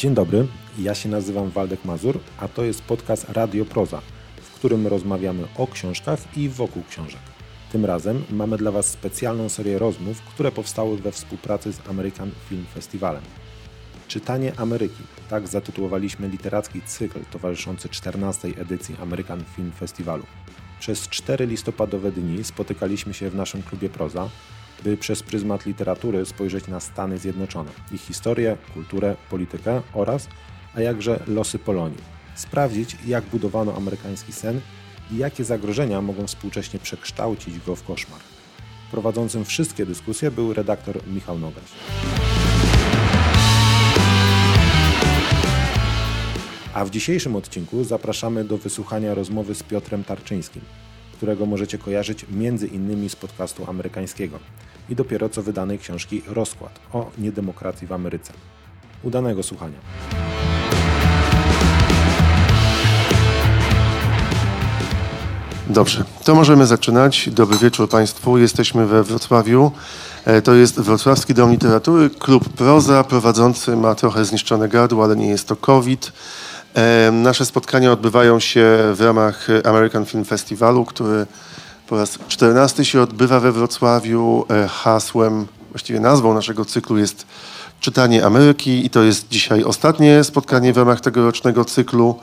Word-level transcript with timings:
Dzień 0.00 0.14
dobry, 0.14 0.46
ja 0.78 0.94
się 0.94 1.08
nazywam 1.08 1.50
Waldek 1.50 1.84
Mazur, 1.84 2.18
a 2.38 2.48
to 2.48 2.64
jest 2.64 2.82
podcast 2.82 3.28
Radio 3.28 3.64
Proza, 3.64 4.00
w 4.42 4.54
którym 4.54 4.86
rozmawiamy 4.86 5.46
o 5.56 5.66
książkach 5.66 6.36
i 6.36 6.48
wokół 6.48 6.82
książek. 6.90 7.20
Tym 7.72 7.84
razem 7.84 8.24
mamy 8.30 8.56
dla 8.56 8.70
Was 8.70 8.86
specjalną 8.86 9.48
serię 9.48 9.78
rozmów, 9.78 10.22
które 10.22 10.52
powstały 10.52 10.96
we 10.96 11.12
współpracy 11.12 11.72
z 11.72 11.88
American 11.88 12.30
Film 12.48 12.66
Festivalem. 12.74 13.22
Czytanie 14.08 14.52
Ameryki, 14.56 15.02
tak 15.30 15.48
zatytułowaliśmy 15.48 16.28
literacki 16.28 16.82
cykl 16.82 17.20
towarzyszący 17.30 17.88
14. 17.88 18.48
edycji 18.48 18.96
American 19.02 19.44
Film 19.56 19.72
Festivalu. 19.72 20.24
Przez 20.78 21.08
cztery 21.08 21.46
listopadowe 21.46 22.12
dni 22.12 22.44
spotykaliśmy 22.44 23.14
się 23.14 23.30
w 23.30 23.34
naszym 23.34 23.62
klubie 23.62 23.88
Proza, 23.88 24.28
by 24.84 24.96
przez 24.96 25.22
pryzmat 25.22 25.66
literatury 25.66 26.26
spojrzeć 26.26 26.68
na 26.68 26.80
Stany 26.80 27.18
Zjednoczone, 27.18 27.70
ich 27.92 28.00
historię, 28.00 28.56
kulturę, 28.74 29.16
politykę 29.30 29.82
oraz, 29.94 30.28
a 30.74 30.80
jakże 30.80 31.20
losy 31.26 31.58
Polonii. 31.58 31.98
Sprawdzić, 32.34 32.96
jak 33.06 33.24
budowano 33.24 33.76
amerykański 33.76 34.32
sen 34.32 34.60
i 35.12 35.16
jakie 35.16 35.44
zagrożenia 35.44 36.02
mogą 36.02 36.26
współcześnie 36.26 36.80
przekształcić 36.80 37.60
go 37.66 37.76
w 37.76 37.84
koszmar. 37.84 38.20
Prowadzącym 38.90 39.44
wszystkie 39.44 39.86
dyskusje 39.86 40.30
był 40.30 40.54
redaktor 40.54 41.06
Michał 41.06 41.38
Nogaś. 41.38 41.64
A 46.74 46.84
w 46.84 46.90
dzisiejszym 46.90 47.36
odcinku 47.36 47.84
zapraszamy 47.84 48.44
do 48.44 48.58
wysłuchania 48.58 49.14
rozmowy 49.14 49.54
z 49.54 49.62
Piotrem 49.62 50.04
Tarczyńskim, 50.04 50.62
którego 51.12 51.46
możecie 51.46 51.78
kojarzyć 51.78 52.26
między 52.30 52.66
innymi 52.66 53.08
z 53.08 53.16
podcastu 53.16 53.70
amerykańskiego 53.70 54.38
i 54.90 54.94
dopiero 54.94 55.28
co 55.28 55.42
wydanej 55.42 55.78
książki 55.78 56.22
Rozkład 56.26 56.80
o 56.92 57.10
niedemokracji 57.18 57.86
w 57.86 57.92
Ameryce. 57.92 58.32
Udanego 59.02 59.42
słuchania. 59.42 59.78
Dobrze, 65.66 66.04
to 66.24 66.34
możemy 66.34 66.66
zaczynać. 66.66 67.28
Dobry 67.32 67.58
wieczór 67.58 67.88
Państwu. 67.88 68.38
Jesteśmy 68.38 68.86
we 68.86 69.02
Wrocławiu. 69.04 69.72
E, 70.24 70.42
To 70.42 70.54
jest 70.54 70.80
Wrocławski 70.80 71.34
Dom 71.34 71.50
Literatury, 71.50 72.10
klub 72.10 72.48
Proza. 72.48 73.04
Prowadzący 73.04 73.76
ma 73.76 73.94
trochę 73.94 74.24
zniszczone 74.24 74.68
gardło, 74.68 75.04
ale 75.04 75.16
nie 75.16 75.28
jest 75.28 75.48
to 75.48 75.56
COVID. 75.56 76.12
E, 76.74 77.10
Nasze 77.12 77.46
spotkania 77.46 77.92
odbywają 77.92 78.40
się 78.40 78.60
w 78.94 79.00
ramach 79.00 79.48
American 79.64 80.06
Film 80.06 80.24
Festivalu, 80.24 80.84
który 80.84 81.26
po 81.90 81.96
raz 81.96 82.18
14 82.28 82.84
się 82.84 83.02
odbywa 83.02 83.40
we 83.40 83.52
Wrocławiu. 83.52 84.46
E, 84.50 84.68
Hasłem, 84.68 85.46
właściwie 85.70 86.00
nazwą 86.00 86.34
naszego 86.34 86.64
cyklu 86.64 86.98
jest 86.98 87.26
Czytanie 87.80 88.26
Ameryki 88.26 88.86
i 88.86 88.90
to 88.90 89.02
jest 89.02 89.28
dzisiaj 89.28 89.64
ostatnie 89.64 90.24
spotkanie 90.24 90.72
w 90.72 90.76
ramach 90.76 91.00
tegorocznego 91.00 91.64
cyklu. 91.64 92.18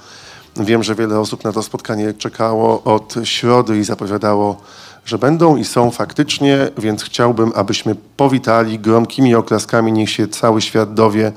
Wiem, 0.55 0.83
że 0.83 0.95
wiele 0.95 1.19
osób 1.19 1.43
na 1.43 1.51
to 1.51 1.63
spotkanie 1.63 2.13
czekało 2.13 2.83
od 2.83 3.15
środy 3.23 3.77
i 3.77 3.83
zapowiadało, 3.83 4.61
że 5.05 5.17
będą 5.17 5.57
i 5.57 5.65
są 5.65 5.91
faktycznie, 5.91 6.69
więc 6.77 7.03
chciałbym, 7.03 7.51
abyśmy 7.55 7.95
powitali 8.17 8.79
gromkimi 8.79 9.35
oklaskami, 9.35 9.91
niech 9.91 10.09
się 10.09 10.27
cały 10.27 10.61
świat 10.61 10.93
dowie, 10.93 11.31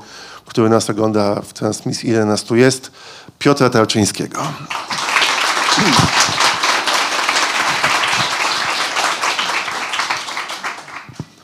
który 0.45 0.69
nas 0.69 0.89
ogląda 0.89 1.41
w 1.41 1.53
transmisji, 1.53 2.09
ile 2.09 2.25
nas 2.25 2.43
tu 2.43 2.55
jest, 2.55 2.91
Piotra 3.39 3.69
Tarczyńskiego. 3.69 4.41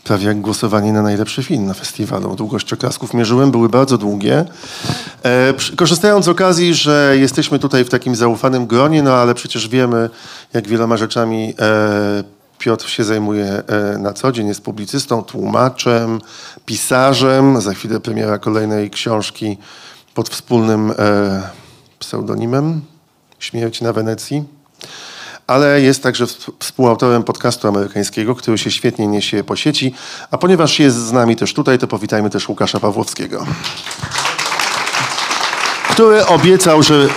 Prawie 0.08 0.26
jak 0.26 0.42
głosowanie 0.42 0.94
na 0.94 1.02
najlepszy 1.02 1.44
film 1.44 1.66
na 1.66 1.74
festiwalu. 1.74 2.36
Długość 2.36 2.74
oklasków 2.74 3.14
mierzyłem, 3.14 3.52
były 3.52 3.70
bardzo 3.70 3.98
długie. 3.98 4.46
E, 5.24 5.54
korzystając 5.76 6.26
z 6.26 6.28
okazji, 6.28 6.74
że 6.74 7.16
jesteśmy 7.20 7.60
tutaj 7.60 7.86
w 7.86 7.90
takim 7.90 8.16
zaufanym 8.16 8.68
gronie, 8.68 9.04
no 9.04 9.14
ale 9.14 9.34
przecież 9.34 9.68
wiemy, 9.68 10.10
jak 10.54 10.68
wieloma 10.68 10.98
rzeczami 10.98 11.54
e, 11.60 12.24
Piotr 12.58 12.90
się 12.90 13.04
zajmuje 13.04 13.46
e, 13.46 13.98
na 13.98 14.14
co 14.14 14.32
dzień. 14.32 14.48
Jest 14.48 14.62
publicystą, 14.62 15.24
tłumaczem, 15.24 16.22
pisarzem. 16.66 17.62
Za 17.62 17.74
chwilę 17.74 18.00
premiera 18.00 18.38
kolejnej 18.38 18.90
książki 18.90 19.58
pod 20.14 20.30
wspólnym 20.30 20.94
e, 21.00 21.50
pseudonimem 22.00 22.82
Śmierć 23.40 23.82
na 23.82 23.94
Wenecji 23.94 24.44
ale 25.48 25.82
jest 25.82 26.04
także 26.04 26.26
wsp- 26.26 26.52
współautorem 26.60 27.24
podcastu 27.24 27.68
amerykańskiego, 27.68 28.36
który 28.36 28.58
się 28.58 28.72
świetnie 28.72 29.08
niesie 29.08 29.44
po 29.44 29.56
sieci. 29.56 29.94
A 30.32 30.38
ponieważ 30.38 30.80
jest 30.80 30.98
z 30.98 31.12
nami 31.12 31.36
też 31.36 31.54
tutaj, 31.54 31.80
to 31.80 31.88
powitajmy 31.88 32.30
też 32.30 32.50
Łukasza 32.50 32.80
Pawłowskiego, 32.80 33.46
który 35.90 36.26
obiecał, 36.26 36.84
że 36.84 37.08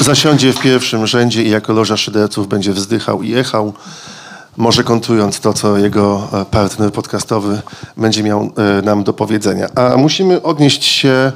zasiądzie 0.00 0.52
w 0.52 0.60
pierwszym 0.60 1.06
rzędzie 1.06 1.42
i 1.42 1.50
jako 1.50 1.72
loża 1.72 1.96
szyderców 1.96 2.48
będzie 2.48 2.72
wzdychał 2.72 3.22
i 3.22 3.28
jechał, 3.28 3.72
może 4.56 4.84
kontrując 4.84 5.40
to, 5.40 5.52
co 5.52 5.78
jego 5.78 6.28
e, 6.32 6.44
partner 6.44 6.92
podcastowy 6.92 7.62
będzie 7.96 8.22
miał 8.22 8.52
e, 8.78 8.82
nam 8.82 9.04
do 9.04 9.12
powiedzenia. 9.12 9.68
A 9.74 9.96
musimy 9.96 10.42
odnieść 10.42 10.84
się 10.84 11.32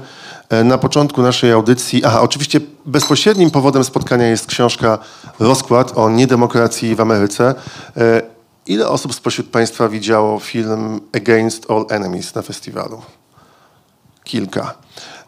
na 0.65 0.79
początku 0.79 1.23
naszej 1.23 1.53
audycji. 1.53 2.05
Aha, 2.05 2.21
oczywiście 2.21 2.61
bezpośrednim 2.87 3.51
powodem 3.51 3.85
spotkania 3.85 4.27
jest 4.27 4.47
książka 4.47 4.99
Rozkład 5.39 5.99
o 5.99 6.11
niedemokracji 6.11 6.95
w 6.95 7.01
Ameryce. 7.01 7.55
E, 7.97 8.23
Ile 8.67 8.89
osób 8.89 9.15
spośród 9.15 9.51
Państwa 9.51 9.89
widziało 9.89 10.39
film 10.39 11.01
Against 11.17 11.71
All 11.71 11.87
Enemies 11.91 12.35
na 12.35 12.43
festiwalu? 12.43 13.03
Kilka. 14.25 14.75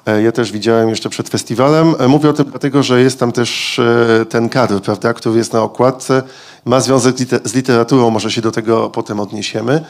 E, 0.07 0.23
Ja 0.23 0.33
też 0.33 0.53
widziałem 0.53 0.89
jeszcze 0.89 1.11
przed 1.11 1.29
festiwalem. 1.29 1.95
E, 1.99 2.09
Mówię 2.09 2.31
o 2.31 2.33
tym 2.33 2.45
dlatego, 2.51 2.83
że 2.83 3.01
jest 3.01 3.19
tam 3.21 3.33
też 3.33 3.79
e, 3.79 4.25
ten 4.29 4.49
kadr, 4.49 4.81
prawda, 4.81 5.15
który 5.15 5.39
jest 5.39 5.53
na 5.53 5.63
okładce. 5.63 6.23
Ma 6.65 6.81
związek 6.81 7.17
z 7.19 7.21
liter- 7.21 7.41
z 7.49 7.55
literaturą, 7.55 8.11
może 8.11 8.31
się 8.31 8.41
do 8.41 8.51
tego 8.51 8.91
potem 8.91 9.21
odniesiemy. 9.21 9.85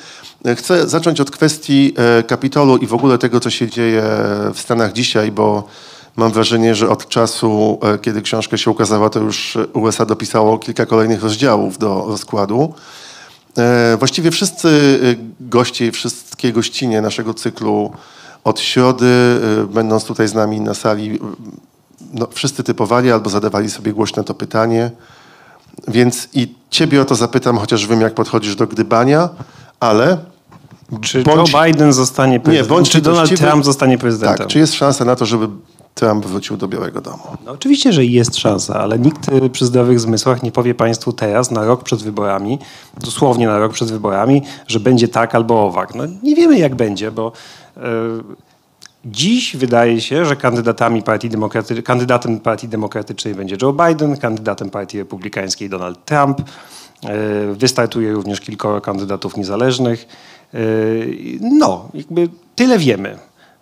Chcę 0.57 0.89
zacząć 0.89 1.21
od 1.21 1.31
kwestii 1.31 1.95
Kapitolu 2.27 2.77
i 2.77 2.87
w 2.87 2.95
ogóle 2.95 3.19
tego, 3.19 3.41
co 3.41 3.51
się 3.51 3.69
dzieje 3.71 4.03
w 4.55 4.61
Stanach 4.61 4.93
dzisiaj, 4.93 5.33
bo 5.33 5.65
mam 6.17 6.33
wrażenie, 6.33 6.75
że 6.75 6.89
od 6.89 7.09
czasu, 7.09 7.79
kiedy 8.03 8.23
książka 8.23 8.57
się 8.57 8.71
ukazała, 8.71 9.11
to 9.11 9.21
już 9.21 9.59
USA 9.73 10.07
dopisało 10.07 10.59
kilka 10.59 10.87
kolejnych 10.87 11.23
rozdziałów 11.23 11.79
do 11.79 12.05
rozkładu. 12.09 12.75
Właściwie 13.99 14.31
wszyscy 14.31 14.99
goście 15.41 15.87
i 15.87 15.91
wszystkie 15.91 16.53
gościnie 16.53 17.01
naszego 17.01 17.35
cyklu 17.35 17.93
od 18.45 18.61
środy, 18.61 19.07
e, 19.63 19.67
będąc 19.67 20.05
tutaj 20.05 20.29
z 20.29 20.35
nami 20.35 20.61
na 20.61 20.75
sali, 20.75 21.15
e, 21.15 21.19
no, 22.15 22.27
wszyscy 22.31 22.63
typowali 22.65 23.13
albo 23.13 23.31
zadawali 23.31 23.71
sobie 23.71 23.93
głośno 23.93 24.25
to 24.25 24.35
pytanie. 24.35 24.91
Więc 25.89 26.29
i 26.35 26.55
ciebie 26.71 27.03
o 27.03 27.05
to 27.05 27.15
zapytam, 27.15 27.59
chociaż 27.59 27.87
wiem, 27.87 28.01
jak 28.01 28.15
podchodzisz 28.15 28.57
do 28.57 28.67
gdybania, 28.67 29.29
ale 29.81 30.19
Czy 31.01 31.23
Bądź- 31.23 31.53
Joe 31.53 31.65
Biden 31.65 31.93
zostanie 31.93 32.41
prezydentem? 32.41 32.77
bądź 32.77 32.91
czy 32.91 33.01
Donald. 33.01 33.37
Trump 33.39 33.65
zostanie 33.65 33.99
prezydentem? 33.99 34.39
tak, 34.39 34.47
czy 34.47 34.59
jest 34.59 34.75
szansa 34.75 35.05
na 35.05 35.17
to, 35.17 35.27
żeby 35.27 35.49
Trump 35.95 36.27
wrócił 36.27 36.57
do 36.57 36.69
Białego 36.69 37.01
Domu? 37.01 37.23
No, 37.47 37.53
oczywiście, 37.53 37.93
że 37.93 38.05
jest 38.05 38.37
szansa, 38.37 38.75
ale 38.75 38.99
nikt 38.99 39.29
y, 39.29 39.51
przy 39.51 39.67
zdrowych 39.67 40.01
zmysłach 40.01 40.43
nie 40.43 40.53
powie 40.53 40.75
państwu 40.75 41.13
teraz, 41.13 41.51
na 41.51 41.65
rok 41.65 41.83
przed 41.85 42.03
wyborami, 42.03 42.59
dosłownie 43.01 43.47
na 43.47 43.59
rok 43.59 43.73
przed 43.73 43.91
wyborami, 43.93 44.43
że 44.67 44.81
będzie 44.81 45.09
tak 45.09 45.35
albo 45.35 45.67
owak. 45.67 45.95
No, 45.95 46.05
nie 46.23 46.35
wiemy, 46.37 46.59
jak 46.59 46.75
będzie, 46.75 47.11
bo 47.11 47.29
y, 47.29 47.33
dziś 49.05 49.57
wydaje 49.57 50.01
się, 50.01 50.25
że 50.25 50.37
kandydatami 50.37 51.03
partii 51.03 51.29
demokraty, 51.29 51.83
kandydatem 51.83 52.41
Partii 52.41 52.69
Demokratycznej 52.69 53.35
będzie 53.35 53.57
Joe 53.63 53.73
Biden, 53.73 54.17
kandydatem 54.17 54.71
Partii 54.71 54.99
Republikańskiej 54.99 55.69
Donald 55.69 56.05
Trump. 56.05 56.41
Y, 56.41 57.55
Wystartuje 57.55 58.13
również 58.13 58.41
kilkoro 58.41 58.81
kandydatów 58.81 59.37
niezależnych. 59.37 60.07
Y, 60.55 61.39
No, 61.41 61.89
jakby 61.95 62.29
tyle 62.55 62.79
wiemy. 62.79 63.19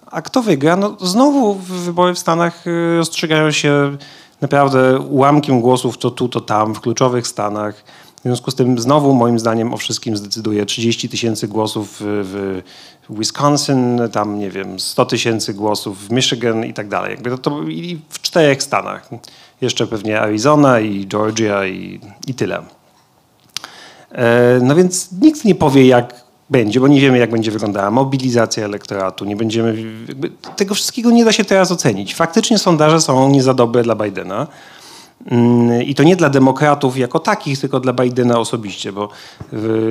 A 0.07 0.23
kto 0.23 0.43
wygra? 0.43 0.77
No 0.77 0.97
znowu 1.01 1.55
wybory 1.55 2.15
w 2.15 2.19
Stanach 2.19 2.65
rozstrzygają 2.97 3.51
się 3.51 3.97
naprawdę 4.41 4.99
ułamkiem 4.99 5.61
głosów 5.61 5.99
to 5.99 6.11
tu, 6.11 6.29
to 6.29 6.41
tam, 6.41 6.75
w 6.75 6.81
kluczowych 6.81 7.27
stanach. 7.27 7.85
W 8.19 8.23
związku 8.23 8.51
z 8.51 8.55
tym 8.55 8.79
znowu 8.79 9.15
moim 9.15 9.39
zdaniem 9.39 9.75
o 9.75 9.77
wszystkim 9.77 10.17
zdecyduje 10.17 10.67
30 10.67 11.09
tysięcy 11.09 11.49
głosów 11.49 11.97
w, 12.01 12.63
Wisconsin, 13.11 14.01
tam 14.13 14.39
nie 14.39 14.51
wiem, 14.51 14.81
100 14.81 15.07
tysięcy 15.07 15.55
głosów 15.55 16.09
w 16.09 16.11
Michigan 16.11 16.65
i 16.65 16.75
tak 16.75 16.89
dalej. 16.89 17.11
Jakby 17.11 17.31
to, 17.31 17.39
to 17.39 17.63
i 17.63 18.01
w 18.09 18.21
czterech 18.21 18.63
stanach. 18.63 19.11
Jeszcze 19.61 19.87
pewnie 19.87 20.21
Arizona 20.21 20.81
i 20.81 21.07
Georgia 21.07 21.67
i, 21.67 22.01
i 22.27 22.35
tyle. 22.35 22.63
E, 24.13 24.61
No 24.63 24.75
więc 24.75 25.13
nikt 25.13 25.45
nie 25.45 25.55
powie, 25.55 25.87
jak 25.87 26.25
będzie, 26.51 26.81
bo 26.81 26.89
nie 26.89 27.01
wiemy, 27.01 27.19
jak 27.19 27.31
będzie 27.31 27.51
wyglądała 27.51 27.91
mobilizacja 27.91 28.65
elektoratu. 28.65 29.25
Nie 29.25 29.37
będziemy, 29.37 29.85
tego 30.57 30.75
wszystkiego 30.75 31.11
nie 31.11 31.25
da 31.25 31.33
się 31.33 31.45
teraz 31.45 31.73
ocenić. 31.73 32.15
Faktycznie 32.15 32.59
sondaże 32.59 33.01
są 33.01 33.31
nie 33.31 33.43
za 33.43 33.55
dobre 33.55 33.83
dla 33.83 33.95
Bidena. 33.95 34.47
Mm, 35.27 35.83
I 35.83 35.95
to 35.95 36.03
nie 36.03 36.17
dla 36.17 36.31
demokratów 36.31 36.99
jako 36.99 37.19
takich, 37.19 37.61
tylko 37.61 37.81
dla 37.81 37.93
Bidena 37.93 38.39
osobiście, 38.39 38.93
bo 38.93 39.09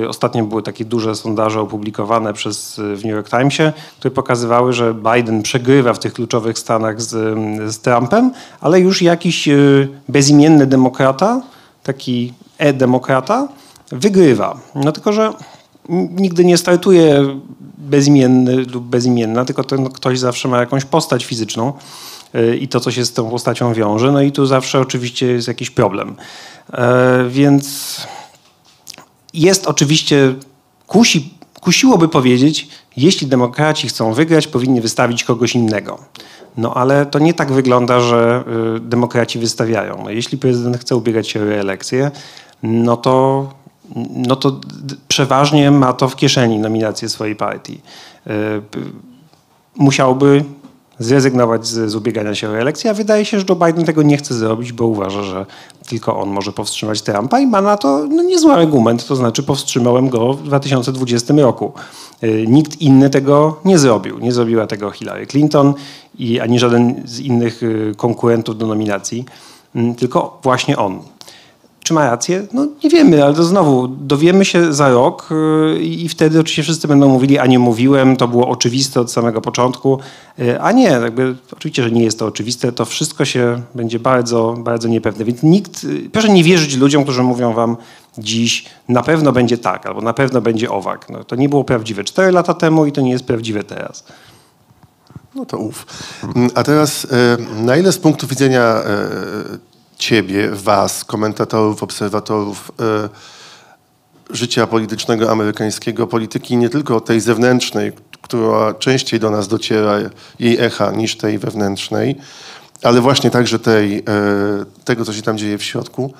y, 0.02 0.08
ostatnio 0.08 0.44
były 0.44 0.62
takie 0.62 0.84
duże 0.84 1.14
sondaże 1.14 1.60
opublikowane 1.60 2.32
przez, 2.32 2.76
w 2.76 3.04
New 3.04 3.14
York 3.14 3.30
Timesie, 3.30 3.72
które 3.98 4.14
pokazywały, 4.14 4.72
że 4.72 4.94
Biden 4.94 5.42
przegrywa 5.42 5.92
w 5.92 5.98
tych 5.98 6.12
kluczowych 6.12 6.58
stanach 6.58 7.02
z, 7.02 7.38
z 7.72 7.78
Trumpem, 7.78 8.32
ale 8.60 8.80
już 8.80 9.02
jakiś 9.02 9.48
y, 9.48 9.88
bezimienny 10.08 10.66
demokrata, 10.66 11.42
taki 11.82 12.32
e-demokrata, 12.58 13.48
wygrywa. 13.92 14.60
No 14.74 14.92
tylko, 14.92 15.12
że 15.12 15.32
nigdy 16.10 16.44
nie 16.44 16.56
startuje 16.56 17.38
bezimienny 17.78 18.56
lub 18.56 18.84
bezimienna, 18.84 19.44
tylko 19.44 19.64
ten 19.64 19.90
ktoś 19.90 20.18
zawsze 20.18 20.48
ma 20.48 20.60
jakąś 20.60 20.84
postać 20.84 21.24
fizyczną 21.24 21.72
y, 21.72 22.17
i 22.60 22.68
to, 22.68 22.80
co 22.80 22.90
się 22.90 23.04
z 23.04 23.12
tą 23.12 23.30
postacią 23.30 23.74
wiąże. 23.74 24.12
No 24.12 24.22
i 24.22 24.32
tu 24.32 24.46
zawsze 24.46 24.80
oczywiście 24.80 25.26
jest 25.26 25.48
jakiś 25.48 25.70
problem. 25.70 26.16
E, 26.72 27.24
więc 27.28 27.96
jest 29.34 29.66
oczywiście, 29.66 30.34
kusi, 30.86 31.34
kusiłoby 31.60 32.08
powiedzieć, 32.08 32.68
jeśli 32.96 33.26
demokraci 33.26 33.88
chcą 33.88 34.12
wygrać, 34.12 34.46
powinni 34.46 34.80
wystawić 34.80 35.24
kogoś 35.24 35.54
innego. 35.54 35.98
No 36.56 36.74
ale 36.74 37.06
to 37.06 37.18
nie 37.18 37.34
tak 37.34 37.52
wygląda, 37.52 38.00
że 38.00 38.44
y, 38.76 38.80
demokraci 38.80 39.38
wystawiają. 39.38 40.00
No, 40.04 40.10
jeśli 40.10 40.38
prezydent 40.38 40.78
chce 40.78 40.96
ubiegać 40.96 41.28
się 41.28 41.42
o 41.42 41.44
reelekcję, 41.44 42.10
no 42.62 42.96
to 42.96 43.46
no 44.16 44.36
to 44.36 44.60
przeważnie 45.08 45.70
ma 45.70 45.92
to 45.92 46.08
w 46.08 46.16
kieszeni 46.16 46.58
nominację 46.58 47.08
swojej 47.08 47.36
partii. 47.36 47.80
E, 48.26 48.32
musiałby 49.76 50.44
zrezygnować 50.98 51.66
z, 51.66 51.90
z 51.90 51.94
ubiegania 51.94 52.34
się 52.34 52.48
o 52.48 52.52
reelekcję, 52.52 52.90
a 52.90 52.94
wydaje 52.94 53.24
się, 53.24 53.40
że 53.40 53.44
Joe 53.48 53.56
Biden 53.56 53.84
tego 53.84 54.02
nie 54.02 54.16
chce 54.16 54.34
zrobić, 54.34 54.72
bo 54.72 54.86
uważa, 54.86 55.22
że 55.22 55.46
tylko 55.88 56.20
on 56.20 56.28
może 56.28 56.52
powstrzymać 56.52 57.02
Trumpa 57.02 57.40
i 57.40 57.46
ma 57.46 57.60
na 57.60 57.76
to 57.76 58.06
no, 58.10 58.22
niezły 58.22 58.52
argument, 58.52 59.06
to 59.06 59.16
znaczy 59.16 59.42
powstrzymałem 59.42 60.08
go 60.08 60.32
w 60.34 60.42
2020 60.42 61.34
roku. 61.34 61.72
E, 62.20 62.28
nikt 62.46 62.80
inny 62.80 63.10
tego 63.10 63.60
nie 63.64 63.78
zrobił. 63.78 64.18
Nie 64.18 64.32
zrobiła 64.32 64.66
tego 64.66 64.90
Hillary 64.90 65.26
Clinton 65.26 65.74
i 66.18 66.40
ani 66.40 66.58
żaden 66.58 67.02
z 67.04 67.20
innych 67.20 67.60
e, 67.62 67.94
konkurentów 67.94 68.58
do 68.58 68.66
nominacji, 68.66 69.24
tylko 69.98 70.38
właśnie 70.42 70.76
on. 70.76 71.02
Czy 71.88 71.94
ma 71.94 72.10
rację? 72.10 72.46
No 72.52 72.66
nie 72.84 72.90
wiemy, 72.90 73.24
ale 73.24 73.34
to 73.34 73.44
znowu 73.44 73.88
dowiemy 73.88 74.44
się 74.44 74.72
za 74.72 74.88
rok 74.88 75.28
yy, 75.30 75.78
i 75.78 76.08
wtedy 76.08 76.40
oczywiście 76.40 76.62
wszyscy 76.62 76.88
będą 76.88 77.08
mówili, 77.08 77.38
a 77.38 77.46
nie 77.46 77.58
mówiłem, 77.58 78.16
to 78.16 78.28
było 78.28 78.48
oczywiste 78.48 79.00
od 79.00 79.12
samego 79.12 79.40
początku, 79.40 79.98
yy, 80.38 80.60
a 80.60 80.72
nie, 80.72 80.84
jakby, 80.84 81.34
oczywiście, 81.52 81.82
że 81.82 81.90
nie 81.90 82.04
jest 82.04 82.18
to 82.18 82.26
oczywiste, 82.26 82.72
to 82.72 82.84
wszystko 82.84 83.24
się 83.24 83.62
będzie 83.74 83.98
bardzo, 83.98 84.54
bardzo 84.58 84.88
niepewne. 84.88 85.24
Więc 85.24 85.42
nikt, 85.42 85.84
yy, 85.84 86.10
proszę 86.12 86.28
nie 86.28 86.44
wierzyć 86.44 86.76
ludziom, 86.76 87.02
którzy 87.02 87.22
mówią 87.22 87.52
wam 87.52 87.76
dziś, 88.18 88.64
na 88.88 89.02
pewno 89.02 89.32
będzie 89.32 89.58
tak, 89.58 89.86
albo 89.86 90.00
na 90.00 90.12
pewno 90.12 90.40
będzie 90.40 90.70
owak. 90.70 91.10
No, 91.10 91.24
to 91.24 91.36
nie 91.36 91.48
było 91.48 91.64
prawdziwe 91.64 92.04
4 92.04 92.32
lata 92.32 92.54
temu 92.54 92.86
i 92.86 92.92
to 92.92 93.00
nie 93.00 93.10
jest 93.10 93.24
prawdziwe 93.24 93.64
teraz. 93.64 94.04
No 95.34 95.46
to 95.46 95.58
ów. 95.58 95.86
Mm, 96.36 96.50
a 96.54 96.62
teraz, 96.62 97.06
na 97.56 97.76
ile 97.76 97.92
z 97.92 97.98
punktu 97.98 98.26
widzenia 98.26 98.74
ciebie, 99.98 100.50
was, 100.50 101.04
komentatorów, 101.04 101.82
obserwatorów 101.82 102.72
e, 102.80 103.08
życia 104.30 104.66
politycznego 104.66 105.30
amerykańskiego, 105.30 106.06
polityki 106.06 106.56
nie 106.56 106.68
tylko 106.68 107.00
tej 107.00 107.20
zewnętrznej, 107.20 107.92
która 108.22 108.74
częściej 108.74 109.20
do 109.20 109.30
nas 109.30 109.48
dociera, 109.48 109.98
jej 110.38 110.58
echa, 110.60 110.90
niż 110.90 111.16
tej 111.16 111.38
wewnętrznej, 111.38 112.16
ale 112.82 113.00
właśnie 113.00 113.30
także 113.30 113.58
tej, 113.58 113.98
e, 113.98 114.02
tego, 114.84 115.04
co 115.04 115.12
się 115.12 115.22
tam 115.22 115.38
dzieje 115.38 115.58
w 115.58 115.62
środku. 115.62 116.12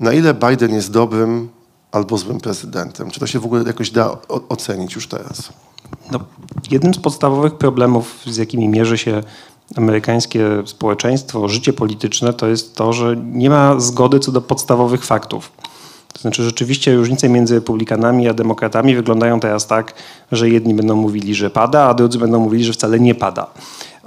Na 0.00 0.12
ile 0.12 0.34
Biden 0.34 0.74
jest 0.74 0.90
dobrym 0.90 1.48
albo 1.92 2.18
złym 2.18 2.40
prezydentem? 2.40 3.10
Czy 3.10 3.20
to 3.20 3.26
się 3.26 3.38
w 3.38 3.44
ogóle 3.44 3.62
jakoś 3.62 3.90
da 3.90 4.16
ocenić 4.28 4.94
już 4.94 5.08
teraz? 5.08 5.52
No, 6.10 6.20
jednym 6.70 6.94
z 6.94 6.98
podstawowych 6.98 7.54
problemów, 7.54 8.22
z 8.26 8.36
jakimi 8.36 8.68
mierzy 8.68 8.98
się 8.98 9.22
amerykańskie 9.76 10.62
społeczeństwo, 10.66 11.48
życie 11.48 11.72
polityczne, 11.72 12.32
to 12.32 12.46
jest 12.46 12.74
to, 12.74 12.92
że 12.92 13.16
nie 13.16 13.50
ma 13.50 13.80
zgody 13.80 14.20
co 14.20 14.32
do 14.32 14.40
podstawowych 14.40 15.04
faktów. 15.04 15.52
To 16.12 16.20
znaczy 16.20 16.42
rzeczywiście 16.42 16.94
różnice 16.94 17.28
między 17.28 17.54
republikanami 17.54 18.28
a 18.28 18.34
demokratami 18.34 18.96
wyglądają 18.96 19.40
teraz 19.40 19.66
tak, 19.66 19.94
że 20.32 20.50
jedni 20.50 20.74
będą 20.74 20.96
mówili, 20.96 21.34
że 21.34 21.50
pada, 21.50 21.82
a 21.82 21.94
drudzy 21.94 22.18
będą 22.18 22.40
mówili, 22.40 22.64
że 22.64 22.72
wcale 22.72 23.00
nie 23.00 23.14
pada. 23.14 23.46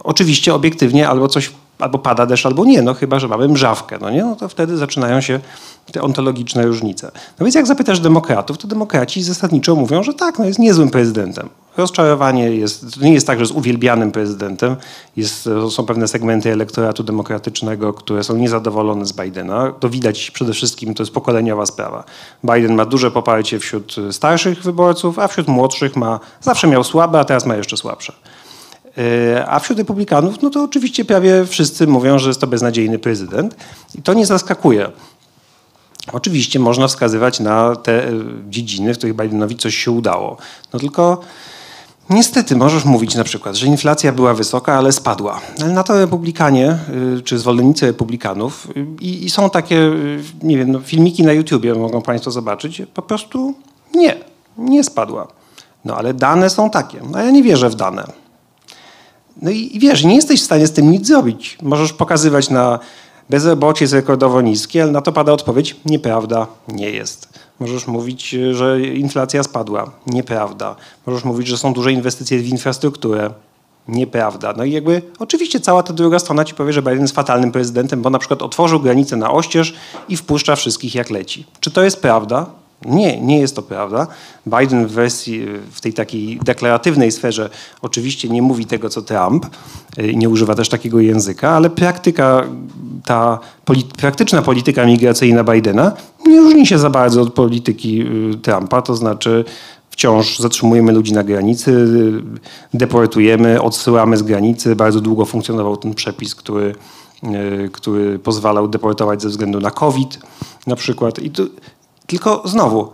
Oczywiście 0.08 0.54
obiektywnie 0.54 1.10
albo 1.10 1.28
coś 1.28 1.52
albo 1.80 1.98
pada 2.00 2.26
deszcz, 2.26 2.46
albo 2.46 2.66
nie, 2.66 2.82
no 2.82 2.94
chyba, 2.94 3.20
że 3.20 3.28
mamy 3.28 3.48
mrzawkę, 3.48 3.98
no 4.02 4.10
nie, 4.10 4.24
no 4.24 4.36
to 4.36 4.50
wtedy 4.50 4.78
zaczynają 4.78 5.22
się 5.22 5.40
te 5.92 6.02
ontologiczne 6.02 6.66
różnice. 6.66 7.12
No 7.40 7.46
więc 7.46 7.56
jak 7.56 7.68
zapytasz 7.68 8.00
demokratów, 8.00 8.58
to 8.58 8.68
demokraci 8.68 9.24
zasadniczo 9.24 9.76
mówią, 9.76 10.04
że 10.04 10.14
tak, 10.14 10.40
no 10.40 10.46
jest 10.46 10.60
niezłym 10.60 10.90
prezydentem. 10.90 11.50
Rozczarowanie 11.78 12.44
jest, 12.44 12.96
to 12.96 13.06
nie 13.06 13.14
jest 13.14 13.28
tak, 13.28 13.38
że 13.38 13.44
jest 13.44 13.54
uwielbianym 13.54 14.12
prezydentem. 14.12 14.76
Jest, 15.18 15.50
są 15.70 15.86
pewne 15.86 16.08
segmenty 16.08 16.52
elektoratu 16.52 17.04
demokratycznego, 17.04 17.94
które 17.94 18.24
są 18.24 18.38
niezadowolone 18.38 19.06
z 19.06 19.14
Bidena. 19.14 19.74
To 19.80 19.90
widać 19.90 20.32
przede 20.32 20.54
wszystkim, 20.54 20.94
to 20.94 21.04
jest 21.04 21.14
pokoleniowa 21.14 21.66
sprawa. 21.66 22.04
Biden 22.44 22.76
ma 22.76 22.86
duże 22.86 23.12
poparcie 23.12 23.60
wśród 23.60 23.96
starszych 24.12 24.64
wyborców, 24.64 25.20
a 25.20 25.28
wśród 25.28 25.48
młodszych 25.48 25.96
ma, 25.96 26.20
zawsze 26.42 26.68
miał 26.68 26.84
słabe, 26.84 27.20
a 27.20 27.26
teraz 27.26 27.46
ma 27.46 27.56
jeszcze 27.56 27.78
słabsze. 27.78 28.14
E, 28.98 29.46
a 29.48 29.60
wśród 29.60 29.80
republikanów, 29.80 30.42
no 30.42 30.50
to 30.50 30.64
oczywiście 30.64 31.06
prawie 31.06 31.46
wszyscy 31.46 31.88
mówią, 31.88 32.20
że 32.20 32.30
jest 32.30 32.42
to 32.42 32.48
beznadziejny 32.48 33.00
prezydent. 33.00 33.56
I 33.96 34.02
to 34.02 34.14
nie 34.14 34.26
zaskakuje. 34.26 34.92
Oczywiście 36.12 36.60
można 36.60 36.88
wskazywać 36.88 37.40
na 37.40 37.76
te 37.76 38.08
e, 38.08 38.12
dziedziny, 38.50 38.94
w 38.94 38.98
których 38.98 39.16
Bidenowi 39.16 39.56
coś 39.56 39.76
się 39.76 39.92
udało. 39.92 40.38
No 40.74 40.80
tylko 40.80 41.22
niestety 42.10 42.56
możesz 42.56 42.86
mówić 42.86 43.16
na 43.16 43.24
przykład, 43.24 43.56
że 43.56 43.68
inflacja 43.68 44.12
była 44.12 44.34
wysoka, 44.34 44.74
ale 44.74 44.92
spadła. 44.92 45.42
Ale 45.62 45.72
na 45.72 45.84
to 45.84 46.00
republikanie, 46.00 46.68
e, 47.18 47.22
czy 47.22 47.40
zwolennicy 47.40 47.86
republikanów, 47.86 48.68
i, 49.00 49.26
i 49.26 49.30
są 49.30 49.50
takie, 49.50 49.92
nie 50.44 50.58
wiem, 50.58 50.72
no, 50.72 50.80
filmiki 50.80 51.24
na 51.24 51.34
YouTubie, 51.34 51.74
mogą 51.74 52.02
Państwo 52.02 52.32
zobaczyć, 52.32 52.82
po 52.94 53.02
prostu 53.02 53.54
nie, 53.96 54.18
nie 54.58 54.84
spadła. 54.84 55.28
No 55.86 55.98
ale 55.98 56.14
dane 56.14 56.50
są 56.50 56.70
takie. 56.70 57.00
No 57.12 57.20
ja 57.24 57.32
nie 57.32 57.44
wierzę 57.44 57.70
w 57.70 57.76
dane. 57.76 58.27
No 59.42 59.52
i, 59.52 59.80
wiesz, 59.80 60.04
nie 60.04 60.16
jesteś 60.16 60.42
w 60.42 60.46
stanie 60.46 60.68
z 60.68 60.72
tym 60.72 60.92
nic 60.92 61.08
zrobić. 61.08 61.58
Możesz 61.62 61.94
pokazywać 61.94 62.50
na 62.50 62.80
bezrobocie 63.30 63.84
jest 63.84 63.94
rekordowo 63.94 64.42
niskie, 64.42 64.84
ale 64.84 64.92
na 64.92 65.02
to 65.02 65.12
pada 65.12 65.32
odpowiedź 65.32 65.76
nieprawda, 65.86 66.48
nie 66.68 66.90
jest. 66.90 67.40
Możesz 67.60 67.88
mówić, 67.88 68.36
że 68.52 68.82
inflacja 68.82 69.44
spadła. 69.44 69.92
Nieprawda. 70.08 70.76
Możesz 71.06 71.24
mówić, 71.24 71.48
że 71.48 71.58
są 71.58 71.74
duże 71.74 71.92
inwestycje 71.92 72.40
w 72.40 72.48
infrastrukturę. 72.48 73.30
Nieprawda. 73.88 74.54
No 74.58 74.64
i 74.64 74.72
jakby 74.72 75.02
oczywiście 75.20 75.60
cała 75.60 75.84
ta 75.84 75.94
druga 75.94 76.20
strona 76.20 76.46
ci 76.46 76.54
powie, 76.54 76.74
że 76.74 76.82
Biden 76.82 77.02
jest 77.02 77.16
fatalnym 77.16 77.52
prezydentem, 77.52 78.02
bo 78.02 78.10
na 78.10 78.20
przykład 78.20 78.42
otworzył 78.42 78.80
granicę 78.80 79.18
na 79.18 79.32
oścież 79.32 79.74
i 80.10 80.18
wpuszcza 80.18 80.56
wszystkich 80.56 80.96
jak 80.96 81.10
leci. 81.10 81.46
Czy 81.60 81.72
to 81.72 81.84
jest 81.84 82.02
prawda? 82.02 82.46
Nie, 82.86 83.22
nie 83.22 83.40
jest 83.40 83.56
to 83.56 83.62
prawda. 83.62 84.08
Biden 84.48 84.88
w 84.88 84.92
wersji, 84.92 85.46
w 85.72 85.82
tej 85.82 85.94
takiej 85.94 86.40
deklaratywnej 86.44 87.12
sferze 87.12 87.50
oczywiście 87.82 88.30
nie 88.30 88.42
mówi 88.42 88.66
tego, 88.66 88.90
co 88.90 89.02
Trump, 89.02 89.46
y, 90.00 90.16
nie 90.16 90.30
używa 90.30 90.56
też 90.56 90.70
takiego 90.70 91.00
języka, 91.00 91.50
ale 91.50 91.70
praktyka, 91.70 92.44
ta 93.06 93.40
praktyczna 93.98 94.42
polityka 94.42 94.86
migracyjna 94.86 95.44
Bidena 95.44 95.92
nie 96.28 96.40
różni 96.40 96.68
się 96.68 96.80
za 96.80 96.90
bardzo 96.90 97.22
od 97.22 97.34
polityki 97.34 98.02
y, 98.02 98.38
Trumpa, 98.42 98.82
to 98.82 98.96
znaczy 98.96 99.46
wciąż 99.90 100.40
zatrzymujemy 100.40 100.92
ludzi 100.92 101.14
na 101.14 101.24
granicy, 101.24 101.72
y, 101.72 102.78
deportujemy, 102.78 103.62
odsyłamy 103.62 104.18
z 104.18 104.24
granicy. 104.24 104.76
Bardzo 104.76 105.02
długo 105.02 105.26
funkcjonował 105.26 105.78
ten 105.78 105.94
przepis, 105.94 106.36
który, 106.36 106.76
który 107.72 108.20
pozwalał 108.20 108.68
deportować 108.68 109.22
ze 109.22 109.30
względu 109.30 109.60
na 109.60 109.72
COVID 109.72 110.20
na 110.68 110.76
przykład. 110.76 111.20
I 111.20 111.32
tu 111.32 111.50
tylko 112.08 112.42
znowu, 112.46 112.94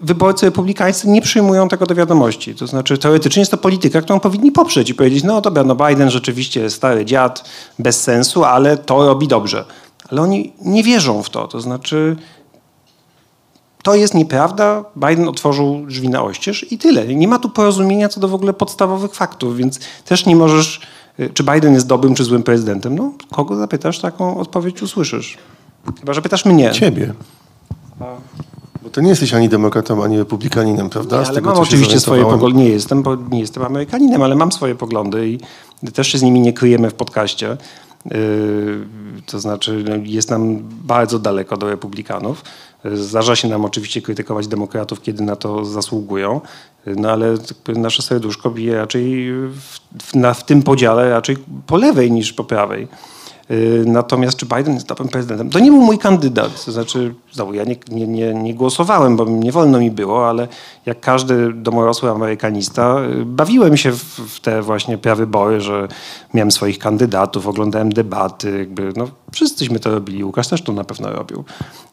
wyborcy 0.00 0.46
republikańscy 0.46 1.08
nie 1.08 1.22
przyjmują 1.22 1.68
tego 1.68 1.86
do 1.86 1.94
wiadomości. 1.94 2.54
To 2.54 2.66
znaczy 2.66 2.98
teoretycznie 2.98 3.40
jest 3.40 3.50
to 3.50 3.56
polityka, 3.56 4.02
którą 4.02 4.20
powinni 4.20 4.52
poprzeć 4.52 4.90
i 4.90 4.94
powiedzieć, 4.94 5.24
no 5.24 5.40
dobra, 5.40 5.64
no 5.64 5.76
Biden 5.76 6.10
rzeczywiście 6.10 6.70
stary 6.70 7.04
dziad, 7.04 7.44
bez 7.78 8.02
sensu, 8.02 8.44
ale 8.44 8.76
to 8.76 9.06
robi 9.06 9.28
dobrze. 9.28 9.64
Ale 10.10 10.22
oni 10.22 10.52
nie 10.64 10.82
wierzą 10.82 11.22
w 11.22 11.30
to. 11.30 11.48
To 11.48 11.60
znaczy 11.60 12.16
to 13.82 13.94
jest 13.94 14.14
nieprawda, 14.14 14.84
Biden 14.96 15.28
otworzył 15.28 15.86
drzwi 15.86 16.08
na 16.08 16.22
oścież 16.22 16.72
i 16.72 16.78
tyle. 16.78 17.06
Nie 17.06 17.28
ma 17.28 17.38
tu 17.38 17.50
porozumienia 17.50 18.08
co 18.08 18.20
do 18.20 18.28
w 18.28 18.34
ogóle 18.34 18.52
podstawowych 18.52 19.14
faktów, 19.14 19.56
więc 19.56 19.80
też 20.04 20.26
nie 20.26 20.36
możesz, 20.36 20.80
y, 21.20 21.30
czy 21.34 21.44
Biden 21.44 21.74
jest 21.74 21.86
dobrym 21.86 22.14
czy 22.14 22.24
złym 22.24 22.42
prezydentem. 22.42 22.98
No, 22.98 23.12
kogo 23.32 23.56
zapytasz, 23.56 23.98
taką 23.98 24.40
odpowiedź 24.40 24.82
usłyszysz. 24.82 25.38
Chyba, 26.00 26.12
że 26.12 26.22
pytasz 26.22 26.44
mnie. 26.44 26.70
Ciebie. 26.72 27.14
Bo 28.88 28.92
ty 28.92 29.02
nie 29.02 29.08
jesteś 29.08 29.34
ani 29.34 29.48
demokratą, 29.48 30.04
ani 30.04 30.18
republikaninem, 30.18 30.90
prawda? 30.90 31.20
Nie, 31.20 31.26
ale 31.26 31.34
tego, 31.34 31.50
mam 31.50 31.58
oczywiście 31.58 32.00
swoje 32.00 32.24
poglądy. 32.24 32.58
Nie 32.58 32.68
jestem, 32.68 33.02
bo 33.02 33.16
nie 33.16 33.40
jestem 33.40 33.62
Amerykaninem, 33.62 34.22
ale 34.22 34.34
mam 34.34 34.52
swoje 34.52 34.74
poglądy 34.74 35.28
i 35.28 35.38
też 35.92 36.08
się 36.08 36.18
z 36.18 36.22
nimi 36.22 36.40
nie 36.40 36.52
kryjemy 36.52 36.90
w 36.90 36.94
podcaście. 36.94 37.56
To 39.26 39.40
znaczy 39.40 39.84
no, 39.88 39.94
jest 40.04 40.30
nam 40.30 40.58
bardzo 40.84 41.18
daleko 41.18 41.56
do 41.56 41.68
republikanów. 41.70 42.44
Zdarza 42.94 43.36
się 43.36 43.48
nam 43.48 43.64
oczywiście 43.64 44.02
krytykować 44.02 44.46
demokratów, 44.46 45.02
kiedy 45.02 45.22
na 45.22 45.36
to 45.36 45.64
zasługują, 45.64 46.40
no 46.86 47.10
ale 47.10 47.34
nasze 47.76 48.02
serduszko 48.02 48.50
bije 48.50 48.76
raczej 48.76 49.32
w, 49.32 50.14
na, 50.14 50.34
w 50.34 50.46
tym 50.46 50.62
podziale 50.62 51.10
raczej 51.10 51.36
po 51.66 51.76
lewej 51.76 52.12
niż 52.12 52.32
po 52.32 52.44
prawej. 52.44 52.88
Y, 53.50 53.84
natomiast 53.86 54.36
czy 54.36 54.46
Biden 54.46 54.74
jest 54.74 54.86
dobrym 54.86 55.08
prezydentem? 55.08 55.50
To 55.50 55.58
nie 55.58 55.70
był 55.70 55.82
mój 55.82 55.98
kandydat. 55.98 56.64
To 56.64 56.72
znaczy, 56.72 57.14
znowu, 57.32 57.54
ja 57.54 57.64
nie, 57.64 57.76
nie, 57.90 58.06
nie, 58.06 58.34
nie 58.34 58.54
głosowałem, 58.54 59.16
bo 59.16 59.24
nie 59.24 59.52
wolno 59.52 59.78
mi 59.78 59.90
było, 59.90 60.28
ale 60.28 60.48
jak 60.86 61.00
każdy 61.00 61.52
domorosły 61.52 62.10
amerykanista, 62.10 62.96
y, 63.20 63.24
bawiłem 63.24 63.76
się 63.76 63.92
w, 63.92 64.04
w 64.04 64.40
te 64.40 64.62
właśnie 64.62 64.98
prawybory, 64.98 65.60
że 65.60 65.88
miałem 66.34 66.50
swoich 66.50 66.78
kandydatów, 66.78 67.46
oglądałem 67.46 67.92
debaty. 67.92 68.58
Jakby, 68.58 68.92
no, 68.96 69.08
wszyscyśmy 69.32 69.80
to 69.80 69.90
robili. 69.90 70.24
Łukasz 70.24 70.48
też 70.48 70.62
to 70.62 70.72
na 70.72 70.84
pewno 70.84 71.10
robił. 71.10 71.44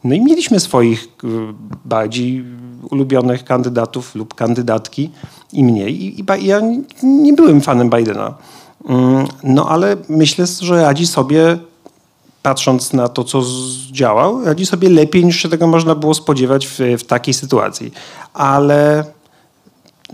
No 0.04 0.14
i 0.14 0.20
mieliśmy 0.20 0.60
swoich 0.60 1.04
y, 1.04 1.28
bardziej 1.84 2.44
ulubionych 2.90 3.44
kandydatów 3.44 4.14
lub 4.14 4.34
kandydatki 4.34 5.10
i 5.52 5.64
mnie. 5.64 5.88
I, 5.90 6.20
i 6.20 6.46
ja 6.46 6.60
nie 7.02 7.32
byłem 7.32 7.60
fanem 7.60 7.90
Bidena. 7.90 8.34
Mm, 8.86 9.26
no 9.42 9.68
ale 9.68 9.96
myślę, 10.08 10.46
że 10.46 10.82
radzi 10.82 11.06
sobie, 11.06 11.58
patrząc 12.42 12.92
na 12.92 13.08
to, 13.08 13.24
co 13.24 13.42
działał, 13.92 14.44
radzi 14.44 14.66
sobie 14.66 14.90
lepiej 14.90 15.24
niż 15.24 15.36
się 15.36 15.48
tego 15.48 15.66
można 15.66 15.94
było 15.94 16.14
spodziewać 16.14 16.66
w, 16.66 16.78
w 16.98 17.04
takiej 17.04 17.34
sytuacji. 17.34 17.92
Ale, 18.34 19.04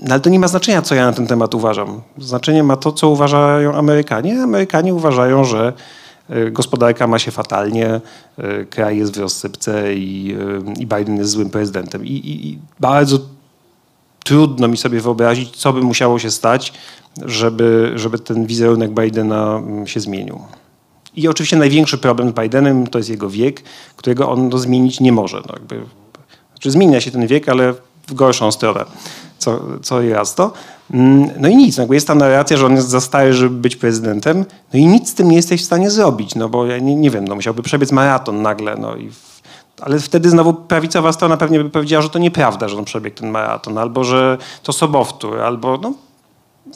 no 0.02 0.14
ale 0.14 0.20
to 0.20 0.30
nie 0.30 0.38
ma 0.38 0.48
znaczenia, 0.48 0.82
co 0.82 0.94
ja 0.94 1.06
na 1.06 1.12
ten 1.12 1.26
temat 1.26 1.54
uważam. 1.54 2.00
Znaczenie 2.18 2.62
ma 2.62 2.76
to, 2.76 2.92
co 2.92 3.08
uważają 3.08 3.74
Amerykanie. 3.74 4.42
Amerykanie 4.42 4.94
uważają, 4.94 5.44
że 5.44 5.72
e, 6.28 6.50
gospodarka 6.50 7.06
ma 7.06 7.18
się 7.18 7.30
fatalnie, 7.30 8.00
e, 8.38 8.64
kraj 8.64 8.98
jest 8.98 9.16
w 9.16 9.20
rozsypce 9.20 9.94
i, 9.94 10.36
e, 10.68 10.80
i 10.80 10.86
Biden 10.86 11.16
jest 11.16 11.30
złym 11.30 11.50
prezydentem. 11.50 12.04
I, 12.04 12.12
i, 12.12 12.48
I 12.48 12.58
bardzo 12.80 13.18
trudno 14.24 14.68
mi 14.68 14.76
sobie 14.76 15.00
wyobrazić, 15.00 15.56
co 15.56 15.72
by 15.72 15.80
musiało 15.80 16.18
się 16.18 16.30
stać, 16.30 16.72
żeby, 17.24 17.92
żeby 17.96 18.18
ten 18.18 18.46
wizerunek 18.46 18.90
Bidena 18.90 19.56
mm, 19.56 19.86
się 19.86 20.00
zmienił. 20.00 20.40
I 21.16 21.28
oczywiście 21.28 21.56
największy 21.56 21.98
problem 21.98 22.28
z 22.30 22.32
Bidenem 22.32 22.86
to 22.86 22.98
jest 22.98 23.10
jego 23.10 23.30
wiek, 23.30 23.62
którego 23.96 24.30
on 24.30 24.48
no, 24.48 24.58
zmienić 24.58 25.00
nie 25.00 25.12
może. 25.12 25.36
No, 25.36 25.54
jakby, 25.54 25.80
znaczy 26.52 26.70
zmienia 26.70 27.00
się 27.00 27.10
ten 27.10 27.26
wiek, 27.26 27.48
ale 27.48 27.74
w 28.06 28.14
gorszą 28.14 28.52
stronę. 28.52 28.84
Co, 29.38 29.60
co 29.82 30.08
raz 30.08 30.34
to. 30.34 30.52
Mm, 30.90 31.30
no 31.38 31.48
i 31.48 31.56
nic, 31.56 31.78
no, 31.78 31.86
jest 31.90 32.06
ta 32.06 32.14
narracja, 32.14 32.56
że 32.56 32.66
on 32.66 32.76
jest 32.76 32.88
za 32.88 33.00
stary, 33.00 33.32
żeby 33.32 33.56
być 33.56 33.76
prezydentem, 33.76 34.44
no 34.74 34.80
i 34.80 34.86
nic 34.86 35.10
z 35.10 35.14
tym 35.14 35.30
nie 35.30 35.36
jesteś 35.36 35.62
w 35.62 35.64
stanie 35.64 35.90
zrobić, 35.90 36.34
no 36.34 36.48
bo 36.48 36.66
ja 36.66 36.78
nie, 36.78 36.96
nie 36.96 37.10
wiem, 37.10 37.28
no 37.28 37.34
musiałby 37.34 37.62
przebiec 37.62 37.92
maraton 37.92 38.42
nagle, 38.42 38.76
no 38.76 38.96
i 38.96 39.10
ale 39.82 40.00
wtedy 40.00 40.30
znowu 40.30 40.54
prawicowa 40.54 41.12
strona 41.12 41.36
pewnie 41.36 41.64
by 41.64 41.70
powiedziała, 41.70 42.02
że 42.02 42.10
to 42.10 42.18
nieprawda, 42.18 42.68
że 42.68 42.78
on 42.78 42.84
przebiegł 42.84 43.16
ten 43.16 43.30
maraton, 43.30 43.78
albo 43.78 44.04
że 44.04 44.38
to 44.62 44.72
sobowtór, 44.72 45.40
albo 45.40 45.78
no, 45.82 45.92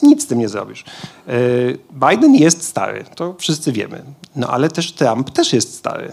nic 0.03 0.23
z 0.23 0.27
tym 0.27 0.39
nie 0.39 0.49
zrobisz. 0.49 0.85
E, 1.27 1.33
Biden 2.09 2.35
jest 2.35 2.63
stary, 2.63 3.05
to 3.15 3.35
wszyscy 3.37 3.71
wiemy. 3.71 4.03
No 4.35 4.47
ale 4.47 4.69
też 4.69 4.91
Trump 4.91 5.31
też 5.31 5.53
jest 5.53 5.75
stary. 5.75 6.11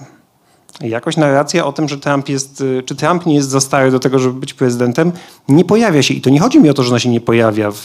I 0.80 0.88
jakoś 0.88 1.16
narracja 1.16 1.66
o 1.66 1.72
tym, 1.72 1.88
że 1.88 1.98
Trump 1.98 2.28
jest, 2.28 2.64
e, 2.78 2.82
czy 2.82 2.96
Trump 2.96 3.26
nie 3.26 3.34
jest 3.34 3.48
za 3.48 3.60
stary 3.60 3.90
do 3.90 4.00
tego, 4.00 4.18
żeby 4.18 4.40
być 4.40 4.54
prezydentem, 4.54 5.12
nie 5.48 5.64
pojawia 5.64 6.02
się. 6.02 6.14
I 6.14 6.20
to 6.20 6.30
nie 6.30 6.40
chodzi 6.40 6.60
mi 6.60 6.70
o 6.70 6.74
to, 6.74 6.82
że 6.82 6.90
ona 6.90 6.98
się 6.98 7.10
nie 7.10 7.20
pojawia 7.20 7.70
w, 7.70 7.82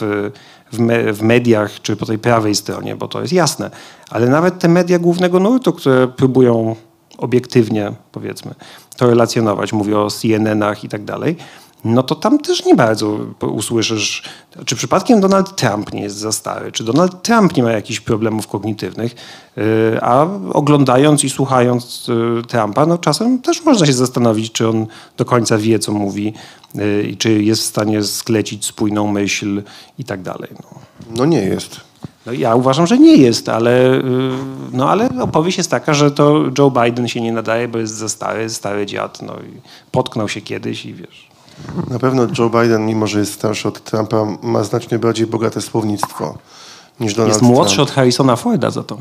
w, 0.72 0.78
me, 0.78 1.12
w 1.12 1.22
mediach, 1.22 1.82
czy 1.82 1.96
po 1.96 2.06
tej 2.06 2.18
prawej 2.18 2.54
stronie, 2.54 2.96
bo 2.96 3.08
to 3.08 3.20
jest 3.20 3.32
jasne. 3.32 3.70
Ale 4.10 4.28
nawet 4.28 4.58
te 4.58 4.68
media 4.68 4.98
głównego 4.98 5.40
nurtu, 5.40 5.72
które 5.72 6.08
próbują 6.08 6.76
obiektywnie, 7.20 7.92
powiedzmy, 8.12 8.54
to 8.96 9.06
relacjonować, 9.06 9.72
mówię 9.72 9.98
o 9.98 10.10
CNN-ach 10.10 10.84
i 10.84 10.88
tak 10.88 11.04
dalej, 11.04 11.36
no 11.84 12.02
to 12.02 12.14
tam 12.14 12.38
też 12.38 12.64
nie 12.64 12.74
bardzo 12.74 13.18
usłyszysz, 13.40 14.22
czy 14.64 14.76
przypadkiem 14.76 15.20
Donald 15.20 15.56
Trump 15.56 15.92
nie 15.92 16.02
jest 16.02 16.16
za 16.16 16.32
stary, 16.32 16.72
czy 16.72 16.84
Donald 16.84 17.22
Trump 17.22 17.56
nie 17.56 17.62
ma 17.62 17.72
jakichś 17.72 18.00
problemów 18.00 18.48
kognitywnych, 18.48 19.14
y, 19.58 19.98
a 20.02 20.26
oglądając 20.52 21.24
i 21.24 21.30
słuchając 21.30 22.08
y, 22.08 22.42
Trumpa, 22.46 22.86
no 22.86 22.98
czasem 22.98 23.38
też 23.38 23.64
można 23.64 23.86
się 23.86 23.92
zastanowić, 23.92 24.52
czy 24.52 24.68
on 24.68 24.86
do 25.16 25.24
końca 25.24 25.58
wie, 25.58 25.78
co 25.78 25.92
mówi 25.92 26.34
y, 26.76 27.02
i 27.02 27.16
czy 27.16 27.42
jest 27.42 27.62
w 27.62 27.66
stanie 27.66 28.02
sklecić 28.02 28.64
spójną 28.64 29.06
myśl 29.06 29.62
i 29.98 30.04
tak 30.04 30.22
dalej. 30.22 30.50
No, 30.62 30.80
no 31.16 31.26
nie 31.26 31.42
jest. 31.42 31.89
No 32.26 32.32
ja 32.32 32.54
uważam, 32.54 32.86
że 32.86 32.98
nie 32.98 33.16
jest, 33.16 33.48
ale, 33.48 34.02
no 34.72 34.90
ale 34.90 35.08
opowieść 35.20 35.58
jest 35.58 35.70
taka, 35.70 35.94
że 35.94 36.10
to 36.10 36.42
Joe 36.58 36.70
Biden 36.70 37.08
się 37.08 37.20
nie 37.20 37.32
nadaje, 37.32 37.68
bo 37.68 37.78
jest 37.78 37.94
za 37.94 38.08
stary, 38.08 38.50
stary 38.50 38.86
dziad, 38.86 39.22
no 39.22 39.32
i 39.34 39.60
potknął 39.90 40.28
się 40.28 40.40
kiedyś 40.40 40.86
i 40.86 40.94
wiesz. 40.94 41.28
Na 41.90 41.98
pewno 41.98 42.22
Joe 42.38 42.50
Biden, 42.50 42.86
mimo 42.86 43.06
że 43.06 43.18
jest 43.18 43.32
starszy 43.32 43.68
od 43.68 43.84
Trumpa, 43.84 44.26
ma 44.42 44.64
znacznie 44.64 44.98
bardziej 44.98 45.26
bogate 45.26 45.60
słownictwo 45.60 46.34
niż 47.00 47.14
Donald 47.14 47.32
Jest 47.34 47.42
młodszy 47.42 47.76
Trump. 47.76 47.88
od 47.88 47.94
Harrisona 47.94 48.36
Forda 48.36 48.70
za 48.70 48.82
to. 48.82 48.98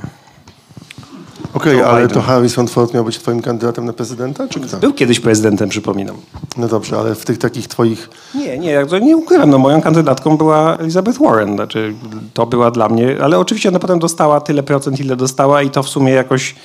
Okej, 1.53 1.82
ale 1.82 2.01
Biden. 2.01 2.10
to 2.10 2.22
Harrison 2.22 2.68
Ford 2.68 2.94
miał 2.94 3.03
być 3.03 3.20
twoim 3.20 3.41
kandydatem 3.41 3.86
na 3.86 3.94
prezydenta, 3.94 4.48
czy 4.48 4.60
kto? 4.60 4.77
Był 4.77 4.94
kiedyś 4.94 5.20
prezydentem, 5.20 5.70
przypominam. 5.70 6.15
No 6.58 6.68
dobrze, 6.68 7.00
ale 7.00 7.15
w 7.15 7.25
tych 7.25 7.38
takich 7.38 7.68
twoich... 7.68 8.10
Nie, 8.36 8.60
nie, 8.60 8.72
ja 8.72 8.86
to 8.86 9.00
nie 9.00 9.18
ukrywam. 9.18 9.50
No, 9.50 9.58
moją 9.58 9.82
kandydatką 9.82 10.38
była 10.38 10.77
Elizabeth 10.77 11.20
Warren. 11.20 11.56
Znaczy, 11.56 11.94
to 12.34 12.46
była 12.46 12.72
dla 12.72 12.89
mnie... 12.89 13.18
Ale 13.22 13.39
oczywiście 13.39 13.70
ona 13.70 13.79
potem 13.79 14.00
dostała 14.00 14.41
tyle 14.41 14.63
procent, 14.63 15.00
ile 15.00 15.15
dostała 15.15 15.62
i 15.62 15.70
to 15.70 15.84
w 15.84 15.89
sumie 15.89 16.13
jakoś 16.13 16.56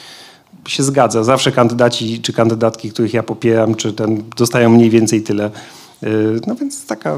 się 0.68 0.82
zgadza. 0.82 1.24
Zawsze 1.24 1.52
kandydaci 1.52 2.20
czy 2.20 2.32
kandydatki, 2.32 2.90
których 2.90 3.14
ja 3.14 3.22
popieram, 3.22 3.74
czy 3.74 3.92
ten, 3.92 4.22
dostają 4.36 4.70
mniej 4.70 4.90
więcej 4.90 5.22
tyle. 5.22 5.50
Y, 6.02 6.40
no 6.46 6.54
więc 6.54 6.86
taka... 6.86 7.16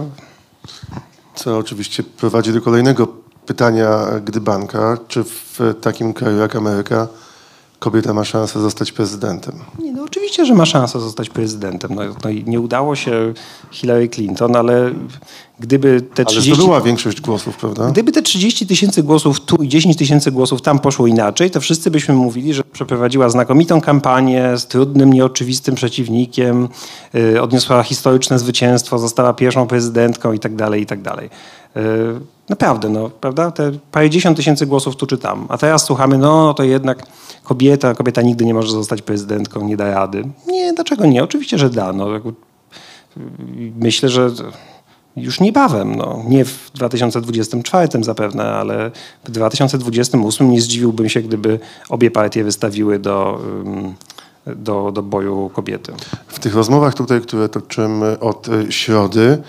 Co 1.35 1.59
oczywiście 1.59 2.03
prowadzi 2.03 2.53
do 2.53 2.61
kolejnego 2.61 3.09
pytania 3.47 3.99
gdybanka. 4.25 4.99
Czy 5.09 5.25
w 5.25 5.61
takim 5.81 6.13
kraju 6.13 6.39
jak 6.39 6.57
Ameryka 6.57 7.09
kobieta 7.79 8.15
ma 8.15 8.25
szansę 8.25 8.61
zostać 8.61 8.93
prezydentem? 8.93 9.55
Nie, 9.79 9.93
no 9.93 10.03
oczywiście, 10.03 10.47
że 10.47 10.55
ma 10.55 10.67
szansę 10.67 11.01
zostać 11.01 11.31
prezydentem. 11.31 11.95
No, 11.95 12.03
no 12.25 12.31
i 12.31 12.45
nie 12.45 12.61
udało 12.61 12.97
się 12.97 13.35
Hillary 13.71 14.09
Clinton, 14.09 14.57
ale 14.57 14.93
gdyby 15.61 16.01
te 16.15 16.25
30... 16.25 16.51
Ale 16.51 16.57
zdobyła 16.57 16.81
większość 16.81 17.21
głosów, 17.21 17.57
prawda? 17.57 17.91
Gdyby 17.91 18.13
te 18.13 18.23
30 18.23 18.67
tysięcy 18.67 19.03
głosów 19.03 19.41
tu 19.41 19.57
i 19.57 19.69
10 19.69 19.97
tysięcy 19.97 20.33
głosów 20.33 20.63
tam 20.63 20.79
poszło 20.79 21.07
inaczej, 21.07 21.51
to 21.51 21.61
wszyscy 21.61 21.91
byśmy 21.91 22.15
mówili, 22.15 22.55
że 22.55 22.65
przeprowadziła 22.65 23.29
znakomitą 23.29 23.81
kampanię 23.81 24.57
z 24.57 24.67
trudnym, 24.67 25.13
nieoczywistym 25.13 25.75
przeciwnikiem, 25.75 26.69
yy, 27.13 27.43
odniosła 27.43 27.83
historyczne 27.83 28.39
zwycięstwo, 28.39 28.99
została 28.99 29.35
pierwszą 29.35 29.67
prezydentką 29.67 30.33
i 30.33 30.39
tak 30.39 30.57
dalej, 30.57 30.83
i 30.83 30.87
tak 30.87 31.03
dalej. 31.03 31.31
Yy, 31.77 32.21
naprawdę, 32.49 32.89
no, 32.89 33.11
prawda? 33.11 33.51
Te 33.51 33.73
parędziesiąt 33.93 34.37
tysięcy 34.37 34.67
głosów 34.67 34.97
tu 34.97 35.07
czy 35.07 35.19
tam. 35.19 35.47
A 35.49 35.59
teraz 35.59 35.85
słuchamy, 35.85 36.19
no 36.19 36.55
to 36.55 36.63
jednak 36.63 37.07
kobieta, 37.45 37.95
kobieta 37.95 38.23
nigdy 38.23 38.45
nie 38.45 38.55
może 38.55 38.73
zostać 38.73 39.03
prezydentką, 39.03 39.65
nie 39.65 39.77
da 39.77 39.95
rady. 39.95 40.25
Nie, 40.47 40.73
dlaczego 40.73 41.07
nie? 41.07 41.25
Oczywiście, 41.25 41.59
że 41.59 41.71
da. 41.71 41.93
No, 41.93 42.07
myślę, 43.81 44.09
że 44.09 44.31
już 45.17 45.41
niebawem, 45.41 45.95
no, 45.95 46.23
nie 46.29 46.45
w 46.45 46.71
2024 46.75 48.05
zapewne, 48.05 48.45
ale 48.45 48.91
w 49.25 49.31
2028 49.31 50.51
nie 50.51 50.61
zdziwiłbym 50.61 51.09
się, 51.09 51.21
gdyby 51.21 51.59
obie 51.89 52.11
partie 52.11 52.45
wystawiły 52.45 52.99
do, 52.99 53.41
do, 54.47 54.93
do 54.93 55.03
boju 55.03 55.51
kobiety. 55.55 55.93
W 56.29 56.39
tych 56.39 56.55
rozmowach 56.55 56.95
tutaj, 56.95 57.21
które 57.21 57.49
toczymy 57.49 58.19
od 58.21 58.49
e, 58.49 58.73
środy, 58.73 59.23
e, 59.31 59.43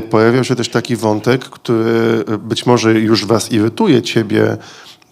pojawiał 0.00 0.44
się 0.44 0.56
też 0.56 0.68
taki 0.68 0.96
wątek, 0.96 1.44
który 1.44 2.24
e, 2.28 2.38
być 2.38 2.66
może 2.66 2.92
już 2.92 3.26
was 3.26 3.52
irytuje, 3.52 4.02
ciebie, 4.02 4.56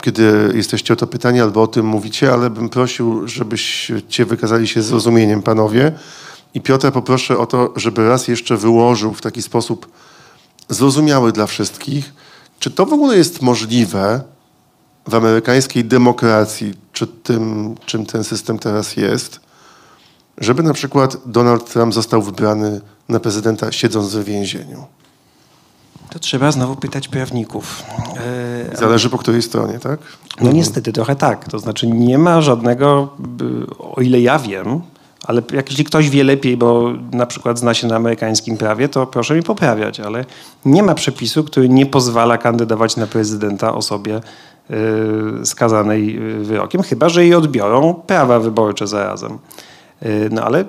kiedy 0.02 0.52
jesteście 0.54 0.94
o 0.94 0.96
to 0.96 1.06
pytani 1.06 1.40
albo 1.40 1.62
o 1.62 1.66
tym 1.66 1.87
mówicie, 1.87 2.32
ale 2.32 2.50
bym 2.50 2.68
prosił, 2.68 3.28
żebyście 3.28 4.25
wykazali 4.25 4.68
się 4.68 4.82
zrozumieniem, 4.82 5.42
panowie. 5.42 5.92
I 6.54 6.60
Piotra 6.60 6.90
poproszę 6.90 7.38
o 7.38 7.46
to, 7.46 7.72
żeby 7.76 8.08
raz 8.08 8.28
jeszcze 8.28 8.56
wyłożył 8.56 9.14
w 9.14 9.20
taki 9.20 9.42
sposób 9.42 9.87
zrozumiały 10.68 11.32
dla 11.32 11.46
wszystkich, 11.46 12.12
czy 12.58 12.70
to 12.70 12.87
w 12.87 12.92
ogóle 12.92 13.16
jest 13.16 13.42
możliwe 13.42 14.22
w 15.08 15.14
amerykańskiej 15.14 15.84
demokracji, 15.84 16.75
czy 16.92 17.06
tym, 17.06 17.75
czym 17.87 18.06
ten 18.06 18.25
system 18.25 18.58
teraz 18.58 18.96
jest, 18.96 19.40
żeby 20.40 20.62
na 20.62 20.73
przykład 20.73 21.16
Donald 21.26 21.73
Trump 21.73 21.94
został 21.94 22.23
wybrany 22.23 22.80
na 23.09 23.20
prezydenta 23.20 23.73
siedząc 23.73 24.14
w 24.14 24.25
więzieniu. 24.25 24.85
To 26.11 26.18
trzeba 26.18 26.52
znowu 26.52 26.76
pytać 26.76 27.09
prawników. 27.09 27.82
E, 28.73 28.76
Zależy 28.76 29.11
po 29.11 29.18
której 29.18 29.42
stronie, 29.42 29.78
tak? 29.78 30.00
No 30.40 30.52
niestety 30.52 30.92
trochę 30.92 31.16
tak. 31.16 31.49
To 31.49 31.59
znaczy 31.59 31.87
nie 31.87 32.18
ma 32.18 32.40
żadnego, 32.40 33.09
o 33.78 34.00
ile 34.00 34.20
ja 34.20 34.38
wiem, 34.38 34.80
Ale 35.25 35.42
jak, 35.52 35.70
jeśli 35.70 35.85
ktoś 35.85 36.11
wie 36.11 36.25
lepiej, 36.25 36.56
bo 36.56 36.92
na 37.12 37.26
przykład 37.26 37.59
zna 37.59 37.75
się 37.75 37.87
na 37.87 37.97
amerykańskim 37.97 38.56
prawie, 38.56 38.88
to 38.88 39.06
proszę 39.06 39.35
mi 39.35 39.42
poprawiać, 39.42 40.00
ale 40.00 40.25
nie 40.64 40.82
ma 40.82 40.94
przepisu, 40.94 41.44
który 41.44 41.68
nie 41.68 41.87
pozwala 41.87 42.38
kandydować 42.38 42.97
na 42.97 43.06
prezydenta 43.06 43.75
osobie 43.75 44.20
y, 45.40 45.47
skazanej 45.47 46.16
y, 46.40 46.44
wyrokiem, 46.44 46.82
chyba 46.82 47.09
że 47.09 47.23
jej 47.23 47.35
odbiorą 47.35 47.94
prawa 47.94 48.40
wyborcze 48.40 48.87
zarazem. 48.87 49.38
Y, 50.02 50.28
no 50.33 50.42
ale 50.42 50.64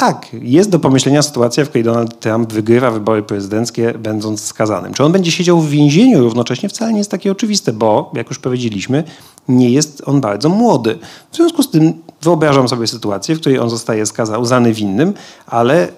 tak, 0.00 0.26
jest 0.32 0.70
do 0.70 0.78
pomyślenia 0.78 1.22
sytuacja, 1.22 1.64
w 1.64 1.68
której 1.68 1.84
Donald 1.84 2.20
Trump 2.20 2.52
wygrywa 2.52 2.90
wybory 2.90 3.22
prezydenckie, 3.22 3.94
będąc 3.98 4.44
skazanym. 4.44 4.94
Czy 4.94 5.04
on 5.04 5.12
będzie 5.12 5.30
siedział 5.30 5.60
w 5.60 5.70
więzieniu 5.70 6.20
równocześnie, 6.20 6.68
wcale 6.68 6.92
nie 6.92 6.98
jest 6.98 7.10
takie 7.10 7.32
oczywiste, 7.32 7.72
bo, 7.72 8.12
jak 8.14 8.28
już 8.28 8.38
powiedzieliśmy, 8.38 9.04
nie 9.48 9.70
jest 9.70 10.02
on 10.06 10.20
bardzo 10.20 10.48
młody. 10.48 10.98
W 11.30 11.36
związku 11.36 11.62
z 11.62 11.70
tym 11.70 11.92
wyobrażam 12.22 12.68
sobie 12.68 12.86
sytuację, 12.86 13.34
w 13.34 13.40
której 13.40 13.58
on 13.58 13.70
zostaje 13.70 14.06
skazany, 14.06 14.72
winnym, 14.72 15.14
ale 15.46 15.88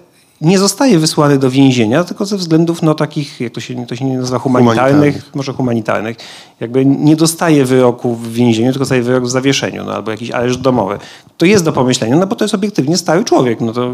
nie 0.43 0.59
zostaje 0.59 0.99
wysłany 0.99 1.37
do 1.37 1.51
więzienia, 1.51 2.03
tylko 2.03 2.25
ze 2.25 2.37
względów 2.37 2.81
no, 2.81 2.95
takich, 2.95 3.41
jak 3.41 3.53
to 3.53 3.61
się, 3.61 3.85
to 3.85 3.95
się 3.95 4.05
nie 4.05 4.17
nazywa, 4.17 4.39
humanitarnych, 4.39 4.93
Humanitarnych. 4.93 5.35
może 5.35 5.53
humanitarnych. 5.53 6.17
Jakby 6.59 6.85
nie 6.85 7.15
dostaje 7.15 7.65
wyroku 7.65 8.15
w 8.15 8.33
więzieniu, 8.33 8.69
tylko 8.69 8.79
dostaje 8.79 9.01
wyrok 9.01 9.23
w 9.23 9.29
zawieszeniu, 9.29 9.83
no, 9.83 9.93
albo 9.93 10.11
jakiś 10.11 10.31
areszt 10.31 10.61
domowy. 10.61 10.97
To 11.37 11.45
jest 11.45 11.65
do 11.65 11.73
pomyślenia, 11.73 12.15
no 12.15 12.27
bo 12.27 12.35
to 12.35 12.43
jest 12.43 12.55
obiektywnie 12.55 12.97
stary 12.97 13.23
człowiek. 13.23 13.61
No 13.61 13.73
to 13.73 13.93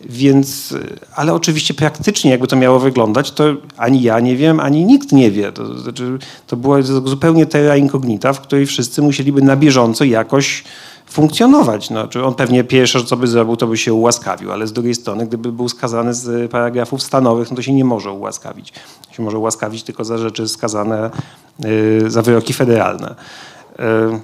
więc, 0.00 0.74
ale 1.14 1.34
oczywiście 1.34 1.74
praktycznie 1.74 2.30
jakby 2.30 2.46
to 2.46 2.56
miało 2.56 2.78
wyglądać, 2.78 3.32
to 3.32 3.44
ani 3.76 4.02
ja 4.02 4.20
nie 4.20 4.36
wiem, 4.36 4.60
ani 4.60 4.84
nikt 4.84 5.12
nie 5.12 5.30
wie. 5.30 5.52
To, 5.52 5.78
znaczy, 5.78 6.18
to 6.46 6.56
była 6.56 6.82
zupełnie 6.82 7.46
terra 7.46 7.76
incognita, 7.76 8.32
w 8.32 8.40
której 8.40 8.66
wszyscy 8.66 9.02
musieliby 9.02 9.42
na 9.42 9.56
bieżąco 9.56 10.04
jakoś 10.04 10.64
funkcjonować. 11.10 11.90
No, 11.90 12.08
on 12.24 12.34
pewnie 12.34 12.64
pierwsze, 12.64 13.04
co 13.04 13.16
by 13.16 13.26
zrobił, 13.26 13.56
to 13.56 13.66
by 13.66 13.76
się 13.76 13.94
ułaskawił, 13.94 14.52
ale 14.52 14.66
z 14.66 14.72
drugiej 14.72 14.94
strony, 14.94 15.26
gdyby 15.26 15.52
był 15.52 15.68
skazany 15.68 16.14
z 16.14 16.50
paragrafów 16.50 17.02
stanowych, 17.02 17.50
no 17.50 17.56
to 17.56 17.62
się 17.62 17.72
nie 17.72 17.84
może 17.84 18.12
ułaskawić. 18.12 18.72
Się 19.10 19.22
może 19.22 19.38
ułaskawić 19.38 19.82
tylko 19.82 20.04
za 20.04 20.18
rzeczy 20.18 20.48
skazane 20.48 21.10
y, 21.64 22.10
za 22.10 22.22
wyroki 22.22 22.52
federalne. 22.52 23.14
Y, 23.80 24.20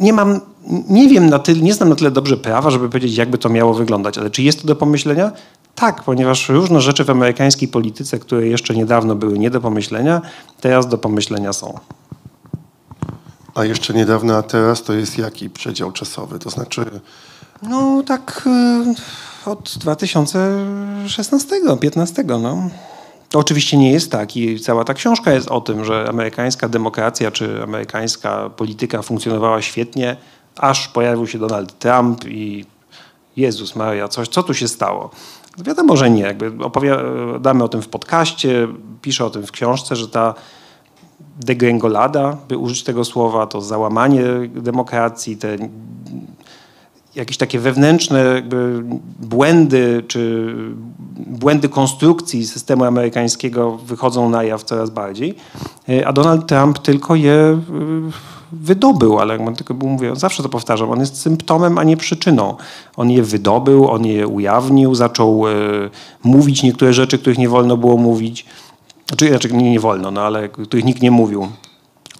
nie 0.00 0.12
mam, 0.12 0.40
nie 0.88 1.08
wiem 1.08 1.30
na 1.30 1.38
tyle, 1.38 1.60
nie 1.60 1.74
znam 1.74 1.88
na 1.88 1.94
tyle 1.94 2.10
dobrze 2.10 2.36
prawa, 2.36 2.70
żeby 2.70 2.88
powiedzieć, 2.88 3.16
jakby 3.16 3.38
to 3.38 3.48
miało 3.48 3.74
wyglądać, 3.74 4.18
ale 4.18 4.30
czy 4.30 4.42
jest 4.42 4.60
to 4.60 4.66
do 4.66 4.76
pomyślenia? 4.76 5.32
Tak, 5.74 6.02
ponieważ 6.02 6.48
różne 6.48 6.80
rzeczy 6.80 7.04
w 7.04 7.10
amerykańskiej 7.10 7.68
polityce, 7.68 8.18
które 8.18 8.46
jeszcze 8.46 8.74
niedawno 8.74 9.14
były 9.14 9.38
nie 9.38 9.50
do 9.50 9.60
pomyślenia, 9.60 10.22
teraz 10.60 10.88
do 10.88 10.98
pomyślenia 10.98 11.52
są. 11.52 11.78
A 13.54 13.64
jeszcze 13.64 13.94
niedawno, 13.94 14.36
a 14.36 14.42
teraz 14.42 14.82
to 14.82 14.92
jest 14.92 15.18
jaki 15.18 15.50
przedział 15.50 15.92
czasowy? 15.92 16.38
To 16.38 16.50
znaczy, 16.50 16.84
No 17.62 18.02
tak 18.06 18.48
y, 19.46 19.50
od 19.50 19.78
2016, 19.78 21.56
15, 21.80 22.24
no. 22.24 22.70
To 23.32 23.38
oczywiście 23.38 23.76
nie 23.76 23.92
jest 23.92 24.12
tak 24.12 24.36
i 24.36 24.60
cała 24.60 24.84
ta 24.84 24.94
książka 24.94 25.32
jest 25.32 25.48
o 25.48 25.60
tym, 25.60 25.84
że 25.84 26.08
amerykańska 26.08 26.68
demokracja 26.68 27.30
czy 27.30 27.62
amerykańska 27.62 28.50
polityka 28.50 29.02
funkcjonowała 29.02 29.62
świetnie, 29.62 30.16
aż 30.56 30.88
pojawił 30.88 31.26
się 31.26 31.38
Donald 31.38 31.78
Trump 31.78 32.24
i 32.24 32.64
Jezus 33.36 33.76
Maria, 33.76 34.08
coś, 34.08 34.28
co 34.28 34.42
tu 34.42 34.54
się 34.54 34.68
stało? 34.68 35.10
Wiadomo, 35.58 35.96
że 35.96 36.10
nie. 36.10 36.22
Jakby 36.22 36.64
opowiadamy 36.64 37.64
o 37.64 37.68
tym 37.68 37.82
w 37.82 37.88
podcaście, 37.88 38.68
piszę 39.02 39.24
o 39.24 39.30
tym 39.30 39.46
w 39.46 39.52
książce, 39.52 39.96
że 39.96 40.08
ta 40.08 40.34
degrengolada, 41.40 42.36
by 42.48 42.58
użyć 42.58 42.82
tego 42.82 43.04
słowa, 43.04 43.46
to 43.46 43.60
załamanie 43.60 44.24
demokracji, 44.48 45.36
te 45.36 45.56
jakieś 47.14 47.36
takie 47.36 47.58
wewnętrzne 47.58 48.42
błędy 49.20 50.02
czy 50.08 50.54
błędy 51.26 51.68
konstrukcji 51.68 52.46
systemu 52.46 52.84
amerykańskiego 52.84 53.76
wychodzą 53.76 54.30
na 54.30 54.44
jaw 54.44 54.64
coraz 54.64 54.90
bardziej, 54.90 55.36
E, 55.88 56.06
a 56.06 56.12
Donald 56.12 56.46
Trump 56.46 56.78
tylko 56.78 57.14
je 57.14 57.60
y, 58.10 58.12
wydobył, 58.52 59.18
ale 59.18 59.38
jak 59.38 59.56
tylko 59.56 59.74
mówię, 59.74 60.16
zawsze 60.16 60.42
to 60.42 60.48
powtarzam, 60.48 60.90
on 60.90 61.00
jest 61.00 61.20
symptomem, 61.20 61.78
a 61.78 61.84
nie 61.84 61.96
przyczyną. 61.96 62.56
On 62.96 63.10
je 63.10 63.22
wydobył, 63.22 63.90
on 63.90 64.06
je 64.06 64.28
ujawnił, 64.28 64.94
zaczął 64.94 65.48
e, 65.48 65.52
mówić 66.24 66.62
niektóre 66.62 66.92
rzeczy, 66.92 67.18
których 67.18 67.38
nie 67.38 67.48
wolno 67.48 67.76
było 67.76 67.96
mówić. 67.96 68.46
Znaczy, 69.08 69.28
znaczy 69.28 69.52
nie, 69.52 69.70
nie 69.70 69.80
wolno, 69.80 70.10
no 70.10 70.20
ale 70.20 70.48
których 70.48 70.84
nikt 70.84 71.02
nie 71.02 71.10
mówił. 71.10 71.48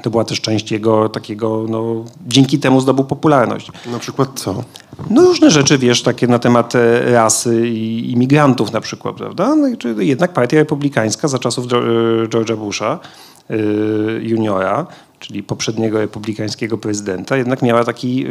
To 0.02 0.10
była 0.10 0.24
też 0.24 0.40
część 0.40 0.72
jego 0.72 1.08
takiego, 1.08 1.66
no, 1.68 2.04
dzięki 2.26 2.58
temu 2.58 2.80
zdobył 2.80 3.04
popularność. 3.04 3.72
na 3.92 3.98
przykład 3.98 4.28
co? 4.34 4.64
No 5.10 5.22
różne 5.22 5.50
rzeczy, 5.50 5.78
wiesz, 5.78 6.02
takie 6.02 6.26
na 6.26 6.38
temat 6.38 6.74
e, 6.74 7.12
rasy 7.12 7.68
i 7.68 8.12
imigrantów 8.12 8.72
na 8.72 8.80
przykład, 8.80 9.16
prawda? 9.16 9.56
No 9.56 9.68
jednak 9.98 10.32
partia 10.32 10.56
republikańska 10.56 11.28
za 11.28 11.38
czasów 11.38 11.64
e, 11.64 11.68
George'a 12.26 12.56
Busha 12.56 12.98
e, 13.50 13.56
juniora, 14.20 14.86
czyli 15.22 15.42
poprzedniego 15.42 15.98
republikańskiego 15.98 16.78
prezydenta, 16.78 17.36
jednak 17.36 17.62
miała 17.62 17.84
taki 17.84 18.26
e, 18.26 18.28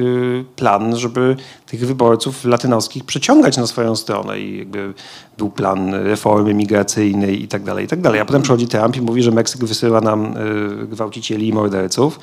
plan, 0.56 0.98
żeby 0.98 1.36
tych 1.66 1.88
wyborców 1.88 2.46
latynoskich 2.46 3.04
przyciągać 3.04 3.58
na 3.58 3.68
swoją 3.68 3.96
stronę 3.96 4.40
i 4.40 4.58
jakby 4.58 4.94
był 5.38 5.50
plan 5.50 5.94
reformy 5.94 6.54
migracyjnej 6.54 7.44
i 7.44 7.48
tak 7.48 7.64
dalej, 7.64 7.86
i 7.86 7.88
tak 7.88 8.02
dalej. 8.02 8.20
A 8.20 8.26
potem 8.26 8.42
przychodzi 8.42 8.68
Trump 8.68 8.98
i 8.98 9.02
mówi, 9.02 9.24
że 9.24 9.32
Meksyk 9.32 9.66
wysyła 9.66 10.02
nam 10.02 10.26
e, 10.26 10.86
gwałcicieli 10.86 11.48
i 11.48 11.54
morderców 11.54 12.20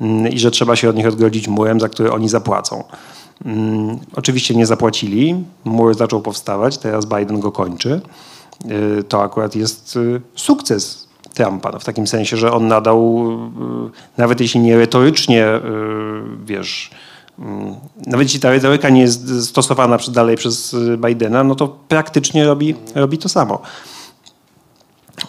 mm, 0.00 0.32
i 0.32 0.38
że 0.38 0.50
trzeba 0.50 0.76
się 0.76 0.88
od 0.88 0.96
nich 0.96 1.06
odgrodzić 1.06 1.48
murem, 1.48 1.80
za 1.80 1.88
który 1.88 2.12
oni 2.12 2.28
zapłacą. 2.28 2.84
Mm, 3.44 3.98
Oczywiście 4.16 4.54
nie 4.54 4.66
zapłacili, 4.66 5.44
mur 5.64 5.94
zaczął 5.94 6.22
powstawać, 6.22 6.78
teraz 6.78 7.06
Biden 7.06 7.40
go 7.40 7.52
kończy. 7.52 8.00
Y, 9.00 9.04
To 9.04 9.22
akurat 9.22 9.56
jest 9.56 9.96
y, 9.96 10.20
sukces 10.34 11.01
Trumpa, 11.34 11.70
no, 11.72 11.78
w 11.78 11.84
takim 11.84 12.06
sensie, 12.06 12.36
że 12.36 12.52
on 12.52 12.68
nadał, 12.68 13.28
y, 14.16 14.18
nawet 14.18 14.40
jeśli 14.40 14.60
nie 14.60 14.78
retorycznie, 14.78 15.46
y, 15.46 15.60
wiesz, 16.44 16.90
mm, 17.38 17.74
nawet 18.06 18.26
jeśli 18.26 18.40
ta 18.40 18.50
retoryka 18.50 18.88
nie 18.88 19.00
jest 19.00 19.44
stosowana 19.44 19.98
dalej 20.08 20.36
przez 20.36 20.74
y, 20.74 20.98
Bidena, 21.06 21.44
no 21.44 21.54
to 21.54 21.68
praktycznie 21.88 22.44
robi, 22.46 22.74
robi 22.94 23.18
to 23.18 23.28
samo. 23.28 23.62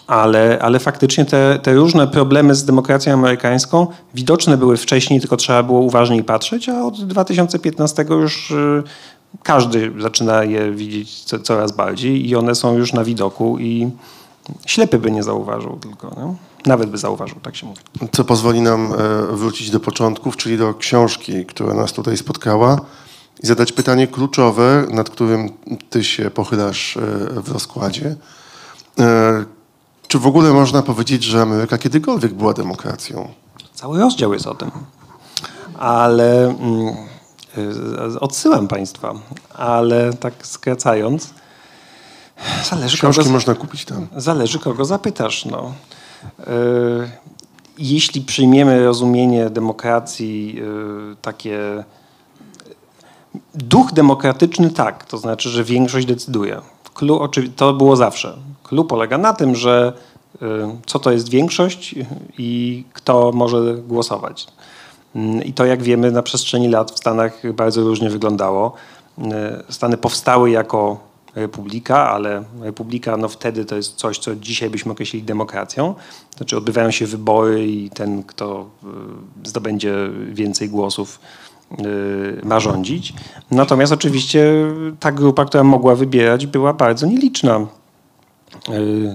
Ale, 0.06 0.58
ale 0.62 0.78
faktycznie 0.78 1.24
te, 1.24 1.58
te 1.62 1.74
różne 1.74 2.06
problemy 2.06 2.54
z 2.54 2.64
demokracją 2.64 3.12
amerykańską 3.12 3.86
widoczne 4.14 4.56
były 4.56 4.76
wcześniej, 4.76 5.20
tylko 5.20 5.36
trzeba 5.36 5.62
było 5.62 5.80
uważniej 5.80 6.24
patrzeć, 6.24 6.68
a 6.68 6.84
od 6.84 7.04
2015 7.04 8.04
już 8.10 8.50
y, 8.50 8.82
każdy 9.42 9.92
zaczyna 9.98 10.44
je 10.44 10.72
widzieć 10.72 11.24
co, 11.24 11.38
coraz 11.38 11.72
bardziej 11.72 12.28
i 12.28 12.36
one 12.36 12.54
są 12.54 12.78
już 12.78 12.92
na 12.92 13.04
widoku 13.04 13.58
i 13.58 13.90
ślepy 14.66 14.98
by 14.98 15.10
nie 15.10 15.22
zauważył 15.22 15.76
tylko. 15.76 16.10
No? 16.16 16.34
Nawet 16.66 16.90
by 16.90 16.98
zauważył, 16.98 17.40
tak 17.40 17.56
się 17.56 17.66
mówi. 17.66 17.80
Co 18.12 18.24
pozwoli 18.24 18.60
nam 18.60 18.92
e, 18.92 18.96
wrócić 19.36 19.70
do 19.70 19.80
początków, 19.80 20.36
czyli 20.36 20.58
do 20.58 20.74
książki, 20.74 21.46
która 21.46 21.74
nas 21.74 21.92
tutaj 21.92 22.16
spotkała 22.16 22.80
i 23.42 23.46
zadać 23.46 23.72
pytanie 23.72 24.06
kluczowe, 24.06 24.86
nad 24.90 25.10
którym 25.10 25.50
ty 25.90 26.04
się 26.04 26.30
pochylasz 26.30 26.96
e, 26.96 27.00
w 27.40 27.52
rozkładzie. 27.52 28.16
E, 29.00 29.44
Czy 30.08 30.18
w 30.18 30.26
ogóle 30.26 30.52
można 30.52 30.82
powiedzieć, 30.82 31.22
że 31.24 31.42
Ameryka 31.42 31.78
kiedykolwiek 31.78 32.34
była 32.34 32.52
demokracją? 32.54 33.28
Cały 33.74 33.98
rozdział 33.98 34.32
jest 34.32 34.46
o 34.46 34.54
tym. 34.54 34.70
Ale 35.78 36.44
mm, 36.48 36.94
odsyłam 38.20 38.68
Państwa, 38.68 39.14
ale 39.54 40.12
tak 40.12 40.34
skracając, 40.42 41.34
zależy 42.70 42.98
kogo, 42.98 43.12
Książki 43.12 43.32
można 43.32 43.54
kupić 43.54 43.84
tam. 43.84 44.06
zależy 44.16 44.58
kogo 44.58 44.84
zapytasz. 44.84 45.44
No. 45.44 45.72
Y, 46.40 46.44
Jeśli 47.78 48.20
przyjmiemy 48.20 48.84
rozumienie 48.84 49.50
demokracji 49.50 50.56
y, 51.12 51.16
takie 51.22 51.84
duch 53.54 53.92
demokratyczny 53.92 54.70
tak, 54.70 55.04
to 55.04 55.18
znaczy, 55.18 55.48
że 55.48 55.64
większość 55.64 56.06
decyduje. 56.06 56.60
Clue, 56.94 57.28
to 57.56 57.72
było 57.72 57.96
zawsze. 57.96 58.36
Clue 58.62 58.84
polega 58.84 59.18
na 59.18 59.32
tym, 59.32 59.54
że 59.56 59.92
y, 60.34 60.38
co 60.86 60.98
to 60.98 61.10
jest 61.12 61.28
większość 61.28 61.94
i 62.38 62.84
kto 62.92 63.30
może 63.34 63.74
głosować. 63.74 64.46
Mm, 65.14 65.44
I 65.44 65.52
to, 65.52 65.64
jak 65.64 65.82
wiemy, 65.82 66.10
na 66.10 66.22
przestrzeni 66.22 66.68
lat 66.68 66.90
w 66.90 66.98
Stanach 66.98 67.52
bardzo 67.52 67.80
różnie 67.80 68.10
wyglądało. 68.10 68.72
Stany 69.70 69.96
powstały 69.96 70.50
jako 70.50 70.98
republika, 71.34 72.10
ale 72.10 72.44
republika 72.60 73.16
no 73.16 73.28
wtedy 73.28 73.64
to 73.64 73.76
jest 73.76 73.94
coś, 73.94 74.18
co 74.18 74.36
dzisiaj 74.36 74.70
byśmy 74.70 74.92
określili 74.92 75.26
demokracją. 75.26 75.94
Znaczy 76.36 76.56
odbywają 76.56 76.90
się 76.90 77.06
wybory 77.06 77.66
i 77.66 77.90
ten, 77.90 78.22
kto 78.22 78.70
y, 79.44 79.48
zdobędzie 79.48 79.94
więcej 80.28 80.68
głosów, 80.68 81.20
y, 81.80 82.40
ma 82.44 82.60
rządzić. 82.60 83.14
Natomiast 83.50 83.92
oczywiście 83.92 84.52
ta 85.00 85.12
grupa, 85.12 85.44
która 85.44 85.64
mogła 85.64 85.94
wybierać, 85.94 86.46
była 86.46 86.72
bardzo 86.72 87.06
nieliczna. 87.06 87.66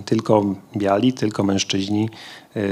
tylko 0.06 0.46
biali, 0.78 1.14
tylko 1.14 1.44
mężczyźni, 1.44 2.10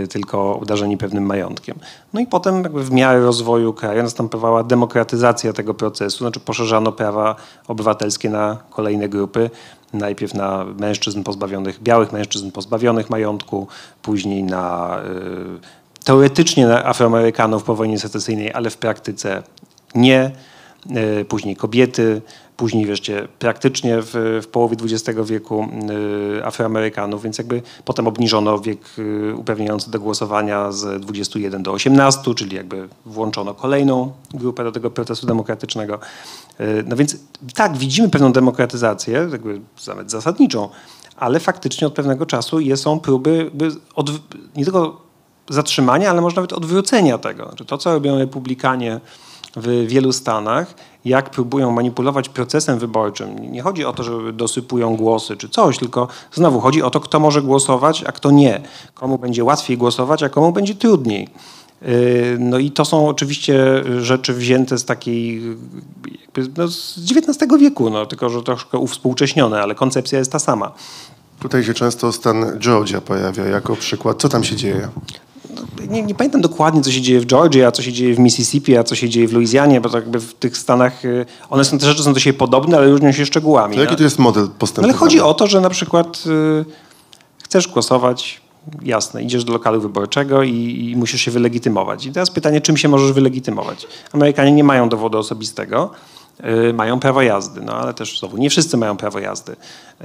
tylko 0.10 0.56
obdarzeni 0.56 0.98
pewnym 0.98 1.26
majątkiem. 1.26 1.80
No 2.14 2.20
i 2.20 2.28
potem 2.28 2.64
jakby 2.64 2.84
w 2.84 2.92
miarę 2.92 3.20
rozwoju 3.20 3.74
kraju 3.74 4.04
następowała 4.04 4.64
demokratyzacja 4.64 5.54
tego 5.54 5.74
procesu, 5.74 6.18
znaczy 6.18 6.40
poszerzano 6.40 6.92
prawa 6.92 7.36
obywatelskie 7.68 8.30
na 8.30 8.58
kolejne 8.70 9.10
grupy. 9.10 9.50
Najpierw 9.94 10.34
na 10.34 10.66
mężczyzn 10.80 11.24
pozbawionych, 11.24 11.84
białych 11.84 12.12
mężczyzn 12.12 12.52
pozbawionych 12.52 13.10
majątku, 13.10 13.68
później 14.02 14.44
na 14.44 14.98
y, 16.02 16.06
teoretycznie 16.06 16.68
na 16.68 16.86
Afroamerykanów 16.86 17.64
po 17.64 17.76
wojnie 17.76 18.00
secesyjnej, 18.00 18.54
ale 18.54 18.70
w 18.70 18.78
praktyce 18.78 19.44
nie. 19.96 20.32
Y, 21.22 21.26
Później 21.26 21.56
kobiety, 21.56 22.22
później 22.58 22.86
wreszcie 22.86 23.28
praktycznie 23.40 23.98
w, 24.02 24.40
w 24.44 24.48
połowie 24.48 24.78
XX 24.84 25.20
wieku 25.26 25.68
y, 26.40 26.46
Afroamerykanów, 26.46 27.24
więc 27.24 27.38
jakby 27.38 27.62
potem 27.86 28.08
obniżono 28.08 28.60
wiek 28.60 28.80
y, 29.00 29.36
uprawniający 29.36 29.92
do 29.92 30.00
głosowania 30.00 30.72
z 30.72 31.02
21 31.02 31.64
do 31.64 31.72
18, 31.72 32.34
czyli 32.36 32.56
jakby 32.56 32.88
włączono 33.06 33.54
kolejną 33.54 34.12
grupę 34.34 34.64
do 34.64 34.72
tego 34.72 34.92
procesu 34.92 35.28
demokratycznego. 35.28 36.00
Y, 36.60 36.84
No 36.88 36.96
więc 36.96 37.18
tak, 37.56 37.78
widzimy 37.78 38.10
pewną 38.10 38.32
demokratyzację, 38.32 39.28
jakby 39.32 39.62
nawet 39.88 40.12
zasadniczą, 40.12 40.70
ale 41.18 41.40
faktycznie 41.40 41.88
od 41.88 41.94
pewnego 41.94 42.26
czasu 42.26 42.58
są 42.76 43.00
próby 43.00 43.52
od, 43.96 44.12
nie 44.56 44.64
tylko 44.64 45.02
zatrzymania, 45.50 46.10
ale 46.10 46.22
może 46.22 46.36
nawet 46.36 46.54
odwrócenia 46.54 47.18
tego. 47.18 47.46
Znaczy 47.46 47.66
to, 47.66 47.78
co 47.78 47.94
robią 47.94 48.18
republikanie 48.18 49.00
w 49.56 49.88
wielu 49.88 50.14
stanach, 50.14 50.74
jak 51.08 51.30
próbują 51.30 51.72
manipulować 51.72 52.30
procesem 52.30 52.80
wyborczym. 52.80 53.52
Nie 53.52 53.62
chodzi 53.62 53.86
o 53.86 53.94
to, 53.94 54.04
że 54.04 54.34
dosypują 54.34 54.96
głosy 54.96 55.38
czy 55.38 55.50
coś, 55.50 55.78
tylko 55.78 56.08
znowu 56.34 56.60
chodzi 56.60 56.82
o 56.82 56.90
to, 56.90 57.00
kto 57.00 57.20
może 57.20 57.42
głosować, 57.42 58.04
a 58.04 58.12
kto 58.12 58.32
nie. 58.32 58.62
Komu 58.94 59.18
będzie 59.18 59.44
łatwiej 59.44 59.78
głosować, 59.78 60.24
a 60.24 60.30
komu 60.30 60.52
będzie 60.52 60.76
trudniej. 60.76 61.30
Yy, 61.82 62.38
No 62.40 62.58
i 62.58 62.72
to 62.72 62.86
są 62.86 63.08
oczywiście 63.08 63.84
rzeczy 64.02 64.34
wzięte 64.34 64.78
z 64.78 64.86
takiej, 64.86 65.42
no 66.58 66.68
z 66.68 67.00
XIX 67.12 67.60
wieku, 67.60 67.90
no, 67.90 68.06
tylko 68.06 68.30
że 68.30 68.44
troszkę 68.44 68.78
uwspółcześnione, 68.78 69.62
ale 69.62 69.76
koncepcja 69.76 70.20
jest 70.20 70.32
ta 70.32 70.40
sama. 70.40 70.72
Tutaj 71.40 71.64
się 71.64 71.74
często 71.74 72.12
stan 72.12 72.60
Georgia 72.60 73.02
pojawia 73.02 73.46
jako 73.46 73.76
przykład. 73.76 74.22
Co 74.22 74.30
tam 74.30 74.44
się 74.44 74.56
dzieje? 74.56 74.90
Nie, 75.90 76.04
nie 76.04 76.16
pamiętam 76.16 76.42
dokładnie, 76.42 76.82
co 76.82 76.92
się 76.92 77.02
dzieje 77.02 77.20
w 77.20 77.26
Georgii, 77.26 77.64
a 77.64 77.72
co 77.72 77.82
się 77.82 77.94
dzieje 77.94 78.16
w 78.16 78.20
Mississippi, 78.20 78.78
a 78.78 78.84
co 78.84 78.96
się 78.96 79.10
dzieje 79.10 79.28
w 79.28 79.34
Luizjanie, 79.34 79.82
bo 79.82 79.90
tak 79.90 80.04
jakby 80.04 80.20
w 80.20 80.34
tych 80.34 80.58
stanach 80.58 81.06
y, 81.06 81.26
one 81.50 81.66
są, 81.66 81.78
te 81.78 81.86
rzeczy 81.86 82.04
są 82.04 82.14
do 82.14 82.20
siebie 82.20 82.38
podobne, 82.38 82.78
ale 82.78 82.90
różnią 82.90 83.12
się 83.12 83.26
szczegółami. 83.26 83.76
To 83.76 83.82
jaki 83.82 83.96
to 83.96 84.04
jest 84.04 84.20
model 84.20 84.48
postępowania? 84.60 84.94
ale 84.94 85.00
chodzi 85.00 85.22
o 85.22 85.34
to, 85.34 85.48
że 85.48 85.62
na 85.62 85.70
przykład 85.70 86.24
y, 86.28 86.66
chcesz 87.44 87.68
głosować, 87.68 88.42
jasne, 88.84 89.24
idziesz 89.24 89.44
do 89.44 89.54
lokalu 89.54 89.82
wyborczego 89.82 90.44
i, 90.44 90.90
i 90.92 90.96
musisz 90.96 91.22
się 91.22 91.32
wylegitymować. 91.32 92.06
I 92.06 92.12
teraz 92.12 92.32
pytanie, 92.32 92.62
czym 92.62 92.78
się 92.78 92.88
możesz 92.88 93.12
wylegitymować? 93.12 93.88
Amerykanie 94.14 94.52
nie 94.52 94.64
mają 94.64 94.90
dowodu 94.90 95.18
osobistego, 95.18 95.92
mają 96.74 97.00
prawo 97.00 97.22
jazdy, 97.22 97.62
no 97.62 97.74
ale 97.74 97.94
też 97.94 98.20
znowu 98.20 98.38
nie 98.38 98.50
wszyscy 98.50 98.78
mają 98.78 98.98
prawo 98.98 99.20
jazdy, 99.20 99.56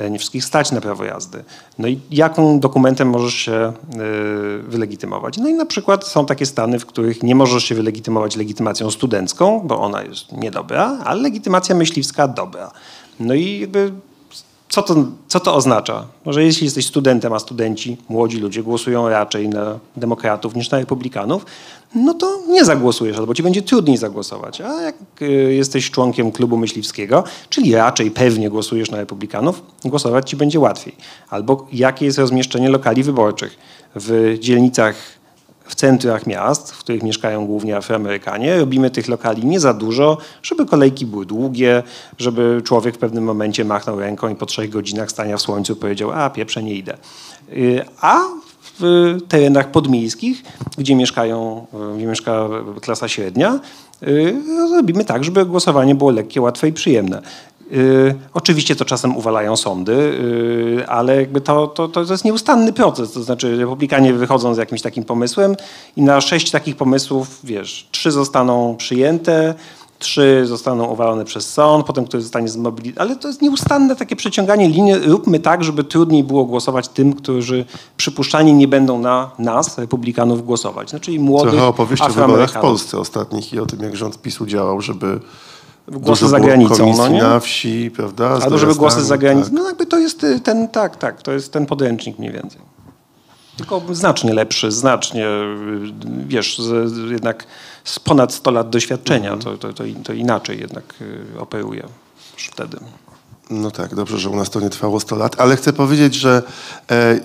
y, 0.00 0.10
nie 0.10 0.18
wszystkich 0.18 0.44
stać 0.44 0.72
na 0.72 0.80
prawo 0.80 1.04
jazdy. 1.04 1.44
No 1.78 1.88
i 1.88 2.00
jaką 2.10 2.60
dokumentem 2.60 3.10
możesz 3.10 3.34
się 3.34 3.72
y, 4.58 4.62
wylegitymować? 4.62 5.38
No 5.38 5.48
i 5.48 5.54
na 5.54 5.66
przykład 5.66 6.06
są 6.06 6.26
takie 6.26 6.46
stany, 6.46 6.78
w 6.78 6.86
których 6.86 7.22
nie 7.22 7.34
możesz 7.34 7.64
się 7.64 7.74
wylegitymować 7.74 8.36
legitymacją 8.36 8.90
studencką, 8.90 9.60
bo 9.64 9.80
ona 9.80 10.02
jest 10.02 10.32
niedobra, 10.32 10.98
ale 11.04 11.22
legitymacja 11.22 11.74
myśliwska 11.74 12.28
dobra. 12.28 12.70
No 13.20 13.34
i 13.34 13.60
jakby 13.60 13.92
co 14.72 14.82
to, 14.82 14.94
co 15.28 15.40
to 15.40 15.54
oznacza? 15.54 16.06
Że 16.26 16.44
jeśli 16.44 16.64
jesteś 16.64 16.86
studentem, 16.86 17.32
a 17.32 17.38
studenci, 17.38 17.96
młodzi 18.08 18.38
ludzie 18.38 18.62
głosują 18.62 19.08
raczej 19.08 19.48
na 19.48 19.78
demokratów 19.96 20.54
niż 20.54 20.70
na 20.70 20.78
republikanów, 20.78 21.46
no 21.94 22.14
to 22.14 22.42
nie 22.48 22.64
zagłosujesz, 22.64 23.18
albo 23.18 23.34
ci 23.34 23.42
będzie 23.42 23.62
trudniej 23.62 23.96
zagłosować. 23.96 24.60
A 24.60 24.82
jak 24.82 24.96
y, 25.22 25.54
jesteś 25.54 25.90
członkiem 25.90 26.32
klubu 26.32 26.56
myśliwskiego, 26.56 27.24
czyli 27.48 27.74
raczej 27.74 28.10
pewnie 28.10 28.50
głosujesz 28.50 28.90
na 28.90 28.98
republikanów, 28.98 29.62
głosować 29.84 30.30
ci 30.30 30.36
będzie 30.36 30.60
łatwiej. 30.60 30.94
Albo 31.30 31.66
jakie 31.72 32.06
jest 32.06 32.18
rozmieszczenie 32.18 32.68
lokali 32.68 33.02
wyborczych 33.02 33.58
w 33.94 34.36
dzielnicach 34.40 34.94
w 35.64 35.74
centrach 35.74 36.26
miast, 36.26 36.72
w 36.72 36.78
których 36.78 37.02
mieszkają 37.02 37.46
głównie 37.46 37.76
Afroamerykanie. 37.76 38.58
Robimy 38.58 38.90
tych 38.90 39.08
lokali 39.08 39.46
nie 39.46 39.60
za 39.60 39.74
dużo, 39.74 40.18
żeby 40.42 40.66
kolejki 40.66 41.06
były 41.06 41.26
długie, 41.26 41.82
żeby 42.18 42.62
człowiek 42.64 42.94
w 42.94 42.98
pewnym 42.98 43.24
momencie 43.24 43.64
machnął 43.64 44.00
ręką 44.00 44.28
i 44.28 44.34
po 44.34 44.46
trzech 44.46 44.70
godzinach 44.70 45.10
stania 45.10 45.36
w 45.36 45.42
słońcu 45.42 45.76
powiedział, 45.76 46.12
a 46.12 46.30
pieprze 46.30 46.62
nie 46.62 46.74
idę. 46.74 46.96
Y, 47.52 47.84
A 48.00 48.20
w 48.82 49.18
terenach 49.28 49.70
podmiejskich, 49.70 50.42
gdzie 50.78 50.94
mieszkają, 50.94 51.66
y, 51.94 51.96
gdzie 51.96 52.06
mieszka 52.06 52.48
klasa 52.80 53.08
średnia, 53.08 53.60
y, 54.02 54.34
robimy 54.72 55.04
tak, 55.04 55.24
żeby 55.24 55.46
głosowanie 55.46 55.94
było 55.94 56.10
lekkie, 56.10 56.40
łatwe 56.40 56.68
i 56.68 56.72
przyjemne. 56.72 57.22
Y, 57.72 58.14
Oczywiście 58.34 58.76
to 58.76 58.84
czasem 58.84 59.16
uwalają 59.16 59.56
sądy, 59.56 60.18
ale 60.88 61.16
jakby 61.16 61.40
to, 61.40 61.66
to, 61.66 61.88
to 61.88 62.00
jest 62.00 62.24
nieustanny 62.24 62.72
proces. 62.72 63.12
To 63.12 63.22
znaczy 63.22 63.56
republikanie 63.56 64.12
wychodzą 64.12 64.54
z 64.54 64.58
jakimś 64.58 64.82
takim 64.82 65.04
pomysłem 65.04 65.56
i 65.96 66.02
na 66.02 66.20
sześć 66.20 66.50
takich 66.50 66.76
pomysłów, 66.76 67.40
wiesz, 67.44 67.88
trzy 67.90 68.10
zostaną 68.10 68.76
przyjęte, 68.76 69.54
trzy 70.02 70.42
zostaną 70.46 70.84
uwalone 70.84 71.24
przez 71.24 71.52
sąd, 71.52 71.86
potem 71.86 72.04
ktoś 72.04 72.22
zostanie 72.22 72.48
zmobilizowany. 72.48 73.10
Ale 73.10 73.16
to 73.16 73.28
jest 73.28 73.42
nieustanne 73.42 73.96
takie 73.96 74.16
przeciąganie 74.16 74.68
linii. 74.68 74.94
Róbmy 74.94 75.40
tak, 75.40 75.64
żeby 75.64 75.84
trudniej 75.84 76.24
było 76.24 76.44
głosować 76.44 76.88
tym, 76.88 77.12
którzy 77.12 77.64
przypuszczalnie 77.96 78.52
nie 78.52 78.68
będą 78.68 78.98
na 78.98 79.30
nas, 79.38 79.78
republikanów, 79.78 80.46
głosować. 80.46 80.92
No, 80.92 81.00
czyli 81.00 81.18
młodych 81.18 81.52
Trochę 81.52 81.66
opowieści 81.66 82.06
o 82.06 82.08
wyborach 82.08 82.50
w. 82.50 82.60
Polsce 82.60 82.98
ostatnich 82.98 83.52
i 83.52 83.58
o 83.58 83.66
tym, 83.66 83.80
jak 83.82 83.96
rząd 83.96 84.22
PiSu 84.22 84.46
działał, 84.46 84.80
żeby 84.80 85.20
Głosy 85.88 86.28
za 86.28 86.40
granicą, 86.40 86.94
no 86.96 87.08
nie? 87.08 87.22
na 87.22 87.40
wsi, 87.40 87.90
prawda? 87.96 88.40
z 88.40 88.44
Albo 88.44 88.58
żeby 88.58 88.74
głosy 88.74 89.04
za 89.04 89.18
granicą. 89.18 89.44
tak. 89.44 89.52
No 89.58 89.66
jakby 89.66 89.86
to 89.86 89.98
jest 89.98 90.24
y, 90.24 90.40
ten, 90.40 90.68
tak, 90.68 90.96
tak, 90.96 91.22
to 91.22 91.32
jest 91.32 91.52
ten 91.52 91.66
podręcznik 91.66 92.18
mniej 92.18 92.32
więcej. 92.32 92.60
Tylko 93.56 93.82
znacznie 93.90 94.34
lepszy, 94.34 94.72
znacznie, 94.72 95.26
y, 95.26 96.26
wiesz, 96.26 96.60
jednak 97.10 97.46
z 97.84 97.98
ponad 97.98 98.34
100 98.34 98.50
lat 98.50 98.70
doświadczenia, 98.70 99.36
to, 99.36 99.58
to, 99.58 99.72
to, 99.72 99.84
to 100.04 100.12
inaczej 100.12 100.60
jednak 100.60 100.94
y, 101.00 101.40
operuje 101.40 101.82
już 102.34 102.46
wtedy. 102.46 102.76
No 103.50 103.70
tak, 103.70 103.94
dobrze, 103.94 104.18
że 104.18 104.30
u 104.30 104.36
nas 104.36 104.50
to 104.50 104.60
nie 104.60 104.70
trwało 104.70 105.00
100 105.00 105.16
lat, 105.16 105.40
ale 105.40 105.56
chcę 105.56 105.72
powiedzieć, 105.72 106.14
że 106.14 106.42
e, 106.90 107.20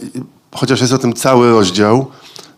chociaż 0.55 0.81
jest 0.81 0.93
o 0.93 0.97
tym 0.97 1.13
cały 1.13 1.49
rozdział, 1.49 2.05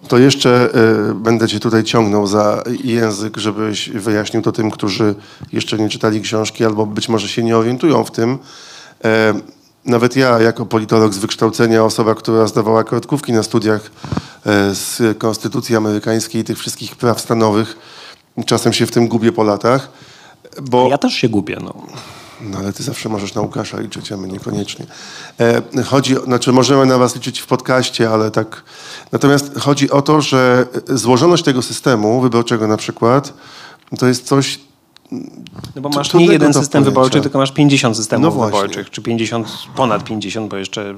to 0.07 0.17
jeszcze 0.17 0.69
e, 1.09 1.13
będę 1.13 1.47
cię 1.47 1.59
tutaj 1.59 1.83
ciągnął 1.83 2.27
za 2.27 2.63
język, 2.83 3.38
żebyś 3.38 3.89
wyjaśnił 3.89 4.41
to 4.41 4.51
tym, 4.51 4.71
którzy 4.71 5.15
jeszcze 5.53 5.77
nie 5.77 5.89
czytali 5.89 6.21
książki 6.21 6.65
albo 6.65 6.85
być 6.85 7.09
może 7.09 7.27
się 7.27 7.43
nie 7.43 7.57
orientują 7.57 8.03
w 8.03 8.12
tym. 8.12 8.38
E, 9.03 9.33
nawet 9.85 10.15
ja, 10.15 10.39
jako 10.39 10.65
politolog 10.65 11.13
z 11.13 11.17
wykształcenia, 11.17 11.83
osoba, 11.83 12.15
która 12.15 12.47
zdawała 12.47 12.83
kartkówki 12.83 13.33
na 13.33 13.43
studiach 13.43 13.91
z 14.73 15.17
Konstytucji 15.17 15.75
Amerykańskiej 15.75 16.41
i 16.41 16.43
tych 16.43 16.60
wszystkich 16.60 16.95
praw 16.95 17.21
stanowych, 17.21 17.78
czasem 18.45 18.73
się 18.73 18.86
w 18.86 18.91
tym 18.91 19.08
gubię 19.08 19.32
po 19.32 19.43
latach. 19.43 19.91
Bo... 20.62 20.89
Ja 20.89 20.97
też 20.97 21.13
się 21.13 21.30
gubię, 21.30 21.58
no. 21.63 21.73
No 22.41 22.58
ale 22.58 22.73
ty 22.73 22.84
zawsze 22.84 23.10
możesz 23.10 23.34
na 23.34 23.41
Łukasza 23.41 23.80
liczyć, 23.80 24.12
a 24.12 24.17
my 24.17 24.28
niekoniecznie. 24.28 24.86
E, 25.39 25.84
chodzi, 25.84 26.15
znaczy 26.23 26.52
możemy 26.52 26.86
na 26.86 26.97
was 26.97 27.15
liczyć 27.15 27.39
w 27.39 27.47
podcaście, 27.47 28.10
ale 28.10 28.32
tak. 28.32 28.63
Natomiast 29.12 29.60
chodzi 29.60 29.91
o 29.91 30.02
to, 30.02 30.21
że 30.21 30.67
złożoność 30.88 31.43
tego 31.43 31.62
systemu 31.62 32.21
wyborczego 32.21 32.67
na 32.67 32.78
przykład, 32.78 33.34
to 33.99 34.08
jest 34.08 34.25
coś, 34.25 34.60
No 35.75 35.82
bo 35.82 35.89
masz 35.89 36.13
nie 36.13 36.25
jeden 36.25 36.54
system 36.54 36.84
wyborczy, 36.84 37.21
tylko 37.21 37.38
masz 37.38 37.52
50 37.52 37.97
systemów 37.97 38.36
No 38.36 38.45
wyborczych, 38.45 38.89
czy 38.89 39.02
50, 39.02 39.47
ponad 39.75 40.04
50, 40.04 40.49
bo 40.49 40.58
jeszcze 40.58 40.95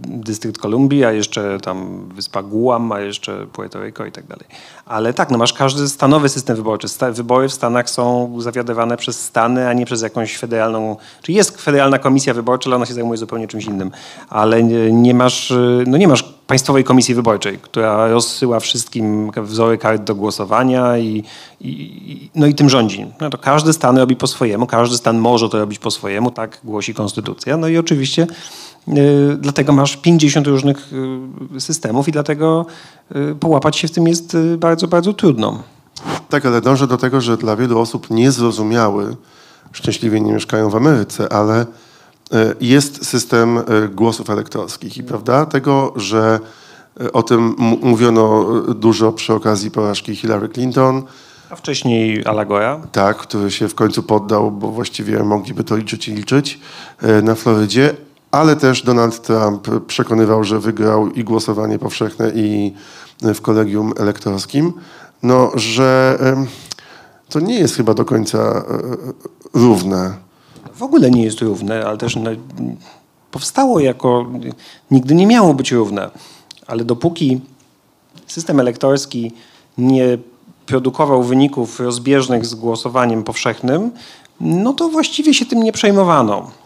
Dystrykt 0.00 0.58
Kolumbii, 0.58 1.04
a 1.04 1.12
jeszcze 1.12 1.60
tam 1.60 2.08
wyspa 2.14 2.42
Guam, 2.42 2.92
a 2.92 3.00
jeszcze 3.00 3.46
Puerto 3.46 3.84
Rico 3.84 4.06
i 4.06 4.12
tak 4.12 4.26
dalej. 4.26 4.44
Ale 4.86 5.14
tak, 5.14 5.30
no 5.30 5.38
masz 5.38 5.52
każdy 5.52 5.88
stanowy 5.88 6.28
system 6.28 6.56
wyborczy. 6.56 6.86
Wybory 7.12 7.48
w 7.48 7.52
Stanach 7.52 7.90
są 7.90 8.34
zawiadywane 8.38 8.96
przez 8.96 9.20
Stany, 9.20 9.68
a 9.68 9.72
nie 9.72 9.86
przez 9.86 10.02
jakąś 10.02 10.36
federalną, 10.36 10.96
czy 11.22 11.32
jest 11.32 11.62
federalna 11.62 11.98
komisja 11.98 12.34
wyborcza, 12.34 12.68
ale 12.68 12.76
ona 12.76 12.86
się 12.86 12.94
zajmuje 12.94 13.16
zupełnie 13.18 13.48
czymś 13.48 13.64
innym. 13.64 13.90
Ale 14.28 14.62
nie, 14.62 14.92
nie 14.92 15.14
masz, 15.14 15.50
y, 15.50 15.84
no 15.86 15.96
nie 15.96 16.08
masz 16.08 16.34
państwowej 16.46 16.84
komisji 16.84 17.14
wyborczej, 17.14 17.58
która 17.58 18.08
rozsyła 18.08 18.60
wszystkim 18.60 19.30
wzory 19.42 19.78
kart 19.78 20.02
do 20.02 20.14
głosowania 20.14 20.98
i, 20.98 21.24
i, 21.60 22.30
no 22.34 22.46
i 22.46 22.54
tym 22.54 22.70
rządzi. 22.70 23.06
No 23.20 23.30
to 23.30 23.38
każdy 23.38 23.72
stan 23.72 23.98
robi 23.98 24.16
po 24.16 24.26
swojemu, 24.26 24.66
każdy 24.66 24.96
stan 24.96 25.18
może 25.18 25.48
to 25.48 25.58
robić 25.58 25.78
po 25.78 25.90
swojemu, 25.90 26.30
tak 26.30 26.60
głosi 26.64 26.94
konstytucja. 26.94 27.56
No 27.56 27.68
i 27.68 27.78
oczywiście 27.78 28.22
y, 28.22 28.26
dlatego 29.38 29.72
masz 29.72 29.96
50 29.96 30.46
różnych 30.46 30.92
y, 31.56 31.60
systemów 31.60 32.08
i 32.08 32.12
dlatego 32.12 32.66
y, 33.16 33.34
połapać 33.34 33.76
się 33.76 33.88
w 33.88 33.90
tym 33.90 34.08
jest 34.08 34.34
y, 34.34 34.58
bardzo, 34.58 34.88
bardzo 34.88 35.12
trudno. 35.12 35.62
tak, 36.28 36.46
ale 36.46 36.60
dążę 36.60 36.86
do 36.86 36.96
tego, 36.96 37.20
że 37.20 37.36
dla 37.36 37.56
wielu 37.56 37.78
osób 37.78 38.10
niezrozumiały, 38.10 39.16
szczęśliwie 39.72 40.20
nie 40.20 40.32
mieszkają 40.32 40.70
w 40.70 40.76
Ameryce, 40.76 41.32
ale 41.32 41.66
jest 42.60 43.06
system 43.06 43.58
głosów 43.90 44.30
elektorskich 44.30 44.96
i 44.96 45.02
prawda 45.02 45.46
tego, 45.46 45.92
że 45.96 46.40
o 47.12 47.22
tym 47.22 47.54
mówiono 47.82 48.44
dużo 48.74 49.12
przy 49.12 49.34
okazji 49.34 49.70
porażki 49.70 50.16
Hillary 50.16 50.48
Clinton, 50.48 51.02
A 51.50 51.56
wcześniej 51.56 52.24
Alagora. 52.26 52.80
tak, 52.92 53.16
który 53.16 53.50
się 53.50 53.68
w 53.68 53.74
końcu 53.74 54.02
poddał, 54.02 54.50
bo 54.50 54.68
właściwie 54.68 55.22
mogliby 55.22 55.64
to 55.64 55.76
liczyć 55.76 56.08
i 56.08 56.12
liczyć 56.14 56.60
na 57.22 57.34
Florydzie, 57.34 57.94
ale 58.34 58.56
też 58.56 58.82
Donald 58.82 59.22
Trump 59.22 59.86
przekonywał, 59.86 60.44
że 60.44 60.60
wygrał 60.60 61.10
i 61.10 61.24
głosowanie 61.24 61.78
powszechne 61.78 62.30
i 62.34 62.72
w 63.22 63.40
kolegium 63.40 63.92
elektorskim, 63.98 64.72
no, 65.22 65.50
że 65.54 66.18
to 67.28 67.40
nie 67.40 67.58
jest 67.58 67.76
chyba 67.76 67.94
do 67.94 68.04
końca 68.04 68.38
e, 68.38 68.62
równe. 69.54 70.14
W 70.74 70.82
ogóle 70.82 71.10
nie 71.10 71.24
jest 71.24 71.40
równe, 71.40 71.86
ale 71.86 71.98
też 71.98 72.18
powstało 73.30 73.80
jako. 73.80 74.26
Nigdy 74.90 75.14
nie 75.14 75.26
miało 75.26 75.54
być 75.54 75.72
równe. 75.72 76.10
Ale 76.66 76.84
dopóki 76.84 77.40
system 78.26 78.60
elektorski 78.60 79.32
nie 79.78 80.18
produkował 80.66 81.22
wyników 81.22 81.80
rozbieżnych 81.80 82.46
z 82.46 82.54
głosowaniem 82.54 83.24
powszechnym, 83.24 83.90
no 84.40 84.72
to 84.72 84.88
właściwie 84.88 85.34
się 85.34 85.46
tym 85.46 85.62
nie 85.62 85.72
przejmowano. 85.72 86.63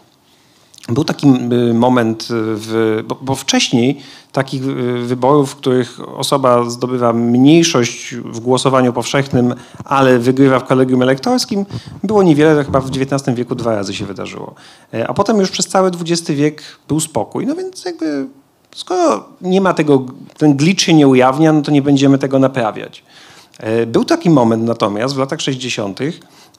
Był 0.89 1.03
taki 1.03 1.27
y, 1.69 1.73
moment, 1.73 2.23
y, 2.23 2.25
w, 2.31 3.03
bo, 3.07 3.17
bo 3.21 3.35
wcześniej 3.35 3.99
takich 4.31 4.63
y, 4.63 5.05
wyborów, 5.05 5.51
w 5.51 5.55
których 5.55 5.99
osoba 6.17 6.69
zdobywa 6.69 7.13
mniejszość 7.13 8.15
w 8.15 8.39
głosowaniu 8.39 8.93
powszechnym, 8.93 9.55
ale 9.85 10.19
wygrywa 10.19 10.59
w 10.59 10.65
kolegium 10.65 11.01
elektorskim, 11.01 11.65
było 12.03 12.23
niewiele, 12.23 12.63
chyba 12.63 12.79
w 12.79 12.87
XIX 12.87 13.37
wieku 13.37 13.55
dwa 13.55 13.75
razy 13.75 13.93
się 13.93 14.05
wydarzyło. 14.05 14.55
E, 14.93 15.07
A 15.07 15.13
potem 15.13 15.37
już 15.39 15.51
przez 15.51 15.67
cały 15.67 15.91
XX 16.01 16.31
wiek 16.31 16.63
był 16.87 16.99
spokój. 16.99 17.45
No 17.47 17.55
więc 17.55 17.85
jakby 17.85 18.27
skoro 18.75 19.25
nie 19.41 19.61
ma 19.61 19.73
tego, 19.73 20.05
ten 20.37 20.57
glitch 20.57 20.81
się 20.83 20.93
nie 20.93 21.07
ujawnia, 21.07 21.53
no 21.53 21.61
to 21.61 21.71
nie 21.71 21.81
będziemy 21.81 22.17
tego 22.17 22.39
naprawiać. 22.39 23.03
E, 23.59 23.85
Był 23.85 24.05
taki 24.05 24.29
moment 24.29 24.63
natomiast 24.63 25.15
w 25.15 25.17
latach 25.17 25.41
60., 25.41 25.99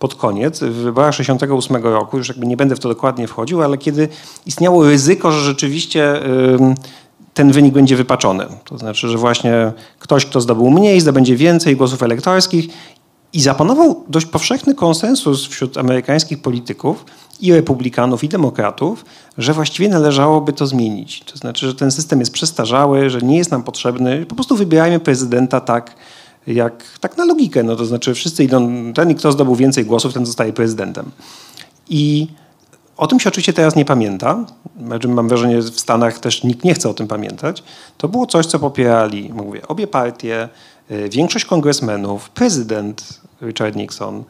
pod 0.00 0.14
koniec, 0.14 0.60
w 0.60 0.72
wyborach 0.72 1.14
68 1.14 1.76
roku, 1.76 2.18
już 2.18 2.28
jakby 2.28 2.46
nie 2.46 2.56
będę 2.56 2.76
w 2.76 2.80
to 2.80 2.88
dokładnie 2.88 3.26
wchodził, 3.26 3.62
ale 3.62 3.78
kiedy 3.78 4.08
istniało 4.46 4.84
ryzyko, 4.84 5.32
że 5.32 5.40
rzeczywiście 5.40 6.20
ten 7.34 7.52
wynik 7.52 7.74
będzie 7.74 7.96
wypaczony. 7.96 8.46
To 8.64 8.78
znaczy, 8.78 9.08
że 9.08 9.18
właśnie 9.18 9.72
ktoś, 9.98 10.26
kto 10.26 10.40
zdobył 10.40 10.70
mniej, 10.70 11.00
zdobędzie 11.00 11.36
więcej 11.36 11.76
głosów 11.76 12.02
elektorskich 12.02 12.66
i 13.32 13.40
zapanował 13.40 14.04
dość 14.08 14.26
powszechny 14.26 14.74
konsensus 14.74 15.46
wśród 15.46 15.78
amerykańskich 15.78 16.42
polityków 16.42 17.04
i 17.40 17.52
republikanów, 17.52 18.24
i 18.24 18.28
demokratów, 18.28 19.04
że 19.38 19.52
właściwie 19.52 19.88
należałoby 19.88 20.52
to 20.52 20.66
zmienić. 20.66 21.24
To 21.24 21.36
znaczy, 21.36 21.66
że 21.66 21.74
ten 21.74 21.90
system 21.90 22.20
jest 22.20 22.32
przestarzały, 22.32 23.10
że 23.10 23.18
nie 23.20 23.36
jest 23.36 23.50
nam 23.50 23.62
potrzebny. 23.62 24.26
Po 24.26 24.34
prostu 24.34 24.56
wybierajmy 24.56 25.00
prezydenta 25.00 25.60
tak, 25.60 25.94
jak 26.46 26.84
tak 27.00 27.16
na 27.16 27.24
logikę. 27.24 27.62
No 27.62 27.76
to 27.76 27.84
znaczy 27.84 28.14
wszyscy 28.14 28.44
idą, 28.44 28.92
ten 28.92 29.14
kto 29.14 29.32
zdobył 29.32 29.54
więcej 29.54 29.84
głosów, 29.84 30.14
ten 30.14 30.26
zostaje 30.26 30.52
prezydentem. 30.52 31.10
I 31.88 32.28
o 32.96 33.06
tym 33.06 33.20
się 33.20 33.28
oczywiście 33.28 33.52
teraz 33.52 33.76
nie 33.76 33.84
pamięta. 33.84 34.44
Znaczy, 34.86 35.08
Mam 35.08 35.28
wrażenie, 35.28 35.62
że 35.62 35.70
w 35.70 35.80
Stanach 35.80 36.18
też 36.18 36.44
nikt 36.44 36.64
nie 36.64 36.74
chce 36.74 36.88
o 36.88 36.94
tym 36.94 37.08
pamiętać. 37.08 37.62
To 37.96 38.08
było 38.08 38.26
coś, 38.26 38.46
co 38.46 38.58
popierali, 38.58 39.30
mówię, 39.32 39.68
obie 39.68 39.86
partie, 39.86 40.48
y, 40.90 41.08
większość 41.08 41.44
kongresmenów, 41.44 42.30
prezydent 42.30 43.20
Richard 43.42 43.76
Nixon, 43.76 44.24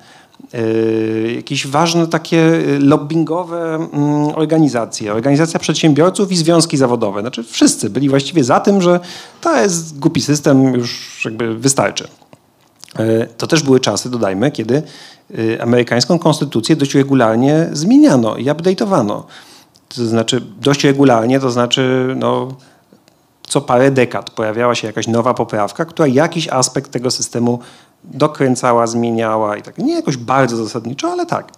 jakieś 1.37 1.67
ważne 1.67 2.07
takie 2.07 2.39
y, 2.39 2.79
lobbyingowe 2.81 3.75
mm, 3.75 3.91
organizacje, 4.35 5.13
organizacja 5.13 5.61
przedsiębiorców 5.61 6.33
i 6.33 6.37
związki 6.37 6.77
zawodowe. 6.77 7.21
Znaczy 7.21 7.45
wszyscy 7.45 7.91
byli 7.91 8.09
właściwie 8.09 8.45
za 8.45 8.61
tym, 8.61 8.83
że 8.83 9.01
to 9.41 9.61
jest 9.61 9.99
głupi 9.99 10.21
system, 10.21 10.75
już 10.75 11.21
jakby 11.25 11.55
wystarczy. 11.55 12.09
E, 12.99 13.27
To 13.27 13.47
też 13.47 13.63
były 13.63 13.81
czasy, 13.81 14.11
dodajmy, 14.11 14.51
kiedy 14.51 14.83
y, 15.39 15.63
amerykańską 15.63 16.19
konstytucję 16.19 16.77
dość 16.77 16.95
regularnie 16.95 17.69
zmieniano 17.73 18.37
i 18.37 18.45
update'owano. 18.45 19.23
To 19.89 20.07
znaczy 20.07 20.43
dość 20.61 20.85
regularnie, 20.85 21.41
to 21.41 21.51
znaczy 21.51 22.15
no, 22.19 22.49
co 23.43 23.61
parę 23.61 23.91
dekad 23.91 24.31
pojawiała 24.31 24.75
się 24.75 24.87
jakaś 24.87 25.07
nowa 25.07 25.35
poprawka, 25.35 25.85
która 25.85 26.09
jakiś 26.09 26.49
aspekt 26.49 26.91
tego 26.91 27.11
systemu 27.11 27.59
dokręcała, 28.05 28.87
zmieniała 28.87 29.57
i 29.57 29.63
tak. 29.63 29.79
Nie 29.79 29.95
jakoś 29.95 30.17
bardzo 30.17 30.57
zasadniczo, 30.57 31.13
ale 31.13 31.27
tak. 31.27 31.53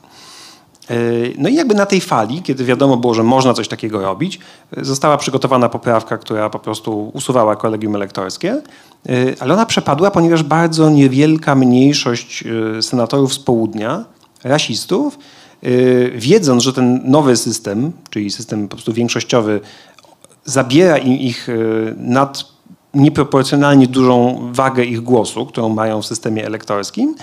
E, 0.90 0.94
No 1.38 1.48
i 1.48 1.54
jakby 1.54 1.74
na 1.74 1.86
tej 1.86 2.00
fali, 2.00 2.42
kiedy 2.42 2.64
wiadomo 2.64 2.96
było, 2.96 3.14
że 3.14 3.22
można 3.22 3.54
coś 3.54 3.68
takiego 3.68 4.02
robić, 4.02 4.38
e, 4.76 4.84
została 4.84 5.16
przygotowana 5.16 5.68
poprawka, 5.68 6.18
która 6.18 6.50
po 6.50 6.58
prostu 6.58 7.10
usuwała 7.14 7.56
kolegium 7.56 7.96
elektorskie, 7.96 8.52
e, 8.52 8.62
ale 9.40 9.54
ona 9.54 9.66
przepadła, 9.66 10.10
ponieważ 10.10 10.42
bardzo 10.42 10.90
niewielka 10.90 11.54
mniejszość 11.54 12.44
senatorów 12.80 13.34
z 13.34 13.38
południa, 13.38 14.04
rasistów, 14.44 15.18
wiedząc, 16.14 16.62
że 16.62 16.72
ten 16.72 17.00
nowy 17.04 17.36
system, 17.36 17.92
czyli 18.10 18.30
system 18.30 18.68
po 18.68 18.76
prostu 18.76 18.92
większościowy, 18.92 19.60
zabiera 20.44 20.98
im 20.98 21.12
ich 21.12 21.48
nad 21.96 22.51
nieproporcjonalnie 22.94 23.86
dużą 23.86 24.40
wagę 24.52 24.84
ich 24.84 25.00
głosu, 25.00 25.46
którą 25.46 25.68
mają 25.68 26.02
w 26.02 26.06
systemie 26.06 26.46
elektorskim, 26.46 27.14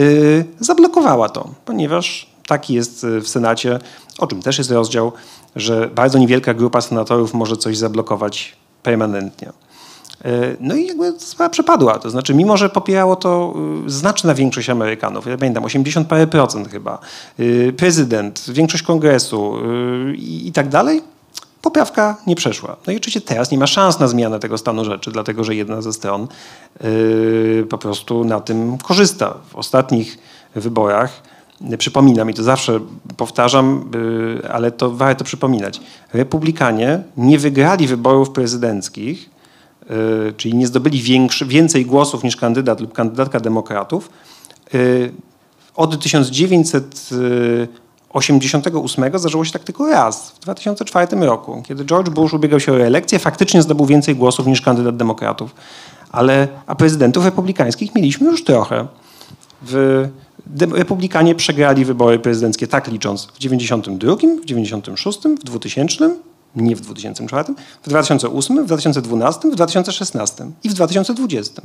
y, 0.00 0.44
zablokowała 0.60 1.28
to, 1.28 1.48
ponieważ 1.64 2.26
taki 2.46 2.74
jest 2.74 3.04
y, 3.04 3.20
w 3.20 3.28
Senacie, 3.28 3.78
o 4.18 4.26
czym 4.26 4.42
też 4.42 4.58
jest 4.58 4.70
rozdział, 4.70 5.12
że 5.56 5.90
bardzo 5.94 6.18
niewielka 6.18 6.54
grupa 6.54 6.80
senatorów 6.80 7.34
może 7.34 7.56
coś 7.56 7.76
zablokować 7.78 8.56
permanentnie. 8.82 9.48
Y, 9.48 10.56
No 10.60 10.74
i 10.74 10.86
jakby 10.86 11.12
sprawa 11.18 11.50
przepadła. 11.50 11.98
To 11.98 12.10
znaczy, 12.10 12.34
mimo 12.34 12.56
że 12.56 12.70
popierało 12.70 13.16
to 13.16 13.54
znaczna 13.86 14.34
większość 14.34 14.70
Amerykanów, 14.70 15.26
ja 15.26 15.38
pamiętam 15.38 15.64
80 15.64 16.08
parę 16.08 16.26
procent 16.26 16.68
chyba, 16.68 16.98
prezydent, 17.76 18.44
większość 18.48 18.82
kongresu 18.82 19.54
i 20.16 20.48
i 20.48 20.52
tak 20.52 20.68
dalej, 20.68 21.02
poprawka 21.62 22.16
nie 22.26 22.36
przeszła. 22.36 22.76
No 22.86 22.92
i 22.92 22.96
oczywiście 22.96 23.20
teraz 23.20 23.50
nie 23.50 23.58
ma 23.58 23.66
szans 23.66 23.98
na 23.98 24.08
zmianę 24.08 24.38
tego 24.38 24.58
stanu 24.58 24.84
rzeczy, 24.84 25.12
dlatego 25.12 25.44
że 25.44 25.54
jedna 25.54 25.82
ze 25.82 25.92
stron 25.92 26.26
yy, 26.82 27.66
po 27.70 27.78
prostu 27.78 28.24
na 28.24 28.40
tym 28.40 28.78
korzysta. 28.78 29.34
W 29.48 29.56
ostatnich 29.56 30.18
wyborach, 30.54 31.22
yy, 31.60 31.78
przypominam 31.78 32.30
i 32.30 32.34
to 32.34 32.42
zawsze 32.42 32.80
powtarzam, 33.16 33.90
yy, 33.94 34.50
ale 34.52 34.70
to 34.70 34.90
warto 34.90 35.24
przypominać, 35.24 35.80
republikanie 36.12 37.02
nie 37.16 37.38
wygrali 37.38 37.86
wyborów 37.86 38.30
prezydenckich, 38.30 39.32
czyli 40.36 40.54
nie 40.54 40.66
zdobyli 40.66 41.02
większy, 41.02 41.46
więcej 41.46 41.86
głosów 41.86 42.24
niż 42.24 42.36
kandydat 42.36 42.80
lub 42.80 42.92
kandydatka 42.92 43.40
demokratów 43.40 44.10
od 45.74 46.02
1900 46.02 47.10
88 48.12 49.18
zdarzyło 49.18 49.44
się 49.44 49.52
tak 49.52 49.64
tylko 49.64 49.86
raz, 49.90 50.30
w 50.30 50.38
2004 50.40 51.16
roku, 51.16 51.62
kiedy 51.66 51.84
George 51.84 52.10
Bush 52.10 52.32
ubiegał 52.32 52.60
się 52.60 52.72
o 52.72 52.78
reelekcję, 52.78 53.18
faktycznie 53.18 53.62
zdobył 53.62 53.86
więcej 53.86 54.16
głosów 54.16 54.46
niż 54.46 54.60
kandydat 54.60 54.96
demokratów. 54.96 55.54
Ale, 56.10 56.48
a 56.66 56.74
prezydentów 56.74 57.24
republikańskich 57.24 57.94
mieliśmy 57.94 58.26
już 58.26 58.44
trochę. 58.44 58.86
W, 59.62 60.08
republikanie 60.72 61.34
przegrali 61.34 61.84
wybory 61.84 62.18
prezydenckie, 62.18 62.66
tak 62.66 62.88
licząc, 62.88 63.24
w 63.26 63.38
92, 63.38 64.16
w 64.42 64.44
96, 64.44 65.18
w 65.40 65.44
2000, 65.44 66.10
nie 66.56 66.76
w 66.76 66.80
2004, 66.80 67.54
w 67.82 67.88
2008, 67.88 68.62
w 68.62 68.66
2012, 68.66 69.50
w 69.50 69.54
2016 69.54 70.46
i 70.64 70.68
w 70.68 70.74
2020. 70.74 71.62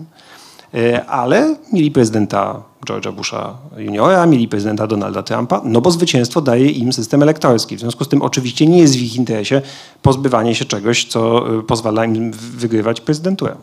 E, 0.73 1.05
ale 1.05 1.55
mieli 1.73 1.91
prezydenta 1.91 2.61
George'a 2.87 3.11
Busha 3.11 3.57
juniora, 3.77 4.25
mieli 4.25 4.47
prezydenta 4.47 4.87
Donalda 4.87 5.23
Trumpa, 5.23 5.61
no 5.63 5.81
bo 5.81 5.91
zwycięstwo 5.91 6.41
daje 6.41 6.71
im 6.71 6.93
system 6.93 7.23
elektorski. 7.23 7.75
W 7.75 7.79
związku 7.79 8.03
z 8.03 8.07
tym 8.07 8.21
oczywiście 8.21 8.67
nie 8.67 8.79
jest 8.79 8.95
w 8.95 9.01
ich 9.01 9.15
interesie 9.15 9.61
pozbywanie 10.01 10.55
się 10.55 10.65
czegoś, 10.65 11.05
co 11.05 11.51
y, 11.59 11.63
pozwala 11.63 12.05
im 12.05 12.31
wygrywać 12.31 13.01
prezydenturę. 13.01 13.55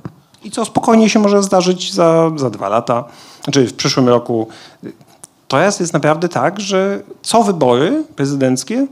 I 0.45 0.51
co 0.51 0.65
spokojnie 0.65 1.09
się 1.09 1.19
może 1.19 1.43
zdarzyć 1.43 1.93
za, 1.93 2.31
za 2.37 2.51
dwa 2.51 2.69
lata, 2.69 3.05
czy 3.53 3.67
w 3.67 3.75
przyszłym 3.75 4.09
roku. 4.09 4.49
Teraz 5.49 5.81
jest 5.81 5.93
naprawdę 5.93 6.29
tak, 6.29 6.61
że 6.61 7.03
co 7.23 7.43
wybory 7.43 8.05
prezydenckie, 8.17 8.87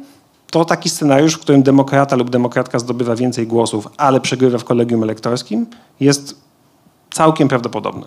to 0.51 0.65
taki 0.65 0.89
scenariusz, 0.89 1.35
w 1.35 1.39
którym 1.39 1.63
demokrata 1.63 2.17
lub 2.17 2.31
demokratka 2.31 2.79
zdobywa 2.79 3.17
więcej 3.17 3.47
głosów, 3.47 3.89
ale 3.97 4.21
przegrywa 4.21 4.59
w 4.59 4.65
kolegium 4.65 5.03
elektorskim, 5.03 5.67
jest 6.01 6.37
całkiem 7.13 7.49
prawdopodobne. 7.49 8.07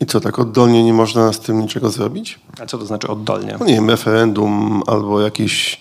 I 0.00 0.06
co, 0.06 0.20
tak 0.20 0.38
oddolnie 0.38 0.84
nie 0.84 0.92
można 0.92 1.32
z 1.32 1.40
tym 1.40 1.60
niczego 1.60 1.90
zrobić? 1.90 2.40
A 2.62 2.66
co 2.66 2.78
to 2.78 2.86
znaczy 2.86 3.08
oddolnie? 3.08 3.56
No 3.60 3.66
nie 3.66 3.74
wiem, 3.74 3.90
referendum 3.90 4.82
albo 4.86 5.20
jakieś 5.20 5.80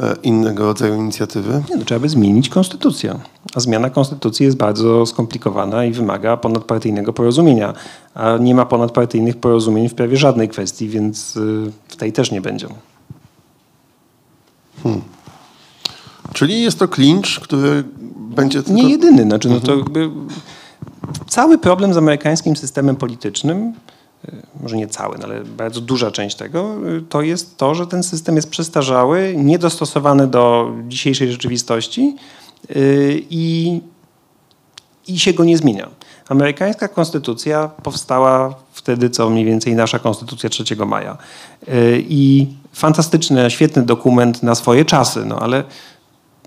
e, 0.00 0.16
innego 0.22 0.64
rodzaju 0.64 0.94
inicjatywy? 0.94 1.62
Nie, 1.70 1.76
no, 1.76 1.84
trzeba 1.84 2.00
by 2.00 2.08
zmienić 2.08 2.48
konstytucję. 2.48 3.18
A 3.54 3.60
zmiana 3.60 3.90
konstytucji 3.90 4.46
jest 4.46 4.56
bardzo 4.56 5.06
skomplikowana 5.06 5.84
i 5.84 5.92
wymaga 5.92 6.36
ponadpartyjnego 6.36 7.12
porozumienia. 7.12 7.74
A 8.14 8.36
nie 8.36 8.54
ma 8.54 8.66
ponadpartyjnych 8.66 9.36
porozumień 9.36 9.88
w 9.88 9.94
prawie 9.94 10.16
żadnej 10.16 10.48
kwestii, 10.48 10.88
więc 10.88 11.36
y, 11.36 11.72
w 11.88 11.96
tej 11.96 12.12
też 12.12 12.30
nie 12.30 12.40
będzie. 12.40 12.68
Czyli 16.32 16.62
jest 16.62 16.78
to 16.78 16.88
klincz, 16.88 17.40
który 17.40 17.84
będzie 18.16 18.62
tylko... 18.62 18.82
Nie 18.82 18.90
jedyny. 18.90 19.22
Znaczy, 19.22 19.48
no 19.48 19.60
to 19.60 19.76
jakby 19.76 20.10
cały 21.28 21.58
problem 21.58 21.94
z 21.94 21.96
amerykańskim 21.96 22.56
systemem 22.56 22.96
politycznym, 22.96 23.72
y, 24.28 24.42
może 24.60 24.76
nie 24.76 24.86
cały, 24.86 25.18
no 25.18 25.24
ale 25.24 25.44
bardzo 25.44 25.80
duża 25.80 26.10
część 26.10 26.36
tego, 26.36 26.76
y, 26.98 27.02
to 27.08 27.22
jest 27.22 27.56
to, 27.56 27.74
że 27.74 27.86
ten 27.86 28.02
system 28.02 28.36
jest 28.36 28.50
przestarzały, 28.50 29.34
niedostosowany 29.36 30.26
do 30.26 30.72
dzisiejszej 30.88 31.32
rzeczywistości 31.32 32.16
y, 32.70 33.22
i, 33.30 33.80
i 35.08 35.18
się 35.18 35.32
go 35.32 35.44
nie 35.44 35.58
zmienia. 35.58 35.88
Amerykańska 36.28 36.88
konstytucja 36.88 37.68
powstała 37.68 38.54
wtedy, 38.72 39.10
co 39.10 39.30
mniej 39.30 39.44
więcej 39.44 39.74
nasza 39.74 39.98
konstytucja 39.98 40.50
3 40.50 40.76
maja. 40.86 41.16
I 41.98 42.46
fantastyczny, 42.72 43.50
świetny 43.50 43.82
dokument 43.82 44.42
na 44.42 44.54
swoje 44.54 44.84
czasy, 44.84 45.24
no 45.24 45.38
ale 45.38 45.64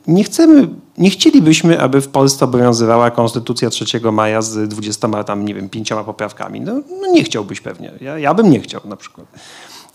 nie 0.07 0.23
chcemy, 0.23 0.67
nie 0.97 1.09
chcielibyśmy, 1.09 1.81
aby 1.81 2.01
w 2.01 2.07
Polsce 2.07 2.45
obowiązywała 2.45 3.11
Konstytucja 3.11 3.69
3 3.69 4.11
maja 4.11 4.41
z 4.41 4.69
20 4.69 5.23
tam, 5.23 5.45
nie 5.45 5.53
wiem, 5.53 5.69
pięcioma 5.69 6.03
poprawkami. 6.03 6.61
No, 6.61 6.73
no 7.01 7.07
nie 7.11 7.23
chciałbyś 7.23 7.61
pewnie. 7.61 7.91
Ja, 8.01 8.19
ja 8.19 8.33
bym 8.33 8.51
nie 8.51 8.59
chciał 8.59 8.81
na 8.85 8.95
przykład. 8.95 9.27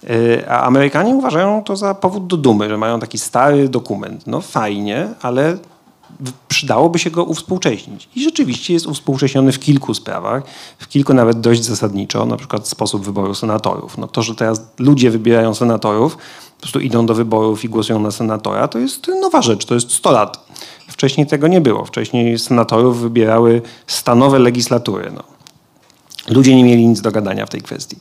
Yy, 0.02 0.48
A 0.48 0.62
Amerykanie 0.62 1.14
uważają 1.14 1.64
to 1.64 1.76
za 1.76 1.94
powód 1.94 2.26
do 2.26 2.36
dumy, 2.36 2.68
że 2.68 2.78
mają 2.78 3.00
taki 3.00 3.18
stary 3.18 3.68
dokument. 3.68 4.26
No 4.26 4.40
fajnie, 4.40 5.08
ale 5.22 5.58
przydałoby 6.48 6.98
się 6.98 7.10
go 7.10 7.24
uwspółcześnić. 7.24 8.08
I 8.16 8.24
rzeczywiście 8.24 8.74
jest 8.74 8.86
uwspółcześniony 8.86 9.52
w 9.52 9.58
kilku 9.58 9.94
sprawach, 9.94 10.42
w 10.78 10.88
kilku 10.88 11.14
nawet 11.14 11.40
dość 11.40 11.64
zasadniczo, 11.64 12.26
na 12.26 12.36
przykład 12.36 12.68
sposób 12.68 13.04
wyboru 13.04 13.34
senatorów. 13.34 13.98
No 13.98 14.08
to, 14.08 14.22
że 14.22 14.34
teraz 14.34 14.62
ludzie 14.78 15.10
wybierają 15.10 15.54
senatorów, 15.54 16.18
prostu 16.62 16.80
idą 16.80 17.06
do 17.06 17.14
wyborów 17.14 17.64
i 17.64 17.68
głosują 17.68 18.00
na 18.00 18.10
senatora, 18.10 18.68
to 18.68 18.78
jest 18.78 19.08
nowa 19.20 19.42
rzecz, 19.42 19.64
to 19.64 19.74
jest 19.74 19.92
100 19.92 20.12
lat. 20.12 20.46
Wcześniej 20.88 21.26
tego 21.26 21.48
nie 21.48 21.60
było. 21.60 21.84
Wcześniej 21.84 22.38
senatorów 22.38 23.00
wybierały 23.00 23.62
stanowe 23.86 24.38
legislatury. 24.38 25.12
No. 25.14 25.22
Ludzie 26.28 26.56
nie 26.56 26.64
mieli 26.64 26.86
nic 26.86 27.00
do 27.00 27.12
gadania 27.12 27.46
w 27.46 27.50
tej 27.50 27.62
kwestii. 27.62 27.96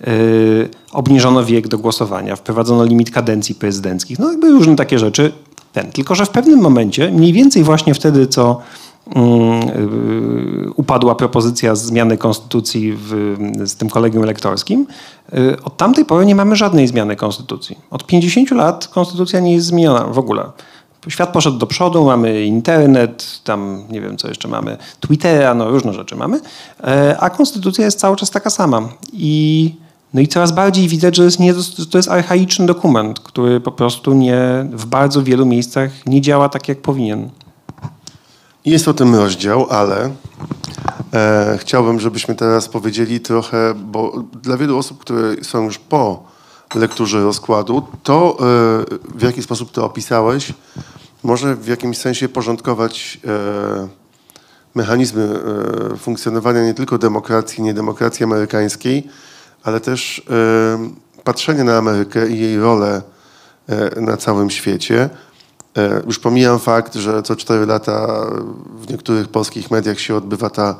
Yy, 0.00 0.68
obniżono 0.92 1.44
wiek 1.44 1.68
do 1.68 1.78
głosowania, 1.78 2.36
wprowadzono 2.36 2.84
limit 2.84 3.10
kadencji 3.10 3.54
prezydenckich, 3.54 4.18
no 4.18 4.30
jakby 4.30 4.50
różne 4.50 4.76
takie 4.76 4.98
rzeczy. 4.98 5.32
Ten. 5.72 5.92
Tylko, 5.92 6.14
że 6.14 6.26
w 6.26 6.30
pewnym 6.30 6.60
momencie, 6.60 7.10
mniej 7.10 7.32
więcej 7.32 7.62
właśnie 7.62 7.94
wtedy, 7.94 8.26
co 8.26 8.60
upadła 10.76 11.14
propozycja 11.14 11.74
zmiany 11.74 12.18
konstytucji 12.18 12.92
w, 12.96 13.36
z 13.64 13.76
tym 13.76 13.88
kolegium 13.88 14.22
elektorskim, 14.22 14.86
yy, 15.32 15.56
od 15.64 15.76
tamtej 15.76 16.04
pory 16.04 16.26
nie 16.26 16.34
mamy 16.34 16.56
żadnej 16.56 16.88
zmiany 16.88 17.16
konstytucji. 17.16 17.78
Od 17.90 18.06
50 18.06 18.50
lat 18.50 18.88
konstytucja 18.88 19.40
nie 19.40 19.52
jest 19.52 19.66
zmieniona 19.66 20.04
w 20.04 20.18
ogóle. 20.18 20.44
Świat 21.08 21.32
poszedł 21.32 21.58
do 21.58 21.66
przodu, 21.66 22.04
mamy 22.04 22.42
internet, 22.42 23.40
tam 23.44 23.84
nie 23.90 24.00
wiem 24.00 24.16
co 24.16 24.28
jeszcze 24.28 24.48
mamy, 24.48 24.76
Twittera, 25.00 25.54
no 25.54 25.70
różne 25.70 25.92
rzeczy 25.92 26.16
mamy, 26.16 26.40
e, 26.84 27.16
a 27.20 27.30
konstytucja 27.30 27.84
jest 27.84 27.98
cały 27.98 28.16
czas 28.16 28.30
taka 28.30 28.50
sama. 28.50 28.88
I, 29.12 29.74
no 30.14 30.20
i 30.20 30.28
coraz 30.28 30.52
bardziej 30.52 30.88
widać, 30.88 31.16
że 31.16 31.24
jest 31.24 31.40
nie, 31.40 31.54
to 31.90 31.98
jest 31.98 32.10
archaiczny 32.10 32.66
dokument, 32.66 33.20
który 33.20 33.60
po 33.60 33.72
prostu 33.72 34.14
nie, 34.14 34.66
w 34.72 34.86
bardzo 34.86 35.22
wielu 35.22 35.46
miejscach 35.46 35.90
nie 36.06 36.20
działa 36.20 36.48
tak, 36.48 36.68
jak 36.68 36.82
powinien. 36.82 37.30
Jest 38.64 38.88
o 38.88 38.94
tym 38.94 39.14
rozdział, 39.14 39.66
ale 39.70 40.10
e, 41.12 41.58
chciałbym, 41.60 42.00
żebyśmy 42.00 42.34
teraz 42.34 42.68
powiedzieli 42.68 43.20
trochę, 43.20 43.74
bo 43.74 44.24
dla 44.42 44.56
wielu 44.56 44.78
osób, 44.78 44.98
które 44.98 45.44
są 45.44 45.64
już 45.64 45.78
po 45.78 46.22
lekturze 46.74 47.22
rozkładu, 47.22 47.86
to 48.02 48.36
e, 48.40 48.44
w 49.14 49.22
jaki 49.22 49.42
sposób 49.42 49.72
to 49.72 49.84
opisałeś, 49.84 50.52
może 51.22 51.56
w 51.56 51.66
jakimś 51.66 51.98
sensie 51.98 52.28
porządkować 52.28 53.20
e, 53.26 53.88
mechanizmy 54.74 55.22
e, 55.92 55.96
funkcjonowania 55.96 56.64
nie 56.64 56.74
tylko 56.74 56.98
demokracji, 56.98 57.62
niedemokracji 57.62 58.24
amerykańskiej, 58.24 59.08
ale 59.62 59.80
też 59.80 60.22
e, 60.30 61.22
patrzenie 61.24 61.64
na 61.64 61.76
Amerykę 61.78 62.28
i 62.28 62.38
jej 62.40 62.58
rolę 62.58 63.02
e, 63.68 64.00
na 64.00 64.16
całym 64.16 64.50
świecie. 64.50 65.10
E, 65.76 66.02
Już 66.06 66.18
pomijam 66.18 66.58
fakt, 66.58 66.94
że 66.94 67.22
co 67.22 67.36
cztery 67.36 67.66
lata 67.66 68.26
w 68.80 68.90
niektórych 68.90 69.28
polskich 69.28 69.70
mediach 69.70 70.00
się 70.00 70.16
odbywa 70.16 70.50
ta 70.50 70.74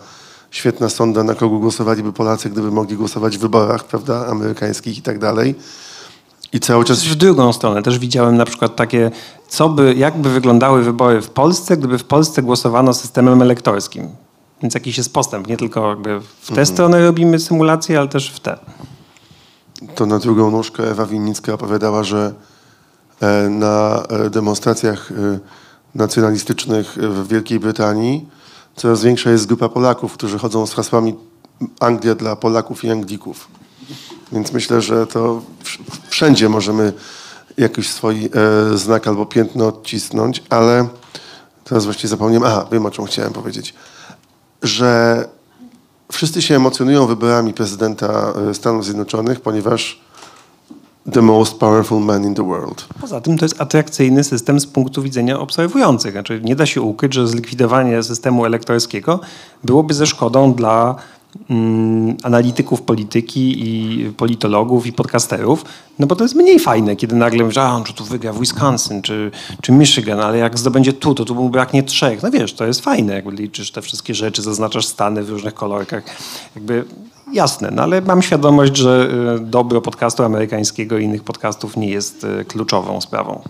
świetna 0.50 0.88
sonda, 0.88 1.24
na 1.24 1.34
kogo 1.34 1.58
głosowaliby 1.58 2.12
Polacy, 2.12 2.50
gdyby 2.50 2.70
mogli 2.70 2.96
głosować 2.96 3.38
w 3.38 3.40
wyborach, 3.40 3.84
prawda, 3.84 4.26
amerykańskich 4.26 4.98
i 4.98 5.02
tak 5.02 5.18
dalej. 5.18 5.54
I 6.52 6.60
cały 6.60 6.84
czas... 6.84 7.04
W 7.04 7.14
drugą 7.14 7.52
stronę 7.52 7.82
też 7.82 7.98
widziałem 7.98 8.36
na 8.36 8.44
przykład 8.44 8.76
takie, 8.76 9.10
co 9.48 9.68
by, 9.68 9.94
jak 9.94 10.18
by 10.18 10.30
wyglądały 10.30 10.82
wybory 10.82 11.22
w 11.22 11.30
Polsce, 11.30 11.76
gdyby 11.76 11.98
w 11.98 12.04
Polsce 12.04 12.42
głosowano 12.42 12.94
systemem 12.94 13.42
elektorskim. 13.42 14.08
Więc 14.62 14.74
jakiś 14.74 14.98
jest 14.98 15.12
postęp, 15.12 15.46
nie 15.46 15.56
tylko 15.56 15.88
jakby 15.88 16.20
w 16.40 16.54
tę 16.54 16.66
stronę 16.66 17.04
robimy 17.04 17.38
symulację, 17.38 17.98
ale 17.98 18.08
też 18.08 18.30
w 18.30 18.40
tę. 18.40 18.58
To 19.94 20.06
na 20.06 20.18
drugą 20.18 20.50
nóżkę 20.50 20.90
Ewa 20.90 21.06
Winnicka 21.06 21.52
opowiadała, 21.52 22.04
że 22.04 22.34
na 23.50 24.02
e, 24.08 24.30
demonstracjach 24.30 25.12
e, 25.12 25.38
nacjonalistycznych 25.94 26.86
w 26.96 27.28
Wielkiej 27.28 27.60
Brytanii 27.60 28.28
coraz 28.76 29.02
większa 29.02 29.30
jest 29.30 29.46
grupa 29.46 29.68
Polaków, 29.68 30.12
którzy 30.12 30.38
chodzą 30.38 30.66
z 30.66 30.74
hasłami 30.74 31.14
Anglia 31.80 32.14
dla 32.14 32.36
Polaków 32.36 32.84
i 32.84 32.90
Anglików. 32.90 33.48
Więc 34.32 34.52
myślę, 34.52 34.80
że 34.80 35.06
to 35.06 35.42
wsz- 35.64 35.78
wszędzie 36.08 36.48
możemy 36.48 36.92
jakiś 37.56 37.90
swój 37.92 38.24
e, 38.24 38.78
znak 38.78 39.06
albo 39.08 39.26
piętno 39.26 39.66
odcisnąć, 39.66 40.42
ale 40.50 40.88
teraz 41.64 41.84
właściwie 41.84 42.08
zapomniałem, 42.08 42.48
aha, 42.48 42.66
wiem 42.72 42.86
o 42.86 42.90
czym 42.90 43.04
chciałem 43.04 43.32
powiedzieć, 43.32 43.74
że 44.62 45.24
wszyscy 46.12 46.42
się 46.42 46.56
emocjonują 46.56 47.06
wyborami 47.06 47.54
prezydenta 47.54 48.32
e, 48.50 48.54
Stanów 48.54 48.84
Zjednoczonych, 48.84 49.40
ponieważ 49.40 50.00
the 51.12 51.22
most 51.22 51.58
powerful 51.58 52.00
man 52.00 52.24
in 52.24 52.34
the 52.34 52.46
world. 52.46 52.86
Poza 53.00 53.20
tym 53.20 53.38
to 53.38 53.44
jest 53.44 53.60
atrakcyjny 53.60 54.24
system 54.24 54.60
z 54.60 54.66
punktu 54.66 55.02
widzenia 55.02 55.40
obserwujących. 55.40 56.12
Znaczy 56.12 56.40
nie 56.44 56.56
da 56.56 56.66
się 56.66 56.82
ukryć, 56.82 57.14
że 57.14 57.28
zlikwidowanie 57.28 58.02
systemu 58.02 58.44
elektorskiego 58.44 59.20
byłoby 59.64 59.94
ze 59.94 60.06
szkodą 60.06 60.54
dla 60.54 60.94
mm, 61.50 62.16
analityków 62.22 62.82
polityki 62.82 63.68
i 63.68 64.04
politologów 64.10 64.86
i 64.86 64.92
podcasterów, 64.92 65.64
no 65.98 66.06
bo 66.06 66.16
to 66.16 66.24
jest 66.24 66.34
mniej 66.34 66.58
fajne, 66.58 66.96
kiedy 66.96 67.16
nagle 67.16 67.42
mówisz, 67.42 67.58
a 67.58 67.82
czy 67.86 67.94
tu 67.94 68.04
wygra 68.04 68.32
Wisconsin 68.32 69.02
czy, 69.02 69.30
czy 69.60 69.72
Michigan, 69.72 70.20
ale 70.20 70.38
jak 70.38 70.58
zdobędzie 70.58 70.92
tu, 70.92 71.14
to 71.14 71.24
tu 71.24 71.34
mu 71.34 71.48
braknie 71.48 71.82
trzech. 71.82 72.22
No 72.22 72.30
wiesz, 72.30 72.54
to 72.54 72.66
jest 72.66 72.80
fajne, 72.80 73.14
jakby 73.14 73.30
liczysz 73.30 73.70
te 73.70 73.82
wszystkie 73.82 74.14
rzeczy, 74.14 74.42
zaznaczasz 74.42 74.86
stany 74.86 75.22
w 75.22 75.30
różnych 75.30 75.54
kolorkach. 75.54 76.04
Jakby 76.56 76.84
jasne, 77.32 77.70
no 77.72 77.82
ale 77.82 78.00
mam 78.00 78.22
świadomość, 78.22 78.76
że 78.76 79.08
y, 79.36 79.40
dobro 79.40 79.80
podcastu 79.80 80.24
amerykańskiego 80.24 80.98
i 80.98 81.04
innych 81.04 81.24
podcastów 81.24 81.76
nie 81.76 81.88
jest 81.88 82.24
y, 82.24 82.44
kluczową 82.44 83.00
sprawą. 83.00 83.42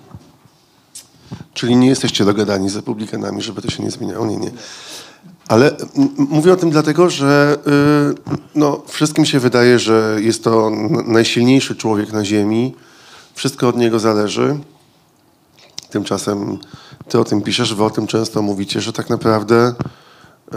Czyli 1.54 1.76
nie 1.76 1.88
jesteście 1.88 2.24
dogadani 2.24 2.68
z 2.68 2.76
republikanami, 2.76 3.42
żeby 3.42 3.62
to 3.62 3.70
się 3.70 3.82
nie 3.82 3.90
zmieniało? 3.90 4.26
Nie, 4.26 4.36
nie. 4.36 4.50
Ale 5.48 5.76
mówię 6.16 6.52
o 6.52 6.56
tym 6.56 6.70
dlatego, 6.70 7.10
że 7.10 7.56
y, 7.66 8.32
no, 8.54 8.82
wszystkim 8.86 9.24
się 9.24 9.40
wydaje, 9.40 9.78
że 9.78 10.16
jest 10.20 10.44
to 10.44 10.70
najsilniejszy 11.06 11.76
człowiek 11.76 12.12
na 12.12 12.24
ziemi. 12.24 12.74
Wszystko 13.34 13.68
od 13.68 13.76
niego 13.76 13.98
zależy. 13.98 14.58
Tymczasem 15.90 16.58
ty 17.08 17.20
o 17.20 17.24
tym 17.24 17.42
piszesz, 17.42 17.74
wy 17.74 17.84
o 17.84 17.90
tym 17.90 18.06
często 18.06 18.42
mówicie, 18.42 18.80
że 18.80 18.92
tak 18.92 19.10
naprawdę 19.10 19.74
e, 20.52 20.54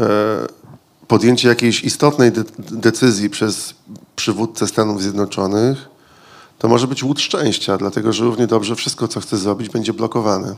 podjęcie 1.08 1.48
jakiejś 1.48 1.84
istotnej 1.84 2.32
de- 2.32 2.44
decyzji 2.60 3.30
przez 3.30 3.74
przywódcę 4.16 4.68
Stanów 4.68 5.02
Zjednoczonych 5.02 5.90
to 6.60 6.68
może 6.68 6.88
być 6.88 7.04
łód 7.04 7.20
szczęścia, 7.22 7.78
dlatego 7.78 8.14
że 8.14 8.24
równie 8.24 8.48
dobrze 8.48 8.76
wszystko, 8.76 9.08
co 9.08 9.20
chce 9.20 9.38
zrobić, 9.38 9.70
będzie 9.70 9.94
blokowane. 9.94 10.56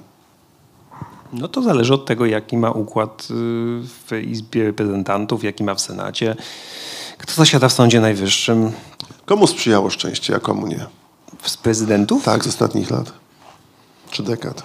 No 1.34 1.48
to 1.48 1.62
zależy 1.62 1.94
od 1.94 2.06
tego, 2.06 2.26
jaki 2.26 2.58
ma 2.58 2.72
układ 2.72 3.22
y, 3.22 3.34
w 4.08 4.12
Izbie 4.28 4.64
Reprezentantów, 4.64 5.44
jaki 5.44 5.64
ma 5.64 5.76
w 5.76 5.82
Senacie, 5.82 6.36
kto 7.18 7.34
zasiada 7.34 7.70
w 7.70 7.74
Sądzie 7.74 8.02
Najwyższym. 8.02 8.72
Komu 9.26 9.48
sprzyjało 9.48 9.90
szczęście, 9.90 10.36
a 10.36 10.40
komu 10.40 10.68
nie? 10.68 10.86
Z 11.44 11.58
prezydentów? 11.58 12.24
Tak, 12.24 12.44
z 12.44 12.48
ostatnich 12.48 12.92
lat. 12.92 13.14
Czy 14.12 14.24
dekad. 14.24 14.64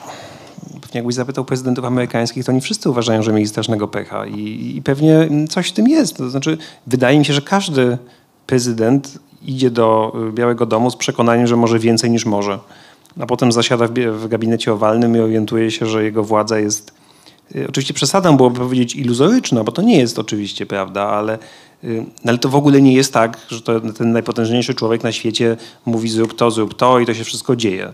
Pewnie 0.81 0.99
jakbyś 0.99 1.15
zapytał 1.15 1.45
prezydentów 1.45 1.85
amerykańskich, 1.85 2.45
to 2.45 2.53
oni 2.53 2.61
wszyscy 2.61 2.91
uważają, 2.91 3.23
że 3.23 3.33
mieli 3.33 3.49
strasznego 3.49 3.89
pecha 3.89 4.27
i, 4.27 4.73
i 4.77 4.83
pewnie 4.83 5.29
coś 5.49 5.69
w 5.69 5.73
tym 5.73 5.89
jest. 5.89 6.17
To 6.17 6.31
znaczy, 6.31 6.59
wydaje 6.87 7.19
mi 7.19 7.25
się, 7.25 7.33
że 7.33 7.43
każdy 7.43 7.99
prezydent 8.47 9.19
idzie 9.43 9.71
do 9.71 10.13
y, 10.29 10.33
Białego 10.33 10.67
Domu 10.67 10.91
z 10.91 10.97
przekonaniem, 10.97 11.47
że 11.47 11.57
może 11.57 11.79
więcej 11.79 12.11
niż 12.11 12.27
może. 12.27 12.59
A 13.21 13.27
potem 13.27 13.53
zasiada 13.53 13.89
w, 13.89 14.29
gabinecie 14.29 14.73
owalnym 14.73 15.17
i 15.17 15.21
orientuje 15.21 15.71
się, 15.71 15.87
że 15.87 16.05
jego 16.05 16.25
władza 16.25 16.59
jest 16.59 16.93
y, 17.57 17.67
Oczywiście 17.69 17.95
przesadą 17.95 18.37
byłoby 18.37 18.59
powiedzieć 18.59 18.97
iluzoryczna, 18.97 19.65
bo 19.65 19.73
to 19.73 19.83
nie 19.83 19.99
jest 19.99 20.19
oczywiście 20.19 20.67
prawda, 20.67 21.03
ale, 21.03 21.39
y, 21.85 22.05
ale 22.27 22.39
to 22.39 22.49
w 22.49 22.55
ogóle 22.55 22.83
nie 22.83 22.93
jest 22.93 23.13
tak, 23.13 23.39
że 23.49 23.61
to, 23.61 23.81
ten 23.81 24.13
najpotężniejszy 24.13 24.75
człowiek 24.75 25.03
na 25.03 25.13
świecie 25.13 25.57
mówi 25.87 26.09
zrób 26.09 26.35
to, 26.35 26.51
zrób 26.51 26.75
to 26.75 26.99
i 26.99 27.07
to 27.07 27.15
się 27.15 27.25
wszystko 27.25 27.57
dzieje. 27.57 27.93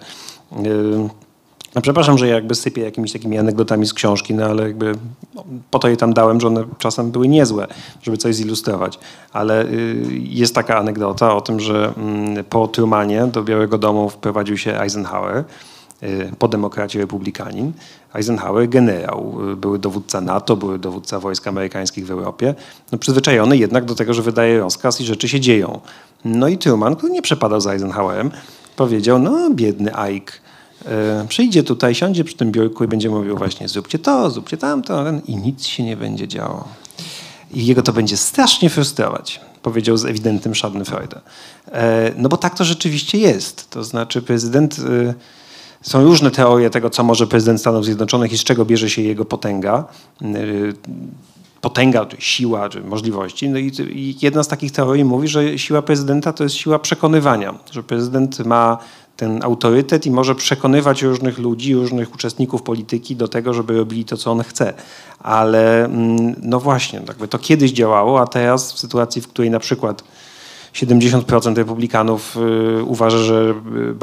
Y, 1.68 1.74
No 1.74 1.82
przepraszam, 1.82 2.18
że 2.18 2.28
ja 2.28 2.34
jakby 2.34 2.54
sypię 2.54 2.82
jakimiś 2.82 3.12
takimi 3.12 3.38
anegdotami 3.38 3.86
z 3.86 3.94
książki, 3.94 4.34
no 4.34 4.44
ale 4.44 4.62
jakby 4.62 4.92
no, 5.34 5.44
po 5.70 5.78
to 5.78 5.88
je 5.88 5.96
tam 5.96 6.12
dałem, 6.12 6.40
że 6.40 6.46
one 6.46 6.64
czasem 6.78 7.10
były 7.10 7.28
niezłe, 7.28 7.66
żeby 8.02 8.16
coś 8.16 8.34
zilustrować. 8.34 8.98
Ale 9.32 9.64
y, 9.64 10.06
jest 10.22 10.54
taka 10.54 10.78
anegdota 10.78 11.34
o 11.34 11.40
tym, 11.40 11.60
że 11.60 11.92
mm, 11.96 12.44
po 12.44 12.68
Trumanie 12.68 13.26
do 13.26 13.42
Białego 13.42 13.78
Domu 13.78 14.08
wprowadził 14.08 14.56
się 14.56 14.80
Eisenhower, 14.80 15.44
y, 16.02 16.32
po 16.38 16.48
demokracie 16.48 16.98
republikanin. 16.98 17.72
Eisenhower 18.14 18.68
generał, 18.68 19.34
y, 19.52 19.56
były 19.56 19.78
dowódca 19.78 20.20
NATO, 20.20 20.56
były 20.56 20.78
dowódca 20.78 21.20
wojsk 21.20 21.46
amerykańskich 21.46 22.06
w 22.06 22.10
Europie, 22.10 22.54
no 22.92 22.98
przyzwyczajony 22.98 23.56
jednak 23.56 23.84
do 23.84 23.94
tego, 23.94 24.14
że 24.14 24.22
wydaje 24.22 24.60
rozkaz 24.60 25.00
i 25.00 25.04
rzeczy 25.04 25.28
się 25.28 25.40
dzieją. 25.40 25.80
No 26.24 26.48
i 26.48 26.58
Truman, 26.58 26.96
który 26.96 27.12
nie 27.12 27.22
przepadał 27.22 27.60
za 27.60 27.72
Eisenhowerem, 27.72 28.30
powiedział, 28.76 29.18
no 29.18 29.50
biedny 29.50 29.90
Ike, 29.94 30.32
przyjdzie 31.28 31.62
tutaj, 31.62 31.94
siądzie 31.94 32.24
przy 32.24 32.36
tym 32.36 32.52
biurku 32.52 32.84
i 32.84 32.88
będzie 32.88 33.10
mówił 33.10 33.36
właśnie 33.36 33.68
zróbcie 33.68 33.98
to, 33.98 34.30
zróbcie 34.30 34.56
tamto 34.56 35.04
i 35.26 35.36
nic 35.36 35.66
się 35.66 35.82
nie 35.82 35.96
będzie 35.96 36.28
działo. 36.28 36.68
I 37.54 37.66
jego 37.66 37.82
to 37.82 37.92
będzie 37.92 38.16
strasznie 38.16 38.70
frustrować, 38.70 39.40
powiedział 39.62 39.96
z 39.96 40.04
ewidentnym 40.04 40.54
Schadenfreude. 40.54 41.20
E, 41.72 42.12
no 42.16 42.28
bo 42.28 42.36
tak 42.36 42.54
to 42.54 42.64
rzeczywiście 42.64 43.18
jest. 43.18 43.70
To 43.70 43.84
znaczy 43.84 44.22
prezydent... 44.22 44.76
e, 44.78 45.14
Są 45.82 46.04
różne 46.04 46.30
teorie 46.30 46.70
tego, 46.70 46.90
co 46.90 47.04
może 47.04 47.26
prezydent 47.26 47.60
Stanów 47.60 47.84
Zjednoczonych 47.84 48.32
i 48.32 48.38
z 48.38 48.44
czego 48.44 48.64
bierze 48.64 48.90
się 48.90 49.02
jego 49.02 49.24
potęga. 49.24 49.84
E, 50.22 50.26
Potęga, 51.60 52.06
czy 52.06 52.16
siła, 52.20 52.68
czy 52.68 52.80
możliwości. 52.80 53.48
No 53.48 53.58
i 53.58 54.16
jedna 54.22 54.42
z 54.42 54.48
takich 54.48 54.72
teorii 54.72 55.04
mówi, 55.04 55.28
że 55.28 55.58
siła 55.58 55.82
prezydenta 55.82 56.32
to 56.32 56.44
jest 56.44 56.56
siła 56.56 56.78
przekonywania, 56.78 57.54
że 57.70 57.82
prezydent 57.82 58.46
ma 58.46 58.78
ten 59.18 59.42
autorytet 59.42 60.06
i 60.06 60.10
może 60.10 60.34
przekonywać 60.34 61.02
różnych 61.02 61.38
ludzi, 61.38 61.74
różnych 61.74 62.14
uczestników 62.14 62.62
polityki 62.62 63.16
do 63.16 63.28
tego, 63.28 63.54
żeby 63.54 63.76
robili 63.76 64.04
to, 64.04 64.16
co 64.16 64.32
on 64.32 64.42
chce. 64.42 64.74
Ale 65.18 65.84
mm, 65.84 66.34
no 66.42 66.60
właśnie, 66.60 67.00
jakby 67.08 67.28
to 67.28 67.38
kiedyś 67.38 67.72
działało, 67.72 68.20
a 68.20 68.26
teraz 68.26 68.72
w 68.72 68.78
sytuacji, 68.78 69.22
w 69.22 69.28
której 69.28 69.50
na 69.50 69.58
przykład 69.58 70.04
70% 70.74 71.56
republikanów 71.56 72.36
y, 72.80 72.82
uważa, 72.82 73.18
że 73.18 73.54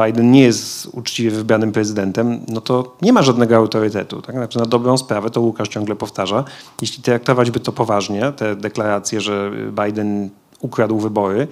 Biden 0.05 0.31
nie 0.31 0.41
jest 0.41 0.87
uczciwie 0.91 1.31
wybranym 1.31 1.71
prezydentem, 1.71 2.39
no 2.47 2.61
to 2.61 2.95
nie 3.01 3.13
ma 3.13 3.21
żadnego 3.21 3.55
autorytetu. 3.55 4.21
Tak? 4.21 4.35
Znaczy 4.35 4.59
na 4.59 4.65
dobrą 4.65 4.97
sprawę, 4.97 5.29
to 5.29 5.41
Łukasz 5.41 5.67
ciągle 5.67 5.95
powtarza, 5.95 6.43
jeśli 6.81 7.03
traktować 7.03 7.51
by 7.51 7.59
to 7.59 7.71
poważnie, 7.71 8.31
te 8.31 8.55
deklaracje, 8.55 9.21
że 9.21 9.51
Biden 9.85 10.29
ukradł 10.59 10.99
wybory, 10.99 11.41
y, 11.41 11.47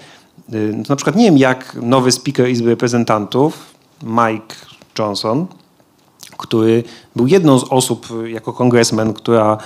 no 0.49 0.83
to 0.83 0.89
na 0.89 0.95
przykład 0.95 1.15
nie 1.15 1.25
wiem, 1.25 1.37
jak 1.37 1.77
nowy 1.81 2.11
speaker 2.11 2.49
Izby 2.49 2.69
Reprezentantów, 2.69 3.73
Mike 4.03 4.55
Johnson, 4.99 5.45
który 6.37 6.83
był 7.15 7.27
jedną 7.27 7.59
z 7.59 7.63
osób 7.63 8.07
y, 8.25 8.31
jako 8.31 8.53
kongresmen, 8.53 9.13
która 9.13 9.57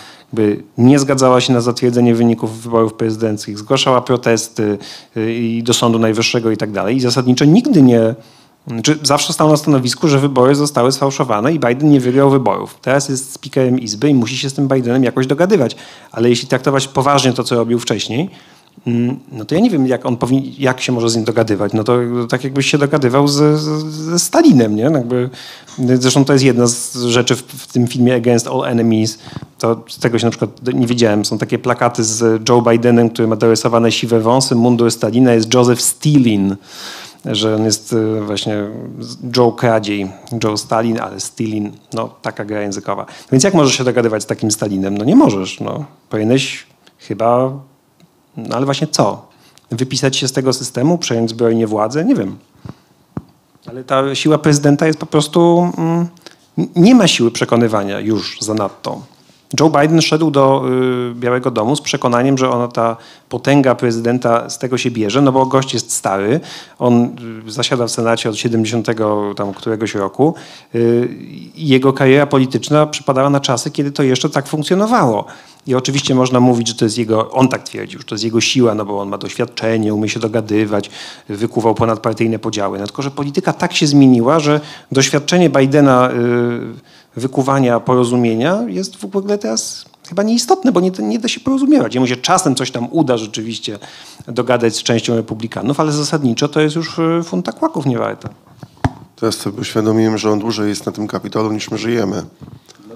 nie 0.77 0.99
zgadzała 0.99 1.41
się 1.41 1.53
na 1.53 1.61
zatwierdzenie 1.61 2.15
wyników 2.15 2.61
wyborów 2.61 2.93
prezydenckich, 2.93 3.57
zgłaszała 3.57 4.01
protesty 4.01 4.77
y, 5.17 5.33
i 5.33 5.63
do 5.63 5.73
Sądu 5.73 5.99
Najwyższego 5.99 6.51
i 6.51 6.57
tak 6.57 6.71
dalej. 6.71 6.95
I 6.95 6.99
zasadniczo 6.99 7.45
nigdy 7.45 7.81
nie, 7.81 8.15
czy 8.83 8.99
zawsze 9.03 9.33
stał 9.33 9.49
na 9.49 9.57
stanowisku, 9.57 10.07
że 10.07 10.19
wybory 10.19 10.55
zostały 10.55 10.91
sfałszowane 10.91 11.53
i 11.53 11.59
Biden 11.59 11.89
nie 11.89 11.99
wygrał 11.99 12.29
wyborów. 12.29 12.79
Teraz 12.81 13.09
jest 13.09 13.33
speakerem 13.33 13.79
Izby 13.79 14.09
i 14.09 14.13
musi 14.13 14.37
się 14.37 14.49
z 14.49 14.53
tym 14.53 14.67
Bidenem 14.67 15.03
jakoś 15.03 15.27
dogadywać. 15.27 15.75
Ale 16.11 16.29
jeśli 16.29 16.47
traktować 16.47 16.87
poważnie 16.87 17.33
to, 17.33 17.43
co 17.43 17.55
robił 17.55 17.79
wcześniej, 17.79 18.29
no 19.31 19.45
to 19.45 19.55
ja 19.55 19.61
nie 19.61 19.69
wiem, 19.69 19.87
jak 19.87 20.05
on 20.05 20.17
powinien, 20.17 20.53
jak 20.59 20.81
się 20.81 20.91
może 20.91 21.09
z 21.09 21.15
nim 21.15 21.25
dogadywać. 21.25 21.73
No 21.73 21.83
to 21.83 21.99
tak 22.29 22.43
jakbyś 22.43 22.71
się 22.71 22.77
dogadywał 22.77 23.27
z, 23.27 23.59
z, 23.59 23.85
ze 23.93 24.19
Stalinem, 24.19 24.75
nie? 24.75 24.83
Jakby, 24.83 25.29
zresztą 25.79 26.25
to 26.25 26.33
jest 26.33 26.45
jedna 26.45 26.67
z 26.67 26.95
rzeczy 26.95 27.35
w, 27.35 27.41
w, 27.41 27.67
tym 27.73 27.87
filmie 27.87 28.15
Against 28.15 28.47
All 28.47 28.65
Enemies. 28.65 29.19
To 29.59 29.83
z 29.87 29.99
tego 29.99 30.19
się 30.19 30.25
na 30.25 30.31
przykład 30.31 30.73
nie 30.73 30.87
wiedziałem. 30.87 31.25
Są 31.25 31.37
takie 31.37 31.59
plakaty 31.59 32.03
z 32.03 32.49
Joe 32.49 32.61
Bidenem, 32.61 33.09
który 33.09 33.27
ma 33.27 33.35
dorysowane 33.35 33.91
siwe 33.91 34.19
wąsy. 34.19 34.55
Mundur 34.55 34.91
Stalina 34.91 35.33
jest 35.33 35.53
Joseph 35.53 35.81
Stalin 35.81 36.55
że 37.25 37.55
on 37.55 37.65
jest 37.65 37.93
e, 37.93 38.21
właśnie 38.21 38.63
Joe 39.37 39.51
Kradziej, 39.51 40.11
Joe 40.43 40.57
Stalin, 40.57 40.99
ale 40.99 41.19
Stalin, 41.19 41.71
no 41.93 42.09
taka 42.21 42.45
gra 42.45 42.61
językowa. 42.61 43.05
Więc 43.31 43.43
jak 43.43 43.53
możesz 43.53 43.77
się 43.77 43.83
dogadywać 43.83 44.23
z 44.23 44.25
takim 44.25 44.51
Stalinem? 44.51 44.97
No 44.97 45.05
nie 45.05 45.15
możesz, 45.15 45.59
no. 45.59 45.85
Powinieneś 46.09 46.65
chyba 46.97 47.51
no 48.37 48.55
ale 48.55 48.65
właśnie 48.65 48.87
co? 48.87 49.27
Wypisać 49.71 50.17
się 50.17 50.27
z 50.27 50.31
tego 50.31 50.53
systemu, 50.53 50.97
przejąć 50.97 51.29
zbrojnie 51.29 51.67
władzę? 51.67 52.05
Nie 52.05 52.15
wiem. 52.15 52.37
Ale 53.65 53.83
ta 53.83 54.15
siła 54.15 54.37
prezydenta 54.37 54.87
jest 54.87 54.99
po 54.99 55.05
prostu. 55.05 55.71
Mm, 55.77 56.07
nie 56.75 56.95
ma 56.95 57.07
siły 57.07 57.31
przekonywania 57.31 57.99
już 57.99 58.37
zanadto. 58.41 59.01
Joe 59.59 59.69
Biden 59.69 60.01
szedł 60.01 60.31
do 60.31 60.63
y, 61.11 61.15
Białego 61.15 61.51
Domu 61.51 61.75
z 61.75 61.81
przekonaniem, 61.81 62.37
że 62.37 62.49
ona, 62.49 62.67
ta 62.67 62.97
potęga 63.29 63.75
prezydenta 63.75 64.49
z 64.49 64.57
tego 64.57 64.77
się 64.77 64.91
bierze, 64.91 65.21
no 65.21 65.31
bo 65.31 65.45
gość 65.45 65.73
jest 65.73 65.91
stary, 65.91 66.39
on 66.79 67.15
y, 67.47 67.51
zasiada 67.51 67.87
w 67.87 67.91
Senacie 67.91 68.29
od 68.29 68.37
70 68.37 68.87
tam 69.35 69.53
któregoś 69.53 69.95
roku 69.95 70.35
y, 70.75 71.09
jego 71.55 71.93
kariera 71.93 72.25
polityczna 72.25 72.85
przypadała 72.85 73.29
na 73.29 73.39
czasy, 73.39 73.71
kiedy 73.71 73.91
to 73.91 74.03
jeszcze 74.03 74.29
tak 74.29 74.47
funkcjonowało. 74.47 75.25
I 75.67 75.75
oczywiście 75.75 76.15
można 76.15 76.39
mówić, 76.39 76.67
że 76.67 76.75
to 76.75 76.85
jest 76.85 76.97
jego, 76.97 77.31
on 77.31 77.47
tak 77.47 77.63
twierdził, 77.63 77.99
że 77.99 78.05
to 78.05 78.15
jest 78.15 78.23
jego 78.23 78.41
siła, 78.41 78.75
no 78.75 78.85
bo 78.85 79.01
on 79.01 79.09
ma 79.09 79.17
doświadczenie, 79.17 79.93
umie 79.93 80.09
się 80.09 80.19
dogadywać, 80.19 80.89
wykuwał 81.29 81.75
ponadpartyjne 81.75 82.39
podziały. 82.39 82.79
No 82.79 82.85
tylko, 82.85 83.01
że 83.01 83.11
polityka 83.11 83.53
tak 83.53 83.73
się 83.73 83.87
zmieniła, 83.87 84.39
że 84.39 84.61
doświadczenie 84.91 85.49
Bidena 85.49 86.11
y, 86.11 87.19
wykuwania 87.19 87.79
porozumienia 87.79 88.61
jest 88.67 88.95
w 88.95 89.05
ogóle 89.05 89.37
teraz 89.37 89.85
chyba 90.09 90.23
nieistotne, 90.23 90.71
bo 90.71 90.79
nie, 90.79 90.91
nie 90.99 91.19
da 91.19 91.27
się 91.27 91.39
porozumiewać. 91.39 91.95
Jemu 91.95 92.07
się 92.07 92.15
czasem 92.15 92.55
coś 92.55 92.71
tam 92.71 92.87
uda 92.91 93.17
rzeczywiście 93.17 93.79
dogadać 94.27 94.75
z 94.75 94.83
częścią 94.83 95.15
republikanów, 95.15 95.79
ale 95.79 95.91
zasadniczo 95.91 96.47
to 96.47 96.61
jest 96.61 96.75
już 96.75 96.99
y, 96.99 97.23
funta 97.23 97.51
kłaków 97.51 97.85
nie 97.85 97.97
warte. 97.97 98.29
Teraz 99.15 99.35
sobie 99.35 99.61
uświadomiłem, 99.61 100.17
że 100.17 100.31
on 100.31 100.39
dłużej 100.39 100.69
jest 100.69 100.85
na 100.85 100.91
tym 100.91 101.07
kapitolu 101.07 101.51
niż 101.51 101.71
my 101.71 101.77
żyjemy. 101.77 102.23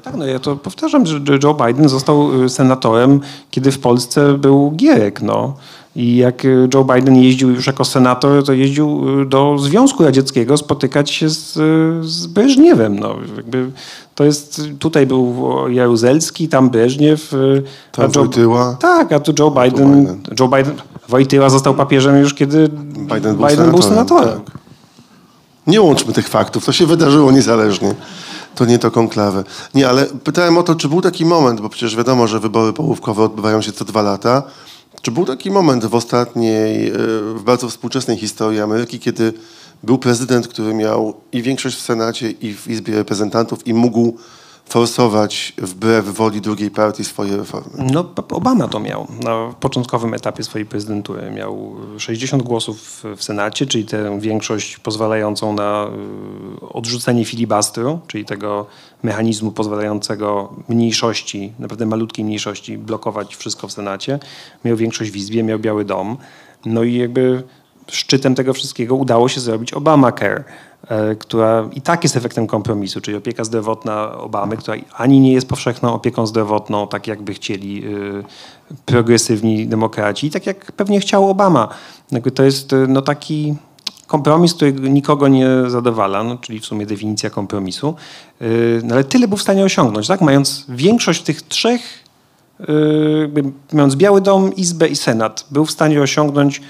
No 0.01 0.11
tak, 0.11 0.19
no 0.19 0.25
ja 0.25 0.39
to 0.39 0.55
powtarzam, 0.55 1.05
że 1.05 1.19
Joe 1.43 1.53
Biden 1.53 1.89
został 1.89 2.43
y, 2.43 2.49
senatorem, 2.49 3.19
kiedy 3.51 3.71
w 3.71 3.79
Polsce 3.79 4.33
był 4.33 4.71
Gierek, 4.71 5.21
no. 5.21 5.53
I 5.95 6.15
jak 6.15 6.45
y, 6.45 6.69
Joe 6.73 6.83
Biden 6.83 7.15
jeździł 7.15 7.49
już 7.49 7.67
jako 7.67 7.85
senator, 7.85 8.43
to 8.43 8.53
jeździł 8.53 9.01
do 9.25 9.57
Związku 9.59 10.03
Radzieckiego 10.03 10.57
spotykać 10.57 11.11
się 11.11 11.29
z, 11.29 11.53
z 12.05 12.27
Breżniewem. 12.27 12.99
No. 12.99 13.15
Jakby 13.35 13.71
to 14.15 14.23
jest, 14.23 14.61
tutaj 14.79 15.07
był 15.07 15.35
Jaruzelski, 15.69 16.47
tam 16.47 16.69
Breżniew. 16.69 17.31
Tam 17.91 18.05
Joe, 18.05 18.11
Wojtyła. 18.11 18.77
Tak, 18.79 19.11
a 19.11 19.19
tu 19.19 19.33
Joe 19.39 19.51
Biden, 19.51 20.01
Biden. 20.01 20.21
Joe 20.39 20.47
Biden. 20.47 20.73
Wojtyła 21.09 21.49
został 21.49 21.73
papieżem 21.73 22.17
już, 22.19 22.33
kiedy 22.33 22.69
Biden 22.69 23.35
był 23.35 23.47
Biden 23.47 23.49
senatorem. 23.49 23.71
Był 23.71 23.81
senatorem. 23.81 24.41
Tak. 24.41 24.57
Nie 25.67 25.81
łączmy 25.81 26.13
tych 26.13 26.29
faktów, 26.29 26.65
to 26.65 26.71
się 26.71 26.85
wydarzyło 26.85 27.31
niezależnie. 27.31 27.95
To 28.55 28.65
nie 28.65 28.79
to 28.79 28.91
konklawy. 28.91 29.43
Nie, 29.73 29.89
ale 29.89 30.05
pytałem 30.05 30.57
o 30.57 30.63
to, 30.63 30.75
czy 30.75 30.89
był 30.89 31.01
taki 31.01 31.25
moment, 31.25 31.61
bo 31.61 31.69
przecież 31.69 31.95
wiadomo, 31.95 32.27
że 32.27 32.39
wybory 32.39 32.73
połówkowe 32.73 33.23
odbywają 33.23 33.61
się 33.61 33.71
co 33.71 33.85
dwa 33.85 34.01
lata. 34.01 34.43
Czy 35.01 35.11
był 35.11 35.25
taki 35.25 35.51
moment 35.51 35.85
w 35.85 35.95
ostatniej, 35.95 36.87
e, 36.87 36.93
w 37.35 37.41
bardzo 37.45 37.69
współczesnej 37.69 38.17
historii 38.17 38.59
Ameryki, 38.59 38.99
kiedy 38.99 39.33
był 39.83 39.97
prezydent, 39.97 40.47
który 40.47 40.73
miał 40.73 41.13
i 41.31 41.41
większość 41.41 41.77
w 41.77 41.81
Senacie, 41.81 42.31
i 42.31 42.53
w 42.53 42.67
Izbie 42.67 42.95
Reprezentantów, 42.95 43.67
i 43.67 43.73
mógł 43.73 44.17
forsować 44.71 45.53
wbrew 45.57 46.05
woli 46.05 46.41
drugiej 46.41 46.71
partii 46.71 47.03
swoje 47.03 47.37
reformy? 47.37 47.91
No, 47.93 48.05
Obama 48.29 48.67
to 48.67 48.79
miał 48.79 49.07
na 49.23 49.53
początkowym 49.59 50.13
etapie 50.13 50.43
swojej 50.43 50.65
prezydentury. 50.65 51.31
Miał 51.31 51.75
60 51.97 52.43
głosów 52.43 53.03
w 53.17 53.23
Senacie, 53.23 53.65
czyli 53.65 53.85
tę 53.85 54.19
większość 54.19 54.77
pozwalającą 54.77 55.53
na 55.53 55.87
y, 56.63 56.69
odrzucenie 56.69 57.25
filibastru, 57.25 57.99
czyli 58.07 58.25
tego 58.25 58.65
mechanizmu 59.03 59.51
pozwalającego 59.51 60.53
mniejszości, 60.69 61.53
naprawdę 61.59 61.85
malutkiej 61.85 62.25
mniejszości, 62.25 62.77
blokować 62.77 63.35
wszystko 63.35 63.67
w 63.67 63.71
Senacie. 63.71 64.19
Miał 64.65 64.77
większość 64.77 65.11
w 65.11 65.15
Izbie, 65.15 65.43
miał 65.43 65.59
Biały 65.59 65.85
Dom. 65.85 66.17
No 66.65 66.83
i 66.83 66.95
jakby 66.95 67.43
szczytem 67.87 68.35
tego 68.35 68.53
wszystkiego 68.53 68.95
udało 68.95 69.29
się 69.29 69.41
zrobić 69.41 69.73
Obamacare 69.73 70.43
która 71.19 71.69
i 71.73 71.81
tak 71.81 72.03
jest 72.03 72.17
efektem 72.17 72.47
kompromisu, 72.47 73.01
czyli 73.01 73.17
opieka 73.17 73.43
zdrowotna 73.43 74.17
Obamy, 74.17 74.57
która 74.57 74.77
ani 74.97 75.19
nie 75.19 75.33
jest 75.33 75.47
powszechną 75.47 75.93
opieką 75.93 76.27
zdrowotną, 76.27 76.87
tak 76.87 77.07
jakby 77.07 77.33
chcieli 77.33 77.83
e, 77.85 77.89
progresywni 78.85 79.67
demokraci, 79.67 80.27
i 80.27 80.31
tak 80.31 80.45
jak 80.45 80.71
pewnie 80.71 80.99
chciał 80.99 81.29
Obama. 81.29 81.67
To 82.35 82.43
jest 82.43 82.73
e, 82.73 82.87
no, 82.87 83.01
taki 83.01 83.55
kompromis, 84.07 84.53
który 84.53 84.73
nikogo 84.73 85.27
nie 85.27 85.47
zadowala, 85.67 86.23
no, 86.23 86.37
czyli 86.37 86.59
w 86.59 86.65
sumie 86.65 86.85
definicja 86.85 87.29
kompromisu, 87.29 87.95
no, 88.83 88.95
ale 88.95 89.03
tyle 89.03 89.27
był 89.27 89.37
w 89.37 89.41
stanie 89.41 89.63
osiągnąć, 89.63 90.07
tak? 90.07 90.21
mając 90.21 90.65
większość 90.69 91.23
tych 91.23 91.41
trzech, 91.41 91.81
mając 93.73 93.95
Biały 93.95 94.21
Dom, 94.21 94.55
Izbę 94.55 94.87
i 94.87 94.95
Senat, 94.95 95.45
był 95.51 95.65
w 95.65 95.71
stanie 95.71 96.01
osiągnąć 96.01 96.61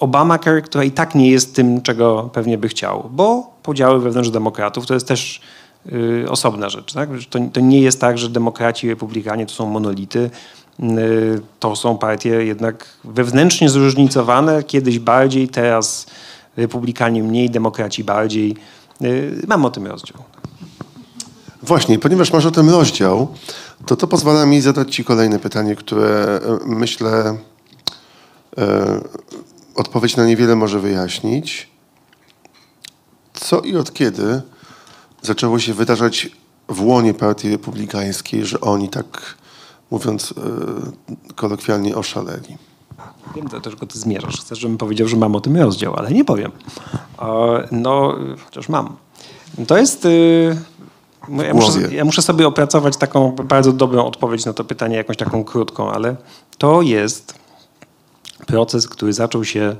Obamacare, 0.00 0.62
która 0.62 0.84
i 0.84 0.90
tak 0.90 1.14
nie 1.14 1.30
jest 1.30 1.54
tym, 1.54 1.82
czego 1.82 2.30
pewnie 2.32 2.58
by 2.58 2.68
chciał, 2.68 3.10
bo 3.12 3.54
podziały 3.62 4.00
wewnątrz 4.00 4.30
demokratów 4.30 4.86
to 4.86 4.94
jest 4.94 5.08
też 5.08 5.40
y, 5.92 6.24
osobna 6.28 6.68
rzecz. 6.68 6.92
Tak? 6.92 7.08
To, 7.30 7.38
to 7.52 7.60
nie 7.60 7.80
jest 7.80 8.00
tak, 8.00 8.18
że 8.18 8.28
demokraci 8.28 8.86
i 8.86 8.90
republikanie 8.90 9.46
to 9.46 9.52
są 9.52 9.66
monolity. 9.66 10.30
Y, 10.80 11.40
to 11.60 11.76
są 11.76 11.98
partie 11.98 12.28
jednak 12.28 12.88
wewnętrznie 13.04 13.70
zróżnicowane, 13.70 14.62
kiedyś 14.62 14.98
bardziej, 14.98 15.48
teraz 15.48 16.06
republikanie 16.56 17.22
mniej, 17.22 17.50
demokraci 17.50 18.04
bardziej. 18.04 18.56
Y, 19.02 19.44
mam 19.48 19.64
o 19.64 19.70
tym 19.70 19.86
rozdział. 19.86 20.22
Właśnie, 21.62 21.98
ponieważ 21.98 22.32
masz 22.32 22.46
o 22.46 22.50
tym 22.50 22.70
rozdział, 22.70 23.28
to 23.86 23.96
to 23.96 24.06
pozwala 24.06 24.46
mi 24.46 24.60
zadać 24.60 24.94
Ci 24.94 25.04
kolejne 25.04 25.38
pytanie, 25.38 25.76
które 25.76 26.40
e, 26.42 26.58
myślę 26.66 27.36
e, 28.58 29.00
odpowiedź 29.80 30.16
na 30.16 30.26
niewiele 30.26 30.56
może 30.56 30.80
wyjaśnić. 30.80 31.68
Co 33.34 33.60
i 33.60 33.76
od 33.76 33.92
kiedy 33.92 34.42
zaczęło 35.22 35.58
się 35.58 35.74
wydarzać 35.74 36.30
w 36.68 36.82
łonie 36.82 37.14
partii 37.14 37.50
republikańskiej, 37.50 38.46
że 38.46 38.60
oni 38.60 38.88
tak, 38.88 39.34
mówiąc 39.90 40.34
e, 41.28 41.34
kolokwialnie, 41.34 41.96
oszaleli? 41.96 42.56
Wiem, 43.36 43.48
do 43.48 43.60
czego 43.60 43.86
ty 43.86 43.98
zmierzasz. 43.98 44.40
Chcesz, 44.40 44.58
żebym 44.58 44.78
powiedział, 44.78 45.08
że 45.08 45.16
mam 45.16 45.36
o 45.36 45.40
tym 45.40 45.56
rozdział, 45.56 45.94
ale 45.96 46.10
nie 46.10 46.24
powiem. 46.24 46.52
E, 47.22 47.68
no, 47.72 48.14
chociaż 48.44 48.68
mam. 48.68 48.96
To 49.66 49.78
jest... 49.78 50.04
Y, 50.04 50.56
ja 51.46 51.54
muszę, 51.54 51.94
ja 51.94 52.04
muszę, 52.04 52.22
sobie 52.22 52.46
opracować 52.46 52.96
taką 52.96 53.32
bardzo 53.32 53.72
dobrą 53.72 54.06
odpowiedź 54.06 54.44
na 54.44 54.52
to 54.52 54.64
pytanie, 54.64 54.96
jakąś 54.96 55.16
taką 55.16 55.44
krótką, 55.44 55.90
ale 55.90 56.16
to 56.58 56.82
jest 56.82 57.39
proces, 58.46 58.88
który 58.88 59.12
zaczął 59.12 59.44
się 59.44 59.76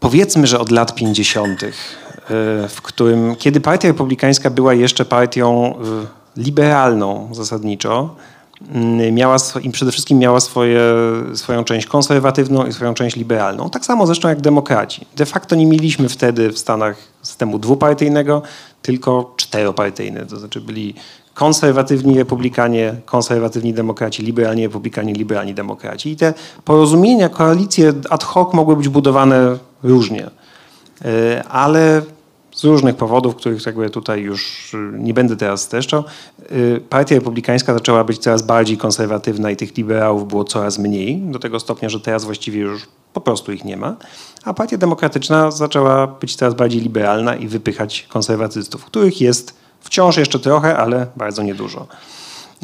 powiedzmy, 0.00 0.46
że 0.46 0.60
od 0.60 0.70
lat 0.70 0.94
50., 0.94 1.62
y, 1.62 1.68
w 2.68 2.78
którym, 2.82 3.36
kiedy 3.36 3.60
Partia 3.60 3.88
Republikańska 3.88 4.50
była 4.50 4.74
jeszcze 4.74 5.04
partią 5.04 5.74
y, 6.36 6.40
liberalną 6.40 7.28
zasadniczo, 7.32 8.16
Mm, 8.70 9.14
miała 9.14 9.36
i 9.62 9.70
przede 9.70 9.92
wszystkim 9.92 10.18
miała 10.18 10.40
swoje, 10.40 10.80
swoją 11.34 11.64
część 11.64 11.86
konserwatywną 11.86 12.66
i 12.66 12.72
swoją 12.72 12.94
część 12.94 13.16
liberalną. 13.16 13.70
Tak 13.70 13.84
samo 13.84 14.06
zresztą 14.06 14.28
jak 14.28 14.40
demokraci. 14.40 15.06
De 15.16 15.26
facto 15.26 15.56
nie 15.56 15.66
mieliśmy 15.66 16.08
wtedy 16.08 16.52
w 16.52 16.58
Stanach 16.58 16.96
systemu 17.22 17.58
dwupartyjnego, 17.58 18.42
tylko 18.82 19.34
czteropartyjny. 19.36 20.26
To 20.26 20.36
znaczy 20.36 20.60
byli 20.60 20.94
konserwatywni 21.34 22.18
republikanie, 22.18 22.94
konserwatywni 23.06 23.74
demokraci, 23.74 24.22
liberalni 24.22 24.62
republikanie, 24.62 25.12
liberalni 25.12 25.54
demokraci. 25.54 26.10
I 26.10 26.16
te 26.16 26.34
porozumienia, 26.64 27.28
koalicje 27.28 27.92
ad 28.10 28.24
hoc 28.24 28.54
mogły 28.54 28.76
być 28.76 28.88
budowane 28.88 29.58
różnie. 29.82 30.30
E, 31.04 31.44
ale 31.44 32.02
z 32.54 32.64
różnych 32.64 32.96
powodów, 32.96 33.36
których 33.36 33.66
jakby 33.66 33.90
tutaj 33.90 34.20
już 34.20 34.74
y, 34.74 34.92
nie 34.98 35.14
będę 35.14 35.36
teraz 35.36 35.62
streszczał, 35.62 36.04
y, 36.52 36.80
partia 36.88 37.14
republikańska 37.14 37.74
zaczęła 37.74 38.04
być 38.04 38.18
coraz 38.18 38.42
bardziej 38.42 38.76
konserwatywna 38.78 39.50
i 39.50 39.56
tych 39.56 39.76
liberałów 39.76 40.28
było 40.28 40.44
coraz 40.44 40.78
mniej, 40.78 41.18
do 41.18 41.38
tego 41.38 41.60
stopnia, 41.60 41.88
że 41.88 42.00
teraz 42.00 42.24
właściwie 42.24 42.60
już 42.60 42.88
po 43.12 43.20
prostu 43.20 43.52
ich 43.52 43.64
nie 43.64 43.76
ma, 43.76 43.96
a 44.44 44.54
partia 44.54 44.76
demokratyczna 44.76 45.50
zaczęła 45.50 46.06
być 46.06 46.36
coraz 46.36 46.54
bardziej 46.54 46.80
liberalna 46.80 47.36
i 47.36 47.48
wypychać 47.48 48.06
konserwatystów, 48.08 48.84
których 48.84 49.20
jest 49.20 49.61
wciąż 49.82 50.16
jeszcze 50.16 50.38
trochę, 50.38 50.76
ale 50.76 51.06
bardzo 51.16 51.42
niedużo. 51.42 51.86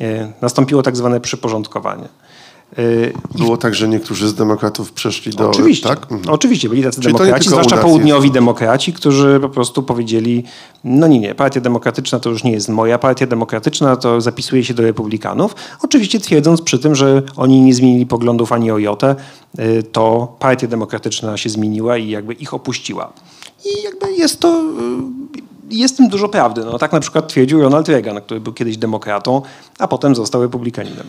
Y, 0.00 0.32
nastąpiło 0.42 0.82
tak 0.82 0.96
zwane 0.96 1.20
przyporządkowanie. 1.20 2.08
Y, 2.78 3.12
Było 3.38 3.56
tak, 3.56 3.74
że 3.74 3.88
niektórzy 3.88 4.28
z 4.28 4.34
demokratów 4.34 4.92
przeszli 4.92 5.32
do... 5.32 5.50
Oczywiście, 5.50 5.88
tak? 5.88 6.12
Mhm. 6.12 6.34
oczywiście 6.34 6.68
byli 6.68 6.82
tacy 6.82 7.00
Czyli 7.00 7.14
demokraci, 7.14 7.48
zwłaszcza 7.48 7.76
południowi 7.76 8.26
jest. 8.26 8.34
demokraci, 8.34 8.92
którzy 8.92 9.38
po 9.40 9.48
prostu 9.48 9.82
powiedzieli, 9.82 10.44
no 10.84 11.06
nie, 11.06 11.18
nie, 11.18 11.34
partia 11.34 11.60
demokratyczna 11.60 12.20
to 12.20 12.30
już 12.30 12.44
nie 12.44 12.52
jest 12.52 12.68
moja 12.68 12.98
partia 12.98 13.26
demokratyczna, 13.26 13.96
to 13.96 14.20
zapisuje 14.20 14.64
się 14.64 14.74
do 14.74 14.82
republikanów. 14.82 15.54
Oczywiście 15.82 16.20
twierdząc 16.20 16.62
przy 16.62 16.78
tym, 16.78 16.94
że 16.94 17.22
oni 17.36 17.60
nie 17.60 17.74
zmienili 17.74 18.06
poglądów 18.06 18.52
ani 18.52 18.70
o 18.70 18.78
jotę, 18.78 19.16
y, 19.58 19.82
to 19.82 20.36
partia 20.38 20.66
demokratyczna 20.66 21.36
się 21.36 21.50
zmieniła 21.50 21.96
i 21.96 22.08
jakby 22.08 22.32
ich 22.32 22.54
opuściła. 22.54 23.12
I 23.64 23.82
jakby 23.82 24.12
jest 24.12 24.40
to 24.40 24.62
jest 25.70 25.96
tym 25.96 26.08
dużo 26.08 26.28
prawdy. 26.28 26.64
No, 26.64 26.78
tak 26.78 26.92
na 26.92 27.00
przykład 27.00 27.28
twierdził 27.28 27.62
Ronald 27.62 27.88
Reagan, 27.88 28.20
który 28.20 28.40
był 28.40 28.52
kiedyś 28.52 28.76
demokratą, 28.76 29.42
a 29.78 29.88
potem 29.88 30.14
został 30.14 30.42
republikaninem. 30.42 31.06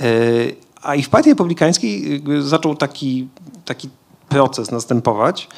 E, 0.00 0.04
a 0.82 0.94
i 0.94 1.02
w 1.02 1.08
partii 1.08 1.30
republikańskiej 1.30 2.22
zaczął 2.40 2.74
taki, 2.74 3.28
taki 3.64 3.88
proces 4.28 4.70
następować, 4.70 5.48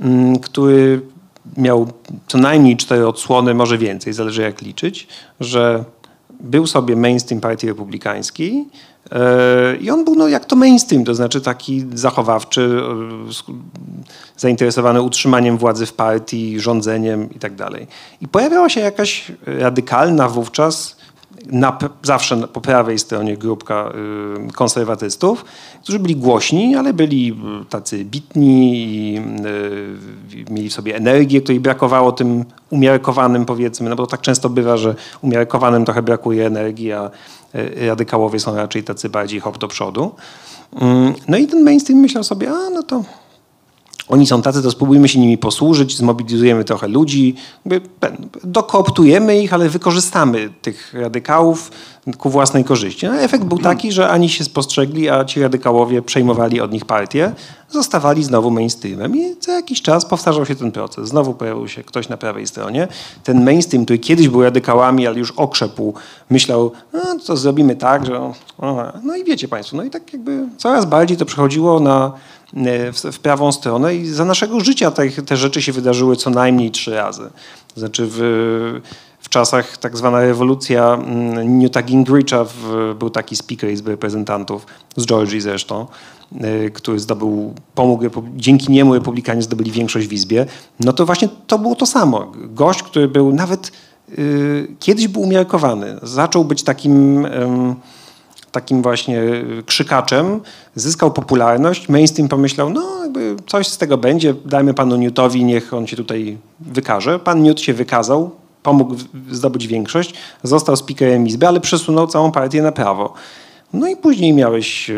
mm, 0.00 0.38
który 0.38 1.00
miał 1.56 1.88
co 2.28 2.38
najmniej 2.38 2.76
cztery 2.76 3.08
odsłony, 3.08 3.54
może 3.54 3.78
więcej, 3.78 4.12
zależy 4.12 4.42
jak 4.42 4.62
liczyć, 4.62 5.08
że 5.40 5.84
był 6.40 6.66
sobie 6.66 6.96
mainstream 6.96 7.40
partii 7.40 7.66
republikańskiej 7.66 8.66
i 9.80 9.90
on 9.90 10.04
był 10.04 10.14
no, 10.14 10.28
jak 10.28 10.44
to 10.44 10.56
mainstream, 10.56 11.04
to 11.04 11.14
znaczy 11.14 11.40
taki 11.40 11.84
zachowawczy, 11.94 12.80
e, 13.50 13.52
zainteresowany 14.36 15.02
utrzymaniem 15.02 15.58
władzy 15.58 15.86
w 15.86 15.92
partii, 15.92 16.60
rządzeniem 16.60 17.30
i 17.34 17.38
tak 17.38 17.54
dalej. 17.54 17.86
I 18.20 18.28
pojawiała 18.28 18.68
się 18.68 18.80
jakaś 18.80 19.32
radykalna 19.46 20.28
wówczas 20.28 20.96
na, 21.46 21.78
zawsze 22.02 22.36
po 22.36 22.60
prawej 22.60 22.98
stronie 22.98 23.36
grupka 23.36 23.92
y, 24.48 24.52
konserwatystów, 24.52 25.44
którzy 25.82 25.98
byli 25.98 26.16
głośni, 26.16 26.76
ale 26.76 26.92
byli 26.92 27.40
tacy 27.70 28.04
bitni 28.04 28.84
i 28.84 29.20
mieli 30.50 30.68
w 30.68 30.72
sobie 30.72 30.96
energię, 30.96 31.40
której 31.40 31.60
brakowało 31.60 32.12
tym 32.12 32.44
umiarkowanym 32.70 33.44
powiedzmy, 33.44 33.90
no 33.90 33.96
bo 33.96 34.06
tak 34.06 34.20
często 34.20 34.48
bywa, 34.48 34.76
że 34.76 34.94
umiarkowanym 35.22 35.84
trochę 35.84 36.02
brakuje 36.02 36.46
energii, 36.46 36.92
a 36.92 37.10
radykałowie 37.86 38.40
są 38.40 38.56
raczej 38.56 38.84
tacy 38.84 39.08
bardziej 39.08 39.40
hop 39.40 39.58
do 39.58 39.68
przodu. 39.68 40.14
Mm, 40.80 41.14
no 41.28 41.36
i 41.36 41.46
ten 41.46 41.64
mainstream 41.64 42.00
myślał 42.00 42.24
sobie, 42.24 42.50
a 42.50 42.70
no 42.70 42.82
to 42.82 43.04
oni 44.08 44.26
są 44.26 44.42
tacy, 44.42 44.62
to 44.62 44.70
spróbujmy 44.70 45.08
się 45.08 45.20
nimi 45.20 45.38
posłużyć, 45.38 45.96
zmobilizujemy 45.96 46.64
trochę 46.64 46.88
ludzi, 46.88 47.34
dokooptujemy 48.44 49.42
ich, 49.42 49.52
ale 49.52 49.68
wykorzystamy 49.68 50.50
tych 50.62 50.94
radykałów 50.94 51.70
ku 52.18 52.30
własnej 52.30 52.64
korzyści. 52.64 53.06
No, 53.06 53.14
efekt 53.14 53.44
był 53.44 53.58
taki, 53.58 53.92
że 53.92 54.08
ani 54.08 54.28
się 54.28 54.44
spostrzegli, 54.44 55.08
a 55.08 55.24
ci 55.24 55.40
radykałowie 55.40 56.02
przejmowali 56.02 56.60
od 56.60 56.72
nich 56.72 56.84
partię, 56.84 57.32
zostawali 57.70 58.24
znowu 58.24 58.50
mainstreamem 58.50 59.16
i 59.16 59.34
za 59.40 59.52
jakiś 59.52 59.82
czas 59.82 60.04
powtarzał 60.04 60.46
się 60.46 60.54
ten 60.54 60.72
proces. 60.72 61.08
Znowu 61.08 61.34
pojawił 61.34 61.68
się 61.68 61.84
ktoś 61.84 62.08
na 62.08 62.16
prawej 62.16 62.46
stronie. 62.46 62.88
Ten 63.24 63.44
mainstream, 63.44 63.84
który 63.84 63.98
kiedyś 63.98 64.28
był 64.28 64.42
radykałami, 64.42 65.06
ale 65.06 65.18
już 65.18 65.30
okrzepł, 65.30 65.94
myślał, 66.30 66.72
no 66.92 67.00
to 67.26 67.36
zrobimy 67.36 67.76
tak, 67.76 68.06
że... 68.06 68.32
No 69.02 69.16
i 69.16 69.24
wiecie 69.24 69.48
Państwo, 69.48 69.76
no 69.76 69.84
i 69.84 69.90
tak 69.90 70.12
jakby 70.12 70.48
coraz 70.56 70.84
bardziej 70.84 71.16
to 71.16 71.24
przechodziło 71.24 71.80
na 71.80 72.12
w, 72.92 73.12
w 73.12 73.18
prawą 73.18 73.52
stronę 73.52 73.94
i 73.94 74.06
za 74.06 74.24
naszego 74.24 74.60
życia 74.60 74.90
te, 74.90 75.10
te 75.10 75.36
rzeczy 75.36 75.62
się 75.62 75.72
wydarzyły 75.72 76.16
co 76.16 76.30
najmniej 76.30 76.70
trzy 76.70 76.94
razy. 76.94 77.30
Znaczy 77.76 78.06
w, 78.10 78.18
w 79.20 79.28
czasach 79.28 79.76
tak 79.76 79.96
zwana 79.96 80.20
rewolucja 80.20 80.94
mm, 80.94 81.58
Newta 81.58 81.82
Gingricha 81.82 82.44
w, 82.44 82.94
był 82.98 83.10
taki 83.10 83.36
speaker 83.36 83.70
Izby 83.70 83.90
Reprezentantów, 83.90 84.66
z 84.96 85.06
Georgii 85.06 85.40
zresztą, 85.40 85.86
e, 86.40 86.70
który 86.70 87.00
zdobył, 87.00 87.54
pomógł, 87.74 88.04
dzięki 88.36 88.72
niemu 88.72 88.94
republikanie 88.94 89.42
zdobyli 89.42 89.70
większość 89.70 90.06
w 90.06 90.12
Izbie, 90.12 90.46
no 90.80 90.92
to 90.92 91.06
właśnie 91.06 91.28
to 91.46 91.58
było 91.58 91.74
to 91.74 91.86
samo. 91.86 92.32
Gość, 92.34 92.82
który 92.82 93.08
był 93.08 93.32
nawet 93.32 93.72
y, 94.18 94.68
kiedyś 94.80 95.08
był 95.08 95.22
umiarkowany, 95.22 95.98
zaczął 96.02 96.44
być 96.44 96.62
takim... 96.62 97.26
Takim 98.56 98.82
właśnie 98.82 99.22
krzykaczem, 99.66 100.40
zyskał 100.74 101.10
popularność, 101.10 101.88
mainstream 101.88 102.28
pomyślał, 102.28 102.70
no 102.70 103.02
jakby 103.02 103.36
coś 103.46 103.68
z 103.68 103.78
tego 103.78 103.98
będzie, 103.98 104.34
dajmy 104.44 104.74
panu 104.74 104.96
Newtowi, 104.96 105.44
niech 105.44 105.74
on 105.74 105.86
się 105.86 105.96
tutaj 105.96 106.38
wykaże. 106.60 107.18
Pan 107.18 107.42
Newt 107.42 107.60
się 107.60 107.74
wykazał, 107.74 108.30
pomógł 108.62 108.94
zdobyć 109.30 109.66
większość, 109.66 110.14
został 110.42 110.76
speakerem 110.76 111.26
Izby, 111.26 111.48
ale 111.48 111.60
przesunął 111.60 112.06
całą 112.06 112.32
partię 112.32 112.62
na 112.62 112.72
prawo. 112.72 113.12
No 113.72 113.88
i 113.88 113.96
później 113.96 114.32
miałeś 114.32 114.90
e, 114.90 114.94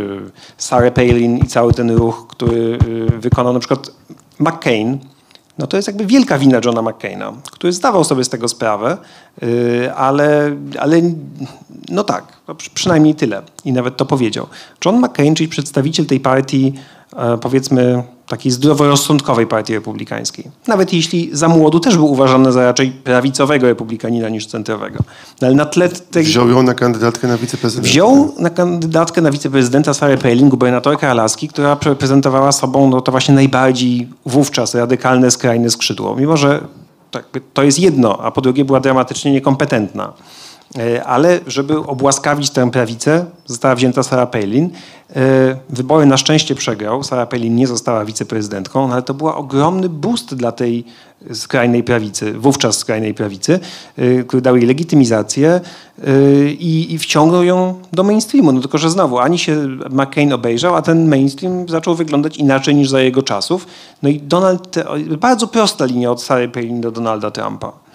Sarah 0.58 0.92
Palin 0.92 1.38
i 1.38 1.46
cały 1.46 1.74
ten 1.74 1.90
ruch, 1.90 2.26
który 2.28 2.78
e, 3.08 3.18
wykonał 3.18 3.52
na 3.52 3.58
przykład 3.58 3.90
McCain, 4.38 4.98
no 5.58 5.66
to 5.66 5.76
jest 5.76 5.88
jakby 5.88 6.06
wielka 6.06 6.38
wina 6.38 6.60
Johna 6.64 6.82
McCaina, 6.82 7.32
który 7.50 7.72
zdawał 7.72 8.04
sobie 8.04 8.24
z 8.24 8.28
tego 8.28 8.48
sprawę, 8.48 8.96
y, 9.42 9.92
ale, 9.94 10.56
ale 10.78 11.02
no 11.88 12.04
tak, 12.04 12.24
no 12.48 12.54
przynajmniej 12.74 13.14
tyle. 13.14 13.42
I 13.64 13.72
nawet 13.72 13.96
to 13.96 14.06
powiedział. 14.06 14.46
John 14.84 14.98
McCain, 15.00 15.34
czyli 15.34 15.48
przedstawiciel 15.48 16.06
tej 16.06 16.20
partii, 16.20 16.74
e, 17.16 17.38
powiedzmy 17.38 18.02
takiej 18.28 18.52
zdroworozsądkowej 18.52 19.46
partii 19.46 19.74
republikańskiej. 19.74 20.44
Nawet 20.66 20.92
jeśli 20.92 21.30
za 21.32 21.48
młodu 21.48 21.80
też 21.80 21.96
był 21.96 22.12
uważany 22.12 22.52
za 22.52 22.64
raczej 22.64 22.90
prawicowego 22.90 23.66
republikanina 23.66 24.28
niż 24.28 24.46
centrowego. 24.46 24.98
No 25.40 25.46
ale 25.46 25.56
na 25.56 25.66
tle 25.66 25.88
tej... 25.88 26.24
Wziął 26.24 26.48
ją 26.48 26.62
na 26.62 26.74
kandydatkę 26.74 27.28
na 27.28 27.38
wiceprezydenta. 27.38 27.90
Wziął 27.90 28.34
na 28.38 28.50
kandydatkę 28.50 29.20
na 29.20 29.30
wiceprezydenta 29.30 29.94
Sarah 29.94 30.20
Palin, 30.20 30.48
gubernatorkę 30.48 31.10
Alaski, 31.10 31.48
która 31.48 31.78
reprezentowała 31.84 32.52
sobą 32.52 32.90
no, 32.90 33.00
to 33.00 33.12
właśnie 33.12 33.34
najbardziej 33.34 34.08
wówczas 34.26 34.74
radykalne, 34.74 35.30
skrajne 35.30 35.70
skrzydło. 35.70 36.16
Mimo, 36.16 36.36
że 36.36 36.60
tak, 37.10 37.24
to 37.54 37.62
jest 37.62 37.78
jedno, 37.78 38.18
a 38.22 38.30
po 38.30 38.40
drugie 38.40 38.64
była 38.64 38.80
dramatycznie 38.80 39.32
niekompetentna. 39.32 40.12
E, 40.78 41.04
ale 41.04 41.40
żeby 41.46 41.78
obłaskawić 41.78 42.50
tę 42.50 42.70
prawicę, 42.70 43.24
została 43.46 43.74
wzięta 43.74 44.02
Sarah 44.02 44.30
Palin. 44.30 44.70
E, 45.16 45.56
wybory 45.70 46.06
na 46.06 46.16
szczęście 46.16 46.54
przegrał. 46.54 47.02
Sarah 47.02 47.28
Palin 47.28 47.56
nie 47.56 47.66
została 47.66 48.04
wiceprezydentką, 48.04 48.88
no 48.88 48.94
ale 48.94 49.02
to 49.02 49.14
był 49.14 49.28
ogromny 49.28 49.88
boost 49.88 50.34
dla 50.34 50.52
tej 50.52 50.84
skrajnej 51.32 51.82
prawicy, 51.82 52.32
wówczas 52.32 52.78
skrajnej 52.78 53.14
prawicy, 53.14 53.60
e, 53.96 54.24
który 54.24 54.42
dał 54.42 54.56
jej 54.56 54.66
legitymizację 54.66 55.60
i, 56.58 56.86
i 56.90 56.98
wciągnął 56.98 57.44
ją 57.44 57.74
do 57.92 58.04
mainstreamu. 58.04 58.52
No 58.52 58.60
tylko, 58.60 58.78
że 58.78 58.90
znowu, 58.90 59.18
ani 59.18 59.38
się 59.38 59.66
McCain 59.90 60.32
obejrzał, 60.32 60.74
a 60.74 60.82
ten 60.82 61.08
mainstream 61.08 61.68
zaczął 61.68 61.94
wyglądać 61.94 62.36
inaczej 62.36 62.74
niż 62.74 62.90
za 62.90 63.00
jego 63.00 63.22
czasów. 63.22 63.66
No 64.02 64.08
i 64.08 64.20
Donald, 64.20 64.76
bardzo 65.18 65.46
prosta 65.46 65.84
linia 65.84 66.10
od 66.10 66.22
Sarah 66.22 66.50
Palin 66.50 66.80
do 66.80 66.90
Donalda 66.90 67.30
Trumpa. 67.30 67.87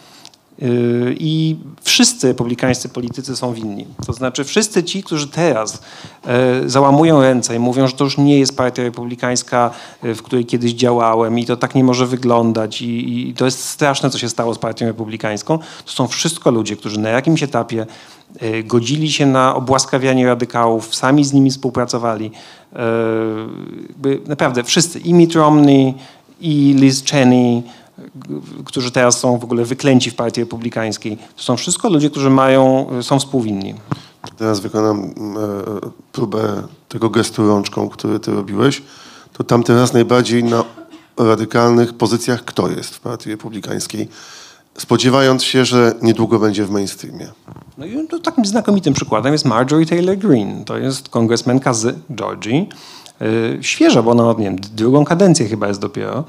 I 1.19 1.55
wszyscy 1.81 2.27
republikańscy 2.27 2.89
politycy 2.89 3.35
są 3.35 3.53
winni. 3.53 3.85
To 4.05 4.13
znaczy 4.13 4.43
wszyscy 4.43 4.83
ci, 4.83 5.03
którzy 5.03 5.27
teraz 5.27 5.81
yy, 6.25 6.69
załamują 6.69 7.21
ręce 7.21 7.55
i 7.55 7.59
mówią, 7.59 7.87
że 7.87 7.93
to 7.93 8.03
już 8.03 8.17
nie 8.17 8.39
jest 8.39 8.57
partia 8.57 8.83
republikańska, 8.83 9.71
yy, 10.03 10.15
w 10.15 10.23
której 10.23 10.45
kiedyś 10.45 10.73
działałem 10.73 11.39
i 11.39 11.45
to 11.45 11.57
tak 11.57 11.75
nie 11.75 11.83
może 11.83 12.07
wyglądać 12.07 12.81
i, 12.81 13.29
i 13.29 13.33
to 13.33 13.45
jest 13.45 13.65
straszne, 13.65 14.09
co 14.09 14.17
się 14.17 14.29
stało 14.29 14.53
z 14.53 14.57
partią 14.57 14.85
republikańską, 14.85 15.59
to 15.85 15.91
są 15.91 16.07
wszystko 16.07 16.51
ludzie, 16.51 16.75
którzy 16.75 16.99
na 16.99 17.09
jakimś 17.09 17.43
etapie 17.43 17.85
godzili 18.63 19.11
się 19.11 19.25
na 19.25 19.55
obłaskawianie 19.55 20.27
radykałów, 20.27 20.95
sami 20.95 21.25
z 21.25 21.33
nimi 21.33 21.51
współpracowali. 21.51 22.31
Naprawdę 24.27 24.63
wszyscy, 24.63 24.99
i 24.99 25.13
Mitt 25.13 25.35
Romney, 25.35 25.93
i 26.41 26.75
Liz 26.79 27.03
Cheney, 27.05 27.63
którzy 28.65 28.91
teraz 28.91 29.19
są 29.19 29.37
w 29.37 29.43
ogóle 29.43 29.65
wyklęci 29.65 30.11
w 30.11 30.15
partii 30.15 30.41
republikańskiej. 30.41 31.17
To 31.35 31.43
są 31.43 31.57
wszystko 31.57 31.89
ludzie, 31.89 32.09
którzy 32.09 32.29
mają, 32.29 32.87
są 33.01 33.19
współwinni. 33.19 33.75
Teraz 34.37 34.59
wykonam 34.59 35.03
e, 35.03 35.11
próbę 36.11 36.63
tego 36.89 37.09
gestu 37.09 37.47
rączką, 37.47 37.89
który 37.89 38.19
ty 38.19 38.31
robiłeś. 38.31 38.81
To 39.33 39.43
tam 39.43 39.63
teraz 39.63 39.93
najbardziej 39.93 40.43
na 40.43 40.63
radykalnych 41.17 41.93
pozycjach 41.93 42.45
kto 42.45 42.69
jest 42.69 42.95
w 42.95 42.99
partii 42.99 43.29
republikańskiej? 43.29 44.07
Spodziewając 44.77 45.43
się, 45.43 45.65
że 45.65 45.95
niedługo 46.01 46.39
będzie 46.39 46.65
w 46.65 46.71
mainstreamie. 46.71 47.27
No 47.77 47.85
i 47.85 48.07
to 48.07 48.19
takim 48.19 48.45
znakomitym 48.45 48.93
przykładem 48.93 49.33
jest 49.33 49.45
Marjorie 49.45 49.85
Taylor 49.85 50.17
Greene. 50.17 50.65
To 50.65 50.77
jest 50.77 51.09
kongresmenka 51.09 51.73
z 51.73 51.95
Georgii. 52.15 52.69
E, 53.21 53.63
świeża, 53.63 54.01
bo 54.01 54.11
ona, 54.11 54.39
nie 54.39 54.45
wiem, 54.45 54.55
drugą 54.59 55.05
kadencję 55.05 55.47
chyba 55.47 55.67
jest 55.67 55.79
dopiero. 55.79 56.23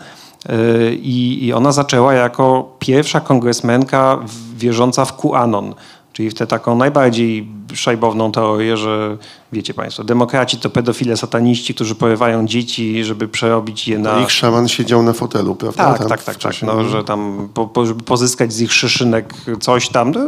I, 1.03 1.39
I 1.47 1.53
ona 1.53 1.73
zaczęła 1.73 2.15
jako 2.15 2.77
pierwsza 2.79 3.21
kongresmenka 3.21 4.19
wierząca 4.57 5.05
w 5.05 5.17
QAnon, 5.17 5.75
czyli 6.13 6.31
w 6.31 6.35
tę 6.35 6.47
taką 6.47 6.77
najbardziej 6.77 7.49
szajbowną 7.75 8.33
teorię, 8.33 8.77
że 8.77 9.17
wiecie 9.53 9.75
Państwo, 9.75 10.05
demokraci 10.05 10.57
to 10.57 10.71
pedofile 10.71 11.17
sataniści, 11.17 11.75
którzy 11.75 11.95
porywają 11.95 12.47
dzieci, 12.47 13.05
żeby 13.05 13.29
przerobić 13.29 13.89
je 13.89 13.99
na... 13.99 14.13
No 14.13 14.21
ich 14.21 14.33
szaman 14.33 14.69
siedział 14.69 15.03
na 15.03 15.13
fotelu, 15.13 15.55
prawda? 15.55 15.85
Tak, 15.85 15.99
tam 15.99 16.09
tak, 16.09 16.25
tak, 16.25 16.37
tak. 16.37 16.63
No, 16.63 16.85
że 16.85 17.05
tam, 17.05 17.49
po, 17.55 17.67
po, 17.67 17.87
żeby 17.87 18.03
pozyskać 18.03 18.53
z 18.53 18.61
ich 18.61 18.73
szyszynek 18.73 19.35
coś 19.61 19.89
tam, 19.89 20.11
no, 20.11 20.21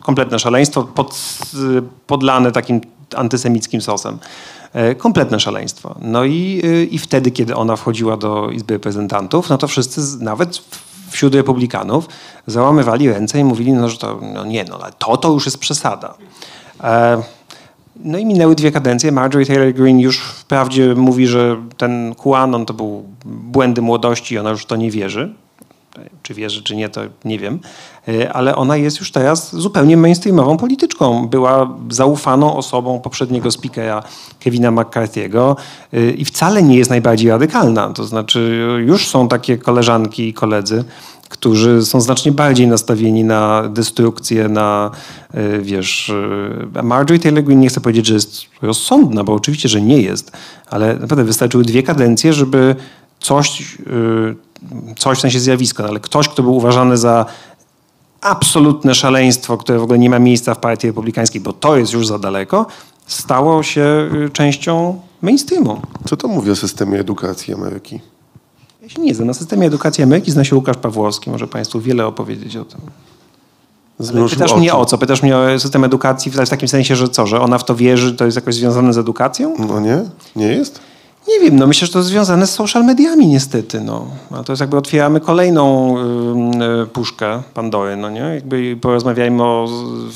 kompletne 0.00 0.38
szaleństwo, 0.38 0.84
pod, 0.84 1.18
podlane 2.06 2.52
takim 2.52 2.80
antysemickim 3.16 3.80
sosem. 3.80 4.18
E, 4.72 4.94
kompletne 4.94 5.40
szaleństwo. 5.40 5.94
No 6.00 6.24
i, 6.24 6.62
e, 6.64 6.84
i 6.84 6.98
wtedy, 6.98 7.30
kiedy 7.30 7.56
ona 7.56 7.76
wchodziła 7.76 8.16
do 8.16 8.50
Izby 8.50 8.74
Reprezentantów, 8.74 9.50
no 9.50 9.58
to 9.58 9.68
wszyscy, 9.68 10.00
nawet 10.24 10.62
wśród 11.10 11.34
republikanów, 11.34 12.08
załamywali 12.46 13.08
ręce 13.08 13.40
i 13.40 13.44
mówili, 13.44 13.72
no, 13.72 13.88
że 13.88 13.98
to 13.98 14.20
no 14.34 14.44
nie, 14.44 14.64
no 14.64 14.78
ale 14.82 14.92
to 14.98 15.16
to 15.16 15.32
już 15.32 15.44
jest 15.44 15.58
przesada. 15.58 16.14
E, 16.82 17.22
no 17.96 18.18
i 18.18 18.26
minęły 18.26 18.54
dwie 18.54 18.72
kadencje. 18.72 19.12
Marjorie 19.12 19.46
Taylor 19.46 19.74
Greene 19.74 20.00
już 20.00 20.20
wprawdzie 20.20 20.94
mówi, 20.94 21.26
że 21.26 21.56
ten 21.76 22.14
QAnon 22.14 22.66
to 22.66 22.74
był 22.74 23.04
błędy 23.24 23.82
młodości 23.82 24.34
i 24.34 24.38
ona 24.38 24.50
już 24.50 24.66
to 24.66 24.76
nie 24.76 24.90
wierzy. 24.90 25.34
Czy 26.22 26.34
wierzy, 26.34 26.62
czy 26.62 26.76
nie, 26.76 26.88
to 26.88 27.00
nie 27.24 27.38
wiem. 27.38 27.60
E, 28.08 28.32
ale 28.32 28.56
ona 28.56 28.76
jest 28.76 29.00
już 29.00 29.12
teraz 29.12 29.56
zupełnie 29.56 29.96
mainstreamową 29.96 30.56
polityczką. 30.56 31.28
Była 31.28 31.78
zaufaną 31.90 32.56
osobą 32.56 33.00
poprzedniego 33.00 33.50
speakera 33.50 34.02
Kevina 34.40 34.72
McCarthy'ego 34.72 35.56
e, 35.92 36.10
i 36.10 36.24
wcale 36.24 36.62
nie 36.62 36.76
jest 36.76 36.90
najbardziej 36.90 37.30
radykalna. 37.30 37.90
To 37.90 38.04
znaczy 38.04 38.66
już 38.86 39.08
są 39.08 39.28
takie 39.28 39.58
koleżanki 39.58 40.28
i 40.28 40.34
koledzy, 40.34 40.84
którzy 41.28 41.84
są 41.84 42.00
znacznie 42.00 42.32
bardziej 42.32 42.66
nastawieni 42.66 43.24
na 43.24 43.68
destrukcję, 43.68 44.48
na, 44.48 44.90
e, 45.34 45.58
wiesz, 45.58 46.12
Marjorie 46.82 47.20
Taylor 47.20 47.44
Greene 47.44 47.62
nie 47.62 47.68
chcę 47.68 47.80
powiedzieć, 47.80 48.06
że 48.06 48.14
jest 48.14 48.42
rozsądna, 48.62 49.24
bo 49.24 49.34
oczywiście, 49.34 49.68
że 49.68 49.80
nie 49.80 50.02
jest, 50.02 50.32
ale 50.70 50.94
naprawdę 50.94 51.24
wystarczyły 51.24 51.64
dwie 51.64 51.82
kadencje, 51.82 52.32
żeby 52.32 52.76
coś 53.20 53.78
coś 54.98 55.18
w 55.18 55.20
sensie 55.20 55.40
zjawisko, 55.40 55.84
ale 55.84 56.00
ktoś, 56.00 56.28
kto 56.28 56.42
był 56.42 56.56
uważany 56.56 56.96
za 56.96 57.26
absolutne 58.20 58.94
szaleństwo, 58.94 59.56
które 59.56 59.78
w 59.78 59.82
ogóle 59.82 59.98
nie 59.98 60.10
ma 60.10 60.18
miejsca 60.18 60.54
w 60.54 60.58
partii 60.58 60.86
republikańskiej, 60.86 61.40
bo 61.40 61.52
to 61.52 61.76
jest 61.76 61.92
już 61.92 62.06
za 62.06 62.18
daleko, 62.18 62.66
stało 63.06 63.62
się 63.62 64.08
y, 64.26 64.30
częścią 64.30 65.00
mainstreamu. 65.22 65.80
Co 66.08 66.16
to 66.16 66.28
mówi 66.28 66.50
o 66.50 66.56
systemie 66.56 67.00
edukacji 67.00 67.54
Ameryki? 67.54 68.00
Ja 68.82 68.88
się 68.88 69.00
nie 69.00 69.14
znam. 69.14 69.26
Na 69.26 69.34
systemie 69.34 69.66
edukacji 69.66 70.04
Ameryki 70.04 70.30
zna 70.30 70.44
się 70.44 70.56
Łukasz 70.56 70.76
Pawłowski. 70.76 71.30
Może 71.30 71.46
Państwu 71.46 71.80
wiele 71.80 72.06
opowiedzieć 72.06 72.56
o 72.56 72.64
tym. 72.64 72.80
pytasz 74.30 74.56
mnie 74.56 74.74
o 74.74 74.86
co? 74.86 74.98
Pytasz 74.98 75.22
mnie 75.22 75.36
o 75.36 75.58
system 75.58 75.84
edukacji 75.84 76.32
w 76.32 76.48
takim 76.48 76.68
sensie, 76.68 76.96
że 76.96 77.08
co? 77.08 77.26
Że 77.26 77.40
ona 77.40 77.58
w 77.58 77.64
to 77.64 77.74
wierzy, 77.74 78.12
to 78.14 78.24
jest 78.24 78.36
jakoś 78.36 78.54
związane 78.54 78.92
z 78.92 78.98
edukacją? 78.98 79.54
No 79.58 79.80
nie? 79.80 80.04
Nie 80.36 80.46
jest? 80.46 80.80
Nie 81.28 81.40
wiem, 81.40 81.56
no 81.56 81.66
myślę, 81.66 81.86
że 81.86 81.92
to 81.92 82.02
związane 82.02 82.46
z 82.46 82.50
social 82.50 82.84
mediami 82.84 83.26
niestety. 83.26 83.80
No. 83.80 84.06
A 84.30 84.42
to 84.42 84.52
jest 84.52 84.60
jakby 84.60 84.76
otwieramy 84.76 85.20
kolejną 85.20 85.96
y, 86.82 86.86
puszkę 86.86 87.42
Pandory, 87.54 87.96
no 87.96 88.10
nie? 88.10 88.20
Jakby 88.20 88.76
porozmawiajmy 88.80 89.42
o 89.42 89.68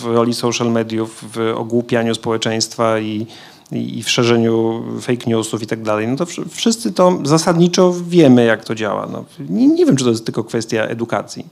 roli 0.05 0.35
social 0.35 0.71
mediów 0.73 1.25
w 1.35 1.53
ogłupianiu 1.57 2.15
społeczeństwa 2.15 2.99
i, 2.99 3.27
i, 3.73 3.99
i 3.99 4.03
w 4.03 4.11
szerzeniu 4.11 4.83
fake 5.01 5.31
newsów 5.31 5.63
i 5.63 5.67
tak 5.67 5.83
dalej. 5.83 6.09
No 6.09 6.17
to 6.17 6.27
wszyscy 6.51 6.93
to 6.93 7.19
zasadniczo 7.25 7.95
wiemy, 8.09 8.45
jak 8.45 8.65
to 8.65 8.75
działa. 8.75 9.09
No. 9.13 9.25
Nie, 9.49 9.67
nie 9.67 9.87
wiem, 9.87 9.97
czy 9.97 10.05
to 10.05 10.11
jest 10.11 10.25
tylko 10.25 10.45
kwestia 10.45 10.83
edukacji. 10.83 11.47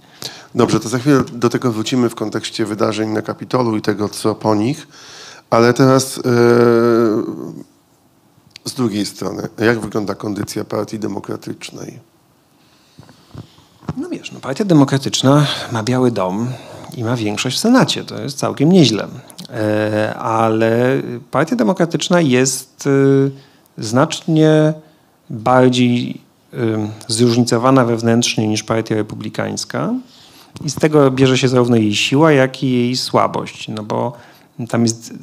Dobrze, 0.54 0.80
to 0.80 0.88
za 0.88 0.98
chwilę 0.98 1.24
do 1.32 1.48
tego 1.48 1.72
wrócimy 1.72 2.08
w 2.08 2.14
kontekście 2.14 2.64
wydarzeń 2.64 3.08
na 3.08 3.22
Kapitolu 3.22 3.76
i 3.76 3.82
tego, 3.82 4.08
co 4.08 4.34
po 4.34 4.54
nich. 4.54 4.86
Ale 5.50 5.74
teraz... 5.74 6.16
Yy 6.16 7.71
z 8.64 8.74
drugiej 8.74 9.06
strony, 9.06 9.48
jak 9.58 9.80
wygląda 9.80 10.14
kondycja 10.14 10.64
Partii 10.64 10.98
Demokratycznej? 10.98 11.98
No 13.96 14.08
wiesz, 14.08 14.32
no 14.32 14.40
Partia 14.40 14.64
Demokratyczna 14.64 15.46
ma 15.72 15.82
Biały 15.82 16.10
Dom 16.10 16.48
i 16.96 17.04
ma 17.04 17.16
większość 17.16 17.56
w 17.56 17.60
Senacie. 17.60 18.04
To 18.04 18.20
jest 18.20 18.38
całkiem 18.38 18.72
nieźle. 18.72 19.08
E, 19.50 20.14
ale 20.14 21.02
Partia 21.30 21.56
Demokratyczna 21.56 22.20
jest 22.20 22.84
e, 22.86 23.82
znacznie 23.82 24.72
bardziej 25.30 26.20
e, 26.52 26.56
zróżnicowana 27.08 27.84
wewnętrznie 27.84 28.48
niż 28.48 28.62
Partia 28.62 28.94
Republikańska. 28.94 29.94
I 30.64 30.70
z 30.70 30.74
tego 30.74 31.10
bierze 31.10 31.38
się 31.38 31.48
zarówno 31.48 31.76
jej 31.76 31.94
siła, 31.94 32.32
jak 32.32 32.62
i 32.62 32.72
jej 32.72 32.96
słabość. 32.96 33.68
No 33.68 33.82
bo 33.82 34.12
tam 34.68 34.82
jest, 34.82 35.14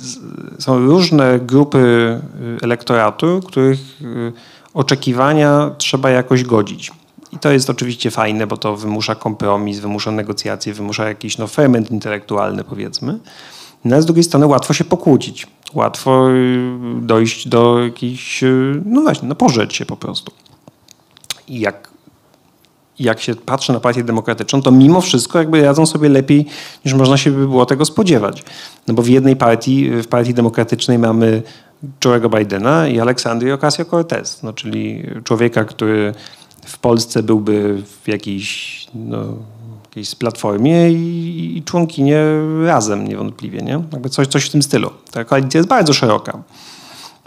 są 0.59 0.79
różne 0.79 1.39
grupy 1.39 1.77
y, 1.77 2.63
elektoratu, 2.63 3.41
których 3.47 3.79
y, 4.01 4.33
oczekiwania 4.73 5.71
trzeba 5.77 6.09
jakoś 6.09 6.43
godzić. 6.43 6.91
I 7.31 7.37
to 7.37 7.51
jest 7.51 7.69
oczywiście 7.69 8.11
fajne, 8.11 8.47
bo 8.47 8.57
to 8.57 8.77
wymusza 8.77 9.15
kompromis, 9.15 9.79
wymusza 9.79 10.11
negocjacje, 10.11 10.73
wymusza 10.73 11.07
jakiś 11.07 11.37
no, 11.37 11.47
ferment 11.47 11.91
intelektualny, 11.91 12.63
powiedzmy. 12.63 13.19
No, 13.85 13.95
a 13.95 14.01
z 14.01 14.05
drugiej 14.05 14.23
strony 14.23 14.47
łatwo 14.47 14.73
się 14.73 14.83
pokłócić. 14.83 15.47
Łatwo 15.73 16.29
y, 16.31 16.77
dojść 17.01 17.47
do 17.47 17.79
jakichś, 17.83 18.43
no 18.85 19.01
właśnie, 19.01 19.27
no 19.27 19.35
pożeć 19.35 19.75
się 19.75 19.85
po 19.85 19.97
prostu. 19.97 20.31
I 21.47 21.59
jak 21.59 21.88
jak 22.99 23.21
się 23.21 23.35
patrzy 23.35 23.73
na 23.73 23.79
partię 23.79 24.03
demokratyczną, 24.03 24.61
to 24.61 24.71
mimo 24.71 25.01
wszystko 25.01 25.39
jakby 25.39 25.61
radzą 25.61 25.85
sobie 25.85 26.09
lepiej 26.09 26.45
niż 26.85 26.93
można 26.93 27.17
się 27.17 27.31
by 27.31 27.47
było 27.47 27.65
tego 27.65 27.85
spodziewać. 27.85 28.43
No 28.87 28.93
bo 28.93 29.01
w 29.01 29.07
jednej 29.07 29.35
partii, 29.35 29.89
w 29.89 30.07
partii 30.07 30.33
demokratycznej 30.33 30.99
mamy 30.99 31.41
Joe'ego 32.05 32.37
Bidena 32.37 32.87
i 32.87 32.99
Aleksandrii 32.99 33.53
Ocasio-Cortez, 33.53 34.43
no, 34.43 34.53
czyli 34.53 35.03
człowieka, 35.23 35.65
który 35.65 36.13
w 36.65 36.77
Polsce 36.77 37.23
byłby 37.23 37.83
w 38.03 38.07
jakiejś, 38.07 38.87
no, 38.95 39.23
jakiejś 39.85 40.15
platformie 40.15 40.91
i, 40.91 41.57
i 41.57 41.63
członkinię 41.63 42.23
razem 42.65 43.07
niewątpliwie, 43.07 43.61
nie? 43.61 43.83
Jakby 43.91 44.09
coś, 44.09 44.27
coś 44.27 44.45
w 44.45 44.51
tym 44.51 44.63
stylu. 44.63 44.89
Ta 45.11 45.23
koalicja 45.23 45.57
jest 45.57 45.69
bardzo 45.69 45.93
szeroka. 45.93 46.43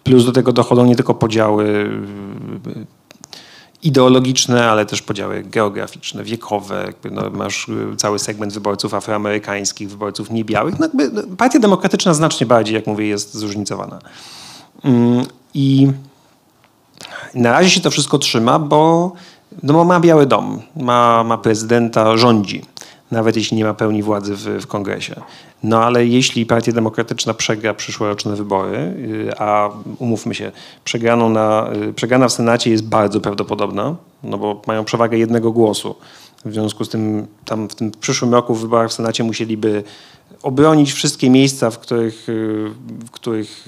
Plus 0.04 0.24
do 0.24 0.32
tego 0.32 0.52
dochodzą 0.52 0.84
nie 0.86 0.96
tylko 0.96 1.14
podziały 1.14 1.90
ideologiczne, 3.82 4.70
ale 4.70 4.86
też 4.86 5.02
podziały 5.02 5.42
geograficzne, 5.42 6.24
wiekowe. 6.24 6.84
Jakby 6.86 7.10
no, 7.10 7.30
masz 7.30 7.68
y, 7.68 7.96
cały 7.96 8.18
segment 8.18 8.52
wyborców 8.52 8.94
afroamerykańskich, 8.94 9.90
wyborców 9.90 10.30
niebiałych. 10.30 10.78
No 10.78 10.86
jakby 10.86 11.10
no, 11.10 11.22
Partia 11.36 11.58
Demokratyczna 11.58 12.14
znacznie 12.14 12.46
bardziej, 12.46 12.74
jak 12.74 12.86
mówię, 12.86 13.06
jest 13.06 13.34
zróżnicowana. 13.34 13.98
Mm, 14.84 15.26
I 15.54 15.90
na 17.34 17.52
razie 17.52 17.70
się 17.70 17.80
to 17.80 17.90
wszystko 17.90 18.18
trzyma, 18.18 18.58
bo 18.58 19.12
no, 19.62 19.84
ma 19.84 20.00
Biały 20.00 20.26
Dom, 20.26 20.62
ma, 20.76 21.24
ma 21.24 21.38
prezydenta, 21.38 22.16
rządzi 22.16 22.62
nawet 23.12 23.36
jeśli 23.36 23.56
nie 23.56 23.64
ma 23.64 23.74
pełni 23.74 24.02
władzy 24.02 24.36
w, 24.36 24.40
w, 24.40 24.66
kongresie. 24.66 25.20
No 25.62 25.84
ale 25.84 26.06
jeśli 26.06 26.46
Partia 26.46 26.72
Demokratyczna 26.72 27.34
przegra 27.34 27.74
przyszłoroczne 27.74 28.36
wybory, 28.36 28.78
y, 28.78 29.38
a 29.38 29.70
umówmy 29.98 30.34
się, 30.34 30.52
przegraną 30.84 31.28
na, 31.28 31.70
y, 31.88 31.92
przegrana 31.92 32.28
w 32.28 32.32
Senacie 32.32 32.70
jest 32.70 32.84
bardzo 32.88 33.20
prawdopodobna, 33.20 33.96
no 34.22 34.38
bo 34.38 34.62
mają 34.66 34.84
przewagę 34.84 35.18
jednego 35.18 35.52
głosu. 35.52 35.94
W 36.44 36.52
związku 36.52 36.84
z 36.84 36.88
tym 36.88 37.26
tam 37.44 37.68
w 37.68 37.74
tym 37.74 37.90
przyszłym 37.90 38.32
roku 38.34 38.54
w 38.54 38.60
wyborach 38.60 38.90
w 38.90 38.92
Senacie 38.92 39.24
musieliby 39.24 39.84
obronić 40.42 40.92
wszystkie 40.92 41.30
miejsca, 41.30 41.70
w 41.70 41.78
których, 41.78 42.28
y, 42.28 42.70
w 43.04 43.10
których 43.10 43.66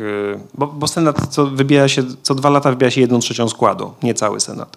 bo, 0.55 0.67
bo 0.67 0.89
Senat 0.89 1.27
co, 1.31 1.47
wybiera 1.47 1.89
się, 1.89 2.03
co 2.23 2.35
dwa 2.35 2.51
lata 2.51 2.71
wybiera 2.71 2.91
się 2.91 3.01
jedną 3.01 3.19
trzecią 3.19 3.49
składu, 3.49 3.93
nie 4.03 4.15
cały 4.15 4.41
Senat. 4.41 4.77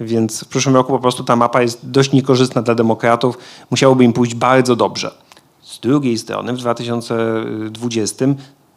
Więc 0.00 0.44
w 0.44 0.48
przyszłym 0.48 0.74
roku 0.74 0.92
po 0.92 0.98
prostu 0.98 1.24
ta 1.24 1.36
mapa 1.36 1.62
jest 1.62 1.90
dość 1.90 2.12
niekorzystna 2.12 2.62
dla 2.62 2.74
demokratów. 2.74 3.38
Musiałoby 3.70 4.04
im 4.04 4.12
pójść 4.12 4.34
bardzo 4.34 4.76
dobrze. 4.76 5.14
Z 5.62 5.80
drugiej 5.80 6.18
strony 6.18 6.52
w 6.52 6.56
2020 6.56 8.26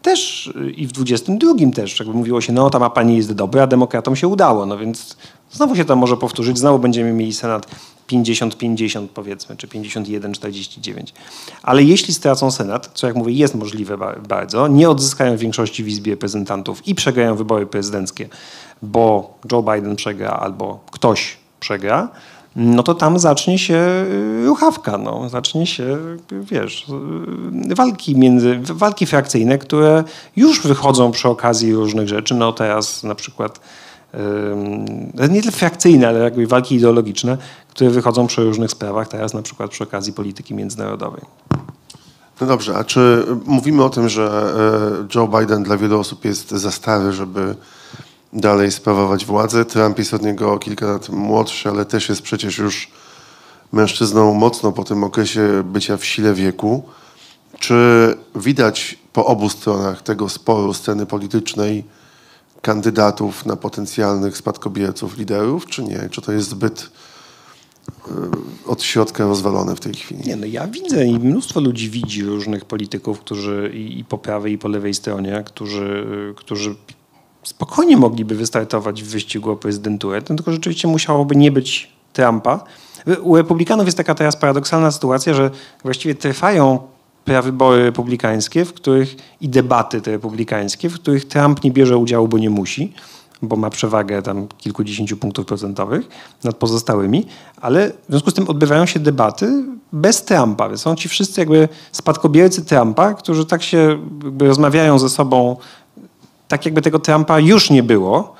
też 0.01 0.53
i 0.75 0.87
w 0.87 0.91
2022 0.91 1.71
też, 1.71 1.99
jakby 1.99 2.13
mówiło 2.13 2.41
się, 2.41 2.53
no 2.53 2.69
ta 2.69 2.79
mapa 2.79 3.03
nie 3.03 3.17
jest 3.17 3.33
dobra, 3.33 3.63
a 3.63 3.67
demokratom 3.67 4.15
się 4.15 4.27
udało. 4.27 4.65
No 4.65 4.77
więc 4.77 5.17
znowu 5.51 5.75
się 5.75 5.85
to 5.85 5.95
może 5.95 6.17
powtórzyć, 6.17 6.57
znowu 6.57 6.79
będziemy 6.79 7.13
mieli 7.13 7.33
Senat 7.33 7.67
50-50 8.11 9.07
powiedzmy, 9.07 9.55
czy 9.55 9.67
51-49. 9.67 11.03
Ale 11.63 11.83
jeśli 11.83 12.13
stracą 12.13 12.51
Senat, 12.51 12.91
co 12.93 13.07
jak 13.07 13.15
mówię 13.15 13.33
jest 13.33 13.55
możliwe 13.55 13.97
bardzo, 14.27 14.67
nie 14.67 14.89
odzyskają 14.89 15.37
większości 15.37 15.83
w 15.83 15.87
Izbie 15.87 16.13
Reprezentantów 16.13 16.87
i 16.87 16.95
przegrają 16.95 17.35
wybory 17.35 17.65
prezydenckie, 17.65 18.29
bo 18.85 19.33
Joe 19.51 19.63
Biden 19.63 19.95
przegra 19.95 20.29
albo 20.29 20.79
ktoś 20.91 21.37
przegra, 21.59 22.09
no 22.55 22.83
to 22.83 22.93
tam 22.93 23.19
zacznie 23.19 23.59
się 23.59 24.05
y, 24.43 24.45
ruchawka, 24.45 24.97
no. 24.97 25.29
zacznie 25.29 25.67
się, 25.67 25.97
wiesz, 26.31 26.85
y, 27.71 27.75
walki 27.75 28.15
między, 28.15 28.59
walki 28.61 29.05
frakcyjne, 29.05 29.57
które 29.57 30.03
już 30.35 30.61
wychodzą 30.61 31.11
przy 31.11 31.29
okazji 31.29 31.73
różnych 31.73 32.07
rzeczy. 32.07 32.35
No 32.35 32.53
teraz 32.53 33.03
na 33.03 33.15
przykład 33.15 33.59
nie 35.29 35.41
tyle 35.41 35.51
frakcyjne, 35.51 36.07
ale 36.07 36.19
jakby 36.19 36.47
walki 36.47 36.75
ideologiczne, 36.75 37.37
które 37.69 37.89
wychodzą 37.89 38.27
przy 38.27 38.43
różnych 38.43 38.71
sprawach, 38.71 39.07
teraz 39.07 39.33
na 39.33 39.41
przykład 39.41 39.71
przy 39.71 39.83
okazji 39.83 40.13
polityki 40.13 40.53
międzynarodowej. 40.53 41.21
No 42.41 42.47
dobrze, 42.47 42.75
a 42.77 42.83
czy 42.83 43.25
mówimy 43.45 43.83
o 43.83 43.89
tym, 43.89 44.09
że 44.09 44.53
e, 45.03 45.15
Joe 45.15 45.27
Biden 45.27 45.63
dla 45.63 45.77
wielu 45.77 45.99
osób 45.99 46.25
jest 46.25 46.51
za 46.51 46.71
stary, 46.71 47.13
żeby 47.13 47.55
dalej 48.35 48.71
sprawować 48.71 49.25
władzę? 49.25 49.65
Trump 49.65 49.99
jest 49.99 50.13
od 50.13 50.21
niego 50.21 50.57
kilka 50.57 50.85
lat 50.85 51.09
młodszy, 51.09 51.69
ale 51.69 51.85
też 51.85 52.09
jest 52.09 52.21
przecież 52.21 52.57
już 52.57 52.91
mężczyzną 53.71 54.33
mocno 54.33 54.71
po 54.71 54.83
tym 54.83 55.03
okresie 55.03 55.63
bycia 55.65 55.97
w 55.97 56.05
sile 56.05 56.33
wieku. 56.33 56.83
Czy 57.59 57.75
widać 58.35 58.97
po 59.13 59.25
obu 59.25 59.49
stronach 59.49 60.01
tego 60.01 60.29
sporu 60.29 60.73
sceny 60.73 61.05
politycznej 61.05 61.83
kandydatów 62.61 63.45
na 63.45 63.55
potencjalnych 63.55 64.37
spadkobierców 64.37 65.17
liderów, 65.17 65.65
czy 65.65 65.83
nie? 65.83 66.09
Czy 66.11 66.21
to 66.21 66.31
jest 66.31 66.49
zbyt 66.49 66.89
e, 68.07 68.11
od 68.65 68.83
środka 68.83 69.23
rozwalone 69.23 69.75
w 69.75 69.79
tej 69.79 69.93
chwili? 69.93 70.27
Nie, 70.27 70.35
no 70.35 70.45
ja 70.45 70.67
widzę 70.67 71.05
i 71.05 71.19
mnóstwo 71.19 71.59
ludzi 71.59 71.89
widzi 71.89 72.23
różnych 72.23 72.65
polityków, 72.65 73.19
którzy 73.19 73.71
i, 73.73 73.99
i 73.99 74.03
po 74.03 74.17
prawej, 74.17 74.53
i 74.53 74.57
po 74.57 74.67
lewej 74.67 74.93
stronie, 74.93 75.43
którzy, 75.45 76.05
którzy 76.35 76.75
spokojnie 77.45 77.97
mogliby 77.97 78.35
wystartować 78.35 79.03
w 79.03 79.07
wyścigu 79.07 79.51
o 79.51 79.55
prezydenturę, 79.55 80.21
tylko 80.21 80.51
rzeczywiście 80.51 80.87
musiałoby 80.87 81.35
nie 81.35 81.51
być 81.51 81.91
Trumpa. 82.13 82.63
U 83.21 83.35
republikanów 83.35 83.85
jest 83.85 83.97
taka 83.97 84.15
teraz 84.15 84.35
paradoksalna 84.35 84.91
sytuacja, 84.91 85.33
że 85.33 85.51
właściwie 85.83 86.15
trwają 86.15 86.79
prawybory 87.25 87.83
republikańskie, 87.83 88.65
w 88.65 88.73
których 88.73 89.15
i 89.41 89.49
debaty 89.49 90.01
te 90.01 90.11
republikańskie, 90.11 90.89
w 90.89 90.93
których 90.93 91.25
Trump 91.25 91.63
nie 91.63 91.71
bierze 91.71 91.97
udziału, 91.97 92.27
bo 92.27 92.37
nie 92.37 92.49
musi, 92.49 92.93
bo 93.41 93.55
ma 93.55 93.69
przewagę 93.69 94.21
tam 94.21 94.47
kilkudziesięciu 94.57 95.17
punktów 95.17 95.45
procentowych 95.45 96.07
nad 96.43 96.55
pozostałymi, 96.55 97.25
ale 97.61 97.89
w 97.89 98.09
związku 98.09 98.31
z 98.31 98.33
tym 98.33 98.49
odbywają 98.49 98.85
się 98.85 98.99
debaty 98.99 99.63
bez 99.93 100.23
Trumpa. 100.25 100.69
Więc 100.69 100.81
są 100.81 100.95
ci 100.95 101.09
wszyscy 101.09 101.41
jakby 101.41 101.69
spadkobiercy 101.91 102.65
Trumpa, 102.65 103.13
którzy 103.13 103.45
tak 103.45 103.63
się 103.63 103.99
rozmawiają 104.39 104.99
ze 104.99 105.09
sobą, 105.09 105.57
tak 106.47 106.65
jakby 106.65 106.81
tego 106.81 106.99
Trumpa 106.99 107.39
już 107.39 107.69
nie 107.69 107.83
było, 107.83 108.35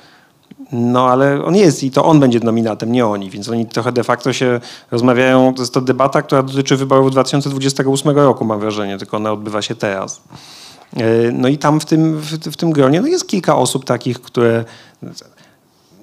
no 0.72 1.08
ale 1.08 1.44
on 1.44 1.56
jest 1.56 1.82
i 1.84 1.90
to 1.90 2.04
on 2.04 2.20
będzie 2.20 2.40
nominatem, 2.40 2.92
nie 2.92 3.06
oni, 3.06 3.30
więc 3.30 3.48
oni 3.48 3.66
trochę 3.66 3.92
de 3.92 4.04
facto 4.04 4.32
się 4.32 4.60
rozmawiają, 4.90 5.54
to 5.54 5.62
jest 5.62 5.74
to 5.74 5.80
debata, 5.80 6.22
która 6.22 6.42
dotyczy 6.42 6.76
wyborów 6.76 7.10
2028 7.10 8.16
roku, 8.16 8.44
mam 8.44 8.60
wrażenie, 8.60 8.98
tylko 8.98 9.16
ona 9.16 9.32
odbywa 9.32 9.62
się 9.62 9.74
teraz. 9.74 10.20
E, 10.96 11.02
no 11.32 11.48
i 11.48 11.58
tam 11.58 11.80
w 11.80 11.84
tym, 11.84 12.18
w, 12.20 12.30
w 12.30 12.56
tym 12.56 12.72
gronie 12.72 13.00
no 13.00 13.06
jest 13.06 13.28
kilka 13.28 13.56
osób 13.56 13.84
takich, 13.84 14.20
które 14.20 14.64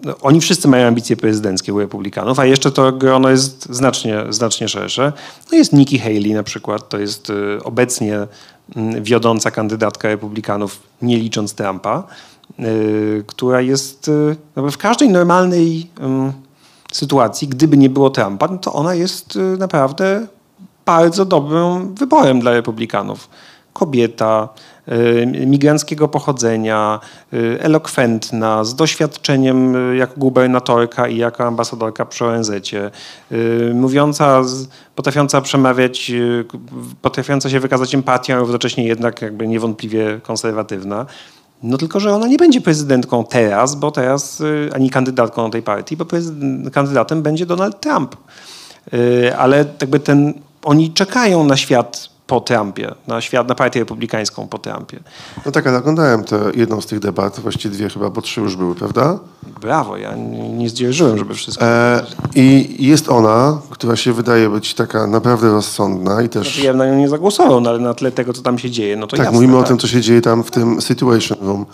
no, 0.04 0.16
oni 0.22 0.42
wszyscy 0.42 0.68
mają 0.68 0.88
ambicje 0.88 1.18
prezydenckie 1.18 1.74
u 1.74 1.80
republikanów, 1.80 2.40
a 2.40 2.46
jeszcze 2.46 2.72
to 2.72 2.92
grono 2.92 3.30
jest 3.30 3.66
znacznie, 3.76 4.24
znacznie 4.30 4.68
szersze. 4.70 5.14
No 5.52 5.58
jest 5.58 5.74
Nikki 5.74 6.00
Haley 6.00 6.34
na 6.34 6.44
przykład, 6.44 6.90
to 6.90 7.00
jest 7.00 7.30
e, 7.30 7.64
obecnie 7.64 8.28
mm, 8.76 9.04
wiodąca 9.04 9.52
kandydatka 9.52 10.08
republikanów, 10.08 10.80
nie 11.02 11.18
licząc 11.18 11.54
Trumpa. 11.54 12.04
Y, 12.60 13.24
która 13.28 13.62
jest 13.62 14.08
y, 14.08 14.36
no 14.56 14.72
w 14.72 14.78
każdej 14.78 15.10
normalnej 15.10 15.90
sytuacji, 16.92 17.48
gdyby 17.48 17.78
nie 17.78 17.90
było 17.90 18.10
Trumpa, 18.10 18.48
no 18.48 18.58
to 18.58 18.74
ona 18.74 18.96
jest 18.96 19.36
y, 19.36 19.40
naprawdę 19.40 20.28
bardzo 20.86 21.26
dobrym 21.26 21.96
wyborem 21.96 22.40
dla 22.40 22.52
republikanów. 22.52 23.30
Kobieta, 23.74 24.50
migranckiego 25.46 26.08
pochodzenia, 26.08 27.00
elokwentna, 27.60 28.64
z 28.64 28.76
doświadczeniem 28.76 29.76
jako 29.98 30.14
gubernatorka 30.18 31.08
i 31.08 31.18
jako 31.18 31.44
ambasadorka 31.44 32.06
przy 32.06 32.26
ONZ, 32.26 32.52
mówiąca, 33.74 34.42
potrafiąca 34.96 35.42
przemawiać, 35.42 36.12
potrafiąca 37.02 37.50
się 37.50 37.60
wykazać 37.60 37.96
empatią, 37.96 38.36
a 38.36 38.40
równocześnie 38.40 38.88
jednak 38.88 39.22
jakby 39.22 39.48
niewątpliwie 39.48 40.20
konserwatywna. 40.24 41.06
No 41.64 41.78
tylko, 41.78 42.00
że 42.00 42.16
ona 42.16 42.28
nie 42.28 42.38
będzie 42.38 42.62
prezydentką 42.62 43.26
teraz, 43.26 43.76
bo 43.76 43.92
teraz, 43.92 44.42
y, 44.42 44.70
ani 44.74 44.90
kandydatką 44.90 45.52
tej 45.52 45.62
partii, 45.62 45.98
bo 45.98 46.06
kandydatem 46.72 47.22
będzie 47.22 47.46
Donald 47.46 47.80
Trump. 47.80 48.16
Y, 48.94 49.36
ale 49.38 49.66
jakby 49.82 50.00
ten, 50.00 50.34
oni 50.64 50.94
czekają 50.94 51.44
na 51.44 51.58
świat 51.58 52.10
po 52.28 52.42
Trumpie, 52.42 52.92
na 53.08 53.22
świat, 53.22 53.48
na 53.48 53.56
partię 53.56 53.80
republikańską 53.80 54.48
po 54.48 54.58
Trumpie. 54.60 55.00
No 55.46 55.52
tak, 55.52 55.68
ale 55.68 55.78
oglądałem 55.78 56.24
tę 56.24 56.40
jedną 56.56 56.82
z 56.82 56.86
tych 56.86 57.00
debat, 57.00 57.40
właściwie 57.40 57.76
dwie 57.76 57.90
chyba, 57.90 58.10
bo 58.10 58.22
trzy 58.22 58.42
już 58.42 58.56
były, 58.56 58.76
prawda? 58.76 59.20
Brawo, 59.62 59.98
ja 59.98 60.16
nie, 60.16 60.50
nie 60.50 60.70
zdzierżyłem, 60.70 61.18
żeby 61.18 61.34
wszystko... 61.34 61.66
E, 61.66 62.04
I 62.36 62.76
jest 62.88 63.10
ona, 63.10 63.62
która 63.70 63.96
się 63.96 64.14
wydaje 64.14 64.50
być 64.50 64.74
taka 64.74 65.08
naprawdę 65.08 65.52
rozsądna 65.52 66.22
i 66.22 66.30
też... 66.30 66.48
Znaczy, 66.48 66.68
ja 66.68 66.74
na 66.74 66.86
nią 66.88 66.96
nie 66.96 67.10
zagłosował, 67.10 67.62
no, 67.62 67.70
ale 67.70 67.80
na 67.80 67.94
tle 67.94 68.12
tego, 68.12 68.34
co 68.34 68.42
tam 68.42 68.58
się 68.60 68.72
dzieje, 68.72 68.96
no 68.96 69.08
to 69.08 69.18
Tak, 69.18 69.26
jasne, 69.26 69.34
mówimy 69.36 69.54
tak. 69.54 69.66
o 69.66 69.68
tym, 69.68 69.78
co 69.78 69.88
się 69.88 70.02
dzieje 70.02 70.22
tam 70.22 70.44
w 70.44 70.52
tym 70.52 70.82
Situation 70.82 71.38
Room. 71.42 71.66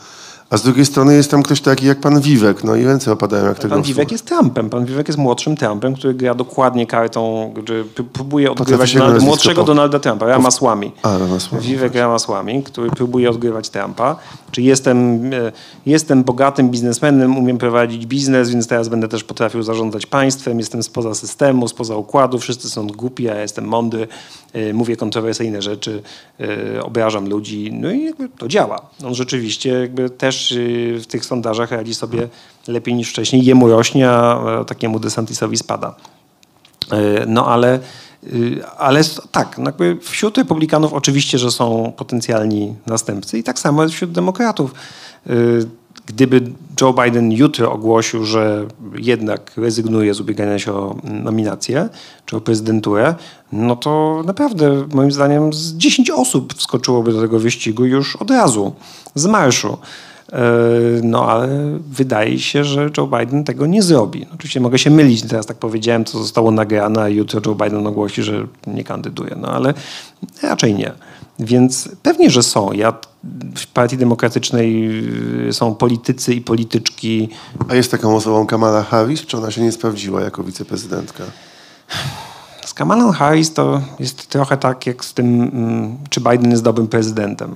A 0.49 0.57
z 0.57 0.63
drugiej 0.63 0.85
strony 0.85 1.15
jest 1.15 1.31
tam 1.31 1.43
ktoś 1.43 1.61
taki 1.61 1.85
jak 1.85 1.99
pan 1.99 2.21
Wiwek, 2.21 2.63
no 2.63 2.75
i 2.75 2.85
ręce 2.85 3.11
opadają 3.11 3.45
jak 3.45 3.59
tego 3.59 3.75
Pan 3.75 3.83
Wiwek 3.83 4.11
jest 4.11 4.25
Trumpem. 4.25 4.69
Pan 4.69 4.85
Wiwek 4.85 5.07
jest 5.07 5.17
młodszym 5.17 5.55
Trumpem, 5.55 5.95
który 5.95 6.13
gra 6.13 6.35
dokładnie 6.35 6.87
kartą, 6.87 7.51
który 7.53 7.83
próbuje 8.13 8.51
odgrywać 8.51 8.95
Donald, 8.95 9.23
młodszego 9.23 9.61
po... 9.61 9.67
Donalda 9.67 9.99
Trumpa, 9.99 10.25
Ramaswamy. 10.25 10.91
A, 11.03 11.17
Ramaswamy. 11.17 11.61
Wiwek 11.61 11.95
Ramaswamy, 11.95 12.63
który 12.63 12.89
próbuje 12.89 13.29
odgrywać 13.29 13.69
Trumpa. 13.69 14.15
Czy 14.51 14.61
jestem, 14.61 15.29
e, 15.33 15.51
jestem 15.85 16.23
bogatym 16.23 16.69
biznesmenem, 16.69 17.37
umiem 17.37 17.57
prowadzić 17.57 18.05
biznes, 18.05 18.49
więc 18.49 18.67
teraz 18.67 18.87
będę 18.87 19.07
też 19.07 19.23
potrafił 19.23 19.63
zarządzać 19.63 20.05
państwem, 20.05 20.59
jestem 20.59 20.83
spoza 20.83 21.15
systemu, 21.15 21.67
spoza 21.67 21.95
układu, 21.95 22.39
wszyscy 22.39 22.69
są 22.69 22.87
głupi, 22.87 23.23
ja 23.23 23.41
jestem 23.41 23.65
mądry, 23.65 24.07
e, 24.53 24.73
mówię 24.73 24.95
kontrowersyjne 24.95 25.61
rzeczy, 25.61 26.01
e, 26.39 26.83
obrażam 26.83 27.29
ludzi, 27.29 27.71
no 27.73 27.91
i 27.91 28.03
jakby 28.03 28.29
to 28.29 28.47
działa. 28.47 28.81
On 29.05 29.15
rzeczywiście 29.15 29.69
jakby 29.69 30.09
też 30.09 30.38
y, 30.51 30.99
w 30.99 31.07
tych 31.07 31.25
sondażach 31.25 31.71
radzi 31.71 31.95
sobie 31.95 32.27
lepiej 32.67 32.93
niż 32.93 33.09
wcześniej. 33.09 33.45
Jemu 33.45 33.67
rośnie, 33.67 34.09
a 34.09 34.63
takiemu 34.67 34.99
DeSantisowi 34.99 35.57
spada. 35.57 35.95
Y, 36.93 37.25
No 37.27 37.47
ale, 37.47 37.79
y, 38.23 38.61
ale 38.77 39.01
tak, 39.31 39.57
no 39.57 39.65
jakby 39.65 39.97
wśród 40.01 40.37
republikanów 40.37 40.93
oczywiście, 40.93 41.37
że 41.37 41.51
są 41.51 41.93
potencjalni 41.97 42.75
następcy 42.87 43.37
i 43.37 43.43
tak 43.43 43.59
samo 43.59 43.83
jest 43.83 43.95
wśród 43.95 44.11
demokratów. 44.11 44.73
Y, 45.29 45.79
Gdyby 46.09 46.41
Joe 46.81 46.93
Biden 46.93 47.31
jutro 47.31 47.73
ogłosił, 47.73 48.25
że 48.25 48.65
jednak 48.95 49.51
rezygnuje 49.57 50.13
z 50.13 50.19
ubiegania 50.19 50.59
się 50.59 50.73
o 50.73 50.95
nominację 51.03 51.89
czy 52.25 52.37
o 52.37 52.41
prezydenturę, 52.41 53.15
no 53.51 53.75
to 53.75 54.21
naprawdę 54.25 54.87
moim 54.93 55.11
zdaniem 55.11 55.53
z 55.53 55.73
10 55.73 56.09
osób 56.09 56.53
wskoczyłoby 56.53 57.13
do 57.13 57.21
tego 57.21 57.39
wyścigu 57.39 57.85
już 57.85 58.15
od 58.15 58.31
razu, 58.31 58.73
z 59.15 59.25
marszu. 59.25 59.77
E, 60.31 61.01
No 61.03 61.29
ale 61.29 61.79
wydaje 61.89 62.39
się, 62.39 62.63
że 62.63 62.89
Joe 62.97 63.07
Biden 63.07 63.43
tego 63.43 63.65
nie 63.65 63.83
zrobi. 63.83 64.27
Oczywiście 64.33 64.59
mogę 64.59 64.79
się 64.79 64.89
mylić, 64.89 65.21
teraz 65.21 65.45
tak 65.45 65.57
powiedziałem, 65.57 66.05
co 66.05 66.19
zostało 66.19 66.51
nagrane, 66.51 67.01
a 67.01 67.09
jutro 67.09 67.41
Joe 67.45 67.55
Biden 67.55 67.87
ogłosi, 67.87 68.23
że 68.23 68.47
nie 68.67 68.83
kandyduje. 68.83 69.35
No 69.41 69.47
ale 69.47 69.73
raczej 70.41 70.75
nie. 70.75 70.91
Więc 71.39 71.89
pewnie, 72.03 72.29
że 72.29 72.43
są. 72.43 72.71
Ja 72.71 72.93
w 73.55 73.67
Partii 73.67 73.97
Demokratycznej 73.97 74.89
y, 75.49 75.53
są 75.53 75.75
politycy 75.75 76.33
i 76.33 76.41
polityczki. 76.41 77.29
A 77.69 77.75
jest 77.75 77.91
taką 77.91 78.15
osobą 78.15 78.45
Kamala 78.45 78.83
Harris, 78.83 79.25
czy 79.25 79.37
ona 79.37 79.51
się 79.51 79.61
nie 79.61 79.71
sprawdziła 79.71 80.21
jako 80.21 80.43
wiceprezydentka? 80.43 81.23
Z 82.65 82.73
Kamalą 82.73 83.11
Harris 83.11 83.53
to 83.53 83.81
jest 83.99 84.27
trochę 84.27 84.57
tak 84.57 84.85
jak 84.85 85.05
z 85.05 85.13
tym, 85.13 85.41
mm, 85.41 85.97
czy 86.09 86.21
Biden 86.21 86.51
jest 86.51 86.63
dobrym 86.63 86.87
prezydentem. 86.87 87.55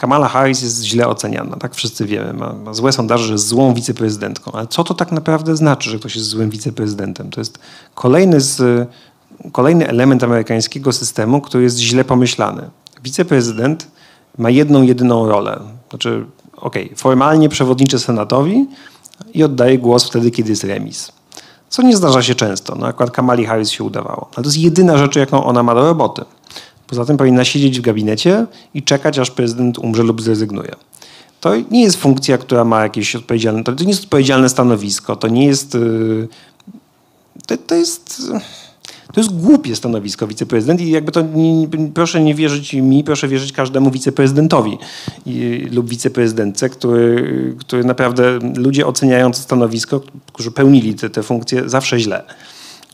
Kamala 0.00 0.28
Harris 0.28 0.62
jest 0.62 0.82
źle 0.82 1.08
oceniana, 1.08 1.56
tak 1.56 1.74
wszyscy 1.74 2.06
wiemy. 2.06 2.32
Ma, 2.32 2.52
ma 2.52 2.74
złe 2.74 2.92
sondaże, 2.92 3.24
że 3.24 3.32
jest 3.32 3.46
złą 3.46 3.74
wiceprezydentką. 3.74 4.52
Ale 4.52 4.66
co 4.66 4.84
to 4.84 4.94
tak 4.94 5.12
naprawdę 5.12 5.56
znaczy, 5.56 5.90
że 5.90 5.98
ktoś 5.98 6.16
jest 6.16 6.28
złym 6.28 6.50
wiceprezydentem? 6.50 7.30
To 7.30 7.40
jest 7.40 7.58
kolejny, 7.94 8.40
z, 8.40 8.88
kolejny 9.52 9.88
element 9.88 10.24
amerykańskiego 10.24 10.92
systemu, 10.92 11.40
który 11.40 11.64
jest 11.64 11.78
źle 11.78 12.04
pomyślany. 12.04 12.70
Wiceprezydent 13.02 13.86
ma 14.38 14.50
jedną, 14.50 14.82
jedyną 14.82 15.28
rolę. 15.28 15.60
Znaczy, 15.90 16.26
okej, 16.56 16.92
formalnie 16.96 17.48
przewodniczy 17.48 17.98
Senatowi 17.98 18.66
i 19.34 19.44
oddaje 19.44 19.78
głos 19.78 20.04
wtedy, 20.04 20.30
kiedy 20.30 20.50
jest 20.50 20.64
remis. 20.64 21.12
Co 21.68 21.82
nie 21.82 21.96
zdarza 21.96 22.22
się 22.22 22.34
często. 22.34 22.74
No, 22.74 22.86
akurat 22.86 23.10
Kamali 23.10 23.46
Harris 23.46 23.70
się 23.70 23.84
udawało. 23.84 24.28
Ale 24.34 24.44
to 24.44 24.48
jest 24.48 24.58
jedyna 24.58 24.98
rzecz, 24.98 25.16
jaką 25.16 25.44
ona 25.44 25.62
ma 25.62 25.74
do 25.74 25.84
roboty. 25.84 26.24
Poza 26.90 27.04
tym 27.04 27.16
powinna 27.16 27.44
siedzieć 27.44 27.78
w 27.78 27.82
gabinecie 27.82 28.46
i 28.74 28.82
czekać, 28.82 29.18
aż 29.18 29.30
prezydent 29.30 29.78
umrze 29.78 30.02
lub 30.02 30.22
zrezygnuje. 30.22 30.74
To 31.40 31.52
nie 31.70 31.82
jest 31.82 31.96
funkcja, 31.96 32.38
która 32.38 32.64
ma 32.64 32.82
jakieś 32.82 33.16
odpowiedzialne... 33.16 33.64
To 33.64 33.72
nie 33.72 33.88
jest 33.88 34.04
odpowiedzialne 34.04 34.48
stanowisko. 34.48 35.16
To 35.16 35.28
nie 35.28 35.46
jest... 35.46 35.74
yy, 35.74 36.28
To, 37.46 37.56
to 37.56 37.74
jest... 37.74 38.22
To 39.12 39.20
jest 39.20 39.40
głupie 39.40 39.76
stanowisko 39.76 40.26
wiceprezydent 40.26 40.80
i 40.80 40.90
jakby 40.90 41.12
to 41.12 41.22
nie, 41.22 41.68
proszę 41.94 42.20
nie 42.20 42.34
wierzyć 42.34 42.74
mi, 42.74 43.04
proszę 43.04 43.28
wierzyć 43.28 43.52
każdemu 43.52 43.90
wiceprezydentowi 43.90 44.78
i, 45.26 45.66
lub 45.70 45.88
wiceprezydentce, 45.88 46.68
który, 46.68 47.54
który 47.58 47.84
naprawdę 47.84 48.38
ludzie 48.56 48.86
oceniający 48.86 49.42
stanowisko, 49.42 50.00
którzy 50.32 50.50
pełnili 50.50 50.94
te, 50.94 51.10
te 51.10 51.22
funkcje 51.22 51.68
zawsze 51.68 52.00
źle. 52.00 52.22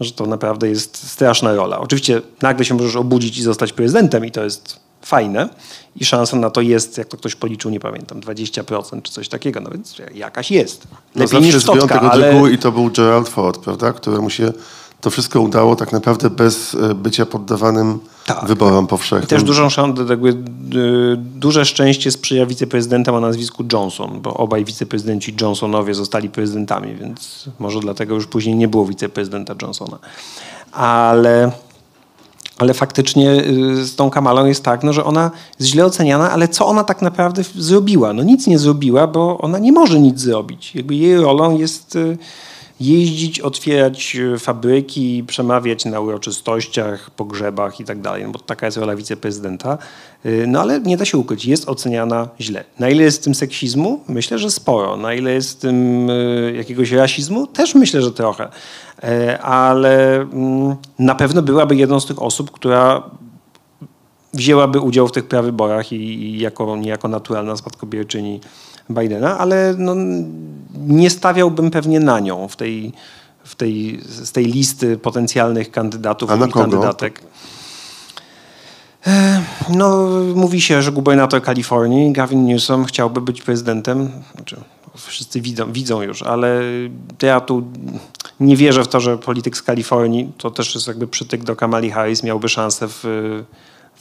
Że 0.00 0.12
to 0.12 0.26
naprawdę 0.26 0.68
jest 0.68 1.10
straszna 1.10 1.54
rola. 1.54 1.78
Oczywiście 1.78 2.22
nagle 2.42 2.64
się 2.64 2.74
możesz 2.74 2.96
obudzić 2.96 3.38
i 3.38 3.42
zostać 3.42 3.72
prezydentem 3.72 4.24
i 4.24 4.30
to 4.30 4.44
jest 4.44 4.80
fajne 5.02 5.48
i 5.96 6.04
szansa 6.04 6.36
na 6.36 6.50
to 6.50 6.60
jest, 6.60 6.98
jak 6.98 7.08
to 7.08 7.16
ktoś 7.16 7.34
policzył, 7.34 7.70
nie 7.70 7.80
pamiętam, 7.80 8.20
20% 8.20 9.02
czy 9.02 9.12
coś 9.12 9.28
takiego, 9.28 9.60
no 9.60 9.70
więc 9.70 9.96
jakaś 10.14 10.50
jest. 10.50 10.88
No 10.90 10.96
Lepiej 11.14 11.28
zawsze 11.28 11.46
niż 11.46 11.62
stotka, 11.62 12.00
ale... 12.00 12.52
i 12.52 12.58
to 12.58 12.72
był 12.72 12.90
Gerald 12.90 13.28
Ford, 13.28 13.58
prawda? 13.58 13.92
Któremu 13.92 14.30
się 14.30 14.52
to 15.00 15.10
wszystko 15.10 15.40
udało 15.40 15.76
tak 15.76 15.92
naprawdę 15.92 16.30
bez 16.30 16.74
e, 16.74 16.94
bycia 16.94 17.26
poddawanym 17.26 17.98
Tak. 18.26 18.46
wyborom 18.46 18.86
powszechnym. 18.86 19.24
I 19.24 19.26
też 19.26 19.42
dużą 19.42 19.68
szansę, 19.68 20.02
jakby, 20.10 20.28
y, 20.28 20.34
duże 21.16 21.64
szczęście 21.64 22.10
sprzyja 22.10 22.46
wiceprezydentem 22.46 23.14
o 23.14 23.20
nazwisku 23.20 23.64
Johnson, 23.72 24.20
bo 24.20 24.34
obaj 24.34 24.64
wiceprezydenci 24.64 25.34
Johnsonowie 25.40 25.94
zostali 25.94 26.28
prezydentami, 26.28 26.94
więc 26.94 27.44
może 27.58 27.80
dlatego 27.80 28.14
już 28.14 28.26
później 28.26 28.54
nie 28.54 28.68
było 28.68 28.86
wiceprezydenta 28.86 29.54
Johnsona. 29.62 29.98
Ale, 30.72 31.52
ale 32.58 32.74
faktycznie 32.74 33.30
y, 33.30 33.84
z 33.84 33.96
tą 33.96 34.10
Kamalą 34.10 34.46
jest 34.46 34.64
tak, 34.64 34.82
no, 34.82 34.92
że 34.92 35.04
ona 35.04 35.30
jest 35.58 35.70
źle 35.70 35.84
oceniana, 35.84 36.30
ale 36.30 36.48
co 36.48 36.66
ona 36.66 36.84
tak 36.84 37.02
naprawdę 37.02 37.42
zrobiła? 37.54 38.12
No 38.12 38.22
nic 38.22 38.46
nie 38.46 38.58
zrobiła, 38.58 39.06
bo 39.06 39.38
ona 39.38 39.58
nie 39.58 39.72
może 39.72 40.00
nic 40.00 40.20
zrobić. 40.20 40.74
Jakby 40.74 40.94
jej 40.94 41.16
rolą 41.16 41.58
jest 41.58 41.96
y, 41.96 42.18
jeździć, 42.80 43.40
otwierać 43.40 44.16
y, 44.16 44.38
fabryki, 44.38 45.24
przemawiać 45.26 45.84
na 45.84 46.00
uroczystościach, 46.00 47.10
pogrzebach 47.10 47.80
i 47.80 47.84
tak 47.84 48.00
dalej, 48.00 48.24
no 48.24 48.30
bo 48.30 48.38
taka 48.38 48.66
jest 48.66 48.78
rola 48.78 48.96
wiceprezydenta. 48.96 49.78
Y, 50.26 50.44
No 50.48 50.60
ale 50.60 50.80
nie 50.80 50.96
da 50.96 51.04
się 51.04 51.18
ukryć, 51.18 51.44
jest 51.44 51.68
oceniana 51.68 52.28
źle. 52.40 52.64
Na 52.78 52.88
ile 52.88 53.02
jest 53.02 53.20
w 53.20 53.24
tym 53.24 53.34
seksizmu? 53.34 54.00
Myślę, 54.08 54.38
że 54.38 54.50
sporo. 54.50 54.96
Na 54.96 55.14
ile 55.14 55.32
jest 55.32 55.58
w 55.58 55.60
tym 55.60 56.10
y, 56.10 56.54
jakiegoś 56.56 56.92
rasizmu? 56.92 57.46
Też 57.46 57.74
myślę, 57.74 58.02
że 58.02 58.12
trochę. 58.12 58.48
E, 59.02 59.38
Ale 59.42 60.14
mm, 60.20 60.76
na 60.98 61.14
pewno 61.14 61.42
byłaby 61.42 61.76
jedną 61.76 62.00
z 62.00 62.06
tych 62.06 62.22
osób, 62.22 62.50
która 62.50 63.02
wzięłaby 64.34 64.80
udział 64.80 65.08
w 65.08 65.12
tych 65.12 65.28
prawyborach 65.28 65.92
i, 65.92 65.96
i 65.96 66.38
jako 66.38 66.76
niejako 66.76 67.08
naturalna 67.08 67.56
spadkobierczyni 67.56 68.40
Bidena, 68.90 69.38
ale 69.38 69.74
no, 69.78 69.94
nie 70.86 71.10
stawiałbym 71.10 71.70
pewnie 71.70 72.00
na 72.00 72.20
nią 72.20 72.48
w 72.48 72.56
tej, 72.56 72.92
w 73.44 73.54
tej, 73.54 74.00
z 74.02 74.32
tej 74.32 74.44
listy 74.44 74.98
potencjalnych 74.98 75.70
kandydatów 75.70 76.30
A 76.30 76.36
na 76.36 76.46
i 76.46 76.50
kogo? 76.50 76.70
kandydatek. 76.70 77.22
No, 79.68 80.06
mówi 80.34 80.60
się, 80.60 80.82
że 80.82 80.92
gubernator 80.92 81.42
Kalifornii, 81.42 82.12
Gavin 82.12 82.44
Newsom, 82.44 82.84
chciałby 82.84 83.20
być 83.20 83.42
prezydentem. 83.42 84.10
Znaczy, 84.34 84.56
wszyscy 84.96 85.40
widzą, 85.40 85.72
widzą 85.72 86.02
już, 86.02 86.22
ale 86.22 86.62
ja 87.22 87.40
tu 87.40 87.62
nie 88.40 88.56
wierzę 88.56 88.84
w 88.84 88.88
to, 88.88 89.00
że 89.00 89.18
polityk 89.18 89.56
z 89.56 89.62
Kalifornii, 89.62 90.32
to 90.38 90.50
też 90.50 90.74
jest 90.74 90.86
jakby 90.86 91.06
przytyk 91.06 91.44
do 91.44 91.56
Kamali 91.56 91.90
Harris, 91.90 92.22
miałby 92.22 92.48
szansę 92.48 92.88
w 92.88 93.04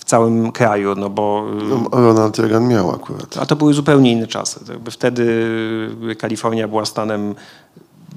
całym 0.06 0.51
kraju, 0.51 0.95
no 0.95 1.10
bo... 1.10 1.45
No, 1.70 1.89
Ronald 1.91 2.39
Reagan 2.39 2.68
miał 2.68 2.91
akurat. 2.91 3.38
A 3.38 3.45
to 3.45 3.56
były 3.56 3.74
zupełnie 3.74 4.12
inne 4.12 4.28
czasy. 4.28 4.60
Wtedy 4.91 5.26
Kalifornia 6.18 6.68
była 6.68 6.86
stanem 6.86 7.36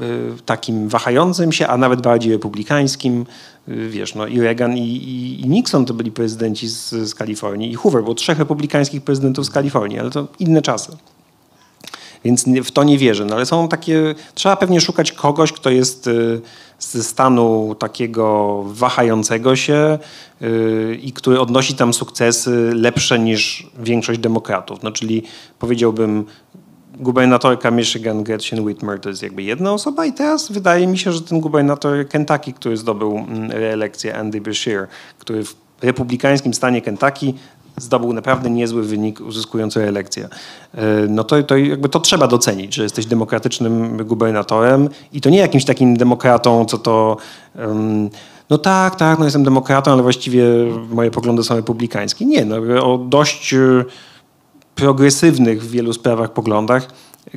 y, 0.02 0.42
takim 0.46 0.88
wahającym 0.88 1.52
się, 1.52 1.66
a 1.66 1.76
nawet 1.76 2.02
bardziej 2.02 2.32
republikańskim. 2.32 3.26
Y, 3.68 3.88
Wiesz, 3.88 4.14
no 4.14 4.26
i 4.26 4.40
Reagan 4.40 4.76
i, 4.76 4.80
i, 4.80 5.40
i 5.40 5.48
Nixon 5.48 5.84
to 5.84 5.94
byli 5.94 6.10
prezydenci 6.10 6.68
z, 6.68 6.90
z 6.90 7.14
Kalifornii 7.14 7.70
i 7.70 7.74
Hoover, 7.74 8.02
było 8.02 8.14
trzech 8.14 8.38
republikańskich 8.38 9.02
prezydentów 9.02 9.46
z 9.46 9.50
Kalifornii, 9.50 9.98
ale 9.98 10.10
to 10.10 10.26
inne 10.38 10.62
czasy. 10.62 10.96
Więc 12.24 12.44
w 12.64 12.70
to 12.70 12.84
nie 12.84 12.98
wierzę. 12.98 13.24
No 13.24 13.34
ale 13.34 13.46
są 13.46 13.68
takie, 13.68 14.14
trzeba 14.34 14.56
pewnie 14.56 14.80
szukać 14.80 15.12
kogoś, 15.12 15.52
kto 15.52 15.70
jest 15.70 16.06
y, 16.06 16.40
ze 16.78 17.02
stanu 17.02 17.76
takiego 17.78 18.62
wahającego 18.66 19.56
się 19.56 19.98
y, 20.42 20.98
i 21.02 21.12
który 21.12 21.40
odnosi 21.40 21.74
tam 21.74 21.94
sukcesy 21.94 22.70
lepsze 22.74 23.18
niż 23.18 23.66
większość 23.78 24.20
demokratów. 24.20 24.82
No 24.82 24.92
czyli 24.92 25.22
powiedziałbym 25.58 26.24
gubernatorka 26.98 27.70
Michigan 27.70 28.24
Gretchen 28.24 28.60
Whitmer 28.60 29.00
to 29.00 29.08
jest 29.08 29.22
jakby 29.22 29.42
jedna 29.42 29.72
osoba 29.72 30.06
i 30.06 30.12
teraz 30.12 30.52
wydaje 30.52 30.86
mi 30.86 30.98
się, 30.98 31.12
że 31.12 31.22
ten 31.22 31.40
gubernator 31.40 32.08
Kentucky, 32.08 32.52
który 32.52 32.76
zdobył 32.76 33.18
mm, 33.18 33.50
reelekcję, 33.50 34.16
Andy 34.16 34.40
Beshear, 34.40 34.88
który 35.18 35.44
w 35.44 35.54
republikańskim 35.82 36.54
stanie 36.54 36.82
Kentucky 36.82 37.34
zdobył 37.80 38.12
naprawdę 38.12 38.50
niezły 38.50 38.82
wynik 38.82 39.20
uzyskując 39.20 39.76
reelekcję. 39.76 40.28
E, 40.74 40.82
No 41.08 41.24
to, 41.24 41.42
to 41.42 41.56
jakby 41.56 41.88
to 41.88 42.00
trzeba 42.00 42.26
docenić, 42.26 42.74
że 42.74 42.82
jesteś 42.82 43.06
demokratycznym 43.06 43.96
gubernatorem 43.96 44.88
i 45.12 45.20
to 45.20 45.30
nie 45.30 45.38
jakimś 45.38 45.64
takim 45.64 45.96
demokratą, 45.96 46.64
co 46.64 46.78
to 46.78 47.16
em, 47.56 48.10
no 48.50 48.58
tak, 48.58 48.96
tak, 48.96 49.18
no 49.18 49.24
jestem 49.24 49.44
demokratą, 49.44 49.92
ale 49.92 50.02
właściwie 50.02 50.44
moje 50.90 51.10
poglądy 51.10 51.42
są 51.42 51.56
republikańskie. 51.56 52.24
Nie, 52.24 52.44
no 52.44 52.56
o 52.84 52.98
dość 52.98 53.54
e, 53.54 53.84
progresywnych 54.74 55.62
w 55.62 55.70
wielu 55.70 55.92
sprawach 55.92 56.32
poglądach, 56.32 56.88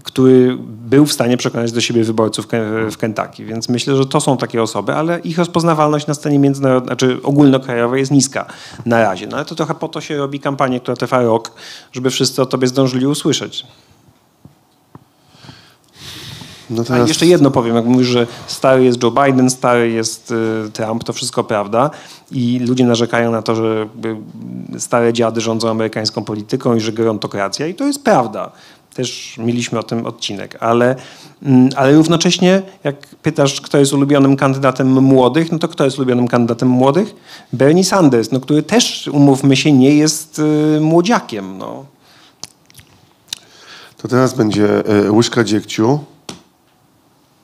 który 0.03 0.57
był 0.67 1.05
w 1.05 1.13
stanie 1.13 1.37
przekonać 1.37 1.71
do 1.71 1.81
siebie 1.81 2.03
wyborców 2.03 2.47
w 2.91 2.97
Kentucky. 2.97 3.45
Więc 3.45 3.69
myślę, 3.69 3.95
że 3.95 4.05
to 4.05 4.21
są 4.21 4.37
takie 4.37 4.61
osoby, 4.61 4.93
ale 4.95 5.19
ich 5.19 5.37
rozpoznawalność 5.37 6.07
na 6.07 6.13
scenie 6.13 6.39
międzynarodowej, 6.39 6.87
znaczy 6.87 7.19
ogólnokrajowej 7.23 7.99
jest 7.99 8.11
niska 8.11 8.45
na 8.85 9.03
razie. 9.03 9.27
No 9.27 9.35
ale 9.37 9.45
to 9.45 9.55
trochę 9.55 9.75
po 9.75 9.87
to 9.87 10.01
się 10.01 10.17
robi 10.17 10.39
kampanię, 10.39 10.79
która 10.79 10.95
trwa 10.97 11.21
rok, 11.21 11.51
żeby 11.91 12.09
wszyscy 12.09 12.41
o 12.41 12.45
tobie 12.45 12.67
zdążyli 12.67 13.07
usłyszeć. 13.07 13.65
No 16.69 16.81
A 16.81 16.85
teraz- 16.85 17.07
jeszcze 17.07 17.25
jedno 17.25 17.51
powiem, 17.51 17.75
jak 17.75 17.85
mówisz, 17.85 18.07
że 18.07 18.27
stary 18.47 18.83
jest 18.83 19.03
Joe 19.03 19.11
Biden, 19.11 19.49
stary 19.49 19.91
jest 19.91 20.31
y, 20.67 20.71
Trump, 20.71 21.03
to 21.03 21.13
wszystko 21.13 21.43
prawda 21.43 21.89
i 22.31 22.59
ludzie 22.67 22.85
narzekają 22.85 23.31
na 23.31 23.41
to, 23.41 23.55
że 23.55 23.87
stare 24.77 25.13
dziady 25.13 25.41
rządzą 25.41 25.69
amerykańską 25.69 26.23
polityką 26.23 26.75
i 26.75 26.79
że 26.79 26.91
gerontokracja 26.91 27.67
i 27.67 27.75
to 27.75 27.87
jest 27.87 28.03
prawda. 28.03 28.51
Też 28.93 29.35
mieliśmy 29.37 29.79
o 29.79 29.83
tym 29.83 30.05
odcinek, 30.05 30.57
ale, 30.59 30.95
mm, 31.43 31.69
ale 31.75 31.93
równocześnie 31.93 32.61
jak 32.83 33.07
pytasz, 33.07 33.61
kto 33.61 33.77
jest 33.77 33.93
ulubionym 33.93 34.37
kandydatem 34.37 35.03
młodych, 35.03 35.51
no 35.51 35.59
to 35.59 35.67
kto 35.67 35.85
jest 35.85 35.97
ulubionym 35.97 36.27
kandydatem 36.27 36.67
młodych? 36.69 37.15
Bernie 37.53 37.83
Sanders, 37.83 38.31
no, 38.31 38.39
który 38.39 38.63
też, 38.63 39.07
umówmy 39.07 39.55
się, 39.55 39.71
nie 39.71 39.95
jest 39.95 40.39
y, 40.39 40.79
młodziakiem. 40.81 41.57
No. 41.57 41.85
To 43.97 44.07
teraz 44.07 44.33
będzie 44.33 44.85
e, 44.85 45.11
łyżka 45.11 45.43
dziegciu. 45.43 45.99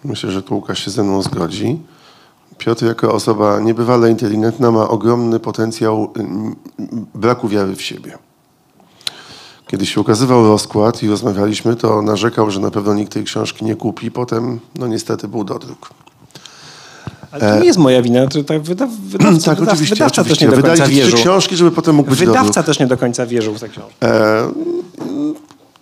Myślę, 0.04 0.32
że 0.32 0.44
tu 0.44 0.56
Łukasz 0.56 0.86
się 0.86 0.92
ze 0.92 1.04
mną 1.04 1.22
zgodzi. 1.22 1.80
Piotr 2.58 2.86
jako 2.86 3.14
osoba 3.14 3.60
niebywale 3.60 4.10
inteligentna 4.10 4.72
ma 4.72 4.88
ogromny 4.88 5.40
potencjał 5.40 6.14
mm, 6.16 6.56
braku 7.16 7.48
wiary 7.48 7.76
w 7.76 7.82
siebie. 7.82 8.18
Kiedy 9.68 9.86
się 9.86 10.02
ukazywał 10.02 10.48
rozkład 10.48 11.04
i 11.04 11.08
rozmawialiśmy, 11.08 11.76
to 11.76 12.02
narzekał, 12.02 12.52
że 12.52 12.60
na 12.60 12.72
pewno 12.72 12.94
nikt 12.94 13.14
tej 13.14 13.24
książki 13.24 13.66
nie 13.66 13.76
kupi. 13.76 14.12
Potem, 14.12 14.60
no 14.76 14.88
niestety, 14.88 15.28
był 15.28 15.44
dodruk. 15.44 15.90
Ale 17.32 17.54
to 17.54 17.60
nie 17.60 17.66
jest 17.66 17.80
moja 17.80 18.02
wina, 18.02 18.28
to 18.28 18.44
tak 18.44 18.62
wyda, 18.62 18.88
wydawca, 19.10 19.46
tak, 19.46 19.60
wydaw, 19.60 19.74
oczywiście. 19.74 19.96
wydawca 19.96 20.22
oczywiście. 20.22 20.36
też 20.36 20.42
nie 20.42 20.50
do 20.50 20.56
Wydali 20.56 20.80
końca 20.80 20.86
trzy 20.86 20.96
wierzył. 20.96 21.20
książki, 21.20 21.56
żeby 21.58 21.72
potem 21.72 21.96
mógł 21.96 22.10
być 22.10 22.20
Wydawca 22.20 22.44
dodruk. 22.44 22.66
też 22.66 22.80
nie 22.80 22.88
do 22.88 22.98
końca 22.98 23.26
wierzył 23.26 23.54
w 23.54 23.60
tę 23.60 23.70
książkę. 23.70 23.94
E, 24.02 24.52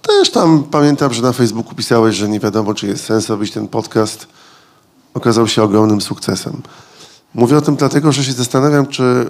też 0.02 0.30
tam 0.32 0.64
pamiętam, 0.64 1.14
że 1.14 1.22
na 1.22 1.32
Facebooku 1.34 1.76
pisałeś, 1.76 2.16
że 2.16 2.30
nie 2.30 2.40
wiadomo, 2.40 2.74
czy 2.74 2.88
jest 2.88 3.04
sens 3.06 3.30
robić 3.30 3.52
ten 3.52 3.68
podcast. 3.68 4.28
Okazał 5.14 5.48
się 5.48 5.64
ogromnym 5.64 6.02
sukcesem. 6.02 6.62
Mówię 7.34 7.58
o 7.58 7.62
tym 7.62 7.76
dlatego, 7.76 8.12
że 8.12 8.24
się 8.24 8.32
zastanawiam, 8.34 8.88
czy 8.88 9.04
e, 9.04 9.26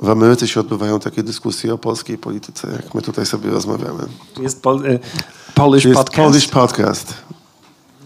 w 0.00 0.10
Ameryce 0.10 0.48
się 0.48 0.60
odbywają 0.60 1.00
takie 1.00 1.22
dyskusje 1.22 1.74
o 1.74 1.78
polskiej 1.78 2.18
polityce, 2.18 2.68
jak 2.72 2.94
my 2.94 3.02
tutaj 3.02 3.26
sobie 3.26 3.50
rozmawiamy. 3.50 4.02
Jest 4.40 4.62
pol, 4.62 4.86
y, 4.86 4.98
Polish 5.54 5.84
Jest 5.84 5.96
Podcast. 5.96 6.28
Polish 6.28 6.48
Podcast. 6.48 7.14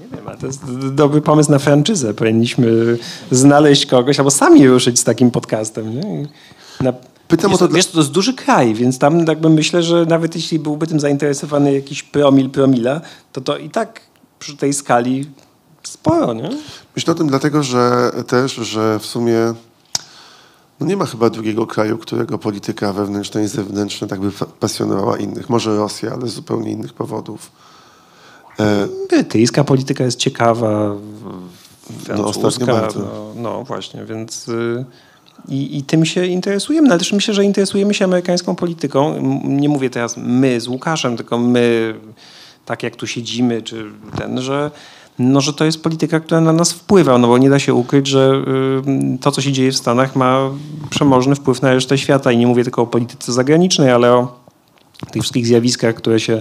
Nie 0.00 0.16
wiem, 0.16 0.28
ale 0.28 0.36
to 0.36 0.46
jest 0.46 0.64
dobry 0.90 1.20
pomysł 1.20 1.50
na 1.50 1.58
franczyzę. 1.58 2.14
Powinniśmy 2.14 2.98
znaleźć 3.30 3.86
kogoś 3.86 4.18
albo 4.18 4.30
sami 4.30 4.68
ruszyć 4.68 4.98
z 4.98 5.04
takim 5.04 5.30
podcastem. 5.30 5.94
Nie? 5.94 6.26
Na, 6.80 6.92
Pytam 7.28 7.50
o 7.50 7.52
wiesz, 7.52 7.58
to 7.58 7.68
wiesz, 7.68 7.86
to 7.86 7.98
jest 7.98 8.10
duży 8.10 8.34
kraj, 8.34 8.74
więc 8.74 8.98
tam 8.98 9.24
jakby 9.26 9.50
myślę, 9.50 9.82
że 9.82 10.06
nawet 10.06 10.34
jeśli 10.36 10.58
byłby 10.58 10.86
tym 10.86 11.00
zainteresowany 11.00 11.72
jakiś 11.72 12.02
promil, 12.02 12.50
promila, 12.50 13.00
to 13.32 13.40
to 13.40 13.58
i 13.58 13.70
tak 13.70 14.00
przy 14.38 14.56
tej 14.56 14.72
skali 14.72 15.30
sporo, 15.82 16.34
nie? 16.34 16.50
Myślę 16.96 17.12
o 17.12 17.16
tym 17.16 17.26
dlatego, 17.26 17.62
że 17.62 18.10
też, 18.26 18.54
że 18.54 18.98
w 18.98 19.06
sumie 19.06 19.54
no 20.80 20.86
nie 20.86 20.96
ma 20.96 21.06
chyba 21.06 21.30
drugiego 21.30 21.66
kraju, 21.66 21.98
którego 21.98 22.38
polityka 22.38 22.92
wewnętrzna 22.92 23.40
i 23.40 23.48
zewnętrzna 23.48 24.06
tak 24.06 24.20
by 24.20 24.30
pasjonowała 24.60 25.18
innych. 25.18 25.50
Może 25.50 25.76
Rosja, 25.76 26.12
ale 26.12 26.28
z 26.28 26.32
zupełnie 26.32 26.70
innych 26.70 26.92
powodów. 26.92 27.50
E, 28.60 28.88
Brytyjska 29.10 29.64
polityka 29.64 30.04
jest 30.04 30.18
ciekawa, 30.18 30.94
No, 32.08 32.14
francuska, 32.14 32.66
bardzo. 32.66 33.00
no, 33.00 33.32
no 33.36 33.64
właśnie, 33.64 34.04
więc 34.04 34.48
y, 34.48 34.84
i, 35.48 35.82
tym 35.82 36.04
się 36.04 36.26
interesujemy, 36.26 36.88
no, 36.88 36.92
ale 36.92 36.98
też 36.98 37.12
myślę, 37.12 37.34
że 37.34 37.44
interesujemy 37.44 37.94
się 37.94 38.04
amerykańską 38.04 38.54
polityką. 38.54 39.20
Nie 39.44 39.68
mówię 39.68 39.90
teraz 39.90 40.16
my 40.16 40.60
z 40.60 40.68
Łukaszem, 40.68 41.16
tylko 41.16 41.38
my, 41.38 41.94
tak 42.64 42.82
jak 42.82 42.96
tu 42.96 43.06
siedzimy, 43.06 43.62
czy 43.62 43.84
ten, 44.18 44.40
że 44.40 44.70
no, 45.18 45.40
że 45.40 45.52
to 45.52 45.64
jest 45.64 45.82
polityka, 45.82 46.20
która 46.20 46.40
na 46.40 46.52
nas 46.52 46.72
wpływa, 46.72 47.18
no 47.18 47.28
bo 47.28 47.38
nie 47.38 47.50
da 47.50 47.58
się 47.58 47.74
ukryć, 47.74 48.06
że 48.06 48.42
y, 49.14 49.18
to, 49.18 49.30
co 49.30 49.40
się 49.40 49.52
dzieje 49.52 49.72
w 49.72 49.76
Stanach 49.76 50.16
ma 50.16 50.50
przemożny 50.90 51.34
wpływ 51.34 51.62
na 51.62 51.74
resztę 51.74 51.98
świata 51.98 52.32
i 52.32 52.36
nie 52.36 52.46
mówię 52.46 52.64
tylko 52.64 52.82
o 52.82 52.86
polityce 52.86 53.32
zagranicznej, 53.32 53.90
ale 53.90 54.12
o 54.12 54.36
tych 55.10 55.22
wszystkich 55.22 55.46
zjawiskach, 55.46 55.94
które 55.94 56.20
się 56.20 56.38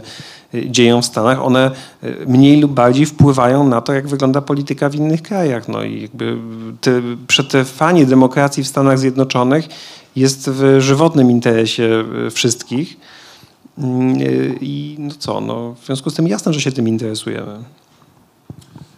y, 0.53 0.69
dzieją 0.69 1.01
w 1.01 1.05
Stanach, 1.05 1.45
one 1.45 1.71
y, 2.03 2.15
mniej 2.27 2.61
lub 2.61 2.71
bardziej 2.71 3.05
wpływają 3.05 3.67
na 3.67 3.81
to, 3.81 3.93
jak 3.93 4.07
wygląda 4.07 4.41
polityka 4.41 4.89
w 4.89 4.95
innych 4.95 5.21
krajach. 5.21 5.67
No 5.67 5.83
i 5.83 6.01
jakby 6.01 6.37
te 6.81 7.01
przetrwanie 7.27 8.05
demokracji 8.05 8.63
w 8.63 8.67
Stanach 8.67 8.99
Zjednoczonych 8.99 9.67
jest 10.15 10.49
w 10.49 10.81
żywotnym 10.81 11.31
interesie 11.31 12.03
wszystkich. 12.31 12.97
Mm, 13.77 14.17
I 14.61 14.95
no 14.99 15.13
co, 15.19 15.41
no, 15.41 15.75
w 15.81 15.85
związku 15.85 16.09
z 16.09 16.13
tym 16.13 16.27
jasne, 16.27 16.53
że 16.53 16.61
się 16.61 16.71
tym 16.71 16.87
interesujemy. 16.87 17.59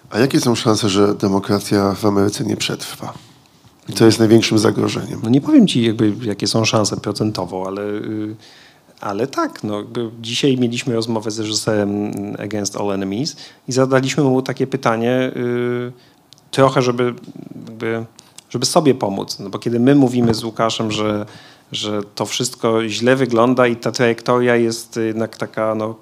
A 0.09 0.19
jakie 0.19 0.39
są 0.39 0.55
szanse, 0.55 0.89
że 0.89 1.15
demokracja 1.15 1.93
w 1.93 2.05
Ameryce 2.05 2.43
nie 2.43 2.57
przetrwa? 2.57 3.13
I 3.89 3.93
co 3.93 4.05
jest 4.05 4.19
największym 4.19 4.59
zagrożeniem? 4.59 5.19
No 5.23 5.29
nie 5.29 5.41
powiem 5.41 5.67
ci, 5.67 5.83
jakby, 5.83 6.13
jakie 6.21 6.47
są 6.47 6.65
szanse 6.65 6.97
procentowo, 6.97 7.63
ale, 7.67 7.81
y, 7.81 8.35
ale 9.01 9.27
tak. 9.27 9.63
No, 9.63 9.83
dzisiaj 10.21 10.57
mieliśmy 10.57 10.93
rozmowę 10.93 11.31
z 11.31 11.39
reżyserem 11.39 12.11
Against 12.39 12.77
All 12.77 12.91
Enemies 12.91 13.35
i 13.67 13.71
zadaliśmy 13.71 14.23
mu 14.23 14.41
takie 14.41 14.67
pytanie 14.67 15.31
y, 15.35 15.91
trochę, 16.51 16.81
żeby, 16.81 17.13
jakby, 17.65 18.05
żeby 18.49 18.65
sobie 18.65 18.95
pomóc. 18.95 19.39
No 19.39 19.49
bo 19.49 19.59
kiedy 19.59 19.79
my 19.79 19.95
mówimy 19.95 20.33
z 20.33 20.43
Łukaszem, 20.43 20.91
że, 20.91 21.25
że 21.71 22.01
to 22.15 22.25
wszystko 22.25 22.87
źle 22.87 23.15
wygląda 23.15 23.67
i 23.67 23.75
ta 23.75 23.91
trajektoria 23.91 24.55
jest 24.55 24.99
jednak 25.05 25.37
taka 25.37 25.75
no, 25.75 25.95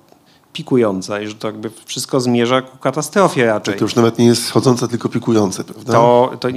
pikująca 0.57 1.21
i 1.21 1.27
że 1.27 1.35
to 1.35 1.47
jakby 1.47 1.71
wszystko 1.85 2.19
zmierza 2.19 2.61
ku 2.61 2.77
katastrofie 2.77 3.45
raczej 3.45 3.75
To 3.75 3.85
już 3.85 3.95
nawet 3.95 4.19
nie 4.19 4.25
jest 4.25 4.45
schodzące, 4.45 4.87
tylko 4.87 5.09
pikujące, 5.09 5.63
prawda? 5.63 5.93
to, 5.93 6.31
to, 6.39 6.47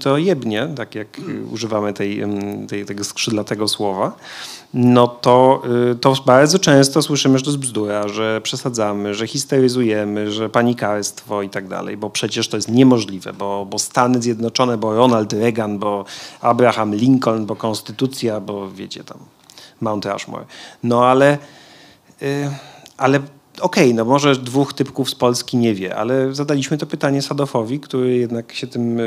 to 0.00 0.18
jebnie, 0.18 0.68
tak 0.76 0.94
jak 0.94 1.18
y, 1.18 1.44
używamy 1.52 1.92
tej, 1.92 2.22
tej, 2.68 2.84
tego 2.84 3.04
skrzydlatego 3.04 3.68
słowa, 3.68 4.12
no 4.74 5.08
to, 5.08 5.62
y, 5.92 5.94
to 5.94 6.14
bardzo 6.26 6.58
często 6.58 7.02
słyszymy, 7.02 7.38
że 7.38 7.44
to 7.44 7.50
jest 7.50 7.60
bzdura, 7.60 8.08
że 8.08 8.40
przesadzamy, 8.40 9.14
że 9.14 9.26
histeryzujemy, 9.26 10.32
że 10.32 10.48
panikarstwo 10.48 11.42
i 11.42 11.48
tak 11.48 11.68
dalej, 11.68 11.96
bo 11.96 12.10
przecież 12.10 12.48
to 12.48 12.56
jest 12.56 12.70
niemożliwe, 12.70 13.32
bo, 13.32 13.66
bo 13.70 13.78
Stany 13.78 14.22
Zjednoczone, 14.22 14.76
bo 14.78 14.94
Ronald 14.94 15.32
Reagan, 15.32 15.78
bo 15.78 16.04
Abraham 16.40 16.94
Lincoln, 16.94 17.46
bo 17.46 17.56
konstytucja, 17.56 18.40
bo 18.40 18.70
wiecie 18.70 19.04
tam 19.04 19.18
Mount 19.80 20.06
Rushmore. 20.06 20.44
No 20.82 21.06
ale... 21.06 21.38
Y, 22.22 22.50
ale 22.96 23.20
okej, 23.60 23.94
no 23.94 24.04
może 24.04 24.36
dwóch 24.36 24.72
typków 24.74 25.10
z 25.10 25.14
Polski 25.14 25.56
nie 25.56 25.74
wie, 25.74 25.96
ale 25.96 26.34
zadaliśmy 26.34 26.78
to 26.78 26.86
pytanie 26.86 27.22
Sadofowi, 27.22 27.80
który 27.80 28.16
jednak 28.16 28.52
się 28.52 28.66
tym, 28.66 29.00
y, 29.00 29.02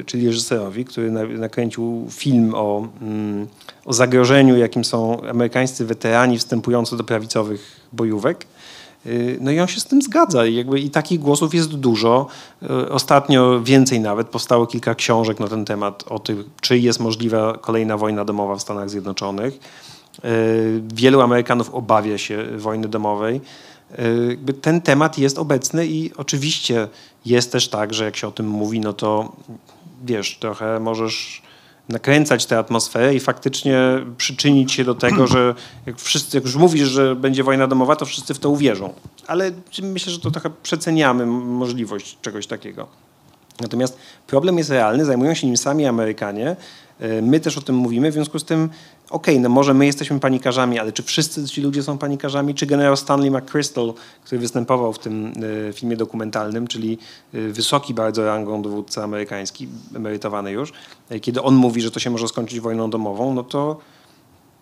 y, 0.00 0.04
czyli 0.06 0.26
reżyserowi, 0.26 0.84
który 0.84 1.10
na- 1.10 1.24
nakręcił 1.24 2.06
film 2.10 2.54
o, 2.54 2.88
mm, 3.02 3.46
o 3.84 3.92
zagrożeniu, 3.92 4.56
jakim 4.56 4.84
są 4.84 5.22
amerykańscy 5.30 5.84
weterani 5.84 6.38
wstępujący 6.38 6.96
do 6.96 7.04
prawicowych 7.04 7.80
bojówek. 7.92 8.46
Y, 9.06 9.38
No 9.40 9.50
i 9.50 9.60
on 9.60 9.66
się 9.66 9.80
z 9.80 9.84
tym 9.84 10.02
zgadza 10.02 10.46
i, 10.46 10.54
jakby, 10.54 10.80
i 10.80 10.90
takich 10.90 11.20
głosów 11.20 11.54
jest 11.54 11.74
dużo. 11.74 12.26
Ostatnio 12.90 13.60
więcej 13.62 14.00
nawet, 14.00 14.28
powstało 14.28 14.66
kilka 14.66 14.94
książek 14.94 15.40
na 15.40 15.48
ten 15.48 15.64
temat 15.64 16.04
o 16.08 16.18
tym, 16.18 16.44
czy 16.60 16.78
jest 16.78 17.00
możliwa 17.00 17.58
kolejna 17.60 17.96
wojna 17.96 18.24
domowa 18.24 18.56
w 18.56 18.60
Stanach 18.62 18.90
Zjednoczonych. 18.90 19.58
Y, 20.24 20.82
Wielu 20.94 21.20
Amerykanów 21.20 21.74
obawia 21.74 22.18
się 22.18 22.44
wojny 22.56 22.88
domowej. 22.88 23.40
Jakby 24.28 24.52
ten 24.52 24.80
temat 24.80 25.18
jest 25.18 25.38
obecny 25.38 25.86
i 25.86 26.10
oczywiście 26.16 26.88
jest 27.26 27.52
też 27.52 27.68
tak, 27.68 27.94
że 27.94 28.04
jak 28.04 28.16
się 28.16 28.28
o 28.28 28.30
tym 28.30 28.48
mówi, 28.48 28.80
no 28.80 28.92
to 28.92 29.36
wiesz, 30.04 30.38
trochę 30.40 30.80
możesz 30.80 31.42
nakręcać 31.88 32.46
tę 32.46 32.58
atmosferę 32.58 33.14
i 33.14 33.20
faktycznie 33.20 33.78
przyczynić 34.16 34.72
się 34.72 34.84
do 34.84 34.94
tego, 34.94 35.26
że 35.26 35.54
jak 35.86 36.00
wszyscy, 36.00 36.36
jak 36.36 36.44
już 36.44 36.56
mówisz, 36.56 36.88
że 36.88 37.16
będzie 37.16 37.44
wojna 37.44 37.66
domowa, 37.66 37.96
to 37.96 38.06
wszyscy 38.06 38.34
w 38.34 38.38
to 38.38 38.50
uwierzą. 38.50 38.92
Ale 39.26 39.50
myślę, 39.82 40.12
że 40.12 40.18
to 40.18 40.30
trochę 40.30 40.50
przeceniamy 40.62 41.26
możliwość 41.26 42.18
czegoś 42.22 42.46
takiego. 42.46 42.86
Natomiast 43.60 43.98
problem 44.26 44.58
jest 44.58 44.70
realny, 44.70 45.04
zajmują 45.04 45.34
się 45.34 45.46
nim 45.46 45.56
sami 45.56 45.86
Amerykanie. 45.86 46.56
E, 47.00 47.22
My 47.22 47.40
też 47.40 47.58
o 47.58 47.60
tym 47.60 47.74
mówimy, 47.74 48.10
w 48.10 48.14
związku 48.14 48.38
z 48.38 48.44
tym, 48.44 48.70
okej, 49.10 49.40
no 49.40 49.48
może 49.48 49.74
my 49.74 49.86
jesteśmy 49.86 50.20
panikarzami, 50.20 50.78
ale 50.78 50.92
czy 50.92 51.02
wszyscy 51.02 51.48
ci 51.48 51.60
ludzie 51.62 51.82
są 51.82 51.98
panikarzami? 51.98 52.54
Czy 52.54 52.66
generał 52.66 52.96
Stanley 52.96 53.30
McChrystal, 53.30 53.94
który 54.24 54.38
występował 54.38 54.92
w 54.92 54.98
tym 54.98 55.32
e, 55.68 55.72
filmie 55.72 55.96
dokumentalnym, 55.96 56.66
czyli 56.66 56.98
e, 57.34 57.40
wysoki 57.40 57.94
bardzo 57.94 58.24
rangą 58.24 58.62
dowódca 58.62 59.04
amerykański, 59.04 59.68
emerytowany 59.96 60.52
już, 60.52 60.72
e, 61.10 61.20
kiedy 61.20 61.42
on 61.42 61.54
mówi, 61.54 61.80
że 61.80 61.90
to 61.90 62.00
się 62.00 62.10
może 62.10 62.28
skończyć 62.28 62.60
wojną 62.60 62.90
domową, 62.90 63.34
no 63.34 63.42
to 63.42 63.78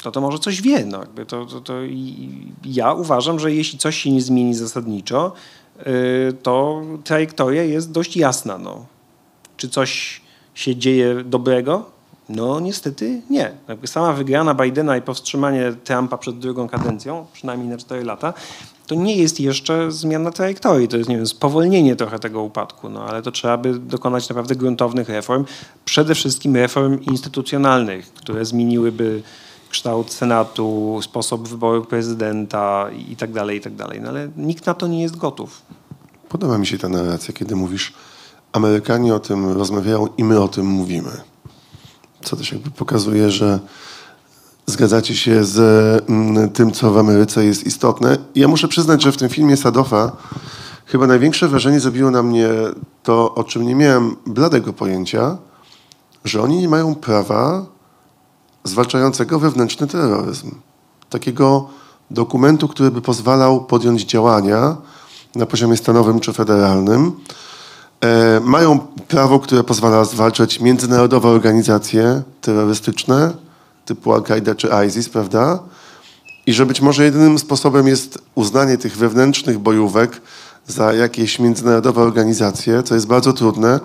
to, 0.03 0.11
to 0.11 0.21
może 0.21 0.39
coś 0.39 0.63
wie. 0.63 0.85
No, 0.85 1.01
jakby 1.01 1.27
to, 1.27 1.47
to, 1.47 1.61
to 1.61 1.75
ja 2.65 2.93
uważam, 2.93 3.39
że 3.39 3.53
jeśli 3.53 3.79
coś 3.79 3.97
się 3.97 4.11
nie 4.11 4.23
zmieni 4.23 4.55
zasadniczo, 4.55 5.33
to 6.43 6.83
trajektoria 7.05 7.63
jest 7.63 7.93
dość 7.93 8.17
jasna. 8.17 8.59
No. 8.59 8.87
Czy 9.57 9.69
coś 9.69 10.21
się 10.55 10.77
dzieje 10.77 11.25
dobrego 11.25 11.96
No 12.29 12.61
niestety 12.61 13.23
nie. 13.31 13.53
Sama 13.85 14.13
wygrana 14.13 14.55
Bidena 14.55 14.97
i 14.97 15.03
powstrzymanie 15.03 15.73
Trumpa 15.85 16.19
przed 16.19 16.39
drugą 16.39 16.69
kadencją, 16.69 17.27
przynajmniej 17.33 17.69
na 17.69 17.77
4 17.77 18.05
lata, 18.05 18.35
to 18.87 18.95
nie 18.95 19.17
jest 19.17 19.41
jeszcze 19.41 19.93
zmiana 19.93 20.31
trajektorii. 20.31 20.89
To 20.89 20.97
jest, 20.97 21.09
nie 21.09 21.17
wiem, 21.17 21.27
spowolnienie 21.27 21.97
trochę 21.97 22.19
tego 22.19 22.43
upadku, 22.43 22.89
no 22.89 23.05
ale 23.05 23.23
to 23.23 23.31
trzeba 23.31 23.57
by 23.57 23.79
dokonać 23.79 24.29
naprawdę 24.29 24.55
gruntownych 24.55 25.09
reform. 25.09 25.45
Przede 25.85 26.15
wszystkim 26.15 26.57
reform 26.57 27.01
instytucjonalnych, 27.01 28.15
które 28.15 28.45
zmieniłyby 28.45 29.23
kształt 29.71 30.13
Senatu, 30.13 30.99
sposób 31.03 31.49
wyboru 31.49 31.85
prezydenta 31.85 32.91
i 33.09 33.17
tak 33.17 33.33
dalej, 33.33 33.59
i 33.59 33.61
tak 33.61 33.75
dalej. 33.75 34.01
No 34.01 34.09
ale 34.09 34.29
nikt 34.37 34.67
na 34.67 34.75
to 34.75 34.87
nie 34.87 35.03
jest 35.03 35.17
gotów. 35.17 35.63
Podoba 36.29 36.59
mi 36.59 36.67
się 36.67 36.79
ta 36.79 36.89
narracja, 36.89 37.35
kiedy 37.35 37.57
mówisz, 37.57 37.93
Amerykanie 38.53 39.15
o 39.15 39.21
tym 39.21 39.53
rozmawiają 39.53 40.07
i 40.19 40.25
my 40.25 40.41
o 40.41 40.49
tym 40.49 40.67
mówimy. 40.67 41.11
Co 42.27 42.37
też 42.37 42.53
jakby 42.53 42.71
pokazuje, 42.71 43.31
że 43.31 43.59
zgadzacie 44.67 45.17
się 45.17 45.45
z 45.45 45.59
mm, 46.09 46.51
tym, 46.51 46.73
co 46.73 46.93
w 46.93 46.99
Ameryce 46.99 47.45
jest 47.45 47.67
istotne. 47.67 48.19
I 48.35 48.41
ja 48.41 48.49
muszę 48.49 48.69
przyznać, 48.69 49.03
że 49.03 49.13
w 49.13 49.17
tym 49.17 49.29
filmie 49.29 49.57
Sadofa 49.57 50.13
chyba 50.87 51.07
największe 51.07 51.49
wrażenie 51.49 51.81
zrobiło 51.81 52.11
na 52.11 52.23
mnie 52.23 52.49
to, 53.03 53.35
o 53.35 53.45
czym 53.45 53.67
nie 53.67 53.75
miałem 53.75 54.17
bladego 54.27 54.73
pojęcia, 54.73 55.37
że 56.25 56.43
oni 56.43 56.57
nie 56.57 56.69
mają 56.69 56.95
prawa 56.95 57.67
zwalczającego 58.65 59.39
wewnętrzny 59.39 59.87
terroryzm. 59.87 60.51
Takiego 61.11 61.69
dokumentu, 62.11 62.69
który 62.69 62.91
by 62.91 63.01
pozwalał 63.03 63.65
podjąć 63.65 64.05
działania 64.05 64.77
na 65.35 65.47
poziomie 65.47 65.77
stanowym 65.77 66.21
czy 66.21 66.33
federalnym. 66.33 67.13
E, 68.07 68.41
mają 68.41 68.79
prawo, 69.09 69.41
które 69.41 69.65
pozwala 69.65 70.05
zwalczać 70.05 70.61
międzynarodowe 70.61 71.29
organizacje 71.29 72.23
terrorystyczne 72.41 73.33
typu 73.85 74.13
Al-Qaida 74.13 74.55
czy 74.55 74.69
ISIS, 74.87 75.09
prawda? 75.09 75.59
I 76.47 76.53
że 76.53 76.67
być 76.67 76.81
może 76.81 77.05
jedynym 77.05 77.39
sposobem 77.39 77.89
jest 77.89 78.19
uznanie 78.35 78.79
tych 78.79 78.97
wewnętrznych 78.97 79.59
bojówek 79.59 80.21
za 80.67 80.93
jakieś 80.93 81.39
międzynarodowe 81.39 82.03
organizacje, 82.03 82.83
co 82.83 82.95
jest 82.95 83.07
bardzo 83.07 83.33
trudne, 83.33 83.81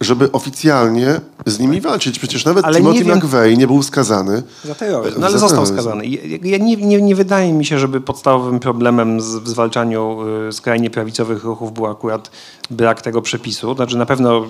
żeby 0.00 0.32
oficjalnie 0.32 1.20
z 1.46 1.58
nimi 1.58 1.80
walczyć. 1.80 2.18
Przecież 2.18 2.44
nawet 2.44 2.64
Ale 2.64 2.76
Timothy 2.76 2.98
nie 2.98 3.04
wiem- 3.04 3.18
McVeigh 3.18 3.58
nie 3.58 3.66
był 3.66 3.82
skazany. 3.82 4.42
Za 4.64 4.74
terroryzm. 4.74 5.20
No 5.20 5.26
ale 5.26 5.32
za 5.32 5.38
został 5.48 5.64
terroryzm. 5.64 5.74
skazany. 5.74 6.06
Ja 6.48 6.58
nie, 6.58 6.76
nie, 6.76 7.02
nie 7.02 7.14
wydaje 7.14 7.52
mi 7.52 7.64
się, 7.64 7.78
żeby 7.78 8.00
podstawowym 8.00 8.60
problemem 8.60 9.20
z, 9.20 9.26
w 9.26 9.48
zwalczaniu 9.48 10.18
y, 10.48 10.52
skrajnie 10.52 10.90
prawicowych 10.90 11.44
ruchów 11.44 11.72
był 11.74 11.86
akurat 11.86 12.30
brak 12.70 13.02
tego 13.02 13.22
przepisu. 13.22 13.74
Znaczy 13.74 13.96
na 13.96 14.06
pewno 14.06 14.44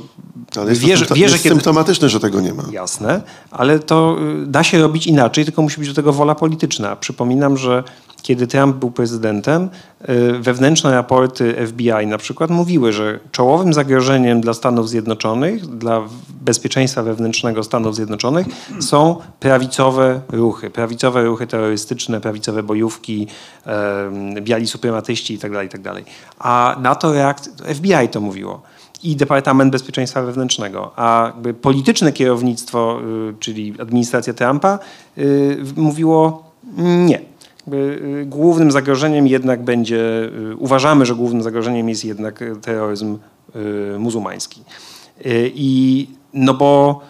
Ale 0.56 0.70
jest, 0.70 0.80
wierzę, 0.80 1.06
to 1.06 1.14
wierzę 1.14 1.32
jest 1.32 1.42
kiedy... 1.44 1.54
symptomatyczne, 1.54 2.08
że 2.08 2.20
tego 2.20 2.40
nie 2.40 2.54
ma. 2.54 2.62
Jasne, 2.72 3.22
ale 3.50 3.78
to 3.78 4.16
y, 4.42 4.46
da 4.46 4.62
się 4.64 4.78
robić 4.78 5.06
inaczej, 5.06 5.44
tylko 5.44 5.62
musi 5.62 5.80
być 5.80 5.88
do 5.88 5.94
tego 5.94 6.12
wola 6.12 6.34
polityczna. 6.34 6.96
Przypominam, 6.96 7.56
że 7.56 7.84
kiedy 8.28 8.46
Trump 8.46 8.76
był 8.76 8.90
prezydentem, 8.90 9.68
y, 10.08 10.38
wewnętrzne 10.38 10.90
raporty 10.90 11.66
FBI 11.66 12.06
na 12.06 12.18
przykład 12.18 12.50
mówiły, 12.50 12.92
że 12.92 13.20
czołowym 13.32 13.74
zagrożeniem 13.74 14.40
dla 14.40 14.54
Stanów 14.54 14.88
Zjednoczonych, 14.88 15.66
dla 15.66 16.02
bezpieczeństwa 16.40 17.02
wewnętrznego 17.02 17.64
Stanów 17.64 17.94
Zjednoczonych 17.94 18.46
są 18.80 19.16
prawicowe 19.40 20.20
ruchy, 20.28 20.70
prawicowe 20.70 21.24
ruchy 21.24 21.46
terrorystyczne, 21.46 22.20
prawicowe 22.20 22.62
bojówki, 22.62 23.26
biali 24.40 24.66
suprematyści 24.66 25.34
itd., 25.34 25.62
itd. 25.62 25.92
A 26.38 26.76
na 26.80 26.94
to 26.94 27.12
FBI 27.74 28.08
to 28.10 28.20
mówiło 28.20 28.62
i 29.02 29.16
Departament 29.16 29.72
Bezpieczeństwa 29.72 30.22
Wewnętrznego, 30.22 30.92
a 30.96 31.32
polityczne 31.62 32.12
kierownictwo, 32.12 33.00
y, 33.30 33.34
czyli 33.40 33.74
administracja 33.80 34.34
Trumpa, 34.34 34.78
y, 35.18 35.58
mówiło 35.76 36.48
nie. 37.06 37.37
Y, 37.74 38.24
Głównym 38.26 38.70
zagrożeniem 38.70 39.26
jednak 39.26 39.62
będzie, 39.62 40.30
y, 40.52 40.56
uważamy, 40.56 41.06
że 41.06 41.14
głównym 41.14 41.42
zagrożeniem 41.42 41.88
jest 41.88 42.04
jednak 42.04 42.42
y, 42.42 42.56
terroryzm 42.56 43.18
muzułmański. 43.98 44.62
I 45.54 46.08
no 46.34 46.54
bo 46.54 47.00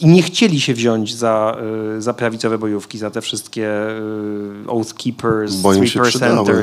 i 0.00 0.06
nie 0.06 0.22
chcieli 0.22 0.60
się 0.60 0.74
wziąć 0.74 1.14
za, 1.14 1.56
za 1.98 2.14
prawicowe 2.14 2.58
bojówki, 2.58 2.98
za 2.98 3.10
te 3.10 3.20
wszystkie 3.20 3.70
Oath 4.66 4.94
Keepers, 4.94 5.54
Bo 5.54 5.74
się 5.74 6.00
3 6.00 6.00
przydały. 6.00 6.62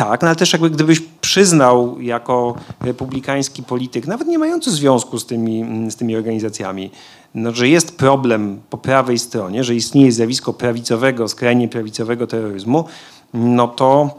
Tak, 0.00 0.22
no 0.22 0.28
ale 0.28 0.36
też 0.36 0.52
jakby 0.52 0.70
gdybyś 0.70 1.00
przyznał 1.20 2.00
jako 2.00 2.54
republikański 2.80 3.62
polityk, 3.62 4.06
nawet 4.06 4.28
nie 4.28 4.38
mający 4.38 4.70
związku 4.70 5.18
z 5.18 5.26
tymi, 5.26 5.90
z 5.90 5.96
tymi 5.96 6.16
organizacjami, 6.16 6.90
no, 7.34 7.52
że 7.52 7.68
jest 7.68 7.96
problem 7.96 8.60
po 8.70 8.78
prawej 8.78 9.18
stronie, 9.18 9.64
że 9.64 9.74
istnieje 9.74 10.12
zjawisko 10.12 10.52
prawicowego, 10.52 11.28
skrajnie 11.28 11.68
prawicowego 11.68 12.26
terroryzmu, 12.26 12.84
no 13.34 13.68
to 13.68 14.10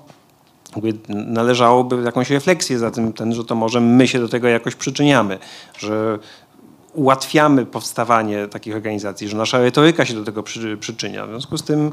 należałoby 1.09 2.01
jakąś 2.03 2.29
refleksję 2.29 2.79
za 2.79 2.91
tym, 2.91 3.13
ten, 3.13 3.33
że 3.33 3.45
to 3.45 3.55
może 3.55 3.81
my 3.81 4.07
się 4.07 4.19
do 4.19 4.29
tego 4.29 4.47
jakoś 4.47 4.75
przyczyniamy, 4.75 5.39
że 5.77 6.19
ułatwiamy 6.93 7.65
powstawanie 7.65 8.47
takich 8.47 8.75
organizacji, 8.75 9.27
że 9.27 9.37
nasza 9.37 9.59
retoryka 9.59 10.05
się 10.05 10.13
do 10.13 10.23
tego 10.23 10.43
przy, 10.43 10.77
przyczynia. 10.77 11.25
W 11.25 11.29
związku 11.29 11.57
z 11.57 11.63
tym 11.63 11.91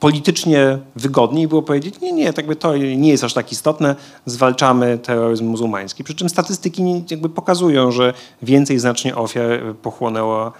politycznie 0.00 0.78
wygodniej 0.96 1.48
było 1.48 1.62
powiedzieć, 1.62 2.00
nie, 2.00 2.12
nie, 2.12 2.32
tak 2.32 2.46
by 2.46 2.56
to 2.56 2.76
nie 2.76 3.08
jest 3.08 3.24
aż 3.24 3.34
tak 3.34 3.52
istotne, 3.52 3.96
zwalczamy 4.26 4.98
terroryzm 4.98 5.46
muzułmański. 5.46 6.04
Przy 6.04 6.14
czym 6.14 6.28
statystyki 6.28 7.04
jakby 7.10 7.28
pokazują, 7.28 7.90
że 7.90 8.14
więcej 8.42 8.78
znacznie 8.78 9.16
ofiar 9.16 9.74
pochłonęło 9.82 10.52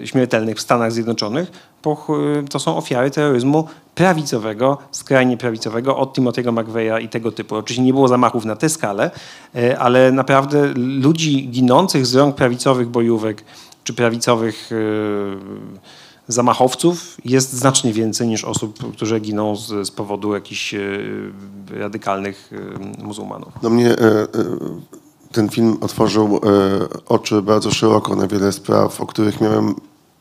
e, 0.00 0.06
śmiertelnych 0.06 0.56
w 0.56 0.60
Stanach 0.60 0.92
Zjednoczonych, 0.92 1.52
poch- 1.82 2.48
to 2.50 2.58
są 2.58 2.76
ofiary 2.76 3.10
terroryzmu 3.10 3.66
prawicowego, 3.94 4.78
skrajnie 4.90 5.36
prawicowego, 5.36 5.96
od 5.96 6.18
Timothy'ego 6.18 6.54
McVeigh'a 6.54 7.02
i 7.02 7.08
tego 7.08 7.32
typu. 7.32 7.56
Oczywiście 7.56 7.84
nie 7.84 7.92
było 7.92 8.08
zamachów 8.08 8.44
na 8.44 8.56
tę 8.56 8.68
skalę, 8.68 9.10
e, 9.54 9.78
ale 9.78 10.12
naprawdę 10.12 10.72
ludzi 10.76 11.48
ginących 11.48 12.06
z 12.06 12.14
rąk 12.14 12.36
prawicowych 12.36 12.88
bojówek 12.88 13.44
czy 13.84 13.94
prawicowych 13.94 14.70
e, 14.72 14.76
zamachowców 16.28 17.16
jest 17.24 17.52
znacznie 17.52 17.92
więcej 17.92 18.28
niż 18.28 18.44
osób, 18.44 18.94
które 18.94 19.20
giną 19.20 19.56
z, 19.56 19.88
z 19.88 19.90
powodu 19.90 20.34
jakichś 20.34 20.74
e, 20.74 20.80
radykalnych 21.70 22.50
e, 23.00 23.04
muzułmanów. 23.04 23.52
No 23.62 23.70
mnie 23.70 23.90
e, 23.90 24.26
ten 25.32 25.48
film 25.48 25.78
otworzył 25.80 26.40
oczy 27.08 27.42
bardzo 27.42 27.70
szeroko 27.70 28.16
na 28.16 28.26
wiele 28.26 28.52
spraw, 28.52 29.00
o 29.00 29.06
których 29.06 29.40
miałem 29.40 29.74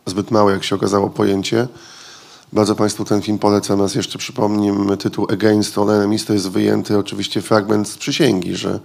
zbyt 0.06 0.32
małe, 0.32 0.54
jak 0.54 0.64
się 0.64 0.76
okazało, 0.76 1.10
pojęcie. 1.10 1.68
Bardzo 2.54 2.76
Państwu 2.76 3.06
ten 3.06 3.22
film 3.22 3.40
polecam. 3.40 3.82
Raz 3.82 3.96
jeszcze 3.96 4.20
przypomnę 4.20 4.98
tytuł 4.98 5.28
Against 5.32 5.78
All 5.78 5.90
Enemies. 5.90 6.26
To 6.26 6.34
jest 6.34 6.50
wyjęty 6.50 6.98
oczywiście 6.98 7.42
fragment 7.42 7.90
z 7.90 7.98
przysięgi, 7.98 8.56
że 8.56 8.80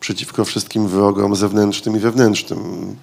przeciwko 0.00 0.44
wszystkim 0.44 0.88
wrogom 0.88 1.36
zewnętrznym 1.36 1.96
i 1.96 1.98
wewnętrznym 1.98 2.96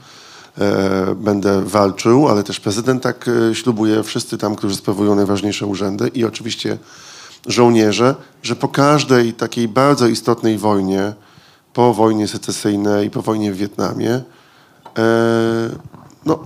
będę 1.15 1.61
walczył, 1.61 2.27
ale 2.27 2.43
też 2.43 2.59
prezydent 2.59 3.03
tak 3.03 3.25
e, 3.27 3.55
ślubuje, 3.55 4.03
wszyscy 4.03 4.37
tam, 4.37 4.55
którzy 4.55 4.75
sprawują 4.75 5.15
najważniejsze 5.15 5.65
urzędy 5.65 6.07
i 6.07 6.25
oczywiście 6.25 6.77
żołnierze, 7.45 8.15
że 8.43 8.55
po 8.55 8.67
każdej 8.67 9.33
takiej 9.33 9.67
bardzo 9.67 10.07
istotnej 10.07 10.57
wojnie, 10.57 11.13
po 11.73 11.93
wojnie 11.93 12.27
secesyjnej, 12.27 13.09
po 13.09 13.21
wojnie 13.21 13.53
w 13.53 13.57
Wietnamie, 13.57 14.21
e, 14.97 15.69
no, 16.25 16.39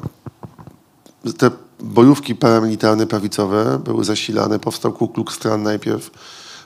te 1.38 1.52
bojówki 1.80 2.36
paramilitarne 2.36 3.08
prawicowe 3.08 3.80
były 3.84 4.04
zasilane. 4.04 4.60
Powstał 4.60 4.94
Ku 4.94 5.08
Klux 5.08 5.38
Klan 5.38 5.64
najpierw, 5.64 6.12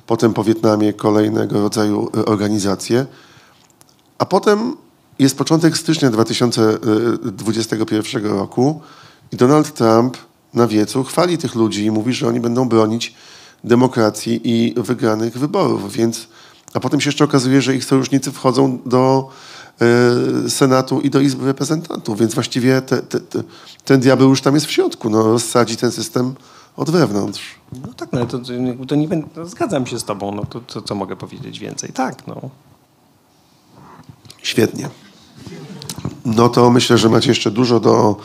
potem 0.07 0.33
po 0.33 0.43
Wietnamie 0.43 0.93
kolejnego 0.93 1.61
rodzaju 1.61 2.09
e, 2.17 2.25
organizacje. 2.25 3.05
A 4.17 4.25
potem 4.25 4.75
jest 5.19 5.37
początek 5.37 5.77
stycznia 5.77 6.11
2021 6.11 8.25
roku 8.25 8.81
i 9.31 9.35
Donald 9.35 9.73
Trump 9.73 10.17
na 10.53 10.67
wiecu 10.67 11.03
chwali 11.03 11.37
tych 11.37 11.55
ludzi 11.55 11.85
i 11.85 11.91
mówi, 11.91 12.13
że 12.13 12.27
oni 12.27 12.39
będą 12.39 12.69
bronić 12.69 13.13
demokracji 13.63 14.41
i 14.43 14.73
wygranych 14.77 15.37
wyborów. 15.37 15.93
Więc, 15.93 16.27
a 16.73 16.79
potem 16.79 17.01
się 17.01 17.09
jeszcze 17.09 17.23
okazuje, 17.23 17.61
że 17.61 17.75
ich 17.75 17.85
sojusznicy 17.85 18.31
wchodzą 18.31 18.79
do 18.85 19.29
e, 20.45 20.49
Senatu 20.49 21.01
i 21.01 21.09
do 21.09 21.19
Izby 21.19 21.45
Reprezentantów, 21.45 22.19
więc 22.19 22.33
właściwie 22.33 22.81
te, 22.81 22.97
te, 22.97 23.19
te, 23.19 23.43
ten 23.85 23.99
diabeł 23.99 24.29
już 24.29 24.41
tam 24.41 24.53
jest 24.53 24.65
w 24.65 24.71
środku. 24.71 25.09
No, 25.09 25.23
rozsadzi 25.23 25.77
ten 25.77 25.91
system 25.91 26.35
od 26.77 26.89
wewnątrz. 26.89 27.55
No 27.81 27.93
tak, 27.93 28.11
no 28.11 28.25
to, 28.25 28.39
to 28.87 28.95
nie 28.95 29.07
będę, 29.07 29.27
no 29.35 29.45
zgadzam 29.45 29.87
się 29.87 29.99
z 29.99 30.03
tobą, 30.03 30.35
no 30.35 30.45
to, 30.45 30.59
to 30.59 30.81
co 30.81 30.95
mogę 30.95 31.15
powiedzieć 31.15 31.59
więcej? 31.59 31.93
Tak, 31.93 32.27
no. 32.27 32.49
Świetnie. 34.41 34.89
No 36.25 36.49
to 36.49 36.69
myślę, 36.69 36.97
że 36.97 37.09
macie 37.09 37.29
jeszcze 37.29 37.51
dużo 37.51 37.79
do 37.79 38.15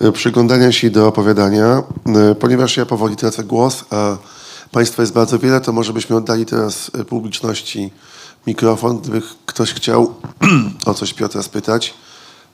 e, 0.00 0.12
przyglądania 0.12 0.72
się 0.72 0.86
i 0.86 0.90
do 0.90 1.08
opowiadania. 1.08 1.82
E, 2.06 2.34
Ponieważ 2.34 2.76
ja 2.76 2.86
powoli 2.86 3.16
tracę 3.16 3.44
głos, 3.44 3.84
a 3.90 4.16
Państwa 4.70 5.02
jest 5.02 5.12
bardzo 5.12 5.38
wiele, 5.38 5.60
to 5.60 5.72
może 5.72 5.92
byśmy 5.92 6.16
oddali 6.16 6.46
teraz 6.46 6.90
e, 6.98 7.04
publiczności 7.04 7.90
mikrofon, 8.46 8.98
gdyby 8.98 9.22
ktoś 9.46 9.72
chciał 9.74 10.14
o 10.86 10.94
coś 10.94 11.14
Piotra 11.14 11.42
spytać. 11.42 11.94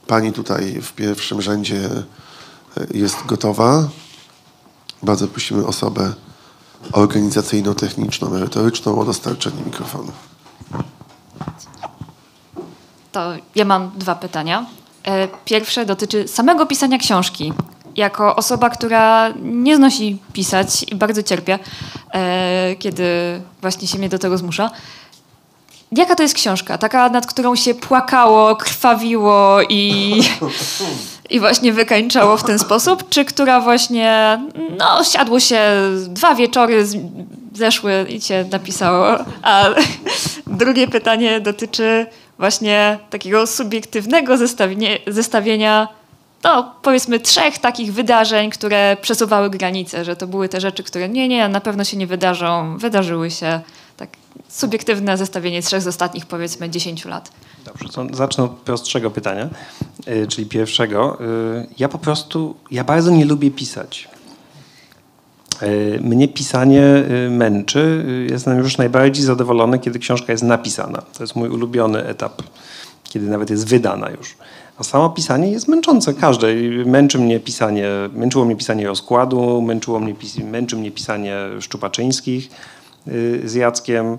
pani 0.07 0.33
tutaj 0.33 0.81
w 0.81 0.93
pierwszym 0.93 1.41
rzędzie 1.41 1.89
jest 2.93 3.25
gotowa. 3.25 3.87
Bardzo 5.03 5.27
prosimy 5.27 5.65
osobę 5.65 6.13
organizacyjno-techniczną, 6.91 8.29
merytoryczną 8.29 8.99
o 8.99 9.05
dostarczenie 9.05 9.61
mikrofonu. 9.65 10.11
To 13.11 13.33
ja 13.55 13.65
mam 13.65 13.91
dwa 13.95 14.15
pytania. 14.15 14.65
E, 15.07 15.27
Pierwsze 15.45 15.85
dotyczy 15.85 16.27
samego 16.27 16.65
pisania 16.65 16.97
książki. 16.97 17.53
Jako 17.95 18.35
osoba, 18.35 18.69
która 18.69 19.33
nie 19.41 19.75
znosi 19.75 20.17
pisać 20.33 20.83
i 20.91 20.95
bardzo 20.95 21.23
cierpię, 21.23 21.59
e, 22.13 22.75
kiedy 22.79 23.03
właśnie 23.61 23.87
się 23.87 23.97
mnie 23.97 24.09
do 24.09 24.19
tego 24.19 24.37
zmusza. 24.37 24.71
Jaka 25.91 26.15
to 26.15 26.23
jest 26.23 26.35
książka? 26.35 26.77
Taka, 26.77 27.09
nad 27.09 27.27
którą 27.27 27.55
się 27.55 27.73
płakało, 27.73 28.55
krwawiło 28.55 29.57
i, 29.69 30.13
i 31.29 31.39
właśnie 31.39 31.73
wykańczało 31.73 32.37
w 32.37 32.43
ten 32.43 32.59
sposób? 32.59 33.09
Czy 33.09 33.25
która 33.25 33.59
właśnie, 33.59 34.39
no, 34.77 35.03
siadło 35.03 35.39
się 35.39 35.61
dwa 36.07 36.35
wieczory, 36.35 36.85
zeszły 37.53 38.05
i 38.09 38.19
cię 38.19 38.45
napisało? 38.51 39.07
A 39.41 39.65
drugie 40.47 40.87
pytanie 40.87 41.39
dotyczy 41.39 42.05
właśnie 42.39 42.99
takiego 43.09 43.47
subiektywnego 43.47 44.35
zestawienia, 45.07 45.87
no, 46.43 46.75
powiedzmy, 46.81 47.19
trzech 47.19 47.57
takich 47.57 47.93
wydarzeń, 47.93 48.49
które 48.49 48.97
przesuwały 49.01 49.49
granice, 49.49 50.05
że 50.05 50.15
to 50.15 50.27
były 50.27 50.49
te 50.49 50.61
rzeczy, 50.61 50.83
które 50.83 51.09
nie, 51.09 51.27
nie, 51.27 51.49
na 51.49 51.61
pewno 51.61 51.83
się 51.83 51.97
nie 51.97 52.07
wydarzą, 52.07 52.77
wydarzyły 52.77 53.31
się. 53.31 53.61
Tak, 53.97 54.09
subiektywne 54.49 55.17
zestawienie 55.17 55.61
trzech 55.61 55.81
z 55.81 55.87
ostatnich, 55.87 56.25
powiedzmy, 56.25 56.69
10 56.69 57.05
lat. 57.05 57.31
Dobrze, 57.65 57.89
to 57.89 58.05
zacznę 58.13 58.43
od 58.43 58.51
prostszego 58.51 59.11
pytania, 59.11 59.49
y, 60.07 60.27
czyli 60.27 60.47
pierwszego. 60.47 61.17
Y, 61.21 61.67
Ja 61.79 61.89
po 61.89 61.97
prostu, 61.99 62.55
ja 62.71 62.83
bardzo 62.83 63.11
nie 63.11 63.25
lubię 63.25 63.51
pisać. 63.51 64.07
Y, 65.63 65.99
Mnie 66.03 66.27
pisanie 66.27 67.03
y, 67.27 67.29
męczy. 67.29 68.05
Y, 68.29 68.31
Jestem 68.31 68.57
już 68.57 68.77
najbardziej 68.77 69.25
zadowolony, 69.25 69.79
kiedy 69.79 69.99
książka 69.99 70.31
jest 70.31 70.43
napisana. 70.43 71.01
To 71.17 71.23
jest 71.23 71.35
mój 71.35 71.49
ulubiony 71.49 72.05
etap, 72.05 72.41
kiedy 73.03 73.29
nawet 73.29 73.49
jest 73.49 73.67
wydana 73.67 74.09
już. 74.09 74.35
A 74.77 74.83
samo 74.83 75.09
pisanie 75.09 75.51
jest 75.51 75.67
męczące 75.67 76.13
każde. 76.13 76.47
Męczy 76.85 77.19
mnie 77.19 77.39
pisanie, 77.39 77.87
męczyło 78.13 78.45
mnie 78.45 78.55
pisanie 78.55 78.87
rozkładu, 78.87 79.61
męczyło 79.61 79.99
mnie, 79.99 80.13
męczy 80.51 80.75
mnie 80.75 80.91
pisanie 80.91 81.35
Szczupaczyńskich 81.59 82.49
y, 83.07 83.41
z 83.45 83.53
Jackiem. 83.53 84.17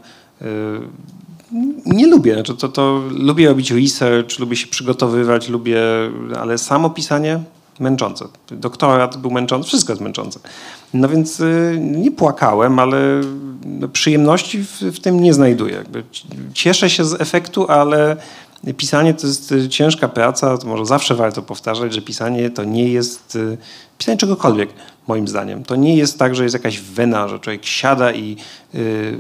Nie 1.86 2.06
lubię. 2.06 2.34
Znaczy 2.34 2.54
to, 2.54 2.68
to 2.68 3.02
lubię 3.10 3.48
robić 3.48 3.70
research, 3.70 4.38
lubię 4.38 4.56
się 4.56 4.66
przygotowywać, 4.66 5.48
lubię, 5.48 5.80
ale 6.40 6.58
samo 6.58 6.90
pisanie 6.90 7.40
męczące. 7.80 8.24
Doktorat 8.50 9.16
był 9.16 9.30
męczący, 9.30 9.68
wszystko 9.68 9.92
jest 9.92 10.02
męczące. 10.02 10.40
No 10.94 11.08
więc 11.08 11.40
y, 11.40 11.78
nie 11.80 12.10
płakałem, 12.10 12.78
ale 12.78 13.20
no, 13.66 13.88
przyjemności 13.88 14.64
w, 14.64 14.80
w 14.80 15.00
tym 15.00 15.20
nie 15.20 15.34
znajduję. 15.34 15.74
Jakby 15.74 16.04
cieszę 16.54 16.90
się 16.90 17.04
z 17.04 17.20
efektu, 17.20 17.70
ale 17.70 18.16
pisanie 18.76 19.14
to 19.14 19.26
jest 19.26 19.52
y, 19.52 19.68
ciężka 19.68 20.08
praca. 20.08 20.58
To 20.58 20.66
może 20.66 20.86
zawsze 20.86 21.14
warto 21.14 21.42
powtarzać, 21.42 21.94
że 21.94 22.02
pisanie 22.02 22.50
to 22.50 22.64
nie 22.64 22.88
jest 22.88 23.36
y, 23.36 23.58
pisanie 23.98 24.18
czegokolwiek, 24.18 24.70
moim 25.08 25.28
zdaniem. 25.28 25.64
To 25.64 25.76
nie 25.76 25.96
jest 25.96 26.18
tak, 26.18 26.34
że 26.34 26.42
jest 26.42 26.54
jakaś 26.54 26.80
wena, 26.80 27.28
że 27.28 27.38
człowiek 27.38 27.66
siada 27.66 28.12
i 28.12 28.36
y, 28.74 29.18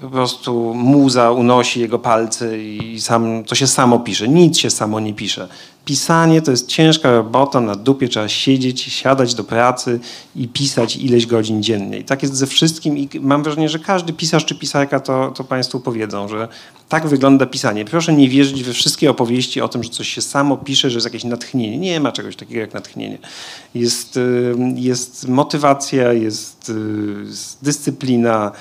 po 0.00 0.08
prostu 0.08 0.74
muza 0.74 1.30
unosi 1.30 1.80
jego 1.80 1.98
palce 1.98 2.58
i 2.58 3.00
sam, 3.00 3.44
to 3.44 3.54
się 3.54 3.66
samo 3.66 3.98
pisze. 3.98 4.28
Nic 4.28 4.58
się 4.58 4.70
samo 4.70 5.00
nie 5.00 5.14
pisze. 5.14 5.48
Pisanie 5.88 6.42
to 6.42 6.50
jest 6.50 6.66
ciężka 6.66 7.10
robota, 7.10 7.60
na 7.60 7.74
dupie 7.74 8.08
trzeba 8.08 8.28
siedzieć, 8.28 8.82
siadać 8.82 9.34
do 9.34 9.44
pracy 9.44 10.00
i 10.36 10.48
pisać 10.48 10.96
ileś 10.96 11.26
godzin 11.26 11.62
dziennie. 11.62 11.98
I 11.98 12.04
tak 12.04 12.22
jest 12.22 12.34
ze 12.34 12.46
wszystkim 12.46 12.98
i 12.98 13.08
mam 13.20 13.42
wrażenie, 13.42 13.68
że 13.68 13.78
każdy 13.78 14.12
pisarz 14.12 14.44
czy 14.44 14.54
pisarka 14.54 15.00
to, 15.00 15.30
to 15.30 15.44
Państwu 15.44 15.80
powiedzą, 15.80 16.28
że 16.28 16.48
tak 16.88 17.06
wygląda 17.06 17.46
pisanie. 17.46 17.84
Proszę 17.84 18.12
nie 18.12 18.28
wierzyć 18.28 18.64
we 18.64 18.72
wszystkie 18.72 19.10
opowieści 19.10 19.60
o 19.60 19.68
tym, 19.68 19.82
że 19.82 19.90
coś 19.90 20.08
się 20.08 20.22
samo 20.22 20.56
pisze, 20.56 20.90
że 20.90 20.96
jest 20.96 21.06
jakieś 21.06 21.24
natchnienie. 21.24 21.78
Nie 21.78 22.00
ma 22.00 22.12
czegoś 22.12 22.36
takiego 22.36 22.60
jak 22.60 22.74
natchnienie. 22.74 23.18
Jest, 23.74 24.16
y, 24.16 24.54
jest 24.74 25.28
motywacja, 25.28 26.12
jest, 26.12 26.68
y, 26.68 27.24
jest 27.28 27.58
dyscyplina, 27.62 28.52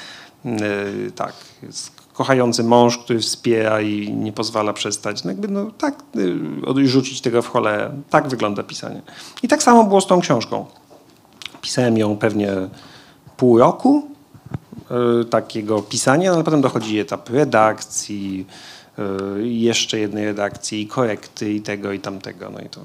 Yy, 0.45 1.11
tak, 1.11 1.33
jest 1.63 1.96
kochający 2.17 2.63
mąż, 2.63 2.97
który 2.97 3.19
wspiera 3.19 3.81
i 3.81 4.13
nie 4.13 4.33
pozwala 4.33 4.73
przestać. 4.73 5.23
No 5.23 5.31
jakby, 5.31 5.47
no 5.47 5.71
tak, 5.77 6.03
yy, 6.15 6.65
odrzucić 6.65 7.21
tego 7.21 7.41
w 7.41 7.47
cholerę. 7.47 7.91
Tak 8.09 8.27
wygląda 8.27 8.63
pisanie. 8.63 9.01
I 9.43 9.47
tak 9.47 9.63
samo 9.63 9.83
było 9.83 10.01
z 10.01 10.07
tą 10.07 10.21
książką. 10.21 10.65
Pisałem 11.61 11.97
ją 11.97 12.17
pewnie 12.17 12.53
pół 13.37 13.57
roku 13.57 14.07
yy, 14.89 15.25
takiego 15.25 15.81
pisania, 15.81 16.29
no 16.29 16.35
ale 16.35 16.43
potem 16.43 16.61
dochodzi 16.61 16.99
etap 16.99 17.29
redakcji, 17.29 18.45
yy, 18.97 19.47
jeszcze 19.47 19.99
jednej 19.99 20.25
redakcji, 20.25 20.81
i 20.81 20.87
korekty 20.87 21.53
i 21.53 21.61
tego 21.61 21.91
i 21.91 21.99
tamtego. 21.99 22.49
No 22.49 22.59
i 22.59 22.69
to 22.69 22.81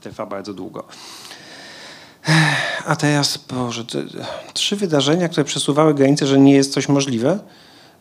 trwa 0.00 0.26
bardzo 0.26 0.54
długo. 0.54 0.84
A 2.86 2.96
teraz, 2.96 3.36
Boże, 3.36 3.84
trzy 4.54 4.76
wydarzenia, 4.76 5.28
które 5.28 5.44
przesuwały 5.44 5.94
granice, 5.94 6.26
że 6.26 6.38
nie 6.38 6.54
jest 6.54 6.72
coś 6.72 6.88
możliwe. 6.88 7.38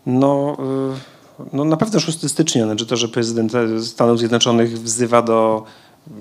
No, 0.06 0.58
y, 1.40 1.50
no 1.54 1.66
na 1.66 1.78
pewno 1.78 2.00
6 2.00 2.30
stycznia, 2.30 2.66
znaczy 2.66 2.86
to, 2.86 2.98
że 2.98 3.08
prezydent 3.08 3.52
Stanów 3.84 4.20
Zjednoczonych 4.20 4.82
wzywa 4.82 5.22
do 5.22 5.64
y, 6.08 6.12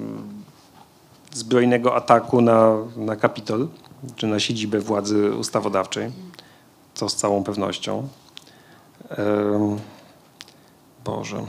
zbrojnego 1.33 1.97
ataku 1.97 2.41
na, 2.41 2.77
na 2.97 3.17
Kapitol, 3.17 3.69
czy 4.17 4.27
na 4.27 4.41
siedzibę 4.41 4.81
władzy 4.81 5.35
ustawodawczej. 5.35 6.11
To 6.95 7.09
z 7.09 7.17
całą 7.17 7.45
pewnością. 7.45 8.09
Boże. 11.05 11.47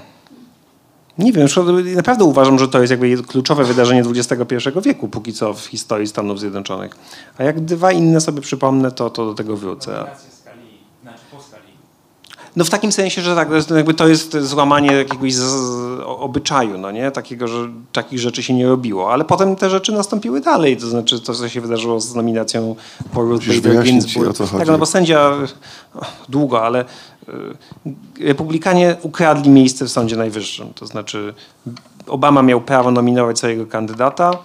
Nie 1.17 1.31
wiem, 1.31 1.47
naprawdę 1.95 2.23
uważam, 2.23 2.59
że 2.59 2.67
to 2.67 2.81
jest 2.81 2.91
jakby 2.91 3.23
kluczowe 3.23 3.63
wydarzenie 3.63 4.03
XXI 4.09 4.55
wieku, 4.81 5.07
póki 5.07 5.33
co 5.33 5.53
w 5.53 5.65
historii 5.65 6.07
Stanów 6.07 6.39
Zjednoczonych. 6.39 6.95
A 7.37 7.43
jak 7.43 7.59
dwa 7.59 7.91
inne 7.91 8.21
sobie 8.21 8.41
przypomnę, 8.41 8.91
to, 8.91 9.09
to 9.09 9.25
do 9.25 9.33
tego 9.33 9.57
wrócę. 9.57 10.05
No 12.55 12.65
w 12.65 12.69
takim 12.69 12.91
sensie, 12.91 13.21
że 13.21 13.35
tak, 13.35 13.49
to 13.49 13.55
jest, 13.55 13.71
jakby 13.71 13.93
to 13.93 14.07
jest 14.07 14.37
złamanie 14.37 14.93
jakiegoś 14.93 15.33
z, 15.33 15.39
z, 15.39 15.99
obyczaju, 16.05 16.77
no 16.77 16.91
nie? 16.91 17.11
Takiego, 17.11 17.47
że 17.47 17.69
takich 17.91 18.19
rzeczy 18.19 18.43
się 18.43 18.53
nie 18.53 18.67
robiło. 18.67 19.13
Ale 19.13 19.25
potem 19.25 19.55
te 19.55 19.69
rzeczy 19.69 19.91
nastąpiły 19.91 20.41
dalej, 20.41 20.77
to 20.77 20.87
znaczy 20.87 21.21
to, 21.21 21.33
co 21.33 21.49
się 21.49 21.61
wydarzyło 21.61 21.99
z 21.99 22.15
nominacją 22.15 22.75
Paul 23.13 23.39
Bader 23.39 23.83
Ginsburg. 23.83 24.37
Tak, 24.37 24.67
no 24.67 24.77
bo 24.77 24.85
sędzia 24.85 25.31
długo, 26.29 26.65
ale 26.65 26.85
y, 28.19 28.25
republikanie 28.27 28.95
ukradli 29.01 29.49
miejsce 29.49 29.85
w 29.85 29.89
Sądzie 29.89 30.15
Najwyższym. 30.17 30.73
To 30.73 30.85
znaczy 30.85 31.33
Obama 32.07 32.41
miał 32.41 32.61
prawo 32.61 32.91
nominować 32.91 33.37
swojego 33.37 33.65
kandydata 33.65 34.37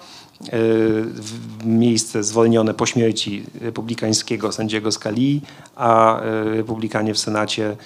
miejsce 1.65 2.25
zwolnione 2.25 2.75
po 2.75 2.87
śmierci 2.87 3.45
republikańskiego 3.61 4.53
sędziego 4.53 4.93
Scalii, 4.93 5.43
a 5.77 6.21
y, 6.23 6.57
republikanie 6.57 7.15
w 7.15 7.19
Senacie 7.19 7.77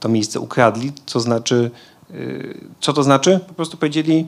to 0.00 0.08
miejsce 0.08 0.40
ukradli, 0.40 0.92
co 1.06 1.20
znaczy, 1.20 1.70
y, 2.10 2.60
co 2.80 2.92
to 2.92 3.02
znaczy? 3.02 3.40
Po 3.48 3.54
prostu 3.54 3.76
powiedzieli, 3.76 4.26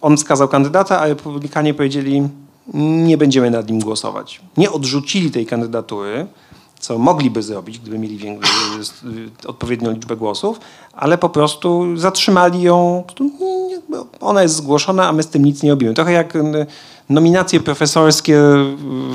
on 0.00 0.16
wskazał 0.16 0.48
kandydata, 0.48 1.00
a 1.00 1.06
republikanie 1.06 1.74
powiedzieli, 1.74 2.28
nie 2.74 3.18
będziemy 3.18 3.50
nad 3.50 3.70
nim 3.70 3.80
głosować. 3.80 4.40
Nie 4.56 4.70
odrzucili 4.70 5.30
tej 5.30 5.46
kandydatury, 5.46 6.26
co 6.78 6.98
mogliby 6.98 7.42
zrobić, 7.42 7.78
gdyby 7.78 7.98
mieli 7.98 8.28
y, 8.28 9.48
odpowiednią 9.48 9.90
liczbę 9.92 10.16
głosów, 10.16 10.60
ale 10.92 11.18
po 11.18 11.28
prostu 11.28 11.96
zatrzymali 11.96 12.62
ją. 12.62 13.04
Ona 14.20 14.42
jest 14.42 14.54
zgłoszona, 14.56 15.08
a 15.08 15.12
my 15.12 15.22
z 15.22 15.26
tym 15.26 15.44
nic 15.44 15.62
nie 15.62 15.70
robimy. 15.70 15.94
Trochę 15.94 16.12
jak 16.12 16.38
nominacje 17.08 17.60
profesorskie 17.60 18.38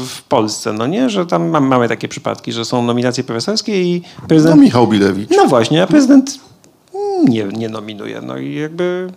w 0.07 0.21
Polsce, 0.29 0.73
no 0.73 0.87
nie? 0.87 1.09
Że 1.09 1.25
tam 1.25 1.49
mam- 1.49 1.67
mamy 1.67 1.89
takie 1.89 2.07
przypadki, 2.07 2.51
że 2.51 2.65
są 2.65 2.83
nominacje 2.83 3.23
profesorskie 3.23 3.83
i 3.83 4.01
No 4.21 4.27
prezydent... 4.27 4.61
Michał 4.61 4.87
Bilewicz. 4.87 5.29
No 5.37 5.45
właśnie, 5.45 5.83
a 5.83 5.87
prezydent 5.87 6.39
nie, 7.27 7.43
nie 7.43 7.69
nominuje. 7.69 8.21
No 8.21 8.37
i 8.37 8.55
jakby 8.55 9.07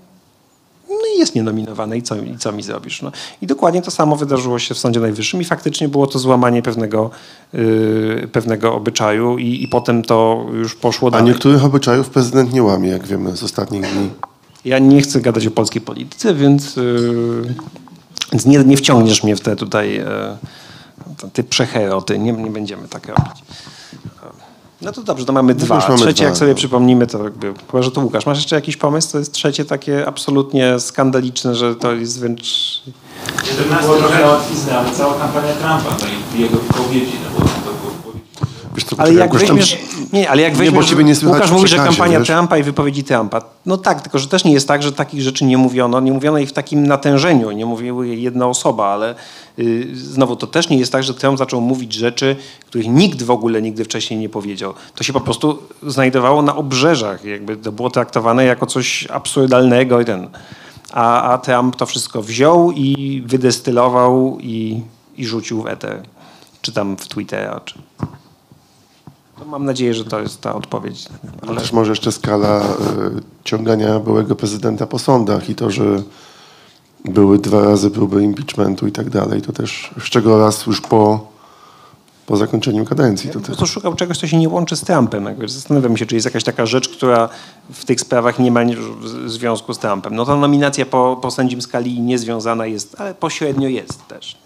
no 0.88 1.06
i 1.16 1.18
jest 1.18 1.34
nienominowany 1.34 1.96
i 1.96 2.02
co, 2.02 2.16
i 2.16 2.36
co 2.38 2.52
mi 2.52 2.62
zrobisz? 2.62 3.02
No. 3.02 3.12
I 3.42 3.46
dokładnie 3.46 3.82
to 3.82 3.90
samo 3.90 4.16
wydarzyło 4.16 4.58
się 4.58 4.74
w 4.74 4.78
Sądzie 4.78 5.00
Najwyższym 5.00 5.40
i 5.40 5.44
faktycznie 5.44 5.88
było 5.88 6.06
to 6.06 6.18
złamanie 6.18 6.62
pewnego, 6.62 7.10
yy, 7.52 8.28
pewnego 8.32 8.74
obyczaju 8.74 9.38
i, 9.38 9.62
i 9.62 9.68
potem 9.68 10.02
to 10.02 10.46
już 10.52 10.74
poszło 10.74 11.08
A 11.08 11.10
dalej. 11.10 11.26
niektórych 11.26 11.64
obyczajów 11.64 12.10
prezydent 12.10 12.52
nie 12.52 12.62
łamie, 12.62 12.88
jak 12.88 13.06
wiemy 13.06 13.36
z 13.36 13.42
ostatnich 13.42 13.82
dni. 13.82 14.10
Ja 14.64 14.78
nie 14.78 15.02
chcę 15.02 15.20
gadać 15.20 15.46
o 15.46 15.50
polskiej 15.50 15.82
polityce, 15.82 16.34
więc, 16.34 16.76
yy, 16.76 17.54
więc 18.32 18.46
nie, 18.46 18.58
nie 18.58 18.76
wciągniesz 18.76 19.24
mnie 19.24 19.36
w 19.36 19.40
te 19.40 19.56
tutaj 19.56 19.94
yy, 19.94 21.30
te 21.32 21.42
przeheroty. 21.42 22.18
Nie, 22.18 22.32
nie 22.32 22.50
będziemy 22.50 22.88
tak 22.88 23.06
robić. 23.08 23.42
No 24.86 24.92
to 24.92 25.02
dobrze, 25.02 25.24
to 25.24 25.32
mamy 25.32 25.54
dwa. 25.54 25.74
już 25.74 25.88
mamy 25.88 25.98
trzecie, 25.98 26.14
dwa, 26.14 26.24
jak 26.24 26.36
sobie 26.36 26.50
no. 26.50 26.56
przypomnimy, 26.56 27.06
to 27.06 27.24
jakby, 27.24 27.54
chyba, 27.70 27.82
że 27.82 27.90
to 27.90 28.00
Łukasz. 28.00 28.26
Masz 28.26 28.38
jeszcze 28.38 28.56
jakiś 28.56 28.76
pomysł? 28.76 29.12
To 29.12 29.18
jest 29.18 29.32
trzecie 29.32 29.64
takie 29.64 30.06
absolutnie 30.08 30.80
skandaliczne, 30.80 31.54
że 31.54 31.74
to 31.74 31.92
jest 31.92 32.20
wręcz... 32.20 32.82
Żeby 33.58 33.76
było 33.82 33.96
trochę 33.96 34.26
łatwiznę, 34.26 34.78
ale 34.78 34.90
cała 34.90 35.14
kampania 35.14 35.52
Trumpa, 35.52 35.96
no 36.00 36.36
i 36.36 36.40
jego 36.40 36.58
wypowiedzi, 36.58 37.12
no 37.24 37.40
bo. 37.40 37.55
Wiesz 38.76 38.84
co, 38.84 38.96
Ale 38.98 39.14
jak 39.14 39.32
już 39.32 39.44
tam- 39.44 39.56
weźmiesz, 39.56 39.78
nie, 40.12 40.30
ale 40.30 40.42
jak 40.42 40.52
Nie, 40.52 40.58
weźmiesz, 40.58 40.94
nie 41.04 41.14
słychać 41.14 41.40
Łukasz 41.40 41.50
mówi, 41.50 41.68
że 41.68 41.76
kampania 41.76 42.18
wiesz? 42.18 42.28
Trumpa 42.28 42.58
i 42.58 42.62
wypowiedzi 42.62 43.04
Trumpa. 43.04 43.42
No 43.66 43.76
tak, 43.76 44.00
tylko 44.00 44.18
że 44.18 44.28
też 44.28 44.44
nie 44.44 44.52
jest 44.52 44.68
tak, 44.68 44.82
że 44.82 44.92
takich 44.92 45.22
rzeczy 45.22 45.44
nie 45.44 45.58
mówiono. 45.58 46.00
Nie 46.00 46.12
mówiono 46.12 46.38
ich 46.38 46.48
w 46.48 46.52
takim 46.52 46.86
natężeniu, 46.86 47.50
nie 47.50 47.66
mówiła 47.66 48.06
je 48.06 48.14
jedna 48.14 48.46
osoba, 48.46 48.86
ale 48.86 49.14
y, 49.58 49.88
znowu 49.94 50.36
to 50.36 50.46
też 50.46 50.68
nie 50.68 50.78
jest 50.78 50.92
tak, 50.92 51.04
że 51.04 51.14
Trump 51.14 51.38
zaczął 51.38 51.60
mówić 51.60 51.92
rzeczy, 51.92 52.36
których 52.66 52.88
nikt 52.88 53.22
w 53.22 53.30
ogóle 53.30 53.62
nigdy 53.62 53.84
wcześniej 53.84 54.20
nie 54.20 54.28
powiedział. 54.28 54.74
To 54.94 55.04
się 55.04 55.12
po 55.12 55.20
prostu 55.20 55.58
znajdowało 55.82 56.42
na 56.42 56.56
obrzeżach, 56.56 57.24
jakby 57.24 57.56
to 57.56 57.72
było 57.72 57.90
traktowane 57.90 58.44
jako 58.44 58.66
coś 58.66 59.06
absurdalnego 59.10 60.00
i 60.00 60.04
ten. 60.04 60.28
A, 60.92 61.22
a 61.22 61.38
Trump 61.38 61.76
to 61.76 61.86
wszystko 61.86 62.22
wziął 62.22 62.72
i 62.72 63.22
wydestylował 63.26 64.38
i, 64.40 64.80
i 65.16 65.26
rzucił 65.26 65.62
w 65.62 65.66
eter. 65.66 66.02
Czy 66.62 66.72
tam 66.72 66.96
w 66.96 67.08
Twittera, 67.08 67.60
czy... 67.64 67.74
To 69.38 69.44
mam 69.44 69.64
nadzieję, 69.64 69.94
że 69.94 70.04
to 70.04 70.20
jest 70.20 70.40
ta 70.40 70.54
odpowiedź. 70.54 71.08
Ale 71.48 71.60
też 71.60 71.72
może 71.72 71.92
jeszcze 71.92 72.12
skala 72.12 72.60
e, 72.60 72.64
ciągania 73.44 74.00
byłego 74.00 74.36
prezydenta 74.36 74.86
po 74.86 74.98
sądach 74.98 75.50
i 75.50 75.54
to, 75.54 75.70
że 75.70 76.02
były 77.04 77.38
dwa 77.38 77.62
razy 77.62 77.90
próby 77.90 78.22
impeachmentu 78.22 78.86
i 78.86 78.92
tak 78.92 79.10
dalej, 79.10 79.42
to 79.42 79.52
też, 79.52 79.90
z 80.00 80.10
czego 80.10 80.38
raz 80.38 80.66
już 80.66 80.80
po, 80.80 81.26
po 82.26 82.36
zakończeniu 82.36 82.84
kadencji. 82.84 83.30
To 83.30 83.40
Po 83.40 83.46
prostu 83.46 83.66
szukał 83.66 83.94
czegoś, 83.94 84.18
co 84.18 84.26
się 84.26 84.38
nie 84.38 84.48
łączy 84.48 84.76
z 84.76 84.80
Trumpem. 84.80 85.24
Jakby 85.24 85.48
Zastanawiam 85.48 85.96
się, 85.96 86.06
czy 86.06 86.14
jest 86.14 86.24
jakaś 86.24 86.44
taka 86.44 86.66
rzecz, 86.66 86.88
która 86.88 87.28
w 87.72 87.84
tych 87.84 88.00
sprawach 88.00 88.38
nie 88.38 88.50
ma 88.50 88.60
związku 89.26 89.74
z 89.74 89.78
Trumpem. 89.78 90.14
No 90.14 90.24
ta 90.24 90.36
nominacja 90.36 90.86
po, 90.86 91.18
po 91.22 91.30
sędzim 91.30 91.62
skali 91.62 92.00
niezwiązana 92.00 92.66
jest, 92.66 93.00
ale 93.00 93.14
pośrednio 93.14 93.68
jest 93.68 94.08
też. 94.08 94.36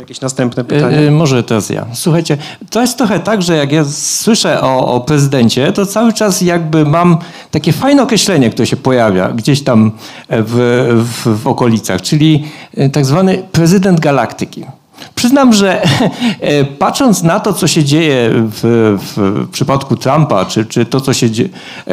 Jakieś 0.00 0.20
następne 0.20 0.64
pytanie? 0.64 0.98
E, 0.98 1.10
Może 1.10 1.42
teraz 1.42 1.70
ja. 1.70 1.86
Słuchajcie, 1.92 2.36
to 2.70 2.80
jest 2.80 2.98
trochę 2.98 3.20
tak, 3.20 3.42
że 3.42 3.56
jak 3.56 3.72
ja 3.72 3.84
słyszę 3.84 4.60
o, 4.60 4.94
o 4.94 5.00
prezydencie, 5.00 5.72
to 5.72 5.86
cały 5.86 6.12
czas 6.12 6.40
jakby 6.40 6.84
mam 6.84 7.18
takie 7.50 7.72
fajne 7.72 8.02
określenie, 8.02 8.50
które 8.50 8.66
się 8.66 8.76
pojawia 8.76 9.28
gdzieś 9.28 9.62
tam 9.64 9.92
w, 10.28 10.88
w, 11.24 11.42
w 11.42 11.46
okolicach, 11.46 12.02
czyli 12.02 12.44
e, 12.76 12.90
tak 12.90 13.04
zwany 13.04 13.42
prezydent 13.52 14.00
galaktyki. 14.00 14.64
Przyznam, 15.14 15.52
że 15.52 15.82
e, 16.40 16.64
patrząc 16.64 17.22
na 17.22 17.40
to, 17.40 17.52
co 17.52 17.66
się 17.66 17.84
dzieje 17.84 18.30
w, 18.32 18.60
w 19.16 19.48
przypadku 19.50 19.96
Trumpa, 19.96 20.44
czy, 20.44 20.64
czy 20.66 20.86
to, 20.86 21.00
co 21.00 21.12
się 21.12 21.30
dzieje, 21.30 21.48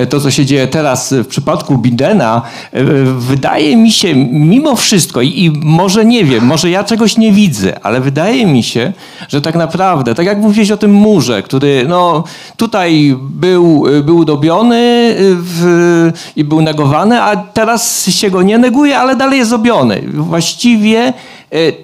to, 0.09 0.19
co 0.19 0.31
się 0.31 0.45
dzieje 0.45 0.67
teraz 0.67 1.13
w 1.13 1.27
przypadku 1.27 1.77
Bidena, 1.77 2.41
e, 2.71 2.83
wydaje 3.17 3.77
mi 3.77 3.91
się 3.91 4.15
mimo 4.31 4.75
wszystko, 4.75 5.21
i, 5.21 5.43
i 5.43 5.51
może 5.51 6.05
nie 6.05 6.25
wiem, 6.25 6.45
może 6.45 6.69
ja 6.69 6.83
czegoś 6.83 7.17
nie 7.17 7.31
widzę, 7.31 7.79
ale 7.83 8.01
wydaje 8.01 8.45
mi 8.45 8.63
się, 8.63 8.93
że 9.27 9.41
tak 9.41 9.55
naprawdę, 9.55 10.15
tak 10.15 10.25
jak 10.25 10.37
mówiłeś 10.37 10.71
o 10.71 10.77
tym 10.77 10.91
murze, 10.93 11.43
który 11.43 11.85
no, 11.87 12.23
tutaj 12.57 13.15
był, 13.19 13.85
był 14.03 14.25
dobiony 14.25 15.15
w, 15.19 16.11
i 16.35 16.43
był 16.43 16.61
negowany, 16.61 17.21
a 17.21 17.35
teraz 17.35 18.05
się 18.09 18.29
go 18.29 18.41
nie 18.41 18.57
neguje, 18.57 18.97
ale 18.97 19.15
dalej 19.15 19.39
jest 19.39 19.51
dobiony. 19.51 20.01
Właściwie 20.13 20.99
e, 21.07 21.13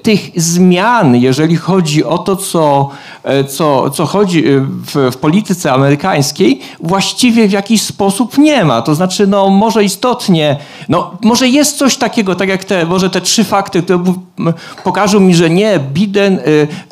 tych 0.02 0.32
zmian, 0.36 1.16
jeżeli 1.16 1.56
chodzi 1.56 2.04
o 2.04 2.18
to, 2.18 2.36
co, 2.36 2.90
e, 3.24 3.44
co, 3.44 3.90
co 3.90 4.06
chodzi 4.06 4.48
e, 4.48 4.60
w, 4.62 5.12
w 5.12 5.18
polityce 5.18 5.74
amerykańskiej, 5.74 6.62
właściwie 6.80 7.48
w 7.48 7.52
jakiś 7.52 7.82
sposób 7.82 8.38
nie 8.38 8.66
ma. 8.66 8.82
To 8.82 8.96
znaczy, 8.96 9.28
no 9.28 9.50
może 9.50 9.84
istotnie, 9.84 10.58
no 10.90 11.12
może 11.24 11.48
jest 11.48 11.78
coś 11.78 11.98
takiego, 11.98 12.36
tak 12.36 12.50
jak 12.50 12.64
te, 12.64 12.86
może 12.86 13.10
te 13.10 13.22
trzy 13.22 13.44
fakty, 13.44 13.84
które 13.84 14.04
pokażą 14.84 15.20
mi, 15.20 15.36
że 15.36 15.50
nie, 15.50 15.80
Biden, 15.80 16.34
e, 16.34 16.42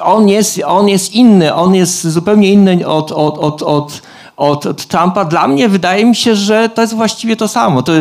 on 0.03 0.29
jest, 0.29 0.61
on 0.65 0.89
jest 0.89 1.13
inny, 1.13 1.53
on 1.53 1.75
jest 1.75 2.07
zupełnie 2.07 2.51
inny 2.51 2.87
od, 2.87 3.11
od, 3.11 3.37
od, 3.37 3.61
od 3.61 4.01
od, 4.39 4.65
od 4.65 4.85
Trumpa, 4.85 5.25
dla 5.25 5.47
mnie 5.47 5.69
wydaje 5.69 6.05
mi 6.05 6.15
się, 6.15 6.35
że 6.35 6.69
to 6.69 6.81
jest 6.81 6.93
właściwie 6.93 7.35
to 7.35 7.47
samo. 7.47 7.83
To, 7.83 7.91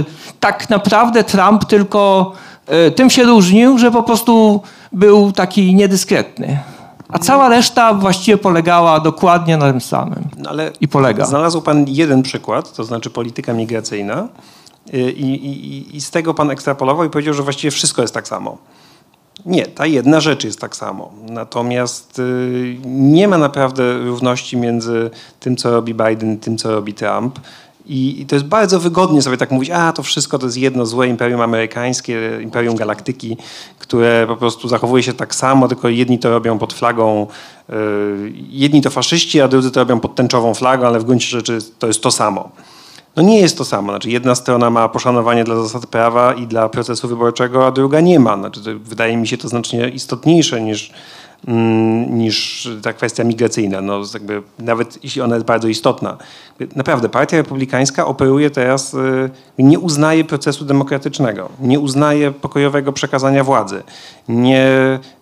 tak 0.41 0.71
naprawdę 0.71 1.25
Trump 1.25 1.65
tylko 1.65 2.33
e, 2.33 2.48
tym 2.97 3.11
się 3.11 3.25
różnił, 3.25 3.79
że 3.79 3.91
po 3.91 4.03
prostu 4.03 4.63
był 4.93 5.33
taki 5.33 5.75
niedyskretny. 5.75 6.59
A 7.09 7.19
cała 7.19 7.49
reszta 7.49 7.95
właściwie 7.95 8.39
polegała 8.39 9.01
dokładnie 9.01 9.57
na 9.57 9.71
tym 9.71 9.81
samym. 9.81 10.25
No, 10.39 10.51
ale 10.51 10.73
I 10.81 10.89
polega. 10.89 11.27
Znalazł 11.27 11.63
pan 11.63 11.85
jeden 11.89 12.23
przykład, 12.23 12.73
to 12.73 12.85
znaczy 12.85 13.11
polityka 13.11 13.53
migracyjna 13.53 14.29
y, 14.95 15.13
i, 15.13 15.47
i, 15.47 15.97
i 15.97 16.01
z 16.01 16.11
tego 16.11 16.35
pan 16.35 16.51
ekstrapolował 16.51 17.07
i 17.07 17.11
powiedział, 17.11 17.35
że 17.35 17.43
właściwie 17.43 17.71
wszystko 17.71 18.03
jest 18.03 18.15
tak 18.15 18.29
samo. 18.29 18.59
Nie, 19.47 19.67
ta 19.67 19.87
jedna 19.87 20.21
rzecz 20.21 20.45
jest 20.45 20.61
tak 20.61 20.77
samo. 20.77 21.11
Natomiast 21.31 22.19
y, 22.19 22.77
nie 22.85 23.29
ma 23.29 23.39
naprawdę 23.39 23.99
równości 23.99 24.57
między 24.57 25.11
tym, 25.41 25.57
co 25.57 25.71
robi 25.71 25.95
Biden 25.95 26.35
i 26.35 26.39
tym, 26.39 26.59
co 26.59 26.71
robi 26.71 26.95
Trump. 26.95 27.39
I, 27.89 28.27
to 28.29 28.37
jest 28.37 28.47
bardzo 28.47 28.81
wygodnie 28.81 29.23
sobie 29.23 29.37
tak 29.37 29.51
mówić, 29.51 29.71
a 29.71 29.93
to 29.93 30.03
wszystko 30.03 30.39
to 30.39 30.47
jest 30.47 30.59
jedno 30.59 30.87
złe 30.87 31.09
imperium 31.09 31.41
amerykańskie, 31.41 32.39
imperium 32.43 32.77
galaktyki, 32.77 33.37
które 33.79 34.25
po 34.29 34.37
prostu 34.37 34.69
zachowuje 34.69 35.03
się 35.03 35.13
tak 35.13 35.35
samo, 35.35 35.69
tylko 35.69 35.89
jedni 35.89 36.19
to 36.19 36.31
robią 36.31 36.59
pod 36.59 36.73
flagą, 36.73 37.27
y, 37.71 37.75
jedni 38.51 38.83
to 38.83 38.91
faszyści, 38.91 39.41
a 39.41 39.49
drudzy 39.49 39.71
to 39.71 39.81
robią 39.81 40.01
pod 40.01 40.15
tęczową 40.15 40.55
flagą, 40.55 40.87
ale 40.87 41.01
w 41.01 41.05
gruncie 41.05 41.27
rzeczy 41.27 41.59
to 41.79 41.87
jest 41.87 42.03
to 42.03 42.11
samo. 42.11 42.51
No 43.17 43.23
nie 43.23 43.41
jest 43.41 43.59
to 43.59 43.65
samo. 43.65 43.93
Znaczy 43.93 44.11
jedna 44.11 44.35
strona 44.35 44.71
ma 44.71 44.89
poszanowanie 44.89 45.45
dla 45.45 45.57
zasad 45.57 45.87
prawa 45.87 46.35
i 46.35 46.47
dla 46.47 46.69
procesu 46.69 47.09
wyborczego, 47.09 47.67
a 47.67 47.71
druga 47.71 48.01
nie 48.01 48.21
ma. 48.21 48.37
Znaczy, 48.37 48.79
wydaje 48.79 49.17
mi 49.17 49.29
się 49.29 49.39
to 49.39 49.49
znacznie 49.49 49.89
istotniejsze 49.89 50.61
niż, 50.61 50.93
niż 52.11 52.69
ta 52.83 52.93
kwestia 52.93 53.25
migracyjna. 53.25 53.81
No, 53.81 54.01
jakby, 54.15 54.43
nawet 54.59 55.05
jeśli 55.05 55.23
ona 55.23 55.35
jest 55.35 55.47
bardzo 55.47 55.69
istotna. 55.69 56.17
Naprawdę, 56.77 57.09
Partia 57.09 57.37
Republikańska 57.37 58.07
operuje 58.07 58.51
teraz, 58.51 58.95
y, 58.95 59.31
nie 59.59 59.79
uznaje 59.79 60.25
procesu 60.25 60.65
demokratycznego, 60.65 61.49
nie 61.61 61.81
uznaje 61.81 62.31
pokojowego 62.31 62.93
przekazania 62.93 63.45
władzy, 63.45 63.83
nie 64.29 64.69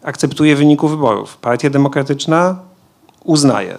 akceptuje 0.03 0.57
wyniku 0.57 0.89
wyborów. 0.89 1.37
Partia 1.37 1.71
Demokratyczna 1.71 2.57
uznaje. 3.25 3.79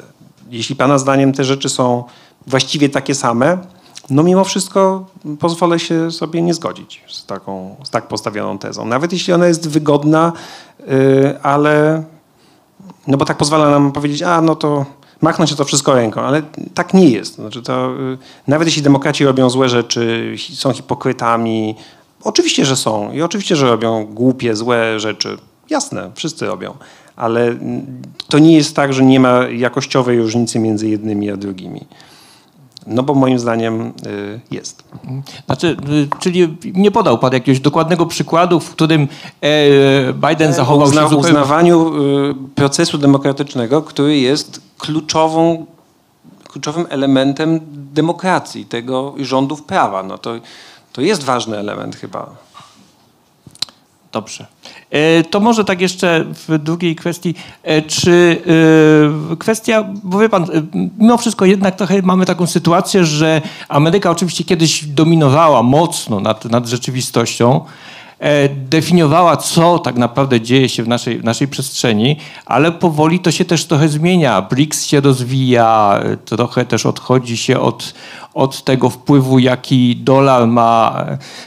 Jeśli 0.49 0.75
Pana 0.75 0.97
zdaniem 0.97 1.33
te 1.33 1.43
rzeczy 1.43 1.69
są 1.69 2.03
właściwie 2.47 2.89
takie 2.89 3.15
same, 3.15 3.57
no 4.09 4.23
mimo 4.23 4.43
wszystko 4.43 5.05
pozwolę 5.39 5.79
się 5.79 6.11
sobie 6.11 6.41
nie 6.41 6.53
zgodzić 6.53 7.03
z, 7.07 7.25
taką, 7.25 7.75
z 7.83 7.89
tak 7.89 8.07
postawioną 8.07 8.57
tezą. 8.57 8.85
Nawet 8.85 9.13
jeśli 9.13 9.33
ona 9.33 9.47
jest 9.47 9.69
wygodna, 9.69 10.33
yy, 10.79 11.41
ale 11.43 12.03
no 13.07 13.17
bo 13.17 13.25
tak 13.25 13.37
pozwala 13.37 13.69
nam 13.69 13.91
powiedzieć, 13.91 14.21
a 14.21 14.41
no 14.41 14.55
to 14.55 14.85
machnąć 15.21 15.55
to 15.55 15.65
wszystko 15.65 15.95
ręką, 15.95 16.21
ale 16.21 16.41
tak 16.73 16.93
nie 16.93 17.09
jest. 17.09 17.35
Znaczy 17.35 17.61
to, 17.61 17.91
yy, 17.91 18.17
nawet 18.47 18.67
jeśli 18.67 18.81
demokraci 18.81 19.25
robią 19.25 19.49
złe 19.49 19.69
rzeczy, 19.69 20.35
są 20.53 20.73
hipokrytami, 20.73 21.75
oczywiście, 22.23 22.65
że 22.65 22.75
są 22.75 23.11
i 23.13 23.21
oczywiście, 23.21 23.55
że 23.55 23.67
robią 23.67 24.05
głupie, 24.05 24.55
złe 24.55 24.99
rzeczy. 24.99 25.37
Jasne, 25.69 26.11
wszyscy 26.15 26.45
robią, 26.45 26.73
ale 27.15 27.47
mm, 27.47 28.01
to 28.27 28.39
nie 28.39 28.55
jest 28.55 28.75
tak, 28.75 28.93
że 28.93 29.03
nie 29.03 29.19
ma 29.19 29.47
jakościowej 29.47 30.21
różnicy 30.21 30.59
między 30.59 30.89
jednymi 30.89 31.31
a 31.31 31.37
drugimi. 31.37 31.85
No 32.87 33.03
bo 33.03 33.13
moim 33.13 33.39
zdaniem 33.39 33.81
y, 33.81 34.39
jest. 34.51 34.83
Znaczy, 35.45 35.77
y, 35.89 36.07
czyli 36.19 36.57
nie 36.73 36.91
podał 36.91 37.17
pan 37.17 37.33
jakiegoś 37.33 37.59
dokładnego 37.59 38.05
przykładu, 38.05 38.59
w 38.59 38.71
którym 38.71 39.07
e, 39.41 40.13
Biden 40.13 40.53
zachował 40.53 40.87
Uzna, 40.87 41.01
się 41.01 41.09
zupełnie... 41.09 41.29
uznawaniu 41.29 42.03
y, 42.31 42.35
procesu 42.55 42.97
demokratycznego, 42.97 43.81
który 43.81 44.17
jest 44.17 44.61
kluczową, 44.77 45.65
kluczowym 46.47 46.85
elementem 46.89 47.59
demokracji, 47.93 48.65
tego 48.65 49.13
rządów 49.19 49.63
prawa. 49.63 50.03
No 50.03 50.17
to, 50.17 50.33
to 50.93 51.01
jest 51.01 51.23
ważny 51.23 51.57
element 51.57 51.95
chyba. 51.95 52.47
Dobrze. 54.11 54.45
E, 54.91 55.23
To 55.23 55.39
może 55.39 55.65
tak 55.65 55.81
jeszcze 55.81 56.25
w 56.47 56.57
drugiej 56.57 56.95
kwestii, 56.95 57.35
e, 57.63 57.81
czy 57.81 58.41
e, 59.31 59.35
kwestia, 59.35 59.85
bo 60.03 60.19
wie 60.19 60.29
pan, 60.29 60.45
mimo 60.97 61.17
wszystko 61.17 61.45
jednak 61.45 61.75
trochę 61.75 62.01
mamy 62.01 62.25
taką 62.25 62.47
sytuację, 62.47 63.05
że 63.05 63.41
Ameryka 63.69 64.11
oczywiście 64.11 64.43
kiedyś 64.43 64.85
dominowała 64.85 65.63
mocno 65.63 66.19
nad, 66.19 66.45
nad 66.45 66.67
rzeczywistością, 66.67 67.65
definiowała, 68.49 69.37
co 69.37 69.79
tak 69.79 69.95
naprawdę 69.95 70.41
dzieje 70.41 70.69
się 70.69 70.83
w 70.83 70.87
naszej, 70.87 71.19
w 71.19 71.23
naszej 71.23 71.47
przestrzeni, 71.47 72.17
ale 72.45 72.71
powoli 72.71 73.19
to 73.19 73.31
się 73.31 73.45
też 73.45 73.65
trochę 73.65 73.89
zmienia. 73.89 74.41
BRICS 74.41 74.85
się 74.85 75.01
rozwija, 75.01 75.99
e, 76.03 76.17
trochę 76.17 76.65
też 76.65 76.85
odchodzi 76.85 77.37
się 77.37 77.59
od, 77.59 77.93
od 78.33 78.63
tego 78.63 78.89
wpływu, 78.89 79.39
jaki 79.39 79.95
dolar 79.95 80.47
ma 80.47 81.05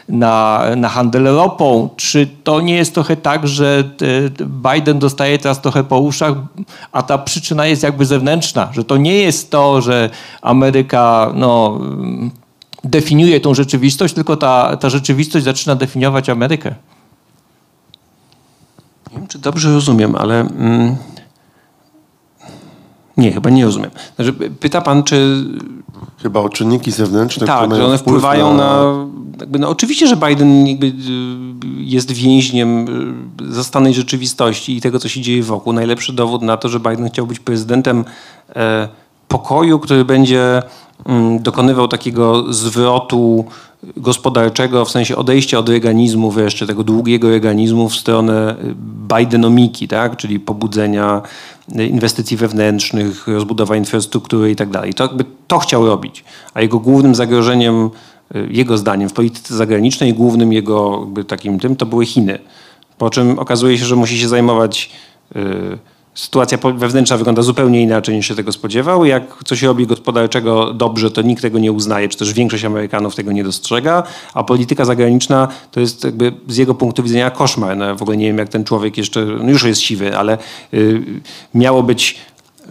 na, 0.09 0.63
na 0.77 0.89
handel 0.89 1.25
ropą. 1.25 1.89
Czy 1.97 2.29
to 2.45 2.61
nie 2.61 2.75
jest 2.75 2.95
trochę 2.95 3.17
tak, 3.17 3.49
że 3.49 3.85
e, 4.41 4.75
Biden 4.75 4.99
dostaje 4.99 5.39
teraz 5.39 5.61
trochę 5.61 5.85
po 5.85 5.99
uszach, 5.99 6.35
a 6.93 7.03
ta 7.03 7.19
przyczyna 7.19 7.67
jest 7.67 7.83
jakby 7.83 8.07
zewnętrzna, 8.07 8.69
że 8.73 8.85
to 8.85 8.97
nie 8.97 9.15
jest 9.15 9.51
to, 9.51 9.81
że 9.81 10.11
Ameryka 10.43 11.33
no, 11.35 11.81
definiuje 12.85 13.41
tą 13.41 13.55
rzeczywistość, 13.55 14.15
tylko 14.15 14.37
ta, 14.37 14.77
ta 14.77 14.91
rzeczywistość 14.91 15.45
zaczyna 15.45 15.75
definiować 15.75 16.29
Amerykę. 16.29 16.75
Nie 19.13 19.19
wiem, 19.19 19.27
czy 19.27 19.39
dobrze 19.39 19.73
rozumiem, 19.73 20.17
ale. 20.17 20.41
Mm, 20.41 20.97
nie, 23.17 23.33
chyba 23.33 23.51
nie 23.51 23.65
rozumiem. 23.65 23.91
Znaczy, 24.17 24.33
pyta 24.33 24.81
pan, 24.81 25.03
czy. 25.03 25.45
Chyba 26.23 26.41
o 26.41 26.49
czynniki 26.49 26.91
zewnętrzne, 26.91 27.47
Tak, 27.47 27.67
które 27.67 27.85
one 27.87 27.99
wpływ 27.99 28.17
wpływają 28.17 28.57
na. 28.57 28.95
jakby, 29.41 29.59
no, 29.59 29.69
oczywiście, 29.69 30.07
że 30.07 30.17
Biden 30.17 30.67
jakby 30.67 30.87
y, 30.87 30.93
jest 31.77 32.13
więźniem 32.13 32.87
y, 33.51 33.55
zastanej 33.55 33.95
rzeczywistości 33.95 34.77
i 34.77 34.81
tego, 34.81 34.99
co 34.99 35.09
się 35.09 35.21
dzieje 35.21 35.43
wokół. 35.43 35.73
Najlepszy 35.73 36.13
dowód 36.13 36.43
na 36.43 36.57
to, 36.57 36.69
że 36.69 36.81
Biden 36.81 37.09
chciał 37.09 37.27
być 37.27 37.41
prezydentem 37.41 38.05
e, 38.57 38.89
pokoju, 39.31 39.79
który 39.79 40.05
będzie 40.05 40.63
mm, 41.07 41.43
dokonywał 41.43 41.89
takiego 41.89 42.53
zwrotu 42.53 43.45
gospodarczego, 43.97 44.85
w 44.85 44.91
sensie 44.91 45.17
odejścia 45.17 45.59
od 45.59 45.69
reganizmu 45.69 46.31
wreszcie, 46.31 46.67
tego 46.67 46.85
długiego 46.85 47.31
reganizmu 47.31 47.89
w 47.89 47.97
stronę 47.97 48.57
Bidenomiki, 49.19 49.89
tak? 49.89 50.17
czyli 50.17 50.41
pobudzenia 50.41 51.23
inwestycji 51.75 52.37
wewnętrznych, 52.37 53.29
rozbudowa 53.29 53.77
infrastruktury 53.77 54.51
i 54.51 54.57
tak 54.57 54.71
dalej. 54.71 54.95
To 54.95 55.05
jakby 55.05 55.25
to 55.47 55.59
chciał 55.59 55.87
robić, 55.87 56.25
a 56.55 56.61
jego 56.61 56.79
głównym 56.79 57.15
zagrożeniem, 57.15 57.91
y, 58.35 58.49
jego 58.51 58.79
zdaniem 58.79 59.09
w 59.09 59.13
polityce 59.13 59.57
zagranicznej, 59.57 60.15
głównym 60.15 60.53
jego 60.53 61.07
takim 61.29 61.61
tym, 61.61 61.77
to 61.77 61.87
były 61.87 62.07
Chiny. 62.07 62.39
Po 62.99 63.11
czym 63.11 63.39
okazuje 63.39 63.79
się, 63.79 63.85
że 63.85 63.97
musi 63.97 64.19
się 64.19 64.29
zajmować 64.29 64.91
y, 65.37 65.79
sytuacja 66.21 66.59
wewnętrzna 66.75 67.17
wygląda 67.17 67.43
zupełnie 67.43 67.83
inaczej 67.83 68.17
niż 68.17 68.29
się 68.29 68.35
tego 68.35 68.53
spodziewał. 68.53 69.05
Jak 69.05 69.45
coś 69.45 69.63
robi 69.63 69.87
gospodarczego 69.87 70.75
dobrze, 70.75 71.11
to 71.11 71.23
nikt 71.23 71.43
tego 71.43 71.59
nie 71.59 71.73
uznaje, 71.73 72.09
czy 72.09 72.19
też 72.19 72.33
większość 72.33 72.65
Amerykanów 72.65 73.15
tego 73.15 73.33
nie 73.33 73.45
dostrzega, 73.45 74.03
a 74.35 74.45
polityka 74.45 74.85
zagraniczna 74.85 75.49
to 75.71 75.81
jest 75.81 76.05
jakby 76.05 76.33
z 76.49 76.57
jego 76.57 76.75
punktu 76.75 77.03
widzenia 77.03 77.31
koszmar. 77.31 77.77
No, 77.77 77.85
ja 77.85 77.95
w 77.95 78.03
ogóle 78.03 78.17
nie 78.17 78.27
wiem, 78.27 78.39
jak 78.39 78.49
ten 78.49 78.65
człowiek 78.65 78.99
jeszcze, 78.99 79.25
no 79.25 79.51
już 79.51 79.65
jest 79.65 79.81
siwy, 79.81 80.17
ale 80.17 80.39
y, 80.75 81.03
miało 81.55 81.83
być 81.83 82.17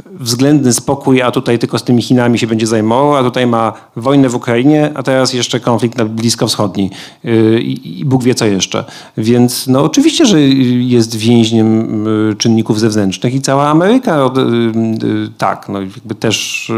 względny 0.06 0.74
spokój, 0.74 1.22
a 1.22 1.32
tutaj 1.32 1.60
tylko 1.60 1.80
z 1.80 1.84
tymi 1.84 2.02
Chinami 2.02 2.40
się 2.40 2.48
będzie 2.48 2.68
zajmował, 2.68 3.16
a 3.16 3.24
tutaj 3.24 3.48
ma 3.48 3.74
wojnę 3.96 4.30
w 4.30 4.36
Ukrainie, 4.36 4.92
a 4.94 5.04
teraz 5.04 5.34
jeszcze 5.34 5.60
konflikt 5.60 5.98
na 5.98 6.06
Bliskowschodni 6.06 6.90
Yy, 7.24 7.62
i 7.62 8.00
i 8.00 8.06
Bóg 8.06 8.24
wie 8.24 8.36
co 8.36 8.46
jeszcze. 8.46 8.86
Więc 9.18 9.68
no 9.68 9.84
oczywiście, 9.84 10.26
że 10.26 10.42
jest 10.42 11.16
więźniem 11.16 12.06
yy, 12.06 12.36
czynników 12.36 12.80
zewnętrznych 12.80 13.34
i 13.34 13.42
cała 13.42 13.68
Ameryka 13.68 14.32
yy, 14.36 15.30
tak, 15.38 15.70
no 15.70 15.82
jakby 15.82 16.16
też 16.16 16.72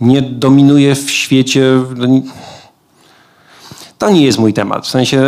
nie 0.00 0.22
dominuje 0.22 0.94
w 0.94 1.10
świecie 1.10 1.80
no, 1.96 2.06
to 3.98 4.10
nie 4.10 4.24
jest 4.24 4.38
mój 4.38 4.52
temat. 4.52 4.86
W 4.86 4.90
sensie 4.90 5.22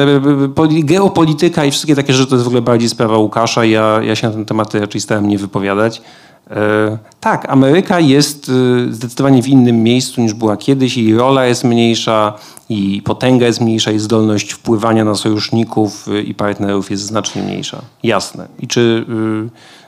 poli- 0.55 0.85
geopolityka 0.85 1.65
i 1.65 1.71
wszystkie 1.71 1.97
takie 1.97 2.13
rzeczy 2.13 2.31
to 2.31 2.35
jest 2.35 2.45
w 2.45 2.47
ogóle 2.47 2.63
bardziej 2.63 2.89
sprawa 2.89 3.19
Łukasza. 3.19 3.65
Ja, 3.65 4.01
ja 4.03 4.17
się 4.17 4.27
na 4.27 4.33
ten 4.33 4.45
temat 4.45 4.75
raczej 4.75 5.01
starałem 5.01 5.29
nie 5.29 5.39
wypowiadać. 5.39 6.03
E, 6.51 6.99
tak, 7.21 7.51
Ameryka 7.51 8.01
jest 8.01 8.51
e, 8.89 8.93
zdecydowanie 8.93 9.43
w 9.43 9.49
innym 9.49 9.83
miejscu 9.83 10.21
niż 10.21 10.35
była 10.35 10.57
kiedyś. 10.57 10.97
Jej 10.97 11.15
rola 11.15 11.47
jest 11.47 11.65
mniejsza, 11.65 12.33
i 12.69 13.03
potęga 13.05 13.47
jest 13.47 13.61
mniejsza, 13.61 13.93
i 13.93 13.99
zdolność 13.99 14.53
wpływania 14.53 15.05
na 15.05 15.15
sojuszników 15.15 16.09
e, 16.09 16.23
i 16.23 16.35
partnerów 16.35 16.91
jest 16.91 17.03
znacznie 17.03 17.43
mniejsza. 17.43 17.83
Jasne. 18.03 18.49
I 18.61 18.67
czy... 18.67 19.05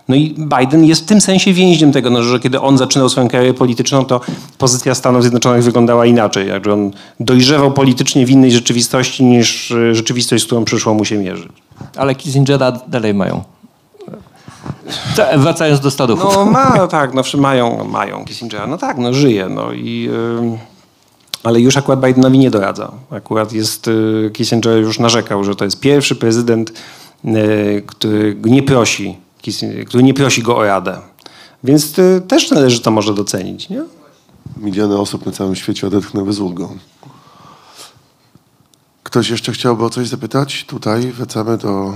no 0.08 0.16
i 0.16 0.34
Biden 0.58 0.84
jest 0.84 1.02
w 1.02 1.06
tym 1.06 1.20
sensie 1.20 1.52
więźniem 1.52 1.92
tego, 1.92 2.10
no, 2.10 2.22
że 2.22 2.40
kiedy 2.40 2.60
on 2.60 2.78
zaczynał 2.78 3.08
swoją 3.08 3.28
karierę 3.28 3.54
polityczną, 3.54 4.04
to 4.04 4.20
pozycja 4.58 4.94
Stanów 4.94 5.22
Zjednoczonych 5.22 5.64
wyglądała 5.64 6.06
inaczej. 6.06 6.48
Jakże 6.48 6.72
on 6.72 6.90
dojrzewał 7.20 7.72
politycznie 7.72 8.26
w 8.26 8.30
innej 8.30 8.52
rzeczywistości 8.52 9.24
niż 9.24 9.74
rzeczywistość, 9.92 10.44
z 10.44 10.46
którą 10.46 10.64
przyszło 10.64 10.94
mu 10.94 11.04
się 11.04 11.18
mierzyć. 11.18 11.52
Ale 11.96 12.14
Kissingera 12.14 12.72
dalej 12.72 13.14
mają. 13.14 13.57
Wracając 15.36 15.80
do 15.80 15.90
Stanów. 15.90 16.20
No 16.24 16.44
ma, 16.44 16.86
tak, 16.86 17.14
no 17.14 17.22
mają, 17.38 17.84
mają 17.84 18.24
Kissingera. 18.24 18.66
No 18.66 18.78
tak, 18.78 18.98
no 18.98 19.14
żyje. 19.14 19.48
No 19.48 19.72
i, 19.72 20.10
ym, 20.38 20.58
ale 21.42 21.60
już 21.60 21.76
akurat 21.76 22.00
Bidenowi 22.00 22.38
nie 22.38 22.50
doradza. 22.50 22.92
Akurat 23.10 23.52
jest, 23.52 23.88
y, 23.88 24.30
Kissinger 24.32 24.78
już 24.80 24.98
narzekał, 24.98 25.44
że 25.44 25.54
to 25.54 25.64
jest 25.64 25.80
pierwszy 25.80 26.16
prezydent, 26.16 26.72
y, 27.24 27.82
który 27.86 28.36
nie 28.44 28.62
prosi, 28.62 29.18
który 29.86 30.02
nie 30.02 30.14
prosi 30.14 30.42
go 30.42 30.56
o 30.56 30.64
radę. 30.64 30.98
Więc 31.64 31.98
y, 31.98 32.22
też 32.28 32.50
należy 32.50 32.80
to 32.80 32.90
może 32.90 33.14
docenić, 33.14 33.68
nie? 33.68 33.82
Miliony 34.56 34.98
osób 34.98 35.26
na 35.26 35.32
całym 35.32 35.56
świecie 35.56 35.86
odetchnęły 35.86 36.32
z 36.32 36.40
ulgą. 36.40 36.78
Ktoś 39.02 39.30
jeszcze 39.30 39.52
chciałby 39.52 39.84
o 39.84 39.90
coś 39.90 40.08
zapytać? 40.08 40.64
Tutaj 40.64 41.12
wracamy 41.12 41.58
do 41.58 41.94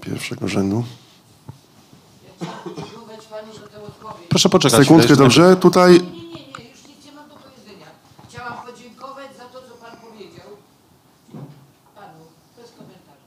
pierwszego 0.00 0.48
rzędu. 0.48 0.84
Proszę 4.28 4.48
poczekać. 4.48 4.80
Sekundkę, 4.80 5.16
dobrze? 5.16 5.56
Tutaj 5.56 5.92
Nie, 5.92 5.98
nie, 5.98 6.04
nie, 6.04 6.70
już 6.70 6.88
nic 6.88 7.06
nie 7.06 7.12
mam 7.12 7.28
do 7.28 7.34
powiedzenia. 7.34 7.86
Chciałam 8.28 8.54
podziękować 8.66 9.26
za 9.36 9.44
to, 9.44 9.58
co 9.68 9.74
Pan 9.74 9.96
powiedział. 10.10 10.46
Panu, 11.94 12.18
bez 12.56 12.70
komentarza. 12.72 13.22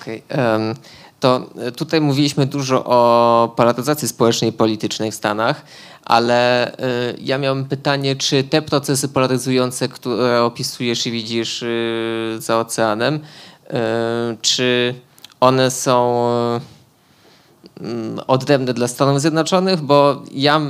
Okej. 0.00 0.22
em, 0.28 0.74
To 1.20 1.46
e, 1.58 1.72
tutaj 1.72 2.00
mówiliśmy 2.00 2.46
dużo 2.46 2.84
o 2.84 3.52
polaryzacji 3.56 4.08
społecznej 4.08 4.50
i 4.50 4.52
politycznej 4.52 5.10
w 5.12 5.14
Stanach, 5.14 5.64
ale 6.04 6.72
e, 6.78 7.14
ja 7.18 7.38
miałem 7.38 7.64
pytanie, 7.64 8.16
czy 8.16 8.44
te 8.44 8.62
procesy 8.62 9.08
polaryzujące, 9.08 9.88
które 9.88 10.42
opisujesz 10.42 11.06
i 11.06 11.10
widzisz 11.10 11.62
e, 11.62 11.66
za 12.38 12.58
oceanem, 12.58 13.20
e, 13.70 14.36
czy 14.42 14.94
one 15.40 15.70
są 15.70 16.26
e, 16.28 16.60
mm, 17.80 18.20
odrębne 18.26 18.74
dla 18.74 18.88
Stanów 18.88 19.20
Zjednoczonych, 19.20 19.80
bo 19.80 20.22
ja 20.32 20.60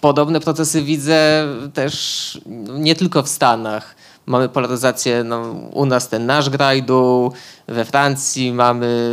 podobne 0.00 0.40
procesy 0.40 0.82
widzę 0.82 1.46
też 1.74 2.40
nie 2.78 2.94
tylko 2.94 3.22
w 3.22 3.28
Stanach. 3.28 3.94
Mamy 4.26 4.48
polaryzację, 4.48 5.24
no, 5.24 5.42
u 5.72 5.86
nas 5.86 6.08
ten 6.08 6.26
nasz 6.26 6.50
grajdu, 6.50 7.32
we 7.68 7.84
Francji 7.84 8.52
mamy 8.52 9.10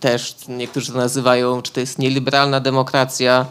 też, 0.00 0.36
niektórzy 0.48 0.92
to 0.92 0.98
nazywają, 0.98 1.62
czy 1.62 1.72
to 1.72 1.80
jest 1.80 1.98
nieliberalna 1.98 2.60
demokracja, 2.60 3.46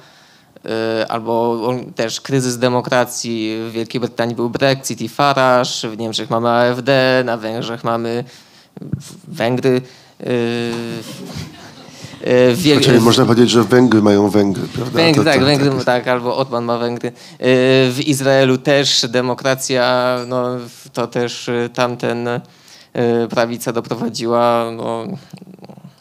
y, 1.01 1.07
albo 1.07 1.59
też 1.95 2.21
kryzys 2.21 2.57
demokracji. 2.57 3.57
W 3.69 3.71
Wielkiej 3.71 4.01
Brytanii 4.01 4.35
był 4.35 4.49
Brexit 4.49 5.01
i 5.01 5.09
Farage, 5.09 5.89
w 5.89 5.97
Niemczech 5.97 6.29
mamy 6.29 6.49
AfD, 6.49 7.23
na 7.25 7.37
Węgrzech 7.37 7.83
mamy 7.83 8.23
Węgry. 9.27 9.81
Y, 10.21 10.25
y, 12.27 12.55
w 12.55 12.61
Wiel- 12.61 12.81
Czyli 12.81 12.99
można 12.99 13.25
powiedzieć, 13.25 13.49
że 13.49 13.63
Węgry 13.63 14.01
mają 14.01 14.29
Węgry, 14.29 14.63
prawda? 14.73 14.91
Węgry, 14.99 15.23
tak, 15.25 15.39
to- 15.39 15.45
Węgry, 15.45 15.71
jest- 15.73 15.85
tak, 15.85 16.07
albo 16.07 16.37
Otman 16.37 16.63
ma 16.65 16.77
Węgry. 16.77 17.09
Yy, 17.09 17.15
W 17.91 17.99
Izraelu 18.05 18.57
też 18.57 19.05
demokracja, 19.09 20.17
no, 20.27 20.45
to 20.93 21.07
też 21.07 21.47
y, 21.47 21.69
tamten 21.73 22.27
y, 22.27 22.41
prawica 23.29 23.73
doprowadziła 23.73 24.65
no, 24.77 25.03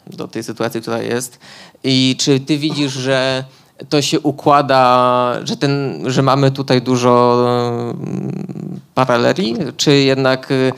do 0.07 0.27
tej 0.27 0.43
sytuacji, 0.43 0.81
która 0.81 1.01
jest. 1.01 1.39
I 1.83 2.15
czy 2.19 2.39
ty 2.39 2.57
widzisz, 2.57 2.93
że 2.93 3.43
to 3.89 4.01
się 4.01 4.19
układa, 4.19 5.33
że, 5.43 5.57
ten, 5.57 6.03
że 6.05 6.21
mamy 6.21 6.51
tutaj 6.51 6.81
dużo 6.81 7.45
mm, 7.93 8.79
paraleli, 8.95 9.55
czy 9.77 9.91
jednak 9.95 10.51
y, 10.51 10.53
y, 10.53 10.71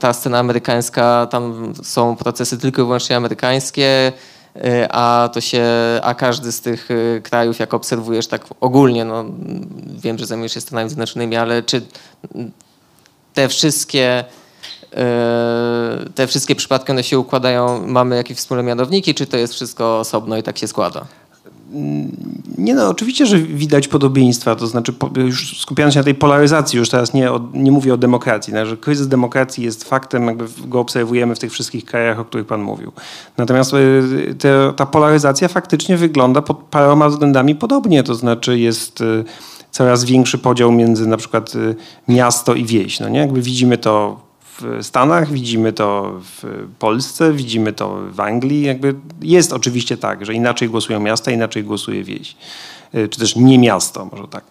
ta 0.00 0.12
scena 0.12 0.38
amerykańska, 0.38 1.26
tam 1.30 1.72
są 1.82 2.16
procesy 2.16 2.58
tylko 2.58 2.82
i 2.82 2.84
wyłącznie 2.84 3.16
amerykańskie, 3.16 4.12
y, 4.56 4.88
a 4.90 5.28
to 5.32 5.40
się, 5.40 5.64
a 6.02 6.14
każdy 6.14 6.52
z 6.52 6.60
tych 6.60 6.90
y, 6.90 7.20
krajów, 7.24 7.58
jak 7.58 7.74
obserwujesz 7.74 8.26
tak 8.26 8.44
ogólnie, 8.60 9.04
no 9.04 9.24
wiem, 9.86 10.18
że 10.18 10.26
zajmujesz 10.26 10.54
się 10.54 10.60
Stanami 10.60 10.88
Zjednoczonymi, 10.88 11.36
ale 11.36 11.62
czy 11.62 11.82
te 13.34 13.48
wszystkie 13.48 14.24
y, 14.92 16.10
te 16.14 16.26
wszystkie 16.26 16.54
przypadki 16.54 16.92
one 16.92 17.04
się 17.04 17.18
układają, 17.18 17.86
mamy 17.86 18.16
jakieś 18.16 18.38
wspólne 18.38 18.62
mianowniki, 18.62 19.14
czy 19.14 19.26
to 19.26 19.36
jest 19.36 19.54
wszystko 19.54 20.00
osobno 20.00 20.36
i 20.36 20.42
tak 20.42 20.58
się 20.58 20.68
składa? 20.68 21.06
Nie 22.58 22.74
no, 22.74 22.88
oczywiście, 22.88 23.26
że 23.26 23.38
widać 23.38 23.88
podobieństwa, 23.88 24.56
to 24.56 24.66
znaczy 24.66 24.92
już 25.16 25.60
skupiając 25.60 25.94
się 25.94 26.00
na 26.00 26.04
tej 26.04 26.14
polaryzacji, 26.14 26.78
już 26.78 26.88
teraz 26.88 27.14
nie, 27.14 27.32
o, 27.32 27.40
nie 27.54 27.72
mówię 27.72 27.94
o 27.94 27.96
demokracji, 27.96 28.54
no, 28.54 28.66
że 28.66 28.76
kryzys 28.76 29.08
demokracji 29.08 29.64
jest 29.64 29.84
faktem, 29.84 30.26
jakby 30.26 30.44
go 30.66 30.80
obserwujemy 30.80 31.34
w 31.34 31.38
tych 31.38 31.52
wszystkich 31.52 31.84
krajach, 31.84 32.18
o 32.18 32.24
których 32.24 32.46
pan 32.46 32.62
mówił. 32.62 32.92
Natomiast 33.38 33.74
y, 33.74 34.34
te, 34.38 34.72
ta 34.76 34.86
polaryzacja 34.86 35.48
faktycznie 35.48 35.96
wygląda 35.96 36.42
pod 36.42 36.58
paroma 36.58 37.08
względami 37.08 37.54
podobnie, 37.54 38.02
to 38.02 38.14
znaczy 38.14 38.58
jest 38.58 39.00
y, 39.00 39.24
coraz 39.70 40.04
większy 40.04 40.38
podział 40.38 40.72
między 40.72 41.06
na 41.06 41.16
przykład 41.16 41.54
y, 41.54 41.76
miasto 42.08 42.54
i 42.54 42.64
wieś, 42.64 43.00
no 43.00 43.08
nie? 43.08 43.18
Jakby 43.18 43.42
widzimy 43.42 43.78
to 43.78 44.20
w 44.60 44.78
Stanach, 44.82 45.32
widzimy 45.32 45.72
to 45.72 46.12
w 46.20 46.66
Polsce, 46.78 47.32
widzimy 47.32 47.72
to 47.72 47.98
w 48.10 48.20
Anglii. 48.20 48.62
Jakby 48.62 48.94
jest 49.22 49.52
oczywiście 49.52 49.96
tak, 49.96 50.26
że 50.26 50.34
inaczej 50.34 50.68
głosują 50.68 51.00
miasta, 51.00 51.30
inaczej 51.30 51.64
głosuje 51.64 52.04
wieś. 52.04 52.36
Y, 52.94 53.08
Czy 53.08 53.20
też 53.20 53.36
nie 53.36 53.58
miasto, 53.58 54.08
może 54.12 54.28
tak. 54.28 54.44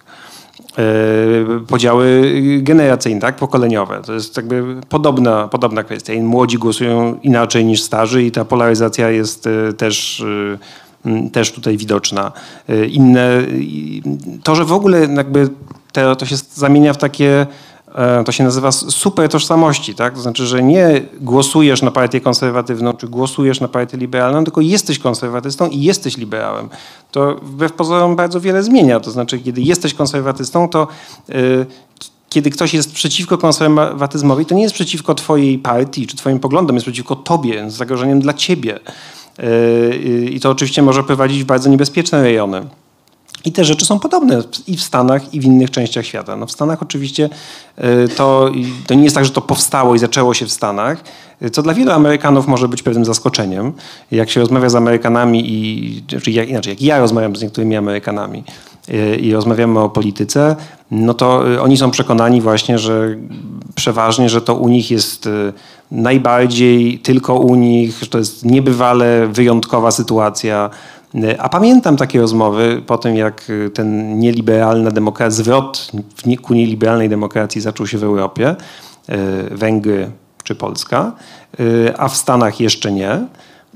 Y, 0.79 1.65
Podziały 1.67 2.33
generacyjne, 2.61 3.21
tak, 3.21 3.35
pokoleniowe. 3.35 4.01
To 4.05 4.13
jest 4.13 4.37
jakby 4.37 4.81
podobna, 4.89 5.47
podobna 5.47 5.83
kwestia. 5.83 6.13
I 6.13 6.21
Młodzi 6.21 6.57
głosują 6.57 7.19
inaczej 7.23 7.65
niż 7.65 7.81
starzy 7.81 8.23
i 8.23 8.31
ta 8.31 8.45
polaryzacja 8.45 9.09
jest 9.09 9.47
y, 9.47 9.73
też 9.73 10.23
też 11.31 11.51
tutaj 11.51 11.77
widoczna. 11.77 12.31
Inne, 12.89 13.29
to, 14.43 14.55
że 14.55 14.65
w 14.65 14.71
ogóle 14.71 15.07
jakby 15.15 15.49
te, 15.91 16.15
to 16.15 16.25
się 16.25 16.35
zamienia 16.53 16.93
w 16.93 16.97
takie 16.97 17.41
e, 17.41 17.47
to 18.25 18.31
się 18.31 18.43
nazywa 18.43 18.71
super 18.71 19.29
tożsamości, 19.29 19.95
tak? 19.95 20.13
To 20.13 20.21
znaczy, 20.21 20.45
że 20.45 20.63
nie 20.63 21.01
głosujesz 21.21 21.81
na 21.81 21.91
partię 21.91 22.21
konserwatywną, 22.21 22.93
czy 22.93 23.07
głosujesz 23.07 23.61
na 23.61 23.67
partię 23.67 23.97
liberalną, 23.97 24.43
tylko 24.43 24.61
jesteś 24.61 24.99
konserwatystą 24.99 25.69
i 25.69 25.81
jesteś 25.81 26.17
liberałem. 26.17 26.69
To 27.11 27.35
wbrew 27.41 27.73
pozorom 27.73 28.15
bardzo 28.15 28.41
wiele 28.41 28.63
zmienia. 28.63 28.99
To 28.99 29.11
znaczy, 29.11 29.39
kiedy 29.39 29.61
jesteś 29.61 29.93
konserwatystą, 29.93 30.69
to 30.69 30.87
y, 31.29 31.65
kiedy 32.29 32.49
ktoś 32.49 32.73
jest 32.73 32.91
przeciwko 32.91 33.37
konserwatyzmowi, 33.37 34.45
to 34.45 34.55
nie 34.55 34.63
jest 34.63 34.75
przeciwko 34.75 35.15
twojej 35.15 35.59
partii 35.59 36.07
czy 36.07 36.17
twoim 36.17 36.39
poglądom, 36.39 36.75
jest 36.75 36.85
przeciwko 36.85 37.15
tobie, 37.15 37.53
jest 37.55 37.77
zagrożeniem 37.77 38.19
dla 38.19 38.33
ciebie. 38.33 38.79
Y, 39.39 40.29
I 40.31 40.39
to 40.39 40.49
oczywiście 40.49 40.81
może 40.81 41.03
prowadzić 41.03 41.43
w 41.43 41.45
bardzo 41.45 41.69
niebezpieczne 41.69 42.23
rejony. 42.23 42.65
I 43.45 43.51
te 43.51 43.65
rzeczy 43.65 43.85
są 43.85 43.99
podobne 43.99 44.43
i 44.67 44.77
w 44.77 44.81
Stanach, 44.81 45.33
i 45.33 45.39
w 45.39 45.43
innych 45.43 45.71
częściach 45.71 46.05
świata. 46.05 46.35
No 46.35 46.45
w 46.45 46.51
Stanach 46.51 46.81
oczywiście 46.81 47.29
y, 47.77 48.07
to, 48.15 48.51
to 48.87 48.93
nie 48.93 49.03
jest 49.03 49.15
tak, 49.15 49.25
że 49.25 49.31
to 49.31 49.41
powstało 49.41 49.95
i 49.95 49.99
zaczęło 49.99 50.33
się 50.33 50.45
w 50.45 50.51
Stanach, 50.51 51.03
y, 51.41 51.49
co 51.49 51.61
dla 51.61 51.73
wielu 51.73 51.91
Amerykanów 51.91 52.47
może 52.47 52.67
być 52.67 52.83
pewnym 52.83 53.05
zaskoczeniem. 53.05 53.73
Jak 54.11 54.29
się 54.29 54.39
rozmawia 54.39 54.69
z 54.69 54.75
Amerykanami, 54.75 55.53
i, 55.53 56.03
jak, 56.27 56.49
inaczej, 56.49 56.71
jak 56.71 56.81
ja 56.81 56.99
rozmawiam 56.99 57.35
z 57.35 57.41
niektórymi 57.41 57.75
Amerykanami 57.75 58.43
y, 58.89 59.15
i 59.15 59.33
rozmawiamy 59.33 59.79
o 59.79 59.89
polityce, 59.89 60.55
no 60.91 61.13
to 61.13 61.43
oni 61.61 61.77
są 61.77 61.91
przekonani 61.91 62.41
właśnie, 62.41 62.79
że 62.79 63.15
przeważnie, 63.75 64.29
że 64.29 64.41
to 64.41 64.55
u 64.55 64.69
nich 64.69 64.91
jest 64.91 65.29
najbardziej 65.91 66.99
tylko 66.99 67.35
u 67.35 67.55
nich, 67.55 67.99
że 68.01 68.07
to 68.07 68.17
jest 68.17 68.45
niebywale 68.45 69.27
wyjątkowa 69.27 69.91
sytuacja. 69.91 70.69
A 71.37 71.49
pamiętam 71.49 71.97
takie 71.97 72.21
rozmowy 72.21 72.81
po 72.87 72.97
tym, 72.97 73.15
jak 73.15 73.49
y, 73.49 73.69
ten 73.69 74.19
nieliberalna 74.19 74.91
demokracja, 74.91 75.43
zwrot 75.43 75.91
ku 76.41 76.53
nieliberalnej 76.53 77.09
demokracji 77.09 77.61
zaczął 77.61 77.87
się 77.87 77.97
w 77.97 78.03
Europie, 78.03 78.55
y, 79.09 79.15
Węgry 79.57 80.11
czy 80.43 80.55
Polska, 80.55 81.11
y, 81.59 81.93
a 81.97 82.07
w 82.07 82.17
Stanach 82.17 82.59
jeszcze 82.59 82.91
nie. 82.91 83.27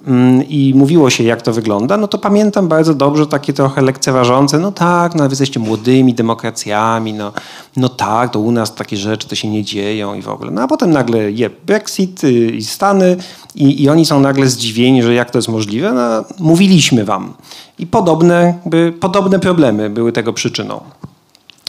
Mm, 0.08 0.44
I 0.50 0.74
mówiło 0.76 1.10
się, 1.10 1.24
jak 1.24 1.42
to 1.42 1.54
wygląda, 1.54 1.98
no 1.98 2.08
to 2.08 2.18
pamiętam 2.18 2.68
bardzo 2.68 2.94
dobrze 2.94 3.28
takie 3.28 3.54
trochę 3.54 3.82
lekceważące, 3.82 4.60
no 4.60 4.72
tak, 4.72 5.16
no 5.16 5.24
wy 5.24 5.30
jesteście 5.30 5.60
młodymi 5.60 6.14
demokracjami, 6.14 7.14
no, 7.14 7.32
no 7.78 7.90
tak, 7.90 8.32
to 8.32 8.40
u 8.40 8.52
nas 8.52 8.76
takie 8.76 8.98
rzeczy 8.98 9.28
to 9.28 9.36
się 9.36 9.48
nie 9.48 9.64
dzieją 9.64 10.14
i 10.14 10.22
w 10.22 10.30
ogóle. 10.30 10.52
No 10.52 10.62
a 10.62 10.68
potem 10.68 10.92
nagle 10.92 11.32
je 11.32 11.50
Brexit 11.50 12.24
y, 12.24 12.32
i 12.32 12.64
Stany 12.64 13.18
i, 13.56 13.84
i 13.84 13.90
oni 13.90 14.06
są 14.06 14.20
nagle 14.20 14.48
zdziwieni, 14.48 15.04
że 15.04 15.14
jak 15.14 15.32
to 15.32 15.38
jest 15.38 15.50
możliwe, 15.50 15.94
no 15.94 16.26
mówiliśmy 16.40 17.06
wam. 17.06 17.34
I 17.80 17.88
podobne, 17.88 18.54
jakby, 18.64 18.94
podobne 19.00 19.40
problemy 19.40 19.90
były 19.90 20.12
tego 20.12 20.34
przyczyną. 20.34 20.82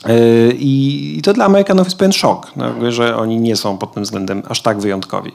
Yy, 0.07 0.55
I 0.59 1.05
i 1.19 1.23
to 1.23 1.33
dla 1.33 1.45
Amerykanów 1.45 1.87
jest 1.87 1.99
pewien 1.99 2.13
szok, 2.13 2.53
no, 2.57 2.93
że 2.93 3.17
oni 3.17 3.41
nie 3.41 3.57
są 3.57 3.79
pod 3.79 3.95
tym 3.95 4.03
względem 4.03 4.43
aż 4.49 4.63
tak 4.63 4.81
wyjątkowi. 4.81 5.33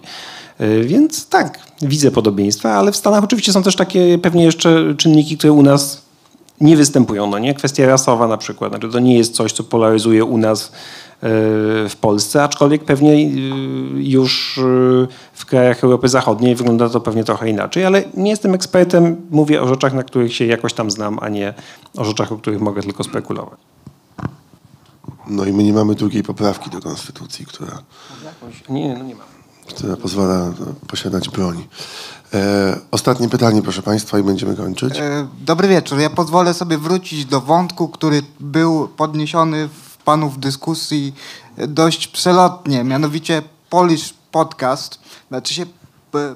Yy, 0.60 0.84
Więc 0.84 1.27
tak, 1.27 1.60
widzę 1.81 2.11
podobieństwa, 2.11 2.72
ale 2.72 2.91
w 2.91 2.95
Stanach 2.95 3.23
oczywiście 3.23 3.53
są 3.53 3.64
też 3.64 3.76
takie 3.76 4.18
pewnie 4.18 4.44
jeszcze 4.44 4.95
czynniki, 4.98 5.38
które 5.38 5.53
u 5.53 5.61
nas 5.61 6.02
nie 6.61 6.77
występują. 6.77 7.27
No 7.27 7.40
nie? 7.40 7.53
Kwestia 7.53 7.88
rasowa 7.88 8.27
na 8.27 8.38
przykład. 8.38 8.72
Znaczy, 8.72 8.90
to 8.90 8.99
nie 8.99 9.18
jest 9.18 9.36
coś, 9.36 9.52
co 9.52 9.64
polaryzuje 9.64 10.26
u 10.26 10.38
nas 10.38 10.72
yy, 11.22 11.30
w 11.90 11.95
Polsce, 12.02 12.44
aczkolwiek 12.44 12.86
pewnie 12.86 13.23
yy, 13.23 14.03
już 14.03 14.60
w 15.34 15.45
krajach 15.45 15.84
Europy 15.84 16.10
Zachodniej 16.10 16.56
wygląda 16.56 16.90
to 16.90 17.02
pewnie 17.02 17.23
trochę 17.23 17.49
inaczej, 17.49 17.86
ale 17.86 18.03
nie 18.14 18.30
jestem 18.30 18.53
ekspertem, 18.53 19.15
mówię 19.31 19.61
o 19.61 19.68
rzeczach, 19.68 19.94
na 19.94 20.03
których 20.03 20.36
się 20.36 20.45
jakoś 20.45 20.73
tam 20.73 20.91
znam, 20.91 21.19
a 21.22 21.30
nie 21.30 21.53
o 21.98 22.06
rzeczach, 22.06 22.31
o 22.31 22.38
których 22.38 22.61
mogę 22.61 22.81
tylko 22.81 23.03
spekulować. 23.03 23.60
No 25.27 25.45
i 25.45 25.53
my 25.53 25.64
nie 25.64 25.73
mamy 25.73 25.95
drugiej 25.95 26.23
poprawki 26.23 26.69
do 26.69 26.80
Konstytucji, 26.80 27.45
która, 27.45 27.81
Nie, 28.69 28.98
no 28.98 29.03
nie 29.03 29.15
mam. 29.15 29.39
Która 29.74 29.98
pozwala 29.98 30.36
e, 30.36 30.54
posiadać 30.88 31.30
broń. 31.30 31.68
E, 32.34 32.80
ostatnie 32.91 33.30
pytanie, 33.30 33.62
proszę 33.62 33.82
Państwa, 33.82 34.20
i 34.20 34.24
będziemy 34.24 34.56
kończyć. 34.56 34.98
E, 34.98 35.28
Dobry 35.41 35.68
wieczór. 35.68 36.00
Ja 36.00 36.10
pozwolę 36.10 36.54
sobie 36.54 36.78
wrócić 36.78 37.26
do 37.26 37.41
wątku, 37.41 37.88
który 37.88 38.22
był 38.40 38.88
podniesiony 38.88 39.68
w 39.68 39.98
panów 39.98 40.40
dyskusji 40.40 41.16
e, 41.58 41.68
dość 41.68 42.08
przelotnie, 42.08 42.84
mianowicie 42.84 43.41
Polish 43.70 44.14
Podcast, 44.32 45.00
znaczy 45.28 45.54
się 45.54 45.64
e, 46.16 46.36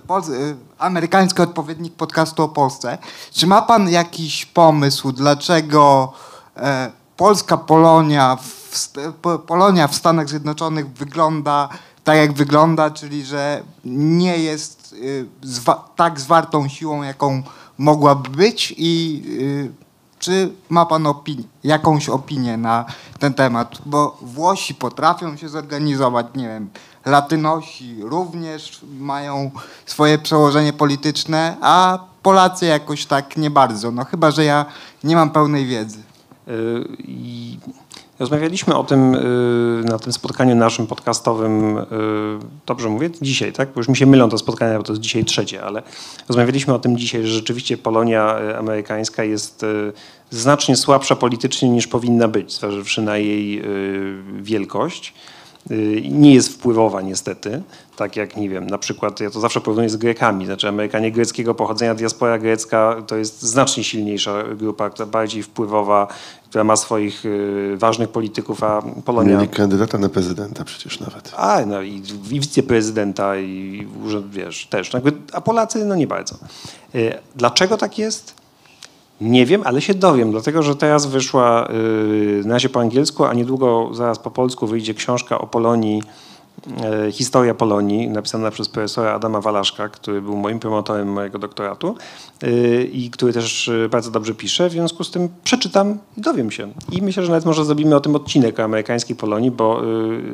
amerykański 0.79 1.41
odpowiednik 1.41 1.93
podcastu 1.93 2.43
o 2.43 2.49
Polsce. 2.49 2.97
Czy 3.31 3.47
ma 3.47 3.61
pan 3.61 3.89
jakiś 3.89 4.45
pomysł, 4.45 5.11
dlaczego 5.11 6.13
e, 6.57 6.91
polska 7.17 7.57
Polonia 7.57 8.37
w, 8.71 8.93
Polonia 9.47 9.87
w 9.87 9.95
Stanach 9.95 10.29
Zjednoczonych 10.29 10.93
wygląda 10.93 11.69
tak, 12.03 12.17
jak 12.17 12.33
wygląda, 12.33 12.91
czyli 12.91 13.25
że 13.25 13.63
nie 13.85 14.37
jest 14.37 14.93
y, 14.93 15.25
zwa- 15.43 15.83
tak 15.95 16.19
zwartą 16.19 16.67
siłą, 16.69 17.03
jaką 17.03 17.43
mogłaby 17.77 18.29
być 18.29 18.73
i 18.77 19.23
y, 19.39 19.71
czy 20.19 20.53
ma 20.69 20.85
pan 20.85 21.07
opinię, 21.07 21.43
jakąś 21.63 22.09
opinię 22.09 22.57
na 22.57 22.85
ten 23.19 23.33
temat? 23.33 23.77
Bo 23.85 24.17
Włosi 24.21 24.75
potrafią 24.75 25.37
się 25.37 25.49
zorganizować, 25.49 26.27
nie 26.35 26.47
wiem, 26.47 26.69
Latynosi 27.05 27.95
również 28.01 28.81
mają 28.99 29.51
swoje 29.85 30.17
przełożenie 30.17 30.73
polityczne, 30.73 31.57
a 31.61 31.99
Polacy 32.21 32.65
jakoś 32.65 33.05
tak 33.05 33.37
nie 33.37 33.49
bardzo. 33.49 33.91
No 33.91 34.05
chyba, 34.05 34.31
że 34.31 34.43
ja 34.43 34.65
nie 35.03 35.15
mam 35.15 35.29
pełnej 35.29 35.65
wiedzy. 35.65 35.99
Y, 36.47 36.87
I 36.99 37.59
rozmawialiśmy 38.23 38.75
o 38.75 38.83
tym 38.83 39.15
y, 39.15 39.83
na 39.85 39.99
tym 39.99 40.13
spotkaniu 40.13 40.55
naszym 40.55 40.87
podcastowym, 40.87 41.77
y, 41.77 41.83
dobrze 42.65 42.89
mówię, 42.89 43.09
dzisiaj, 43.21 43.53
tak? 43.53 43.69
Bo 43.73 43.79
już 43.79 43.87
mi 43.87 43.97
się 43.97 44.05
mylą 44.05 44.29
te 44.29 44.37
spotkania, 44.37 44.77
bo 44.77 44.83
to 44.83 44.93
jest 44.93 45.01
dzisiaj 45.01 45.25
trzecie, 45.25 45.63
ale 45.63 45.83
rozmawialiśmy 46.27 46.73
o 46.73 46.79
tym 46.79 46.97
dzisiaj, 46.97 47.23
że 47.23 47.33
rzeczywiście 47.33 47.77
Polonia 47.77 48.39
y, 48.41 48.57
amerykańska 48.57 49.23
jest 49.23 49.65
znacznie 50.29 50.75
słabsza 50.75 51.15
politycznie 51.15 51.69
niż 51.69 51.87
powinna 51.87 52.27
być, 52.27 52.53
zważywszy 52.53 53.01
na 53.01 53.17
jej 53.17 53.63
wielkość. 54.41 55.13
Y, 55.71 56.03
Nie 56.09 56.33
jest 56.33 56.53
wpływowa 56.53 57.01
niestety, 57.01 57.61
tak 57.95 58.15
jak, 58.15 58.37
nie 58.37 58.49
wiem, 58.49 58.67
na 58.67 58.77
przykład, 58.77 59.19
ja 59.19 59.29
to 59.29 59.39
zawsze 59.39 59.61
porównuję 59.61 59.89
z 59.89 59.95
Grekami, 59.95 60.45
znaczy 60.45 60.67
Amerykanie 60.67 61.11
greckiego 61.11 61.55
pochodzenia, 61.55 61.95
diaspora 61.95 62.39
grecka 62.39 63.03
to 63.07 63.15
jest 63.15 63.41
znacznie 63.41 63.83
silniejsza 63.83 64.43
grupa, 64.55 64.89
która 64.89 65.05
bardziej 65.05 65.43
wpływowa, 65.43 66.07
która 66.49 66.63
ma 66.63 66.75
swoich 66.75 67.25
y, 67.25 67.75
ważnych 67.77 68.09
polityków, 68.09 68.63
a 68.63 68.81
Polonia... 69.05 69.37
Mieli 69.37 69.49
kandydata 69.49 69.97
na 69.97 70.09
prezydenta 70.09 70.63
przecież 70.63 70.99
nawet. 70.99 71.33
A, 71.37 71.61
no 71.65 71.81
i, 71.81 72.01
i 72.31 72.39
wiceprezydenta 72.39 73.37
i 73.37 73.87
urząd, 74.05 74.31
wiesz, 74.31 74.67
też. 74.67 74.93
No 74.93 74.99
a 75.33 75.41
Polacy, 75.41 75.85
no 75.85 75.95
nie 75.95 76.07
bardzo. 76.07 76.35
Y, 76.95 77.13
Dlaczego 77.35 77.77
tak 77.77 77.97
jest? 77.97 78.42
Nie 79.23 79.45
wiem, 79.45 79.61
ale 79.65 79.81
się 79.81 79.93
dowiem, 79.93 80.31
dlatego 80.31 80.63
że 80.63 80.75
teraz 80.75 81.05
wyszła 81.05 81.69
y, 81.69 82.41
na 82.45 82.53
razie 82.53 82.69
po 82.69 82.79
angielsku, 82.79 83.25
a 83.25 83.33
niedługo 83.33 83.89
zaraz 83.93 84.19
po 84.19 84.31
polsku 84.31 84.67
wyjdzie 84.67 84.93
książka 84.93 85.37
o 85.37 85.47
Polonii, 85.47 86.03
y, 87.07 87.11
historia 87.11 87.53
Polonii, 87.53 88.09
napisana 88.09 88.51
przez 88.51 88.69
profesora 88.69 89.13
Adama 89.13 89.41
Walaszka, 89.41 89.89
który 89.89 90.21
był 90.21 90.37
moim 90.37 90.59
promotorem 90.59 91.07
mojego 91.07 91.39
doktoratu 91.39 91.95
y, 92.43 92.89
i 92.93 93.09
który 93.09 93.33
też 93.33 93.67
y, 93.67 93.89
bardzo 93.91 94.11
dobrze 94.11 94.33
pisze. 94.33 94.69
W 94.69 94.71
związku 94.71 95.03
z 95.03 95.11
tym 95.11 95.29
przeczytam 95.43 95.97
i 96.17 96.21
dowiem 96.21 96.51
się. 96.51 96.71
I 96.91 97.01
myślę, 97.01 97.23
że 97.23 97.29
nawet 97.29 97.45
może 97.45 97.65
zrobimy 97.65 97.95
o 97.95 97.99
tym 97.99 98.15
odcinek 98.15 98.59
o 98.59 98.63
amerykańskiej 98.63 99.15
Polonii, 99.15 99.51
bo 99.51 99.81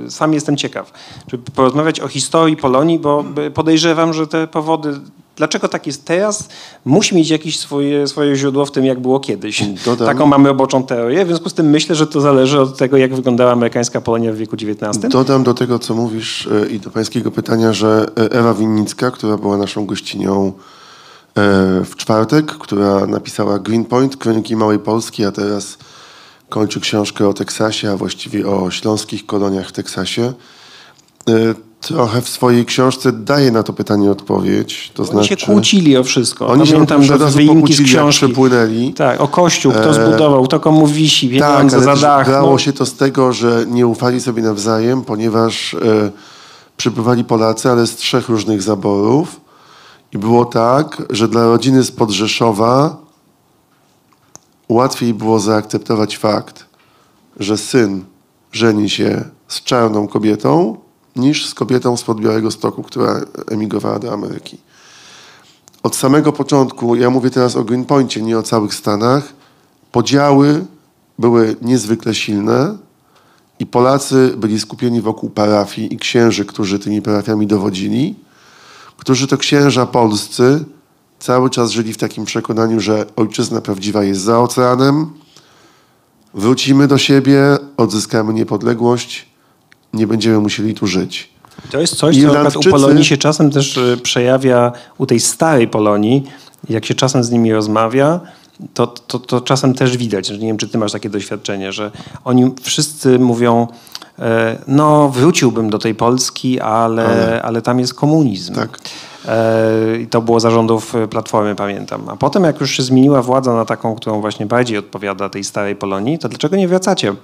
sam 0.09 0.33
jestem 0.33 0.57
ciekaw, 0.57 0.91
żeby 1.27 1.51
porozmawiać 1.51 1.99
o 1.99 2.07
historii 2.07 2.57
Polonii, 2.57 2.99
bo 2.99 3.25
podejrzewam, 3.53 4.13
że 4.13 4.27
te 4.27 4.47
powody 4.47 4.93
dlaczego 5.39 5.67
tak 5.67 5.87
jest 5.87 6.05
teraz, 6.05 6.49
musi 6.85 7.15
mieć 7.15 7.29
jakieś 7.29 7.59
swoje, 7.59 8.07
swoje 8.07 8.35
źródło 8.35 8.65
w 8.65 8.71
tym, 8.71 8.85
jak 8.85 8.99
było 8.99 9.19
kiedyś. 9.19 9.63
Dodam- 9.85 10.07
Taką 10.07 10.25
mamy 10.25 10.49
roboczą 10.49 10.83
teorię, 10.83 11.25
w 11.25 11.27
związku 11.27 11.49
z 11.49 11.53
tym 11.53 11.69
myślę, 11.69 11.95
że 11.95 12.07
to 12.07 12.21
zależy 12.21 12.59
od 12.61 12.77
tego, 12.77 12.97
jak 12.97 13.15
wyglądała 13.15 13.51
amerykańska 13.51 14.01
Polonia 14.01 14.33
w 14.33 14.35
wieku 14.35 14.55
XIX. 14.55 15.11
Dodam 15.11 15.43
do 15.43 15.53
tego, 15.53 15.79
co 15.79 15.95
mówisz 15.95 16.47
e, 16.63 16.67
i 16.69 16.79
do 16.79 16.89
pańskiego 16.89 17.31
pytania, 17.31 17.73
że 17.73 18.05
e, 18.17 18.31
Ewa 18.31 18.53
Winnicka, 18.53 19.11
która 19.11 19.37
była 19.37 19.57
naszą 19.57 19.85
gościnią 19.85 20.47
e, 20.47 20.51
w 21.85 21.95
czwartek, 21.95 22.45
która 22.45 23.05
napisała 23.07 23.59
Greenpoint, 23.59 24.17
Kroniki 24.17 24.55
Małej 24.55 24.79
Polski, 24.79 25.25
a 25.25 25.31
teraz 25.31 25.77
kończy 26.49 26.79
książkę 26.79 27.27
o 27.27 27.33
Teksasie, 27.33 27.91
a 27.91 27.97
właściwie 27.97 28.47
o 28.47 28.71
śląskich 28.71 29.25
koloniach 29.25 29.67
w 29.69 29.71
Teksasie. 29.71 30.33
Trochę 31.81 32.21
w 32.21 32.29
swojej 32.29 32.65
książce 32.65 33.11
daje 33.11 33.51
na 33.51 33.63
to 33.63 33.73
pytanie 33.73 34.11
odpowiedź. 34.11 34.91
To 34.93 35.03
Oni 35.03 35.11
znaczy, 35.11 35.27
się 35.27 35.45
kłócili 35.45 35.97
o 35.97 36.03
wszystko. 36.03 36.47
Oni 36.47 36.67
się 36.67 36.73
Pamiętam 36.73 37.01
od 37.01 37.07
że 37.07 37.17
wyimki 37.17 37.73
z 37.73 37.81
książki. 37.81 38.25
przepłynęli. 38.25 38.93
Tak, 38.93 39.21
o 39.21 39.27
kościół, 39.27 39.71
kto 39.71 39.89
E, 39.89 39.93
zbudował, 39.93 40.43
kto 40.43 40.59
komu 40.59 40.87
wisi, 40.87 41.39
Tak, 41.39 41.51
pieniądze 41.51 41.75
ale 41.77 41.85
za 41.85 41.95
dach. 41.95 42.27
brało 42.27 42.51
no. 42.51 42.57
się 42.57 42.73
to 42.73 42.85
z 42.85 42.93
tego, 42.93 43.33
że 43.33 43.65
nie 43.67 43.87
ufali 43.87 44.21
sobie 44.21 44.41
nawzajem, 44.43 45.01
ponieważ 45.01 45.73
e, 45.73 45.77
przybywali 46.77 47.23
Polacy, 47.23 47.69
ale 47.69 47.87
z 47.87 47.95
trzech 47.95 48.29
różnych 48.29 48.61
zaborów. 48.61 49.41
I 50.13 50.17
było 50.17 50.45
tak, 50.45 51.03
że 51.09 51.27
dla 51.27 51.43
rodziny 51.45 51.83
spod 51.83 52.09
Rzeszowa 52.11 52.97
łatwiej 54.69 55.13
było 55.13 55.39
zaakceptować 55.39 56.17
fakt, 56.17 56.65
że 57.39 57.57
syn 57.57 58.03
żeni 58.51 58.89
się 58.89 59.23
z 59.47 59.63
czarną 59.63 60.07
kobietą, 60.07 60.77
niż 61.19 61.45
z 61.45 61.53
kobietą 61.53 61.97
spod 61.97 62.21
Białego 62.21 62.51
Stoku, 62.51 62.83
która 62.83 63.21
emigrowała 63.51 63.99
do 63.99 64.13
Ameryki. 64.13 64.57
Od 65.83 65.95
samego 65.95 66.33
początku, 66.33 66.95
ja 66.95 67.09
mówię 67.09 67.29
teraz 67.29 67.55
o 67.55 67.63
Greenpointie, 67.63 68.21
nie 68.21 68.37
o 68.37 68.43
całych 68.43 68.73
Stanach, 68.73 69.33
podziały 69.91 70.65
były 71.19 71.55
niezwykle 71.61 72.15
silne 72.15 72.77
i 73.59 73.65
Polacy 73.65 74.33
byli 74.37 74.59
skupieni 74.59 75.01
wokół 75.01 75.29
parafii 75.29 75.93
i 75.93 75.97
księży, 75.97 76.45
którzy 76.45 76.79
tymi 76.79 77.01
parafiami 77.01 77.47
dowodzili, 77.47 78.15
którzy 78.97 79.27
to 79.27 79.37
księża 79.37 79.85
polscy 79.85 80.65
cały 81.19 81.49
czas 81.49 81.71
żyli 81.71 81.93
w 81.93 81.97
takim 81.97 82.25
przekonaniu, 82.25 82.79
że 82.79 83.05
ojczyzna 83.15 83.61
prawdziwa 83.61 84.03
jest 84.03 84.21
za 84.21 84.39
oceanem, 84.39 85.09
wrócimy 86.33 86.87
do 86.87 86.97
siebie, 86.97 87.57
odzyskamy 87.77 88.33
niepodległość, 88.33 89.28
nie 89.93 90.07
będziemy 90.07 90.39
musieli 90.39 90.73
tu 90.73 90.87
żyć. 90.87 91.29
To 91.71 91.79
jest 91.79 91.95
coś, 91.95 92.17
co 92.53 92.59
u 92.59 92.63
Polonii 92.63 93.05
się 93.05 93.17
czasem 93.17 93.51
też 93.51 93.77
e, 93.77 93.97
przejawia, 93.97 94.71
u 94.97 95.05
tej 95.05 95.19
starej 95.19 95.67
Polonii, 95.67 96.23
jak 96.69 96.85
się 96.85 96.95
czasem 96.95 97.23
z 97.23 97.31
nimi 97.31 97.53
rozmawia, 97.53 98.19
to, 98.73 98.87
to, 98.87 99.19
to 99.19 99.41
czasem 99.41 99.73
też 99.73 99.97
widać, 99.97 100.29
nie 100.29 100.37
wiem, 100.37 100.57
czy 100.57 100.67
ty 100.67 100.77
masz 100.77 100.91
takie 100.91 101.09
doświadczenie, 101.09 101.71
że 101.71 101.91
oni 102.25 102.51
wszyscy 102.61 103.19
mówią, 103.19 103.67
e, 104.19 104.57
no 104.67 105.09
wróciłbym 105.09 105.69
do 105.69 105.79
tej 105.79 105.95
Polski, 105.95 106.59
ale, 106.59 107.05
Ale. 107.05 107.41
ale. 107.41 107.61
tam 107.61 107.79
jest 107.79 107.93
komunizm. 107.93 108.55
Tak. 108.55 108.79
E, 109.27 109.99
I 110.01 110.07
to 110.07 110.21
było 110.21 110.39
zarządów 110.39 110.93
Platformy, 111.09 111.55
pamiętam. 111.55 112.09
A 112.09 112.15
potem, 112.15 112.43
jak 112.43 112.61
już 112.61 112.71
się 112.71 112.83
zmieniła 112.83 113.21
władza 113.21 113.53
na 113.53 113.65
taką, 113.65 113.95
którą 113.95 114.21
właśnie 114.21 114.45
bardziej 114.45 114.77
odpowiada 114.77 115.29
tej 115.29 115.43
starej 115.43 115.75
Polonii, 115.75 116.19
to 116.19 116.29
dlaczego 116.29 116.55
nie 116.55 116.67
wracacie? 116.67 117.15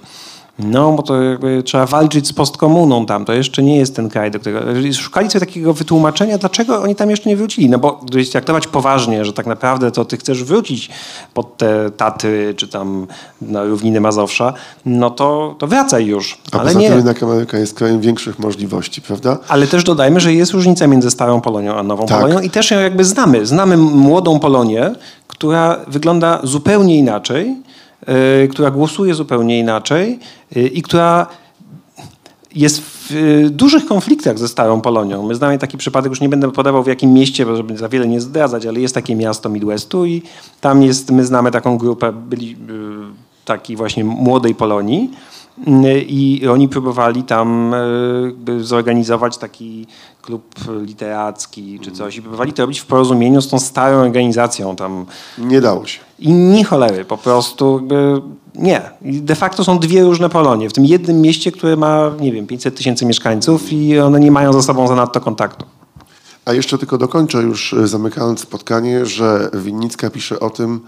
No, 0.58 0.92
bo 0.92 1.02
to 1.02 1.22
jakby 1.22 1.62
trzeba 1.62 1.86
walczyć 1.86 2.26
z 2.26 2.32
postkomuną 2.32 3.06
tam. 3.06 3.24
To 3.24 3.32
jeszcze 3.32 3.62
nie 3.62 3.76
jest 3.76 3.96
ten 3.96 4.08
kraj, 4.08 4.30
do 4.30 4.40
którego... 4.40 4.60
Szukali 4.92 5.30
sobie 5.30 5.46
takiego 5.46 5.72
wytłumaczenia, 5.74 6.38
dlaczego 6.38 6.82
oni 6.82 6.94
tam 6.94 7.10
jeszcze 7.10 7.28
nie 7.28 7.36
wrócili. 7.36 7.70
No 7.70 7.78
bo 7.78 8.00
gdybyś 8.04 8.30
traktować 8.30 8.66
poważnie, 8.66 9.24
że 9.24 9.32
tak 9.32 9.46
naprawdę 9.46 9.90
to 9.90 10.04
ty 10.04 10.16
chcesz 10.16 10.44
wrócić 10.44 10.90
pod 11.34 11.56
te 11.56 11.90
Tatry, 11.90 12.54
czy 12.56 12.68
tam 12.68 13.06
na 13.40 13.64
równiny 13.64 14.00
Mazowsza, 14.00 14.52
no 14.86 15.10
to, 15.10 15.54
to 15.58 15.66
wracaj 15.66 16.06
już. 16.06 16.38
A 16.52 16.58
Ale 16.58 16.74
nie. 16.74 16.86
jednak 16.86 17.22
Ameryka 17.22 17.58
jest 17.58 17.74
krajem 17.74 18.00
większych 18.00 18.38
możliwości, 18.38 19.02
prawda? 19.02 19.38
Ale 19.48 19.66
też 19.66 19.84
dodajmy, 19.84 20.20
że 20.20 20.34
jest 20.34 20.52
różnica 20.52 20.86
między 20.86 21.10
starą 21.10 21.40
Polonią 21.40 21.74
a 21.74 21.82
nową 21.82 22.06
Tak. 22.06 22.20
Polonią 22.20 22.40
i 22.40 22.50
też 22.50 22.70
ją 22.70 22.80
jakby 22.80 23.04
znamy. 23.04 23.46
Znamy 23.46 23.76
młodą 23.76 24.38
Polonię, 24.38 24.94
która 25.26 25.80
wygląda 25.88 26.40
zupełnie 26.42 26.96
inaczej, 26.98 27.56
która 28.50 28.70
głosuje 28.70 29.14
zupełnie 29.14 29.58
inaczej 29.58 30.18
yy, 30.56 30.68
i 30.68 30.82
która 30.82 31.26
jest 32.54 32.80
w 32.80 33.12
y, 33.12 33.50
dużych 33.50 33.86
konfliktach 33.86 34.38
ze 34.38 34.48
starą 34.48 34.80
Polonią. 34.80 35.22
My 35.22 35.34
znamy 35.34 35.58
taki 35.58 35.78
przypadek, 35.78 36.10
już 36.10 36.20
nie 36.20 36.28
będę 36.28 36.52
podawał 36.52 36.82
w 36.82 36.86
jakim 36.86 37.12
mieście, 37.12 37.46
bo 37.46 37.56
żeby 37.56 37.76
za 37.76 37.88
wiele 37.88 38.08
nie 38.08 38.20
zdradzać, 38.20 38.66
ale 38.66 38.80
jest 38.80 38.94
takie 38.94 39.16
miasto 39.16 39.48
Midwestu 39.48 40.06
i 40.06 40.22
tam 40.60 40.82
jest, 40.82 41.10
my 41.10 41.24
znamy 41.24 41.50
taką 41.50 41.78
grupę, 41.78 42.12
byli 42.12 42.56
takiej 43.44 43.76
właśnie 43.76 44.04
młodej 44.04 44.54
Polonii 44.54 45.10
i 46.06 46.48
oni 46.50 46.68
próbowali 46.68 47.22
tam 47.22 47.72
jakby 48.26 48.64
zorganizować 48.64 49.38
taki 49.38 49.86
klub 50.22 50.54
literacki 50.80 51.80
czy 51.80 51.90
coś 51.92 52.16
i 52.16 52.22
próbowali 52.22 52.52
to 52.52 52.62
robić 52.62 52.80
w 52.80 52.86
porozumieniu 52.86 53.42
z 53.42 53.48
tą 53.48 53.58
starą 53.58 53.96
organizacją 53.96 54.76
tam 54.76 55.06
Nie 55.38 55.60
dało 55.60 55.86
się. 55.86 56.00
i 56.18 56.32
ni 56.32 56.64
cholery, 56.64 57.04
po 57.04 57.18
prostu 57.18 57.88
nie. 58.54 58.80
De 59.02 59.34
facto 59.34 59.64
są 59.64 59.78
dwie 59.78 60.02
różne 60.02 60.28
Polonie. 60.28 60.68
W 60.70 60.72
tym 60.72 60.84
jednym 60.84 61.20
mieście, 61.20 61.52
które 61.52 61.76
ma, 61.76 62.10
nie 62.20 62.32
wiem, 62.32 62.46
500 62.46 62.76
tysięcy 62.76 63.06
mieszkańców 63.06 63.72
i 63.72 63.98
one 63.98 64.20
nie 64.20 64.30
mają 64.30 64.52
ze 64.52 64.62
sobą 64.62 64.88
zanadto 64.88 65.20
kontaktu. 65.20 65.64
A 66.44 66.52
jeszcze 66.52 66.78
tylko 66.78 66.98
dokończę 66.98 67.42
już 67.42 67.72
e, 67.72 67.86
zamykając 67.88 68.40
spotkanie, 68.40 69.06
że 69.06 69.50
Winnicka 69.54 70.10
pisze 70.10 70.40
o 70.40 70.50
tym, 70.50 70.80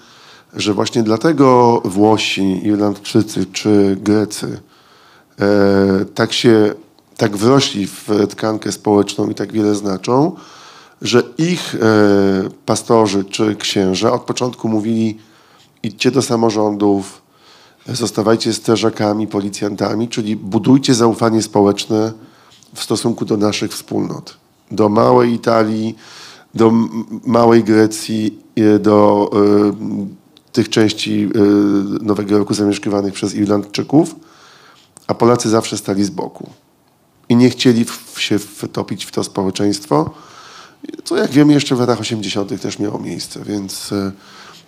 że 0.54 0.74
właśnie 0.74 1.02
dlatego 1.02 1.80
Włosi, 1.84 2.66
Irlandczycy 2.66 3.46
czy 3.46 3.96
Grecy 4.00 4.60
e, 5.40 6.04
tak 6.14 6.32
się, 6.32 6.74
tak 7.16 7.36
wrośli 7.36 7.86
w 7.86 8.08
tkankę 8.30 8.72
społeczną 8.72 9.28
i 9.28 9.34
tak 9.34 9.52
wiele 9.52 9.74
znaczą, 9.74 10.36
że 11.02 11.22
ich 11.38 11.74
e, 11.74 11.78
pastorzy 12.66 13.24
czy 13.24 13.56
księża 13.56 14.12
od 14.12 14.22
początku 14.22 14.68
mówili 14.68 15.18
idźcie 15.82 16.10
do 16.10 16.22
samorządów, 16.22 17.22
zostawajcie 17.86 18.52
strażakami, 18.52 19.26
policjantami, 19.26 20.08
czyli 20.08 20.36
budujcie 20.36 20.94
zaufanie 20.94 21.42
społeczne 21.42 22.12
w 22.74 22.82
stosunku 22.82 23.24
do 23.24 23.36
naszych 23.36 23.72
wspólnot. 23.72 24.36
Do 24.70 24.88
małej 24.88 25.32
Italii, 25.32 25.96
do 26.54 26.72
małej 27.26 27.64
Grecji, 27.64 28.38
e, 28.56 28.78
do 28.78 29.30
tych 30.58 30.68
części 30.68 31.28
e, 31.34 32.04
Nowego 32.04 32.38
Roku 32.38 32.54
zamieszkiwanych 32.54 33.14
przez 33.14 33.34
Irlandczyków, 33.34 34.14
a 35.06 35.14
Polacy 35.14 35.48
zawsze 35.48 35.78
stali 35.78 36.04
z 36.04 36.10
boku. 36.10 36.50
I 37.28 37.36
nie 37.36 37.50
chcieli 37.50 37.84
w, 37.84 38.20
się 38.20 38.38
wtopić 38.38 39.04
w 39.04 39.10
to 39.10 39.24
społeczeństwo, 39.24 40.10
co 41.04 41.16
jak 41.16 41.30
wiemy 41.30 41.52
jeszcze 41.52 41.76
w 41.76 41.80
latach 41.80 42.00
80. 42.00 42.62
też 42.62 42.78
miało 42.78 42.98
miejsce, 42.98 43.44
więc 43.44 43.92
e, 43.92 44.12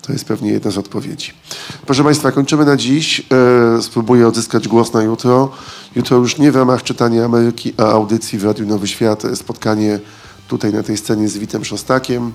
to 0.03 0.13
jest 0.13 0.25
pewnie 0.25 0.51
jedna 0.51 0.71
z 0.71 0.79
odpowiedzi. 0.79 1.33
Proszę 1.87 2.05
Państwa, 2.05 2.33
kończymy 2.33 2.65
na 2.65 2.77
dziś. 2.77 3.21
E, 3.79 3.83
Spróbuję 3.83 4.29
odzyskać 4.29 4.69
głos 4.69 4.93
na 4.93 5.03
jutro. 5.03 5.51
Jutro 5.97 6.17
już 6.17 6.39
nie 6.39 6.53
w 6.53 6.57
ramach 6.57 6.83
czytania 6.83 7.25
Ameryki, 7.25 7.73
a 7.77 7.85
audycji 7.85 8.39
w 8.39 8.45
Radiu 8.45 8.67
Nowy 8.67 8.89
Świat. 8.89 9.23
Spotkanie 9.35 10.01
tutaj 10.49 10.73
na 10.73 10.83
tej 10.83 10.97
scenie 10.97 11.29
z 11.29 11.39
Witem 11.39 11.65
Szostakiem, 11.65 12.33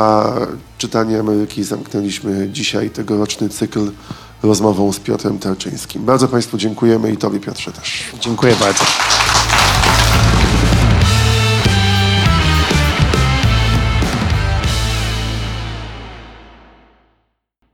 a 0.00 0.32
czytanie 0.78 1.20
Ameryki 1.20 1.64
zamknęliśmy 1.64 2.48
dzisiaj 2.52 2.90
tegoroczny 2.90 3.48
cykl 3.48 3.90
rozmową 4.42 4.92
z 4.92 5.00
Piotrem 5.00 5.38
Tarczyńskim. 5.38 6.04
Bardzo 6.04 6.28
Państwu 6.28 6.58
dziękujemy 6.58 7.12
i 7.12 7.16
Tobie 7.16 7.40
Piotrze 7.40 7.72
też. 7.72 8.04
Dziękuję 8.20 8.56
bardzo. 8.60 8.84